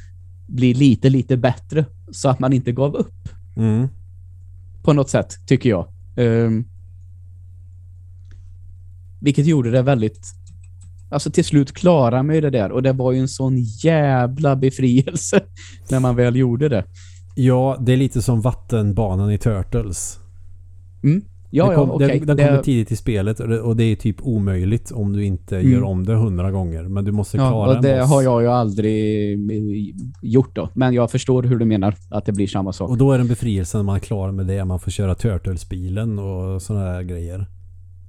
bli 0.47 0.75
lite, 0.75 1.11
lite 1.11 1.37
bättre 1.37 1.85
så 2.13 2.29
att 2.29 2.39
man 2.39 2.53
inte 2.53 2.73
gav 2.73 2.95
upp 2.95 3.29
Mm. 3.57 3.89
på 4.83 4.93
något 4.93 5.11
sätt, 5.11 5.39
tycker 5.47 5.71
jag. 5.71 5.89
Ehm, 6.17 6.65
vilket 9.21 9.47
gjorde 9.47 9.71
det 9.71 9.83
väldigt... 9.83 10.27
Alltså 11.11 11.31
till 11.31 11.45
slut 11.45 11.73
klarade 11.73 12.23
man 12.23 12.35
ju 12.35 12.41
det 12.41 12.51
där 12.51 12.73
och 12.73 12.83
det 12.83 12.93
var 12.93 13.13
ju 13.13 13.19
en 13.19 13.29
sån 13.29 13.59
jävla 13.59 14.57
befrielse 14.57 15.41
när 15.91 16.01
man 16.01 16.17
väl 16.17 16.37
gjorde 16.37 16.69
det. 16.69 16.85
Ja, 17.35 17.77
det 17.81 17.93
är 17.93 17.97
lite 17.97 18.23
som 18.23 18.41
vattenbanan 18.41 19.31
i 19.33 19.39
Turtles. 19.39 20.19
Mm. 21.05 21.23
Ja, 21.55 21.67
den 21.67 21.75
kom, 21.77 21.89
ja, 21.89 21.95
okej. 21.95 22.09
den, 22.19 22.27
den 22.27 22.37
Det- 22.37 22.47
kommer 22.49 22.63
tidigt 22.63 22.93
i 22.93 22.97
spelet 22.97 23.41
och 23.41 23.49
det, 23.49 23.75
det 23.75 23.85
är 23.85 23.97
typ 23.97 24.17
omöjligt 24.23 24.91
om 24.93 25.13
du 25.13 25.25
inte 25.25 25.59
Mm. 25.59 25.73
gör 25.73 25.83
om 25.83 26.07
det 26.07 26.15
hundra 26.15 26.51
gånger. 26.51 26.83
Men 26.83 27.05
du 27.05 27.13
måste 27.13 27.37
Ja, 27.37 27.49
klara 27.49 27.77
och 27.77 27.83
det 27.83 27.93
en 27.93 28.01
boss. 28.01 28.11
har 28.11 28.23
jag 28.23 28.43
ju 28.43 28.49
aldrig 28.49 29.33
eh, 29.33 29.95
gjort 30.23 30.57
då. 30.57 30.69
Men 30.75 30.95
jag 30.95 31.11
förstår 31.11 31.43
hur 31.43 31.59
du 31.59 31.65
menar 31.65 31.95
att 32.09 32.25
det 32.27 32.33
blir 32.33 32.47
samma 32.47 32.73
sak. 32.73 32.91
Och 32.91 32.99
då 32.99 33.13
är 33.13 33.19
det 33.19 33.23
en 33.23 33.29
befrielse 33.29 33.79
när 33.79 33.85
man 33.85 33.97
är 33.97 34.01
klar 34.01 34.31
med 34.33 34.47
det. 34.47 34.65
Man 34.65 34.81
får 34.81 34.91
köra 34.91 35.15
Turtles-bilen 35.15 36.19
och 36.19 36.63
sådana 36.63 36.85
här 36.85 37.03
grejer. 37.03 37.47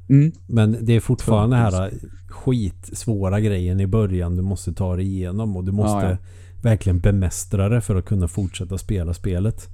Mm. 0.10 0.32
Men 0.48 0.78
det 0.82 0.94
är 0.94 1.00
fortfarande 1.00 1.56
den 1.56 1.66
Turtles. 1.72 1.80
här 1.80 2.10
skitsvåra 2.30 3.40
grejen 3.40 3.80
i 3.80 3.88
början 3.88 4.36
du 4.36 4.42
måste 4.42 4.74
ta 4.74 4.96
dig 4.96 5.06
igenom 5.06 5.58
och 5.58 5.64
du 5.64 5.72
måste 5.72 6.06
Ja, 6.06 6.10
ja. 6.10 6.18
Verkligen 6.64 7.00
bemästra 7.00 7.70
det 7.70 7.82
för 7.82 7.96
att 7.96 8.06
kunna 8.06 8.28
fortsätta 8.28 8.78
spela 8.78 9.14
spelet. 9.14 9.70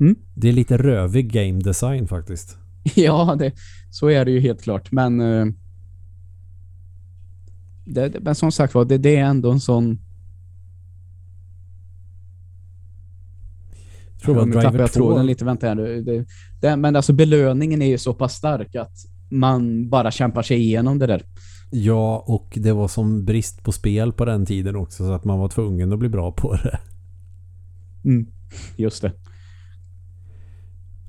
Mm. 0.00 0.16
Det 0.34 0.48
är 0.48 0.52
lite 0.52 0.76
rövig 0.76 1.32
game 1.32 1.60
design 1.60 2.08
faktiskt. 2.08 2.58
Ja, 2.94 3.36
det, 3.38 3.52
så 3.90 4.10
är 4.10 4.24
det 4.24 4.30
ju 4.30 4.40
helt 4.40 4.62
klart. 4.62 4.92
Men, 4.92 5.20
eh, 5.20 5.46
det, 7.84 8.20
men 8.20 8.34
som 8.34 8.52
sagt 8.52 8.74
var, 8.74 8.84
det, 8.84 8.98
det 8.98 9.16
är 9.16 9.24
ändå 9.24 9.50
en 9.50 9.60
sån... 9.60 9.98
Jag 14.12 14.22
tror 14.22 14.34
det 14.34 14.40
var 14.40 14.46
Driver 14.46 14.78
jag 14.78 14.92
2. 14.92 14.94
tråden 14.94 15.26
lite. 15.26 15.44
Vänta 15.44 15.66
här 15.66 15.74
nu. 15.74 16.26
Men 16.60 16.96
alltså 16.96 17.12
belöningen 17.12 17.82
är 17.82 17.86
ju 17.86 17.98
så 17.98 18.14
pass 18.14 18.34
stark 18.34 18.74
att 18.74 18.92
man 19.28 19.88
bara 19.88 20.10
kämpar 20.10 20.42
sig 20.42 20.56
igenom 20.56 20.98
det 20.98 21.06
där. 21.06 21.22
Ja, 21.70 22.24
och 22.26 22.58
det 22.60 22.72
var 22.72 22.88
som 22.88 23.24
brist 23.24 23.62
på 23.62 23.72
spel 23.72 24.12
på 24.12 24.24
den 24.24 24.46
tiden 24.46 24.76
också 24.76 25.04
så 25.04 25.12
att 25.12 25.24
man 25.24 25.38
var 25.38 25.48
tvungen 25.48 25.92
att 25.92 25.98
bli 25.98 26.08
bra 26.08 26.32
på 26.32 26.54
det. 26.54 26.78
Mm. 28.04 28.26
Just 28.76 29.02
det. 29.02 29.12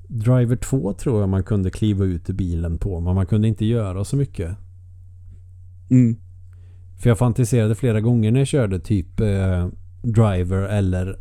Driver 0.08 0.56
2 0.56 0.92
tror 0.92 1.20
jag 1.20 1.28
man 1.28 1.44
kunde 1.44 1.70
kliva 1.70 2.04
ut 2.04 2.30
ur 2.30 2.34
bilen 2.34 2.78
på 2.78 3.00
men 3.00 3.14
man 3.14 3.26
kunde 3.26 3.48
inte 3.48 3.64
göra 3.64 4.04
så 4.04 4.16
mycket. 4.16 4.56
Mm. 5.90 6.16
För 6.96 7.10
jag 7.10 7.18
fantiserade 7.18 7.74
flera 7.74 8.00
gånger 8.00 8.30
när 8.30 8.40
jag 8.40 8.46
körde 8.46 8.80
typ 8.80 9.20
eh, 9.20 9.68
Driver 10.02 10.62
eller 10.62 11.16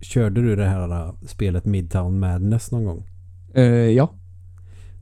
körde 0.00 0.42
du 0.42 0.56
det 0.56 0.64
här 0.64 1.06
eh, 1.06 1.14
spelet 1.26 1.64
Midtown 1.64 2.18
Madness 2.18 2.70
någon 2.70 2.84
gång? 2.84 3.06
Eh, 3.54 3.64
ja. 3.64 4.14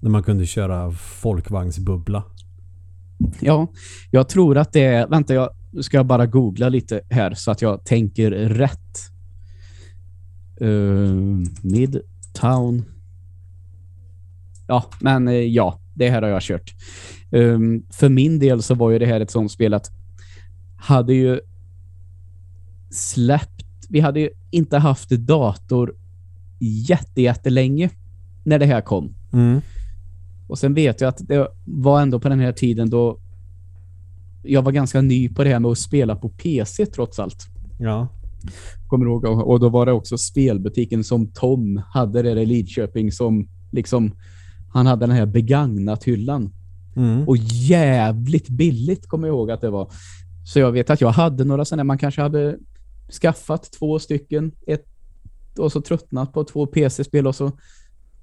När 0.00 0.10
man 0.10 0.22
kunde 0.22 0.46
köra 0.46 0.90
folkvagnsbubbla 0.92 2.24
ja, 3.40 3.72
jag 4.10 4.28
tror 4.28 4.59
att 4.59 4.72
det 4.72 4.84
är... 4.84 5.09
Vänta, 5.09 5.34
jag 5.34 5.51
ska 5.80 5.97
jag 5.97 6.06
bara 6.06 6.26
googla 6.26 6.68
lite 6.68 7.01
här 7.10 7.34
så 7.34 7.51
att 7.51 7.62
jag 7.62 7.84
tänker 7.84 8.30
rätt. 8.30 9.10
Uh, 10.62 11.44
Midtown. 11.62 12.84
Ja, 14.66 14.84
men 15.01 15.28
uh, 15.28 15.34
ja, 15.34 15.80
det 15.94 16.10
här 16.10 16.22
har 16.22 16.28
jag 16.28 16.42
kört. 16.42 16.74
Um, 17.30 17.86
för 17.90 18.09
min 18.09 18.38
del 18.38 18.62
så 18.62 18.74
var 18.74 18.90
ju 18.90 18.98
det 18.98 19.06
här 19.06 19.20
ett 19.20 19.30
sånt 19.30 19.52
spel 19.52 19.74
att 19.74 19.90
hade 20.76 21.14
ju 21.14 21.40
släppt... 22.90 23.64
Vi 23.88 24.01
hade 24.01 24.20
ju 24.20 24.30
inte 24.51 24.78
haft 24.78 25.10
dator 25.10 25.94
jätte, 26.88 27.22
jättelänge 27.22 27.90
när 28.44 28.59
det 28.59 28.66
här 28.66 28.80
kom. 28.80 29.14
Mm. 29.32 29.60
Och 30.51 30.59
sen 30.59 30.74
vet 30.74 31.01
jag 31.01 31.09
att 31.09 31.28
det 31.28 31.48
var 31.64 32.01
ändå 32.01 32.20
på 32.20 32.28
den 32.28 32.40
här 32.40 32.52
tiden 32.52 32.90
då 32.90 33.18
jag 34.43 34.62
var 34.62 34.72
ganska 34.72 35.01
ny 35.01 35.28
på 35.28 35.44
det 35.44 35.51
här 35.51 35.60
med 35.60 35.70
att 35.70 35.78
spela 35.78 36.16
på 36.16 36.28
PC 36.28 36.86
trots 36.86 37.18
allt. 37.18 37.47
Ja. 37.78 38.09
Kommer 38.89 39.06
ihåg? 39.06 39.24
Och 39.24 39.60
då 39.60 39.68
var 39.68 39.86
det 39.86 39.93
också 39.93 40.18
spelbutiken 40.18 41.05
som 41.05 41.27
Tom 41.27 41.82
hade 41.94 42.22
där 42.22 42.36
i 42.36 42.47
Lidköping 42.47 43.12
som 43.12 43.48
liksom 43.72 44.12
han 44.72 44.86
hade 44.86 45.06
den 45.06 45.16
här 45.16 45.27
begagnat 45.27 46.05
hyllan. 46.05 46.52
Mm. 46.97 47.28
Och 47.28 47.36
jävligt 47.36 48.48
billigt 48.48 49.09
kommer 49.09 49.28
jag 49.28 49.35
ihåg 49.35 49.51
att 49.51 49.60
det 49.60 49.70
var. 49.70 49.90
Så 50.44 50.59
jag 50.59 50.72
vet 50.72 50.90
att 50.90 51.01
jag 51.01 51.10
hade 51.10 51.44
några 51.44 51.64
sådana, 51.64 51.85
man 51.85 51.98
kanske 51.98 52.22
hade 52.22 52.59
skaffat 53.22 53.72
två 53.78 53.98
stycken 53.98 54.52
ett 54.66 54.86
och 55.59 55.72
så 55.72 55.81
tröttnat 55.81 56.32
på 56.32 56.44
två 56.44 56.66
PC-spel 56.66 57.27
och 57.27 57.35
så 57.35 57.52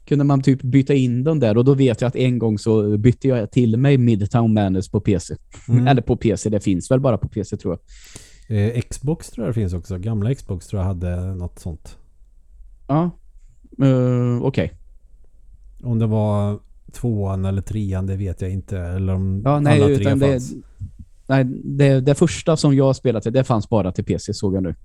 kunde 0.08 0.26
man 0.26 0.42
typ 0.42 0.62
byta 0.62 0.94
in 0.94 1.24
dem 1.24 1.40
där 1.40 1.58
och 1.58 1.66
då 1.66 1.74
vet 1.74 2.02
jag 2.02 2.08
att 2.08 2.16
en 2.16 2.40
gång 2.40 2.60
så 2.60 2.98
bytte 2.98 3.28
jag 3.28 3.52
till 3.52 3.78
mig 3.78 3.98
Midtown 3.98 4.54
Madness 4.54 4.90
på 4.90 5.02
PC. 5.02 5.36
Mm. 5.70 5.88
Eller 5.88 6.02
på 6.02 6.18
PC, 6.18 6.50
det 6.50 6.60
finns 6.60 6.92
väl 6.92 7.00
bara 7.00 7.18
på 7.18 7.28
PC 7.28 7.58
tror 7.58 7.78
jag. 7.78 7.80
Eh, 8.50 8.82
Xbox 8.82 9.30
tror 9.30 9.46
jag 9.46 9.50
det 9.50 9.60
finns 9.60 9.74
också. 9.74 9.98
Gamla 9.98 10.36
Xbox 10.36 10.68
tror 10.68 10.82
jag 10.82 10.88
hade 10.88 11.36
något 11.36 11.60
sånt. 11.60 11.98
Ja, 12.88 13.12
uh, 13.84 14.44
okej. 14.44 14.74
Om 15.84 16.00
det 16.00 16.06
var 16.06 16.60
tvåan 16.92 17.46
eller 17.46 17.62
trean, 17.62 18.06
det 18.06 18.16
vet 18.18 18.42
jag 18.42 18.52
inte. 18.52 18.80
Eller 18.80 19.14
om 19.14 19.42
Ja, 19.46 19.60
nej, 19.60 19.76
alla 19.76 19.86
tre 19.86 19.96
utan 19.96 20.20
det, 20.20 20.32
fanns. 20.32 20.54
nej 21.28 21.46
det, 21.64 22.02
det 22.02 22.16
första 22.16 22.58
som 22.58 22.76
jag 22.76 22.96
spelade 22.96 23.24
till, 23.24 23.34
det 23.34 23.44
fanns 23.44 23.70
bara 23.70 23.92
till 23.92 24.06
PC 24.06 24.34
såg 24.34 24.56
jag 24.56 24.64
nu. 24.64 24.76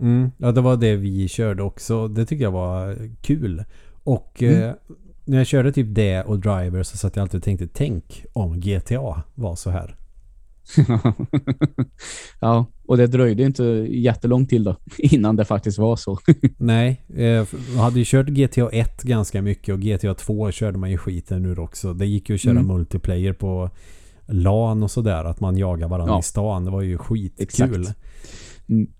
Mm, 0.00 0.30
ja, 0.38 0.52
det 0.52 0.60
var 0.60 0.76
det 0.76 0.96
vi 0.96 1.28
körde 1.28 1.62
också. 1.62 2.08
Det 2.08 2.26
tycker 2.26 2.44
jag 2.44 2.50
var 2.50 2.96
kul. 3.22 3.64
Och 4.14 4.42
Mm. 4.42 4.62
eh, 4.62 4.74
när 5.24 5.38
jag 5.38 5.46
körde 5.46 5.72
typ 5.72 5.86
det 5.94 6.22
och 6.22 6.38
Driver 6.38 6.82
så 6.82 6.96
satt 6.96 7.16
jag 7.16 7.22
alltid 7.22 7.38
och 7.38 7.44
tänkte 7.44 7.66
tänk 7.74 8.24
om 8.32 8.60
GTA 8.60 9.22
var 9.34 9.56
så 9.56 9.70
här. 9.70 9.96
ja, 12.40 12.66
och 12.86 12.96
det 12.96 13.06
dröjde 13.06 13.42
inte 13.42 13.64
jättelång 13.90 14.46
till 14.46 14.64
då 14.64 14.76
innan 14.98 15.36
det 15.36 15.44
faktiskt 15.44 15.78
var 15.78 15.96
så. 15.96 16.18
Nej, 16.58 17.02
eh, 17.16 17.24
jag 17.74 17.82
hade 17.82 17.98
ju 17.98 18.04
kört 18.06 18.26
GTA 18.28 18.70
1 18.70 19.02
ganska 19.02 19.42
mycket 19.42 19.72
och 19.74 19.80
GTA 19.80 20.14
2 20.14 20.50
körde 20.50 20.78
man 20.78 20.90
ju 20.90 20.98
skiten 20.98 21.46
ur 21.46 21.58
också. 21.58 21.94
Det 21.94 22.06
gick 22.06 22.28
ju 22.28 22.34
att 22.34 22.40
köra 22.40 22.52
Mm. 22.52 22.66
multiplayer 22.66 23.32
på 23.32 23.70
LAN 24.26 24.82
och 24.82 24.90
sådär. 24.90 25.24
Att 25.24 25.40
man 25.40 25.56
jagar 25.56 25.88
varandra 25.88 26.14
Ja. 26.14 26.20
i 26.20 26.22
stan. 26.22 26.64
Det 26.64 26.70
var 26.70 26.82
ju 26.82 26.98
skitkul. 26.98 27.42
Exakt. 27.44 27.98
Mm. 28.68 28.90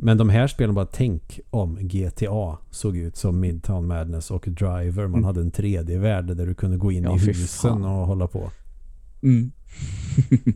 Men 0.00 0.18
de 0.18 0.28
här 0.28 0.46
spelen 0.46 0.74
bara 0.74 0.86
tänk 0.86 1.40
om 1.50 1.78
GTA 1.80 2.58
såg 2.70 2.96
ut 2.96 3.16
som 3.16 3.40
Midtown 3.40 3.86
Madness 3.86 4.30
och 4.30 4.44
Driver. 4.48 5.02
Man 5.02 5.14
Mm. 5.14 5.24
hade 5.24 5.40
en 5.40 5.50
3D-värld 5.52 6.26
där 6.36 6.46
du 6.46 6.54
kunde 6.54 6.76
gå 6.76 6.92
in 6.92 7.04
Ja, 7.04 7.16
i 7.16 7.18
husen 7.18 7.84
och 7.84 8.06
hålla 8.06 8.26
på. 8.26 8.50
Mm. 9.22 9.52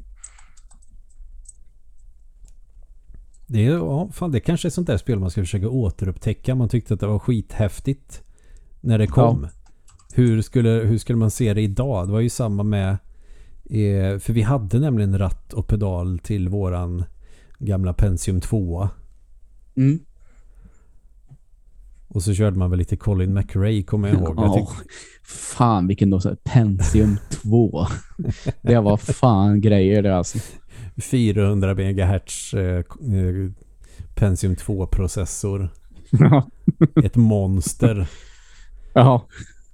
Det, 3.46 3.66
är, 3.66 3.70
ja, 3.72 4.08
fan, 4.12 4.30
det 4.32 4.40
kanske 4.40 4.68
är 4.68 4.70
sånt 4.70 4.86
där 4.86 4.96
spel 4.96 5.18
man 5.18 5.30
ska 5.30 5.40
försöka 5.40 5.68
återupptäcka. 5.68 6.54
Man 6.54 6.68
tyckte 6.68 6.94
att 6.94 7.00
det 7.00 7.06
var 7.06 7.18
skithäftigt 7.18 8.22
när 8.80 8.98
det 8.98 9.06
kom. 9.06 9.46
Hur, 10.14 10.42
skulle, 10.42 10.68
hur 10.68 10.98
skulle 10.98 11.18
man 11.18 11.30
se 11.30 11.54
det 11.54 11.62
idag? 11.62 12.08
Det 12.08 12.12
var 12.12 12.20
ju 12.20 12.28
samma 12.30 12.62
med... 12.62 12.90
Eh, 13.64 14.18
för 14.18 14.32
vi 14.32 14.42
hade 14.42 14.78
nämligen 14.78 15.18
ratt 15.18 15.52
och 15.52 15.66
pedal 15.66 16.18
till 16.18 16.48
våran 16.48 17.04
gamla 17.58 17.92
Pentium 17.92 18.40
2. 18.40 18.88
Mm. 19.76 20.00
Och 22.08 22.22
så 22.22 22.34
körde 22.34 22.58
man 22.58 22.70
väl 22.70 22.78
lite 22.78 22.96
Colin 22.96 23.34
McRae 23.34 23.82
kommer 23.82 24.08
jag 24.08 24.18
ihåg. 24.18 24.34
Jag 24.36 24.46
Ja, 24.46 24.54
tyckte, 24.54 24.94
fan 25.24 25.86
vilken 25.86 26.10
då 26.10 26.20
Pentium 26.44 27.16
2. 27.30 27.86
det 28.62 28.80
var 28.80 28.96
fan 28.96 29.60
grejer 29.60 30.02
det 30.02 30.16
alltså. 30.16 30.38
400 30.96 31.74
MHz 31.74 32.54
eh, 32.54 32.76
eh, 32.76 33.50
Pentium 34.14 34.54
2-processor. 34.54 35.68
Ja. 36.10 36.48
Ett 37.04 37.16
monster. 37.16 38.06
ja. 38.94 39.26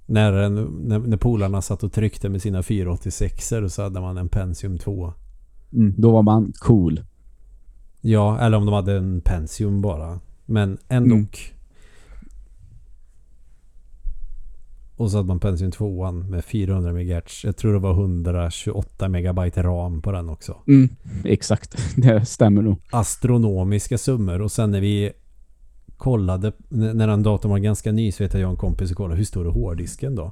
När, 0.05 0.33
en, 0.33 0.55
när, 0.63 0.99
när 0.99 1.17
polarna 1.17 1.61
satt 1.61 1.83
och 1.83 1.93
tryckte 1.93 2.29
med 2.29 2.41
sina 2.41 2.63
486 2.63 3.51
er 3.51 3.67
så 3.67 3.81
hade 3.81 4.01
man 4.01 4.17
en 4.17 4.29
Pentium 4.29 4.77
2. 4.77 5.13
Mm, 5.73 5.93
då 5.97 6.11
var 6.11 6.21
man 6.23 6.53
cool. 6.59 7.03
Ja, 8.01 8.39
eller 8.39 8.57
om 8.57 8.65
de 8.65 8.73
hade 8.73 8.97
en 8.97 9.21
Pentium 9.21 9.81
bara. 9.81 10.19
Men 10.45 10.77
ändå. 10.87 11.15
Mm. 11.15 11.27
Och 14.95 15.11
så 15.11 15.17
hade 15.17 15.27
man 15.27 15.39
Pentium 15.39 15.71
2 15.71 16.11
med 16.11 16.45
400 16.45 16.93
MHz. 16.93 17.43
Jag 17.43 17.57
tror 17.57 17.73
det 17.73 17.79
var 17.79 17.91
128 17.91 19.09
megabyte 19.09 19.63
ram 19.63 20.01
på 20.01 20.11
den 20.11 20.29
också. 20.29 20.55
Mm, 20.67 20.89
exakt, 21.23 21.77
det 21.95 22.25
stämmer 22.25 22.61
nog. 22.61 22.77
Astronomiska 22.91 23.97
summor. 23.97 24.41
Och 24.41 24.51
sen 24.51 24.71
när 24.71 24.81
vi 24.81 25.11
kollade, 25.97 26.51
när 26.69 27.07
den 27.07 27.23
datorn 27.23 27.51
var 27.51 27.59
ganska 27.59 27.91
ny 27.91 28.11
så 28.11 28.23
vet 28.23 28.33
jag 28.33 28.41
jag 28.41 28.47
och 28.47 28.53
en 28.53 28.57
kompis 28.57 28.91
och 28.91 28.97
kollade 28.97 29.17
hur 29.17 29.25
stor 29.25 29.47
är 29.47 29.51
hårddisken 29.51 30.15
då? 30.15 30.31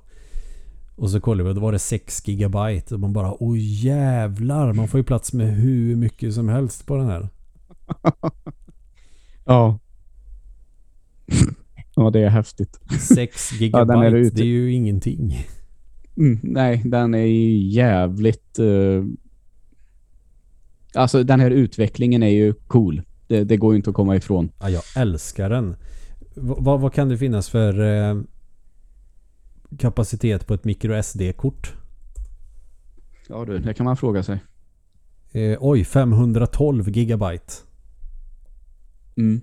Och 0.95 1.10
så 1.10 1.22
kollade 1.22 1.44
vi 1.44 1.49
och 1.49 1.56
då 1.56 1.61
var 1.61 1.72
det 1.72 1.80
6 1.80 2.27
gigabyte 2.27 2.94
och 2.94 2.99
man 2.99 3.14
bara 3.14 3.44
åh 3.44 3.56
jävlar 3.60 4.73
man 4.73 4.88
får 4.88 4.98
ju 4.98 5.03
plats 5.03 5.34
med 5.34 5.56
hur 5.56 5.95
mycket 5.95 6.34
som 6.34 6.49
helst 6.49 6.85
på 6.85 6.95
den 6.95 7.07
här. 7.07 7.30
Ja. 9.45 9.80
ja, 11.95 12.09
det 12.09 12.19
är 12.19 12.30
häftigt. 12.30 12.80
6 12.99 13.51
gigabyte, 13.53 13.85
den 13.93 14.03
är 14.03 14.11
det 14.11 14.19
ute. 14.19 14.41
är 14.41 14.45
ju 14.45 14.73
ingenting. 14.73 15.45
Mm, 16.18 16.39
nej, 16.43 16.81
den 16.85 17.14
är 17.14 17.26
ju 17.26 17.57
jävligt... 17.57 18.59
eh, 18.59 19.03
Alltså 20.93 21.23
den 21.23 21.39
här 21.39 21.51
utvecklingen 21.51 22.23
är 22.23 22.27
ju 22.30 22.53
cool. 22.53 23.01
Det, 23.27 23.43
det 23.43 23.57
går 23.57 23.73
ju 23.73 23.77
inte 23.77 23.89
att 23.89 23.95
komma 23.95 24.15
ifrån. 24.15 24.49
Ja, 24.59 24.69
jag 24.69 24.84
älskar 24.95 25.49
den. 25.49 25.69
V- 26.35 26.55
vad, 26.57 26.80
vad 26.81 26.93
kan 26.93 27.09
det 27.09 27.18
finnas 27.18 27.49
för 27.49 27.80
eh, 28.09 28.22
kapacitet 29.80 30.47
på 30.47 30.53
ett 30.53 30.64
micro 30.64 31.03
SD-kort? 31.03 31.73
Ja 33.30 33.45
du, 33.45 33.59
det 33.59 33.73
kan 33.73 33.84
man 33.85 33.97
fråga 33.97 34.23
sig. 34.23 34.39
Eh, 35.31 35.57
oj, 35.59 35.84
512 35.84 36.89
gigabyte. 36.89 37.53
Mm. 39.18 39.41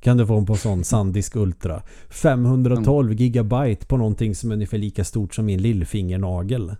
Kan 0.00 0.16
du 0.16 0.26
få 0.26 0.38
en 0.38 0.46
på 0.46 0.56
sån 0.56 0.84
Sandisk 0.84 1.36
Ultra. 1.36 1.82
512 2.08 3.12
gigabyte 3.12 3.86
på 3.86 3.96
någonting 3.96 4.34
som 4.34 4.50
är 4.50 4.54
ungefär 4.54 4.78
lika 4.78 5.04
stort 5.04 5.34
som 5.34 5.46
min 5.46 5.62
lillfingernagel. 5.62 6.76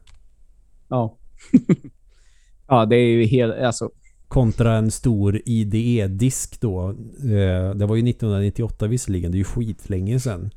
Ja. 0.88 1.18
ja, 2.68 2.86
det 2.86 2.96
är 2.96 3.08
ju 3.08 3.24
helt... 3.24 3.54
Alltså, 3.54 3.90
Kontra 4.28 4.76
en 4.76 4.90
stor 4.90 5.40
IDE-disk 5.44 6.60
då. 6.60 6.90
Eh, 7.20 7.74
det 7.74 7.86
var 7.86 7.96
ju 7.96 8.10
1998 8.10 8.86
visserligen. 8.86 9.32
Det 9.32 9.36
är 9.36 9.38
ju 9.38 9.44
skitlänge 9.44 10.20
sedan. 10.20 10.50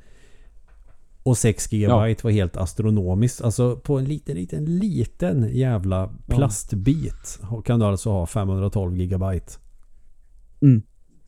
Och 1.24 1.38
6 1.38 1.72
gigabyte 1.72 2.24
var 2.24 2.32
helt 2.32 2.58
astronomiskt. 2.58 3.42
Alltså 3.42 3.76
på 3.76 4.00
en 4.00 4.06
liten, 4.06 4.36
liten, 4.36 4.66
liten 4.66 5.50
jävla 5.58 6.14
plastbit 6.28 7.40
kan 7.66 7.80
du 7.80 7.86
alltså 7.86 8.10
ha 8.10 8.26
512 8.26 8.98
gigabyte. 8.98 9.54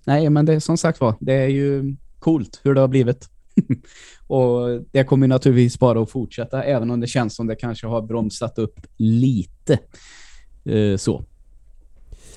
Nej, 0.06 0.30
men 0.30 0.45
det 0.45 0.53
är 0.53 0.60
som 0.60 0.78
sagt 0.78 1.02
var, 1.02 1.15
det 1.19 1.34
är 1.34 1.48
ju 1.48 1.95
coolt 2.19 2.61
hur 2.64 2.73
det 2.73 2.82
har 2.82 2.88
blivit. 2.88 3.30
och 4.28 4.82
det 4.91 5.03
kommer 5.03 5.28
naturligtvis 5.28 5.80
bara 5.80 6.02
att 6.02 6.10
fortsätta, 6.10 6.64
även 6.64 6.91
om 6.91 6.99
det 6.99 7.07
känns 7.07 7.36
som 7.36 7.48
det 7.48 7.56
kanske 7.56 7.88
har 7.88 8.02
bromsat 8.02 8.57
upp 8.57 8.80
lite. 8.98 9.80
Eh, 10.65 10.98
så. 10.98 11.26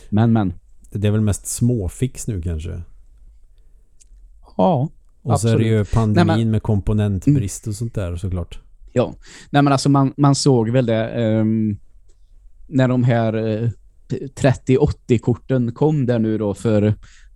Men, 0.08 0.32
men. 0.32 0.54
Det 0.90 1.08
är 1.08 1.12
väl 1.12 1.20
mest 1.20 1.46
småfix 1.46 2.26
nu 2.26 2.42
kanske. 2.42 2.82
Ja, 4.56 4.88
Och 5.22 5.40
så 5.40 5.48
är 5.48 5.58
det 5.58 5.64
ju 5.64 5.84
pandemin 5.84 6.26
Nej, 6.26 6.36
men- 6.38 6.50
med 6.50 6.62
komponentbrist 6.62 7.66
och 7.66 7.74
sånt 7.74 7.94
där 7.94 8.16
såklart. 8.16 8.58
Ja, 8.92 9.14
nej 9.50 9.62
men 9.62 9.72
alltså 9.72 9.88
man, 9.88 10.14
man 10.16 10.34
såg 10.34 10.70
väl 10.70 10.86
det 10.86 11.08
ehm, 11.08 11.76
när 12.66 12.88
de 12.88 13.04
här 13.04 13.34
eh, 13.34 13.70
3080-korten 14.36 15.72
kom 15.72 16.06
där 16.06 16.18
nu 16.18 16.38
då 16.38 16.54
för, 16.54 16.94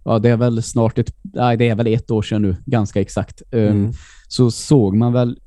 ja 0.08 0.18
det 0.18 0.28
är 0.28 0.36
väl 0.36 0.62
snart 0.62 0.98
ett, 0.98 1.14
nej 1.22 1.56
det 1.56 1.68
är 1.68 1.74
väl 1.74 1.86
ett 1.86 2.10
år 2.10 2.22
sedan 2.22 2.42
nu, 2.42 2.56
ganska 2.66 3.00
exakt. 3.00 3.42
Ehm, 3.50 3.68
Mm. 3.68 3.92
Så 4.28 4.50
såg 4.50 4.96
man 4.96 5.12
väl 5.12 5.38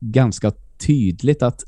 ganska 0.00 0.52
tydligt 0.86 1.42
att 1.42 1.64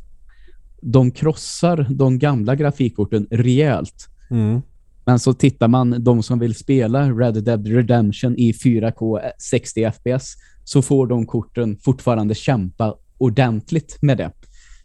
de 0.81 1.11
krossar 1.11 1.87
de 1.91 2.19
gamla 2.19 2.57
grafikkorten 2.57 3.27
rejält. 3.31 4.09
Mm. 4.31 4.63
Men 5.05 5.19
så 5.19 5.33
tittar 5.35 5.69
man, 5.69 6.05
de 6.05 6.23
som 6.23 6.39
vill 6.39 6.55
spela 6.55 7.11
Red 7.11 7.45
Dead 7.45 7.67
Redemption 7.67 8.37
i 8.37 8.53
4K 8.53 9.21
60 9.39 9.91
FPS 9.91 10.35
så 10.65 10.83
får 10.83 11.07
de 11.07 11.27
korten 11.27 11.77
fortfarande 11.77 12.35
kämpa 12.35 12.95
ordentligt 13.19 13.99
med 14.03 14.19
det. 14.19 14.31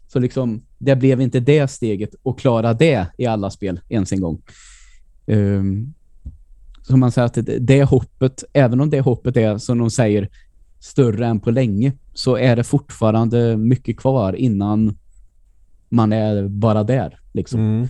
Så 0.08 0.18
liksom, 0.18 0.62
det 0.78 0.96
blev 0.96 1.20
inte 1.20 1.40
det 1.40 1.68
steget 1.68 2.10
att 2.24 2.38
klara 2.38 2.74
det 2.74 3.06
i 3.18 3.26
alla 3.26 3.50
spel 3.50 3.80
ens 3.88 4.12
en 4.12 4.20
gång. 4.20 4.42
Um, 5.26 5.94
så 6.88 6.96
man 6.96 7.12
säger 7.12 7.26
att 7.26 7.34
det, 7.34 7.58
det 7.58 7.84
hoppet, 7.84 8.44
även 8.52 8.80
om 8.80 8.90
det 8.90 9.00
hoppet 9.00 9.36
är 9.36 9.58
som 9.58 9.78
de 9.78 9.90
säger 9.90 10.28
större 10.80 11.26
än 11.26 11.40
på 11.40 11.50
länge, 11.50 11.92
så 12.14 12.36
är 12.36 12.56
det 12.56 12.64
fortfarande 12.64 13.56
mycket 13.56 13.96
kvar 13.96 14.32
innan 14.32 14.96
man 15.88 16.12
är 16.12 16.48
bara 16.48 16.84
där. 16.84 17.18
Liksom. 17.32 17.60
Mm. 17.60 17.88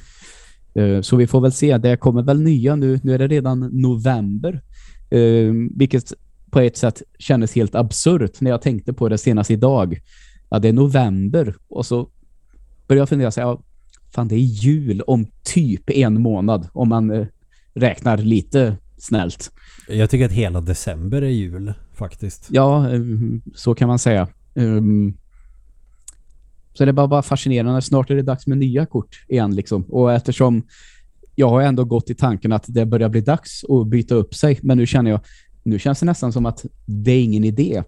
Eh, 0.75 1.03
Så 1.03 1.17
vi 1.17 1.27
får 1.27 1.41
väl 1.41 1.53
se. 1.53 1.79
Det 1.79 1.97
kommer 1.97 2.23
väl 2.23 2.41
nya 2.41 2.77
nu. 2.77 3.01
Nu 3.03 3.15
är 3.15 3.19
det 3.19 3.29
redan 3.29 3.61
november. 3.61 4.63
Eh, 5.11 5.53
Vilket 5.77 6.13
på 6.51 6.61
ett 6.61 6.77
sätt 6.77 7.03
kändes 7.19 7.55
helt 7.55 7.75
absurt 7.75 8.41
när 8.41 8.51
jag 8.51 8.63
tänkte 8.63 8.93
på 8.93 9.09
det 9.09 9.19
senast 9.19 9.51
idag. 9.51 9.99
Ja, 10.51 10.59
det 10.59 10.69
är 10.69 10.73
november. 10.73 11.55
Och 11.69 11.87
så 11.87 12.09
började 12.89 13.01
jag 13.01 13.09
fundera 13.09 13.31
så 13.31 13.41
här, 13.41 13.49
ja, 13.49 13.63
fan 14.15 14.29
det 14.29 14.35
är 14.35 14.39
jul 14.39 15.01
om 15.01 15.27
typ 15.43 15.91
en 15.91 16.21
månad 16.23 16.69
om 16.73 16.89
man 16.89 17.11
eh, 17.11 17.27
räknar 17.75 18.19
lite 18.19 18.77
snällt. 18.99 19.51
Jag 19.89 20.11
tycker 20.11 20.25
att 20.25 20.33
hela 20.33 20.61
december 20.61 21.23
är 21.23 21.29
jul 21.29 21.75
faktiskt. 21.95 22.49
Ja, 22.51 22.93
eh, 22.93 23.01
så 23.55 23.75
kan 23.75 23.89
man 23.89 23.99
säga. 23.99 24.29
Um, 24.55 25.17
så 26.75 26.85
det 26.85 26.91
är 26.91 26.93
bara, 26.93 27.09
bara 27.09 27.23
fascinerande. 27.23 27.83
Snart 27.83 28.11
är 28.11 28.15
det 28.15 28.23
dags 28.23 28.47
med 28.47 28.59
nya 28.59 28.87
kort 28.87 29.25
igen. 29.29 29.55
Liksom. 29.55 29.83
Och 29.83 30.13
eftersom 30.13 30.63
jag 31.35 31.49
har 31.49 31.63
ändå 31.63 31.85
gått 31.85 32.11
i 32.11 32.15
tanken 32.15 32.53
att 32.53 32.65
det 32.67 32.87
börjar 32.87 33.09
bli 33.09 33.21
dags 33.21 33.65
att 33.65 33.87
byta 33.87 34.15
upp 34.15 34.35
sig. 34.35 34.59
Men 34.63 34.79
nu 34.79 34.87
känner 34.87 35.11
jag, 35.11 35.21
nu 35.63 35.79
känns 35.79 36.01
det 36.01 36.07
nästan 36.07 36.33
som 36.33 36.47
att 36.47 36.67
det 36.87 37.13
är 37.13 37.23
ingen 37.23 37.45
idé. 37.45 37.83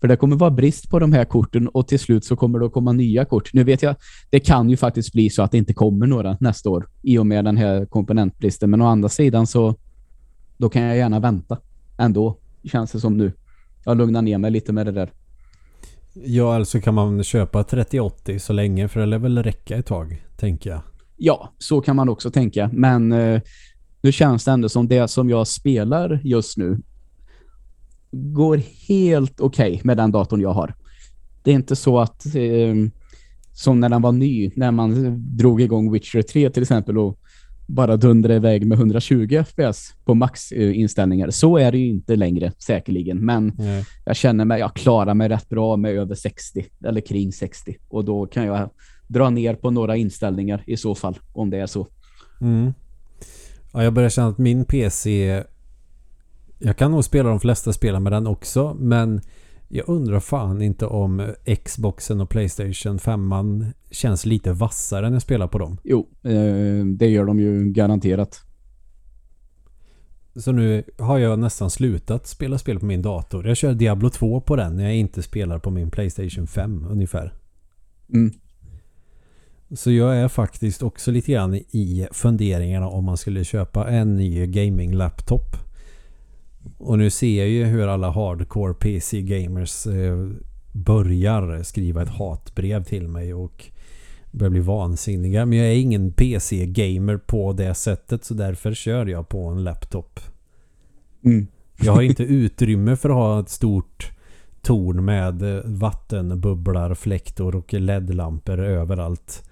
För 0.00 0.08
det 0.08 0.16
kommer 0.16 0.36
vara 0.36 0.50
brist 0.50 0.90
på 0.90 0.98
de 0.98 1.12
här 1.12 1.24
korten 1.24 1.68
och 1.68 1.88
till 1.88 1.98
slut 1.98 2.24
så 2.24 2.36
kommer 2.36 2.58
det 2.58 2.66
att 2.66 2.72
komma 2.72 2.92
nya 2.92 3.24
kort. 3.24 3.52
Nu 3.52 3.64
vet 3.64 3.82
jag, 3.82 3.96
det 4.30 4.40
kan 4.40 4.70
ju 4.70 4.76
faktiskt 4.76 5.12
bli 5.12 5.30
så 5.30 5.42
att 5.42 5.52
det 5.52 5.58
inte 5.58 5.74
kommer 5.74 6.06
några 6.06 6.36
nästa 6.40 6.70
år 6.70 6.88
i 7.02 7.18
och 7.18 7.26
med 7.26 7.44
den 7.44 7.56
här 7.56 7.86
komponentbristen. 7.86 8.70
Men 8.70 8.82
å 8.82 8.86
andra 8.86 9.08
sidan 9.08 9.46
så 9.46 9.74
då 10.56 10.68
kan 10.68 10.82
jag 10.82 10.96
gärna 10.96 11.20
vänta 11.20 11.58
ändå, 11.98 12.38
känns 12.64 12.92
det 12.92 13.00
som 13.00 13.16
nu. 13.16 13.32
Jag 13.84 13.96
lugnar 13.96 14.22
ner 14.22 14.38
mig 14.38 14.50
lite 14.50 14.72
med 14.72 14.86
det 14.86 14.92
där. 14.92 15.10
Ja, 16.24 16.54
alltså 16.54 16.80
kan 16.80 16.94
man 16.94 17.24
köpa 17.24 17.64
3080 17.64 18.38
så 18.38 18.52
länge 18.52 18.88
för 18.88 19.00
det 19.00 19.06
lär 19.06 19.18
väl 19.18 19.42
räcka 19.42 19.76
ett 19.76 19.86
tag, 19.86 20.24
tänker 20.36 20.70
jag. 20.70 20.80
Ja, 21.16 21.52
så 21.58 21.80
kan 21.80 21.96
man 21.96 22.08
också 22.08 22.30
tänka. 22.30 22.70
Men 22.72 23.12
eh, 23.12 23.40
nu 24.00 24.12
känns 24.12 24.44
det 24.44 24.50
ändå 24.50 24.68
som 24.68 24.88
det 24.88 25.08
som 25.08 25.30
jag 25.30 25.46
spelar 25.46 26.20
just 26.24 26.56
nu 26.56 26.80
går 28.10 28.56
helt 28.88 29.40
okej 29.40 29.72
okay 29.72 29.80
med 29.84 29.96
den 29.96 30.12
datorn 30.12 30.40
jag 30.40 30.52
har. 30.52 30.74
Det 31.42 31.50
är 31.50 31.54
inte 31.54 31.76
så 31.76 31.98
att 31.98 32.26
eh, 32.26 32.74
som 33.52 33.80
när 33.80 33.88
den 33.88 34.02
var 34.02 34.12
ny, 34.12 34.50
när 34.56 34.70
man 34.70 35.16
drog 35.36 35.62
igång 35.62 35.92
Witcher 35.92 36.22
3 36.22 36.50
till 36.50 36.62
exempel 36.62 36.98
och 36.98 37.18
bara 37.66 37.96
dundra 37.96 38.34
iväg 38.34 38.66
med 38.66 38.78
120 38.78 39.44
fps 39.44 39.94
på 40.04 40.14
maxinställningar. 40.14 41.30
Så 41.30 41.58
är 41.58 41.72
det 41.72 41.78
ju 41.78 41.86
inte 41.86 42.16
längre 42.16 42.52
säkerligen, 42.58 43.24
men 43.24 43.52
Nej. 43.58 43.84
jag 44.04 44.16
känner 44.16 44.44
mig, 44.44 44.60
jag 44.60 44.74
klarar 44.74 45.14
mig 45.14 45.28
rätt 45.28 45.48
bra 45.48 45.76
med 45.76 45.92
över 45.92 46.14
60 46.14 46.64
eller 46.84 47.00
kring 47.00 47.32
60 47.32 47.76
och 47.88 48.04
då 48.04 48.26
kan 48.26 48.44
jag 48.44 48.70
dra 49.06 49.30
ner 49.30 49.54
på 49.54 49.70
några 49.70 49.96
inställningar 49.96 50.62
i 50.66 50.76
så 50.76 50.94
fall, 50.94 51.18
om 51.32 51.50
det 51.50 51.58
är 51.58 51.66
så. 51.66 51.86
Mm. 52.40 52.72
Ja, 53.72 53.84
jag 53.84 53.92
börjar 53.92 54.10
känna 54.10 54.28
att 54.28 54.38
min 54.38 54.64
PC 54.64 55.42
jag 56.58 56.76
kan 56.76 56.90
nog 56.90 57.04
spela 57.04 57.28
de 57.28 57.40
flesta 57.40 57.72
spelen 57.72 58.02
med 58.02 58.12
den 58.12 58.26
också, 58.26 58.76
men 58.78 59.20
jag 59.68 59.88
undrar 59.88 60.20
fan 60.20 60.62
inte 60.62 60.86
om 60.86 61.32
Xboxen 61.64 62.20
och 62.20 62.30
Playstation 62.30 62.98
5 62.98 63.64
känns 63.90 64.26
lite 64.26 64.52
vassare 64.52 65.06
när 65.06 65.14
jag 65.14 65.22
spelar 65.22 65.48
på 65.48 65.58
dem. 65.58 65.78
Jo, 65.84 66.08
eh, 66.22 66.84
det 66.84 67.08
gör 67.08 67.24
de 67.24 67.40
ju 67.40 67.64
garanterat. 67.72 68.42
Så 70.36 70.52
nu 70.52 70.84
har 70.98 71.18
jag 71.18 71.38
nästan 71.38 71.70
slutat 71.70 72.26
spela 72.26 72.58
spel 72.58 72.78
på 72.78 72.86
min 72.86 73.02
dator. 73.02 73.46
Jag 73.48 73.56
kör 73.56 73.74
Diablo 73.74 74.10
2 74.10 74.40
på 74.40 74.56
den 74.56 74.76
när 74.76 74.84
jag 74.84 74.96
inte 74.96 75.22
spelar 75.22 75.58
på 75.58 75.70
min 75.70 75.90
Playstation 75.90 76.46
5 76.46 76.86
ungefär. 76.90 77.34
Mm. 78.12 78.32
Så 79.70 79.90
jag 79.90 80.16
är 80.16 80.28
faktiskt 80.28 80.82
också 80.82 81.10
lite 81.10 81.32
grann 81.32 81.54
i 81.54 82.08
funderingarna 82.12 82.88
om 82.88 83.04
man 83.04 83.16
skulle 83.16 83.44
köpa 83.44 83.88
en 83.88 84.16
ny 84.16 84.46
gaming-laptop. 84.46 85.65
Och 86.78 86.98
nu 86.98 87.10
ser 87.10 87.38
jag 87.38 87.48
ju 87.48 87.64
hur 87.64 87.88
alla 87.88 88.10
hardcore 88.10 88.74
PC-gamers 88.74 89.86
eh, 89.86 90.28
börjar 90.72 91.62
skriva 91.62 92.02
ett 92.02 92.08
hatbrev 92.08 92.84
till 92.84 93.08
mig 93.08 93.34
och 93.34 93.64
börjar 94.30 94.50
bli 94.50 94.60
vansinniga. 94.60 95.46
Men 95.46 95.58
jag 95.58 95.68
är 95.68 95.76
ingen 95.76 96.12
PC-gamer 96.12 97.16
på 97.16 97.52
det 97.52 97.74
sättet 97.74 98.24
så 98.24 98.34
därför 98.34 98.74
kör 98.74 99.06
jag 99.06 99.28
på 99.28 99.46
en 99.46 99.64
laptop. 99.64 100.20
Mm. 101.24 101.46
jag 101.80 101.92
har 101.92 102.02
inte 102.02 102.22
utrymme 102.22 102.96
för 102.96 103.08
att 103.08 103.14
ha 103.14 103.40
ett 103.40 103.48
stort 103.48 104.10
torn 104.62 105.04
med 105.04 105.42
eh, 105.42 105.62
vattenbubblar, 105.64 106.94
fläktor 106.94 107.56
och 107.56 107.74
LED-lampor 107.74 108.58
överallt. 108.58 109.42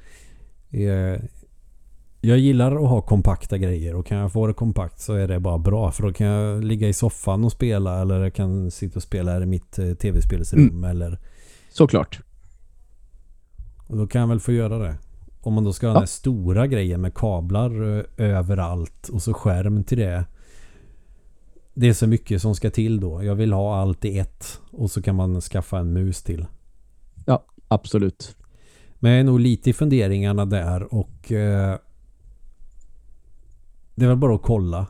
Jag 2.24 2.38
gillar 2.38 2.76
att 2.76 2.88
ha 2.88 3.00
kompakta 3.02 3.58
grejer 3.58 3.94
och 3.94 4.06
kan 4.06 4.18
jag 4.18 4.32
få 4.32 4.46
det 4.46 4.54
kompakt 4.54 5.00
så 5.00 5.14
är 5.14 5.28
det 5.28 5.40
bara 5.40 5.58
bra 5.58 5.90
för 5.90 6.02
då 6.02 6.12
kan 6.12 6.26
jag 6.26 6.64
ligga 6.64 6.88
i 6.88 6.92
soffan 6.92 7.44
och 7.44 7.52
spela 7.52 8.00
eller 8.00 8.20
jag 8.20 8.34
kan 8.34 8.70
sitta 8.70 8.96
och 8.96 9.02
spela 9.02 9.42
i 9.42 9.46
mitt 9.46 9.78
eh, 9.78 9.94
tv-spelsrum 9.94 10.68
mm. 10.68 10.84
eller 10.84 11.18
Såklart. 11.70 12.20
Och 13.86 13.96
då 13.96 14.06
kan 14.06 14.20
jag 14.20 14.28
väl 14.28 14.40
få 14.40 14.52
göra 14.52 14.78
det. 14.78 14.96
Om 15.40 15.54
man 15.54 15.64
då 15.64 15.72
ska 15.72 15.86
ha 15.86 15.94
ja. 15.94 15.98
den 15.98 16.08
stora 16.08 16.66
grejen 16.66 17.00
med 17.00 17.14
kablar 17.14 17.98
eh, 17.98 18.04
överallt 18.16 19.08
och 19.08 19.22
så 19.22 19.34
skärm 19.34 19.84
till 19.84 19.98
det. 19.98 20.24
Det 21.74 21.88
är 21.88 21.94
så 21.94 22.06
mycket 22.06 22.42
som 22.42 22.54
ska 22.54 22.70
till 22.70 23.00
då. 23.00 23.24
Jag 23.24 23.34
vill 23.34 23.52
ha 23.52 23.76
allt 23.76 24.04
i 24.04 24.18
ett 24.18 24.60
och 24.70 24.90
så 24.90 25.02
kan 25.02 25.14
man 25.14 25.40
skaffa 25.40 25.78
en 25.78 25.92
mus 25.92 26.22
till. 26.22 26.46
Ja, 27.26 27.44
absolut. 27.68 28.36
Men 28.94 29.10
jag 29.10 29.20
är 29.20 29.24
nog 29.24 29.40
lite 29.40 29.70
i 29.70 29.72
funderingarna 29.72 30.44
där 30.44 30.94
och 30.94 31.32
eh, 31.32 31.78
det 33.94 34.04
är 34.04 34.08
väl 34.08 34.16
bara 34.16 34.34
att 34.34 34.42
kolla 34.42 34.86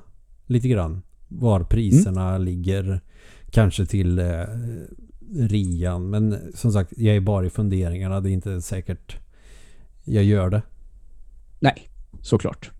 lite 0.46 0.68
grann 0.68 1.02
var 1.28 1.64
priserna 1.64 2.28
mm. 2.28 2.42
ligger. 2.42 3.00
Kanske 3.50 3.86
till 3.86 4.18
eh, 4.18 4.44
rian. 5.38 6.10
Men 6.10 6.38
som 6.54 6.72
sagt, 6.72 6.92
jag 6.96 7.16
är 7.16 7.20
bara 7.20 7.46
i 7.46 7.50
funderingarna. 7.50 8.20
Det 8.20 8.30
är 8.30 8.32
inte 8.32 8.62
säkert 8.62 9.16
jag 10.04 10.24
gör 10.24 10.50
det. 10.50 10.62
Nej, 11.60 11.88
såklart. 12.20 12.70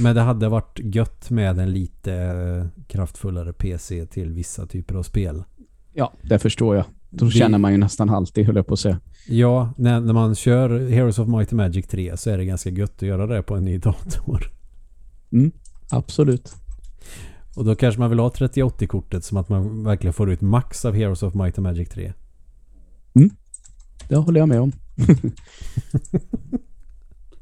Men 0.00 0.14
det 0.14 0.20
hade 0.20 0.48
varit 0.48 0.80
gött 0.82 1.30
med 1.30 1.58
en 1.58 1.72
lite 1.72 2.68
kraftfullare 2.88 3.52
PC 3.52 4.06
till 4.06 4.32
vissa 4.32 4.66
typer 4.66 4.94
av 4.94 5.02
spel. 5.02 5.44
Ja, 5.92 6.12
det 6.22 6.38
förstår 6.38 6.76
jag. 6.76 6.84
Då 7.10 7.30
känner 7.30 7.58
man 7.58 7.72
ju 7.72 7.78
nästan 7.78 8.10
alltid, 8.10 8.46
höll 8.46 8.56
jag 8.56 8.66
på 8.66 8.74
att 8.74 8.80
säga. 8.80 9.00
Ja, 9.28 9.72
när, 9.76 10.00
när 10.00 10.12
man 10.12 10.34
kör 10.34 10.88
Heroes 10.88 11.18
of 11.18 11.28
Might 11.28 11.52
and 11.52 11.56
Magic 11.56 11.86
3 11.86 12.16
så 12.16 12.30
är 12.30 12.38
det 12.38 12.44
ganska 12.44 12.70
gött 12.70 12.96
att 12.96 13.02
göra 13.02 13.26
det 13.26 13.42
på 13.42 13.54
en 13.54 13.64
ny 13.64 13.78
dator. 13.78 14.50
Mm, 15.34 15.52
absolut. 15.90 16.54
Och 17.56 17.64
då 17.64 17.74
kanske 17.74 18.00
man 18.00 18.10
vill 18.10 18.18
ha 18.18 18.28
3080-kortet 18.28 19.24
som 19.24 19.36
att 19.36 19.48
man 19.48 19.84
verkligen 19.84 20.14
får 20.14 20.30
ut 20.30 20.40
max 20.40 20.84
av 20.84 20.94
Heroes 20.94 21.22
of 21.22 21.34
Might 21.34 21.58
and 21.58 21.62
Magic 21.62 21.88
3. 21.88 22.12
Mm, 23.14 23.30
det 24.08 24.16
håller 24.16 24.40
jag 24.40 24.48
med 24.48 24.60
om. 24.60 24.72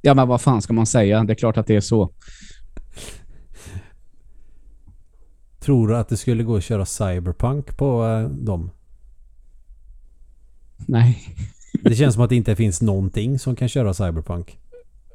ja, 0.03 0.15
men 0.15 0.29
vad 0.29 0.41
fan 0.41 0.63
ska 0.63 0.73
man 0.73 0.87
säga? 0.87 1.25
Det 1.25 1.33
är 1.33 1.35
klart 1.35 1.57
att 1.57 1.67
det 1.67 1.77
är 1.77 1.81
så. 1.81 2.13
Tror 5.61 5.89
du 5.89 5.97
att 5.97 6.09
det 6.09 6.17
skulle 6.17 6.43
gå 6.43 6.57
att 6.57 6.65
köra 6.65 6.87
Cyberpunk 6.87 7.77
på 7.77 8.05
äh, 8.05 8.29
dem? 8.29 8.71
Nej. 10.87 11.37
det 11.83 11.95
känns 11.95 12.15
som 12.15 12.25
att 12.25 12.31
det 12.31 12.37
inte 12.37 12.57
finns 12.57 12.83
någonting 12.83 13.39
som 13.39 13.57
kan 13.57 13.69
köra 13.69 13.95
Cyberpunk. 13.95 14.59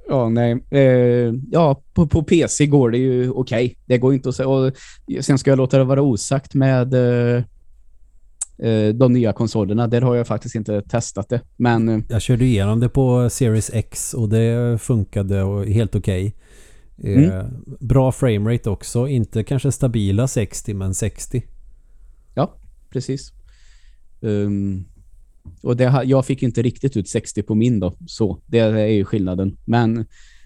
Ja, 0.10 0.30
nej. 0.30 0.64
Eh, 0.70 1.34
ja, 1.52 1.82
på, 1.94 2.08
på 2.08 2.24
PC 2.24 2.66
går 2.66 2.92
det 2.92 2.98
ju 2.98 3.30
okej. 3.30 3.66
Okay. 3.66 3.76
Det 3.86 3.98
går 3.98 4.14
inte 4.14 4.30
att 4.30 4.36
säga. 4.36 4.50
Och 4.50 4.74
sen 5.22 5.38
ska 5.38 5.52
jag 5.52 5.58
låta 5.58 5.78
det 5.78 5.84
vara 5.84 6.02
osagt 6.02 6.54
med 6.54 6.94
eh, 6.94 7.44
eh, 8.58 8.94
de 8.94 9.14
nya 9.14 9.34
konsolerna. 9.34 9.88
Där 9.88 10.02
har 10.02 10.16
jag 10.16 10.28
faktiskt 10.28 10.56
inte 10.56 10.82
testat 10.82 11.30
det. 11.30 11.42
Men, 11.58 11.90
eh, 11.90 12.00
jag 12.10 12.22
körde 12.22 12.46
igenom 12.46 12.80
det 12.80 12.90
på 12.90 13.30
Series 13.30 13.70
X 13.74 14.14
och 14.14 14.30
det 14.30 14.82
funkade 14.82 15.66
helt 15.72 15.96
okej. 15.96 16.36
Okay. 16.98 17.14
Eh, 17.14 17.24
mm. 17.24 17.46
Bra 17.80 18.12
framerate 18.12 18.70
också. 18.70 19.08
Inte 19.08 19.44
kanske 19.44 19.72
stabila 19.72 20.28
60 20.28 20.74
men 20.74 20.94
60. 20.94 21.44
Ja, 22.36 22.54
precis. 22.90 23.32
Um, 24.22 24.86
och 25.62 25.78
det, 25.78 26.02
jag 26.06 26.26
fick 26.26 26.44
inte 26.44 26.62
riktigt 26.62 26.98
ut 26.98 27.10
60 27.10 27.44
på 27.44 27.56
min 27.56 27.80
då. 27.80 27.94
Så 28.08 28.40
det 28.46 28.60
är 28.60 28.88
ju 28.88 29.06
skillnaden. 29.06 29.58
Men 29.66 30.06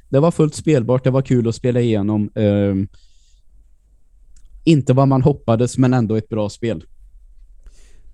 det 0.09 0.19
var 0.19 0.31
fullt 0.31 0.55
spelbart. 0.55 1.03
Det 1.03 1.11
var 1.11 1.21
kul 1.21 1.47
att 1.47 1.55
spela 1.55 1.79
igenom. 1.79 2.29
Uh, 2.37 2.85
inte 4.63 4.93
vad 4.93 5.07
man 5.07 5.21
hoppades 5.21 5.77
men 5.77 5.93
ändå 5.93 6.15
ett 6.15 6.29
bra 6.29 6.49
spel. 6.49 6.83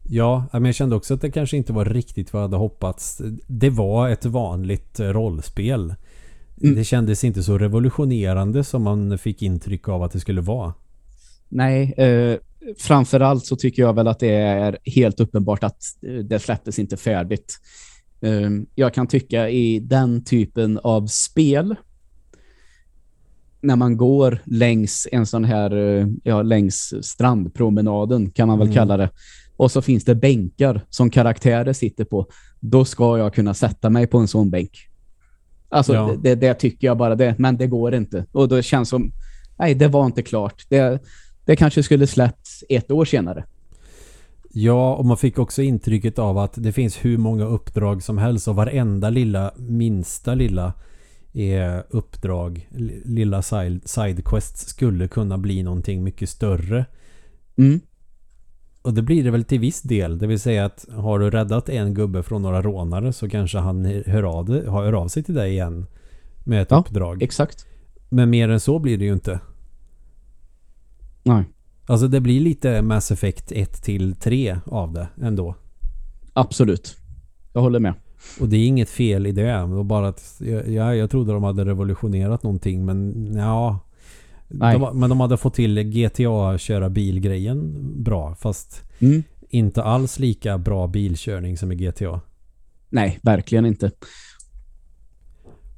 Ja, 0.10 0.46
men 0.52 0.66
jag 0.66 0.76
kände 0.76 0.96
också 0.96 1.14
att 1.14 1.22
det 1.22 1.32
kanske 1.32 1.58
inte 1.58 1.74
var 1.74 1.86
riktigt 1.86 2.34
vad 2.34 2.42
jag 2.42 2.48
hade 2.48 2.58
hoppats. 2.58 3.22
Det 3.48 3.70
var 3.70 4.10
ett 4.10 4.26
vanligt 4.26 5.00
rollspel. 5.00 5.96
Mm. 6.62 6.76
Det 6.76 6.84
kändes 6.84 7.24
inte 7.24 7.44
så 7.44 7.58
revolutionerande 7.58 8.64
som 8.64 8.84
man 8.84 9.18
fick 9.18 9.42
intryck 9.42 9.88
av 9.88 10.04
att 10.04 10.12
det 10.12 10.20
skulle 10.20 10.42
vara. 10.42 10.74
Nej, 11.50 11.94
eh, 11.98 12.38
framförallt 12.78 13.46
så 13.46 13.56
tycker 13.56 13.82
jag 13.82 13.94
väl 13.94 14.08
att 14.08 14.20
det 14.20 14.36
är 14.36 14.78
helt 14.84 15.20
uppenbart 15.20 15.64
att 15.64 15.82
det 16.24 16.40
släpptes 16.40 16.80
inte 16.80 16.98
färdigt. 16.98 17.60
Ehm, 18.22 18.66
jag 18.76 18.94
kan 18.94 19.08
tycka 19.08 19.50
i 19.50 19.80
den 19.80 20.24
typen 20.24 20.78
av 20.78 21.08
spel 21.08 21.76
när 23.62 23.76
man 23.76 23.98
går 23.98 24.42
längs 24.46 25.08
en 25.12 25.26
sån 25.26 25.44
här 25.44 25.76
eh, 25.76 26.08
ja, 26.24 26.42
längs 26.42 26.94
strandpromenaden 27.02 28.32
kan 28.32 28.48
man 28.48 28.60
väl 28.60 28.68
mm. 28.68 28.76
kalla 28.76 28.98
det. 28.98 29.10
Och 29.58 29.72
så 29.72 29.82
finns 29.82 30.06
det 30.06 30.16
bänkar 30.16 30.86
som 30.90 31.10
karaktärer 31.10 31.74
sitter 31.74 32.06
på. 32.06 32.28
Då 32.60 32.86
ska 32.86 33.18
jag 33.18 33.34
kunna 33.34 33.54
sätta 33.54 33.90
mig 33.90 34.08
på 34.08 34.18
en 34.18 34.28
sån 34.28 34.50
bänk. 34.50 34.72
Alltså 35.70 35.94
ja. 35.94 36.16
det, 36.24 36.36
det, 36.36 36.54
tycker 36.54 36.88
jag 36.88 36.98
bara 36.98 37.16
det. 37.16 37.36
Men 37.38 37.58
det 37.58 37.68
går 37.68 37.96
inte. 37.96 38.26
Och 38.32 38.48
då 38.48 38.62
känns 38.62 38.90
som 38.90 39.12
nej, 39.60 39.76
det 39.76 39.88
var 39.88 40.06
inte 40.06 40.22
klart. 40.22 40.66
Det, 40.70 41.02
det 41.48 41.56
kanske 41.56 41.84
skulle 41.84 42.08
släppts 42.08 42.64
ett 42.70 42.92
år 42.92 43.06
senare. 43.06 43.46
Ja, 44.52 44.96
och 44.96 45.06
man 45.06 45.18
fick 45.18 45.40
också 45.40 45.62
intrycket 45.62 46.20
av 46.20 46.38
att 46.38 46.54
det 46.56 46.72
finns 46.72 47.06
hur 47.06 47.18
många 47.18 47.46
uppdrag 47.46 48.04
som 48.04 48.18
helst 48.18 48.48
och 48.48 48.56
varenda 48.56 49.10
lilla, 49.10 49.52
minsta 49.58 50.34
lilla 50.36 50.74
är 51.34 51.84
uppdrag, 51.90 52.70
l- 52.76 52.92
lilla 53.06 53.42
side- 53.42 53.82
sidequest 53.88 54.70
skulle 54.70 55.08
kunna 55.08 55.38
bli 55.38 55.64
någonting 55.64 56.04
mycket 56.04 56.30
större. 56.30 56.86
Mm. 57.58 57.80
Och 58.82 58.94
det 58.94 59.02
blir 59.02 59.24
det 59.24 59.32
väl 59.32 59.44
till 59.44 59.60
viss 59.60 59.82
del. 59.82 60.18
Det 60.18 60.28
vill 60.28 60.40
säga 60.40 60.66
att 60.66 60.86
har 60.94 61.20
du 61.20 61.30
räddat 61.30 61.70
en 61.70 61.94
gubbe 61.94 62.24
från 62.24 62.42
några 62.42 62.62
rånare 62.62 63.14
så 63.14 63.30
kanske 63.30 63.58
han 63.58 63.86
hör 63.86 64.24
av, 64.24 64.46
det, 64.46 64.72
hör 64.72 64.94
av 64.94 65.08
sig 65.08 65.24
till 65.24 65.36
dig 65.36 65.52
igen 65.52 65.86
med 66.44 66.62
ett 66.62 66.72
Ja. 66.72 66.78
uppdrag. 66.78 67.24
Exakt. 67.24 67.66
Men 68.10 68.30
mer 68.30 68.50
än 68.50 68.60
så 68.60 68.80
blir 68.80 68.98
det 68.98 69.06
ju 69.06 69.14
inte. 69.14 69.40
Nej. 71.28 71.44
Alltså 71.86 72.08
det 72.08 72.22
blir 72.22 72.40
lite 72.40 72.82
Mass 72.82 73.12
Effect 73.12 73.52
1 73.52 73.84
till 73.84 74.16
3 74.16 74.58
av 74.66 74.94
det 74.94 75.08
ändå. 75.22 75.56
Absolut. 76.34 76.98
Jag 77.54 77.62
håller 77.62 77.80
med. 77.80 77.94
Och 78.40 78.50
det 78.50 78.58
är 78.58 78.68
inget 78.68 78.90
fel 78.90 79.28
i 79.28 79.32
det. 79.32 79.66
Var 79.66 79.84
bara 79.84 80.08
att 80.08 80.42
ja, 80.68 80.96
jag 80.96 81.10
trodde 81.10 81.34
de 81.34 81.44
hade 81.44 81.66
revolutionerat 81.66 82.44
någonting 82.44 82.86
men 82.86 83.32
ja. 83.36 83.80
Nej. 84.48 84.80
De, 84.80 85.00
men 85.00 85.10
de 85.10 85.20
hade 85.20 85.38
fått 85.38 85.54
till 85.54 85.84
GTA 85.84 86.58
köra 86.58 86.90
bilgrejen 86.90 87.76
bra 88.04 88.36
fast 88.36 88.84
Mm. 89.00 89.24
inte 89.50 89.84
alls 89.84 90.20
lika 90.20 90.58
bra 90.58 90.88
bilkörning 90.88 91.58
som 91.58 91.72
i 91.72 91.76
GTA. 91.76 92.22
Nej, 92.90 93.20
verkligen 93.22 93.66
inte. 93.66 93.92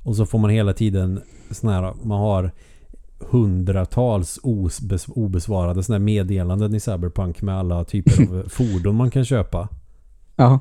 Och 0.04 0.16
så 0.16 0.26
får 0.26 0.40
man 0.40 0.50
hela 0.50 0.74
tiden 0.74 1.22
såna 1.52 1.74
här, 1.74 1.94
man 2.04 2.20
har 2.20 2.52
hundratals 3.20 4.40
obes, 4.44 5.08
obesvarade 5.08 5.84
såna 5.84 5.98
här 5.98 6.04
meddelanden 6.04 6.76
i 6.76 6.80
Cyberpunk 6.80 7.42
med 7.42 7.56
alla 7.56 7.86
typer 7.86 8.24
av 8.24 8.44
fordon 8.50 8.96
man 8.96 9.12
kan 9.12 9.26
köpa. 9.26 9.70
Ja. 10.36 10.60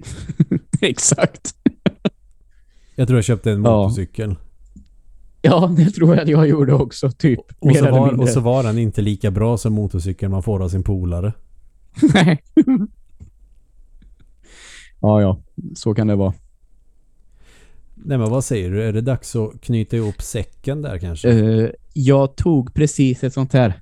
Exakt. 0.80 1.54
Jag 2.94 3.08
tror 3.08 3.18
jag 3.18 3.24
köpte 3.24 3.52
en 3.52 3.60
motorcykel. 3.60 4.36
Ja, 5.42 5.74
det 5.76 5.90
tror 5.90 6.14
jag 6.14 6.22
att 6.22 6.28
jag 6.28 6.48
gjorde 6.48 6.74
också. 6.74 7.10
Typ. 7.10 7.40
Och 7.58 7.66
Mer 7.66 7.74
så, 7.74 7.78
eller 7.78 7.98
var, 7.98 8.20
och 8.20 8.28
så 8.28 8.40
var 8.40 8.62
den 8.62 8.78
inte 8.78 9.02
lika 9.02 9.30
bra 9.30 9.58
som 9.58 9.72
motorcykeln 9.72 10.32
man 10.32 10.42
får 10.42 10.62
av 10.62 10.68
sin 10.68 10.82
polare. 10.82 11.32
Nej. 12.14 12.42
ja, 15.00 15.20
ja. 15.20 15.38
Så 15.74 15.94
kan 15.94 16.06
det 16.06 16.16
vara. 16.16 16.34
Nej 18.04 18.18
men 18.18 18.30
vad 18.30 18.44
säger 18.44 18.70
du? 18.70 18.82
Är 18.82 18.92
det 18.92 19.00
dags 19.00 19.36
att 19.36 19.60
knyta 19.60 19.96
ihop 19.96 20.22
säcken 20.22 20.82
där 20.82 20.98
kanske? 20.98 21.30
Eh, 21.30 21.70
jag 21.92 22.36
tog 22.36 22.74
precis 22.74 23.24
ett 23.24 23.34
sånt 23.34 23.52
här 23.52 23.80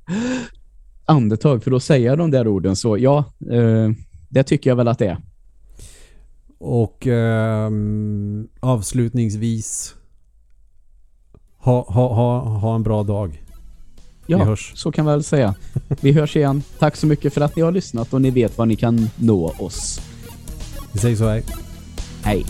andetag 1.04 1.64
för 1.64 1.72
att 1.72 1.82
säga 1.82 2.16
de 2.16 2.30
där 2.30 2.48
orden. 2.48 2.76
Så 2.76 2.98
ja, 2.98 3.24
eh, 3.50 3.90
det 4.28 4.42
tycker 4.42 4.70
jag 4.70 4.76
väl 4.76 4.88
att 4.88 4.98
det 4.98 5.06
är. 5.06 5.18
Och 6.58 7.06
ehm, 7.06 8.48
avslutningsvis 8.60 9.94
ha, 11.58 11.84
ha, 11.88 12.14
ha, 12.14 12.40
ha 12.40 12.74
en 12.74 12.82
bra 12.82 13.02
dag. 13.02 13.42
Ja, 14.26 14.56
så 14.74 14.92
kan 14.92 15.06
vi 15.06 15.10
väl 15.10 15.22
säga. 15.22 15.54
Vi 16.00 16.12
hörs 16.12 16.36
igen. 16.36 16.62
Tack 16.78 16.96
så 16.96 17.06
mycket 17.06 17.34
för 17.34 17.40
att 17.40 17.56
ni 17.56 17.62
har 17.62 17.72
lyssnat 17.72 18.14
och 18.14 18.22
ni 18.22 18.30
vet 18.30 18.58
var 18.58 18.66
ni 18.66 18.76
kan 18.76 19.10
nå 19.16 19.54
oss. 19.58 20.00
Vi 20.92 20.98
säger 20.98 21.16
så 21.16 21.28
här. 21.28 21.42
Hej! 22.22 22.44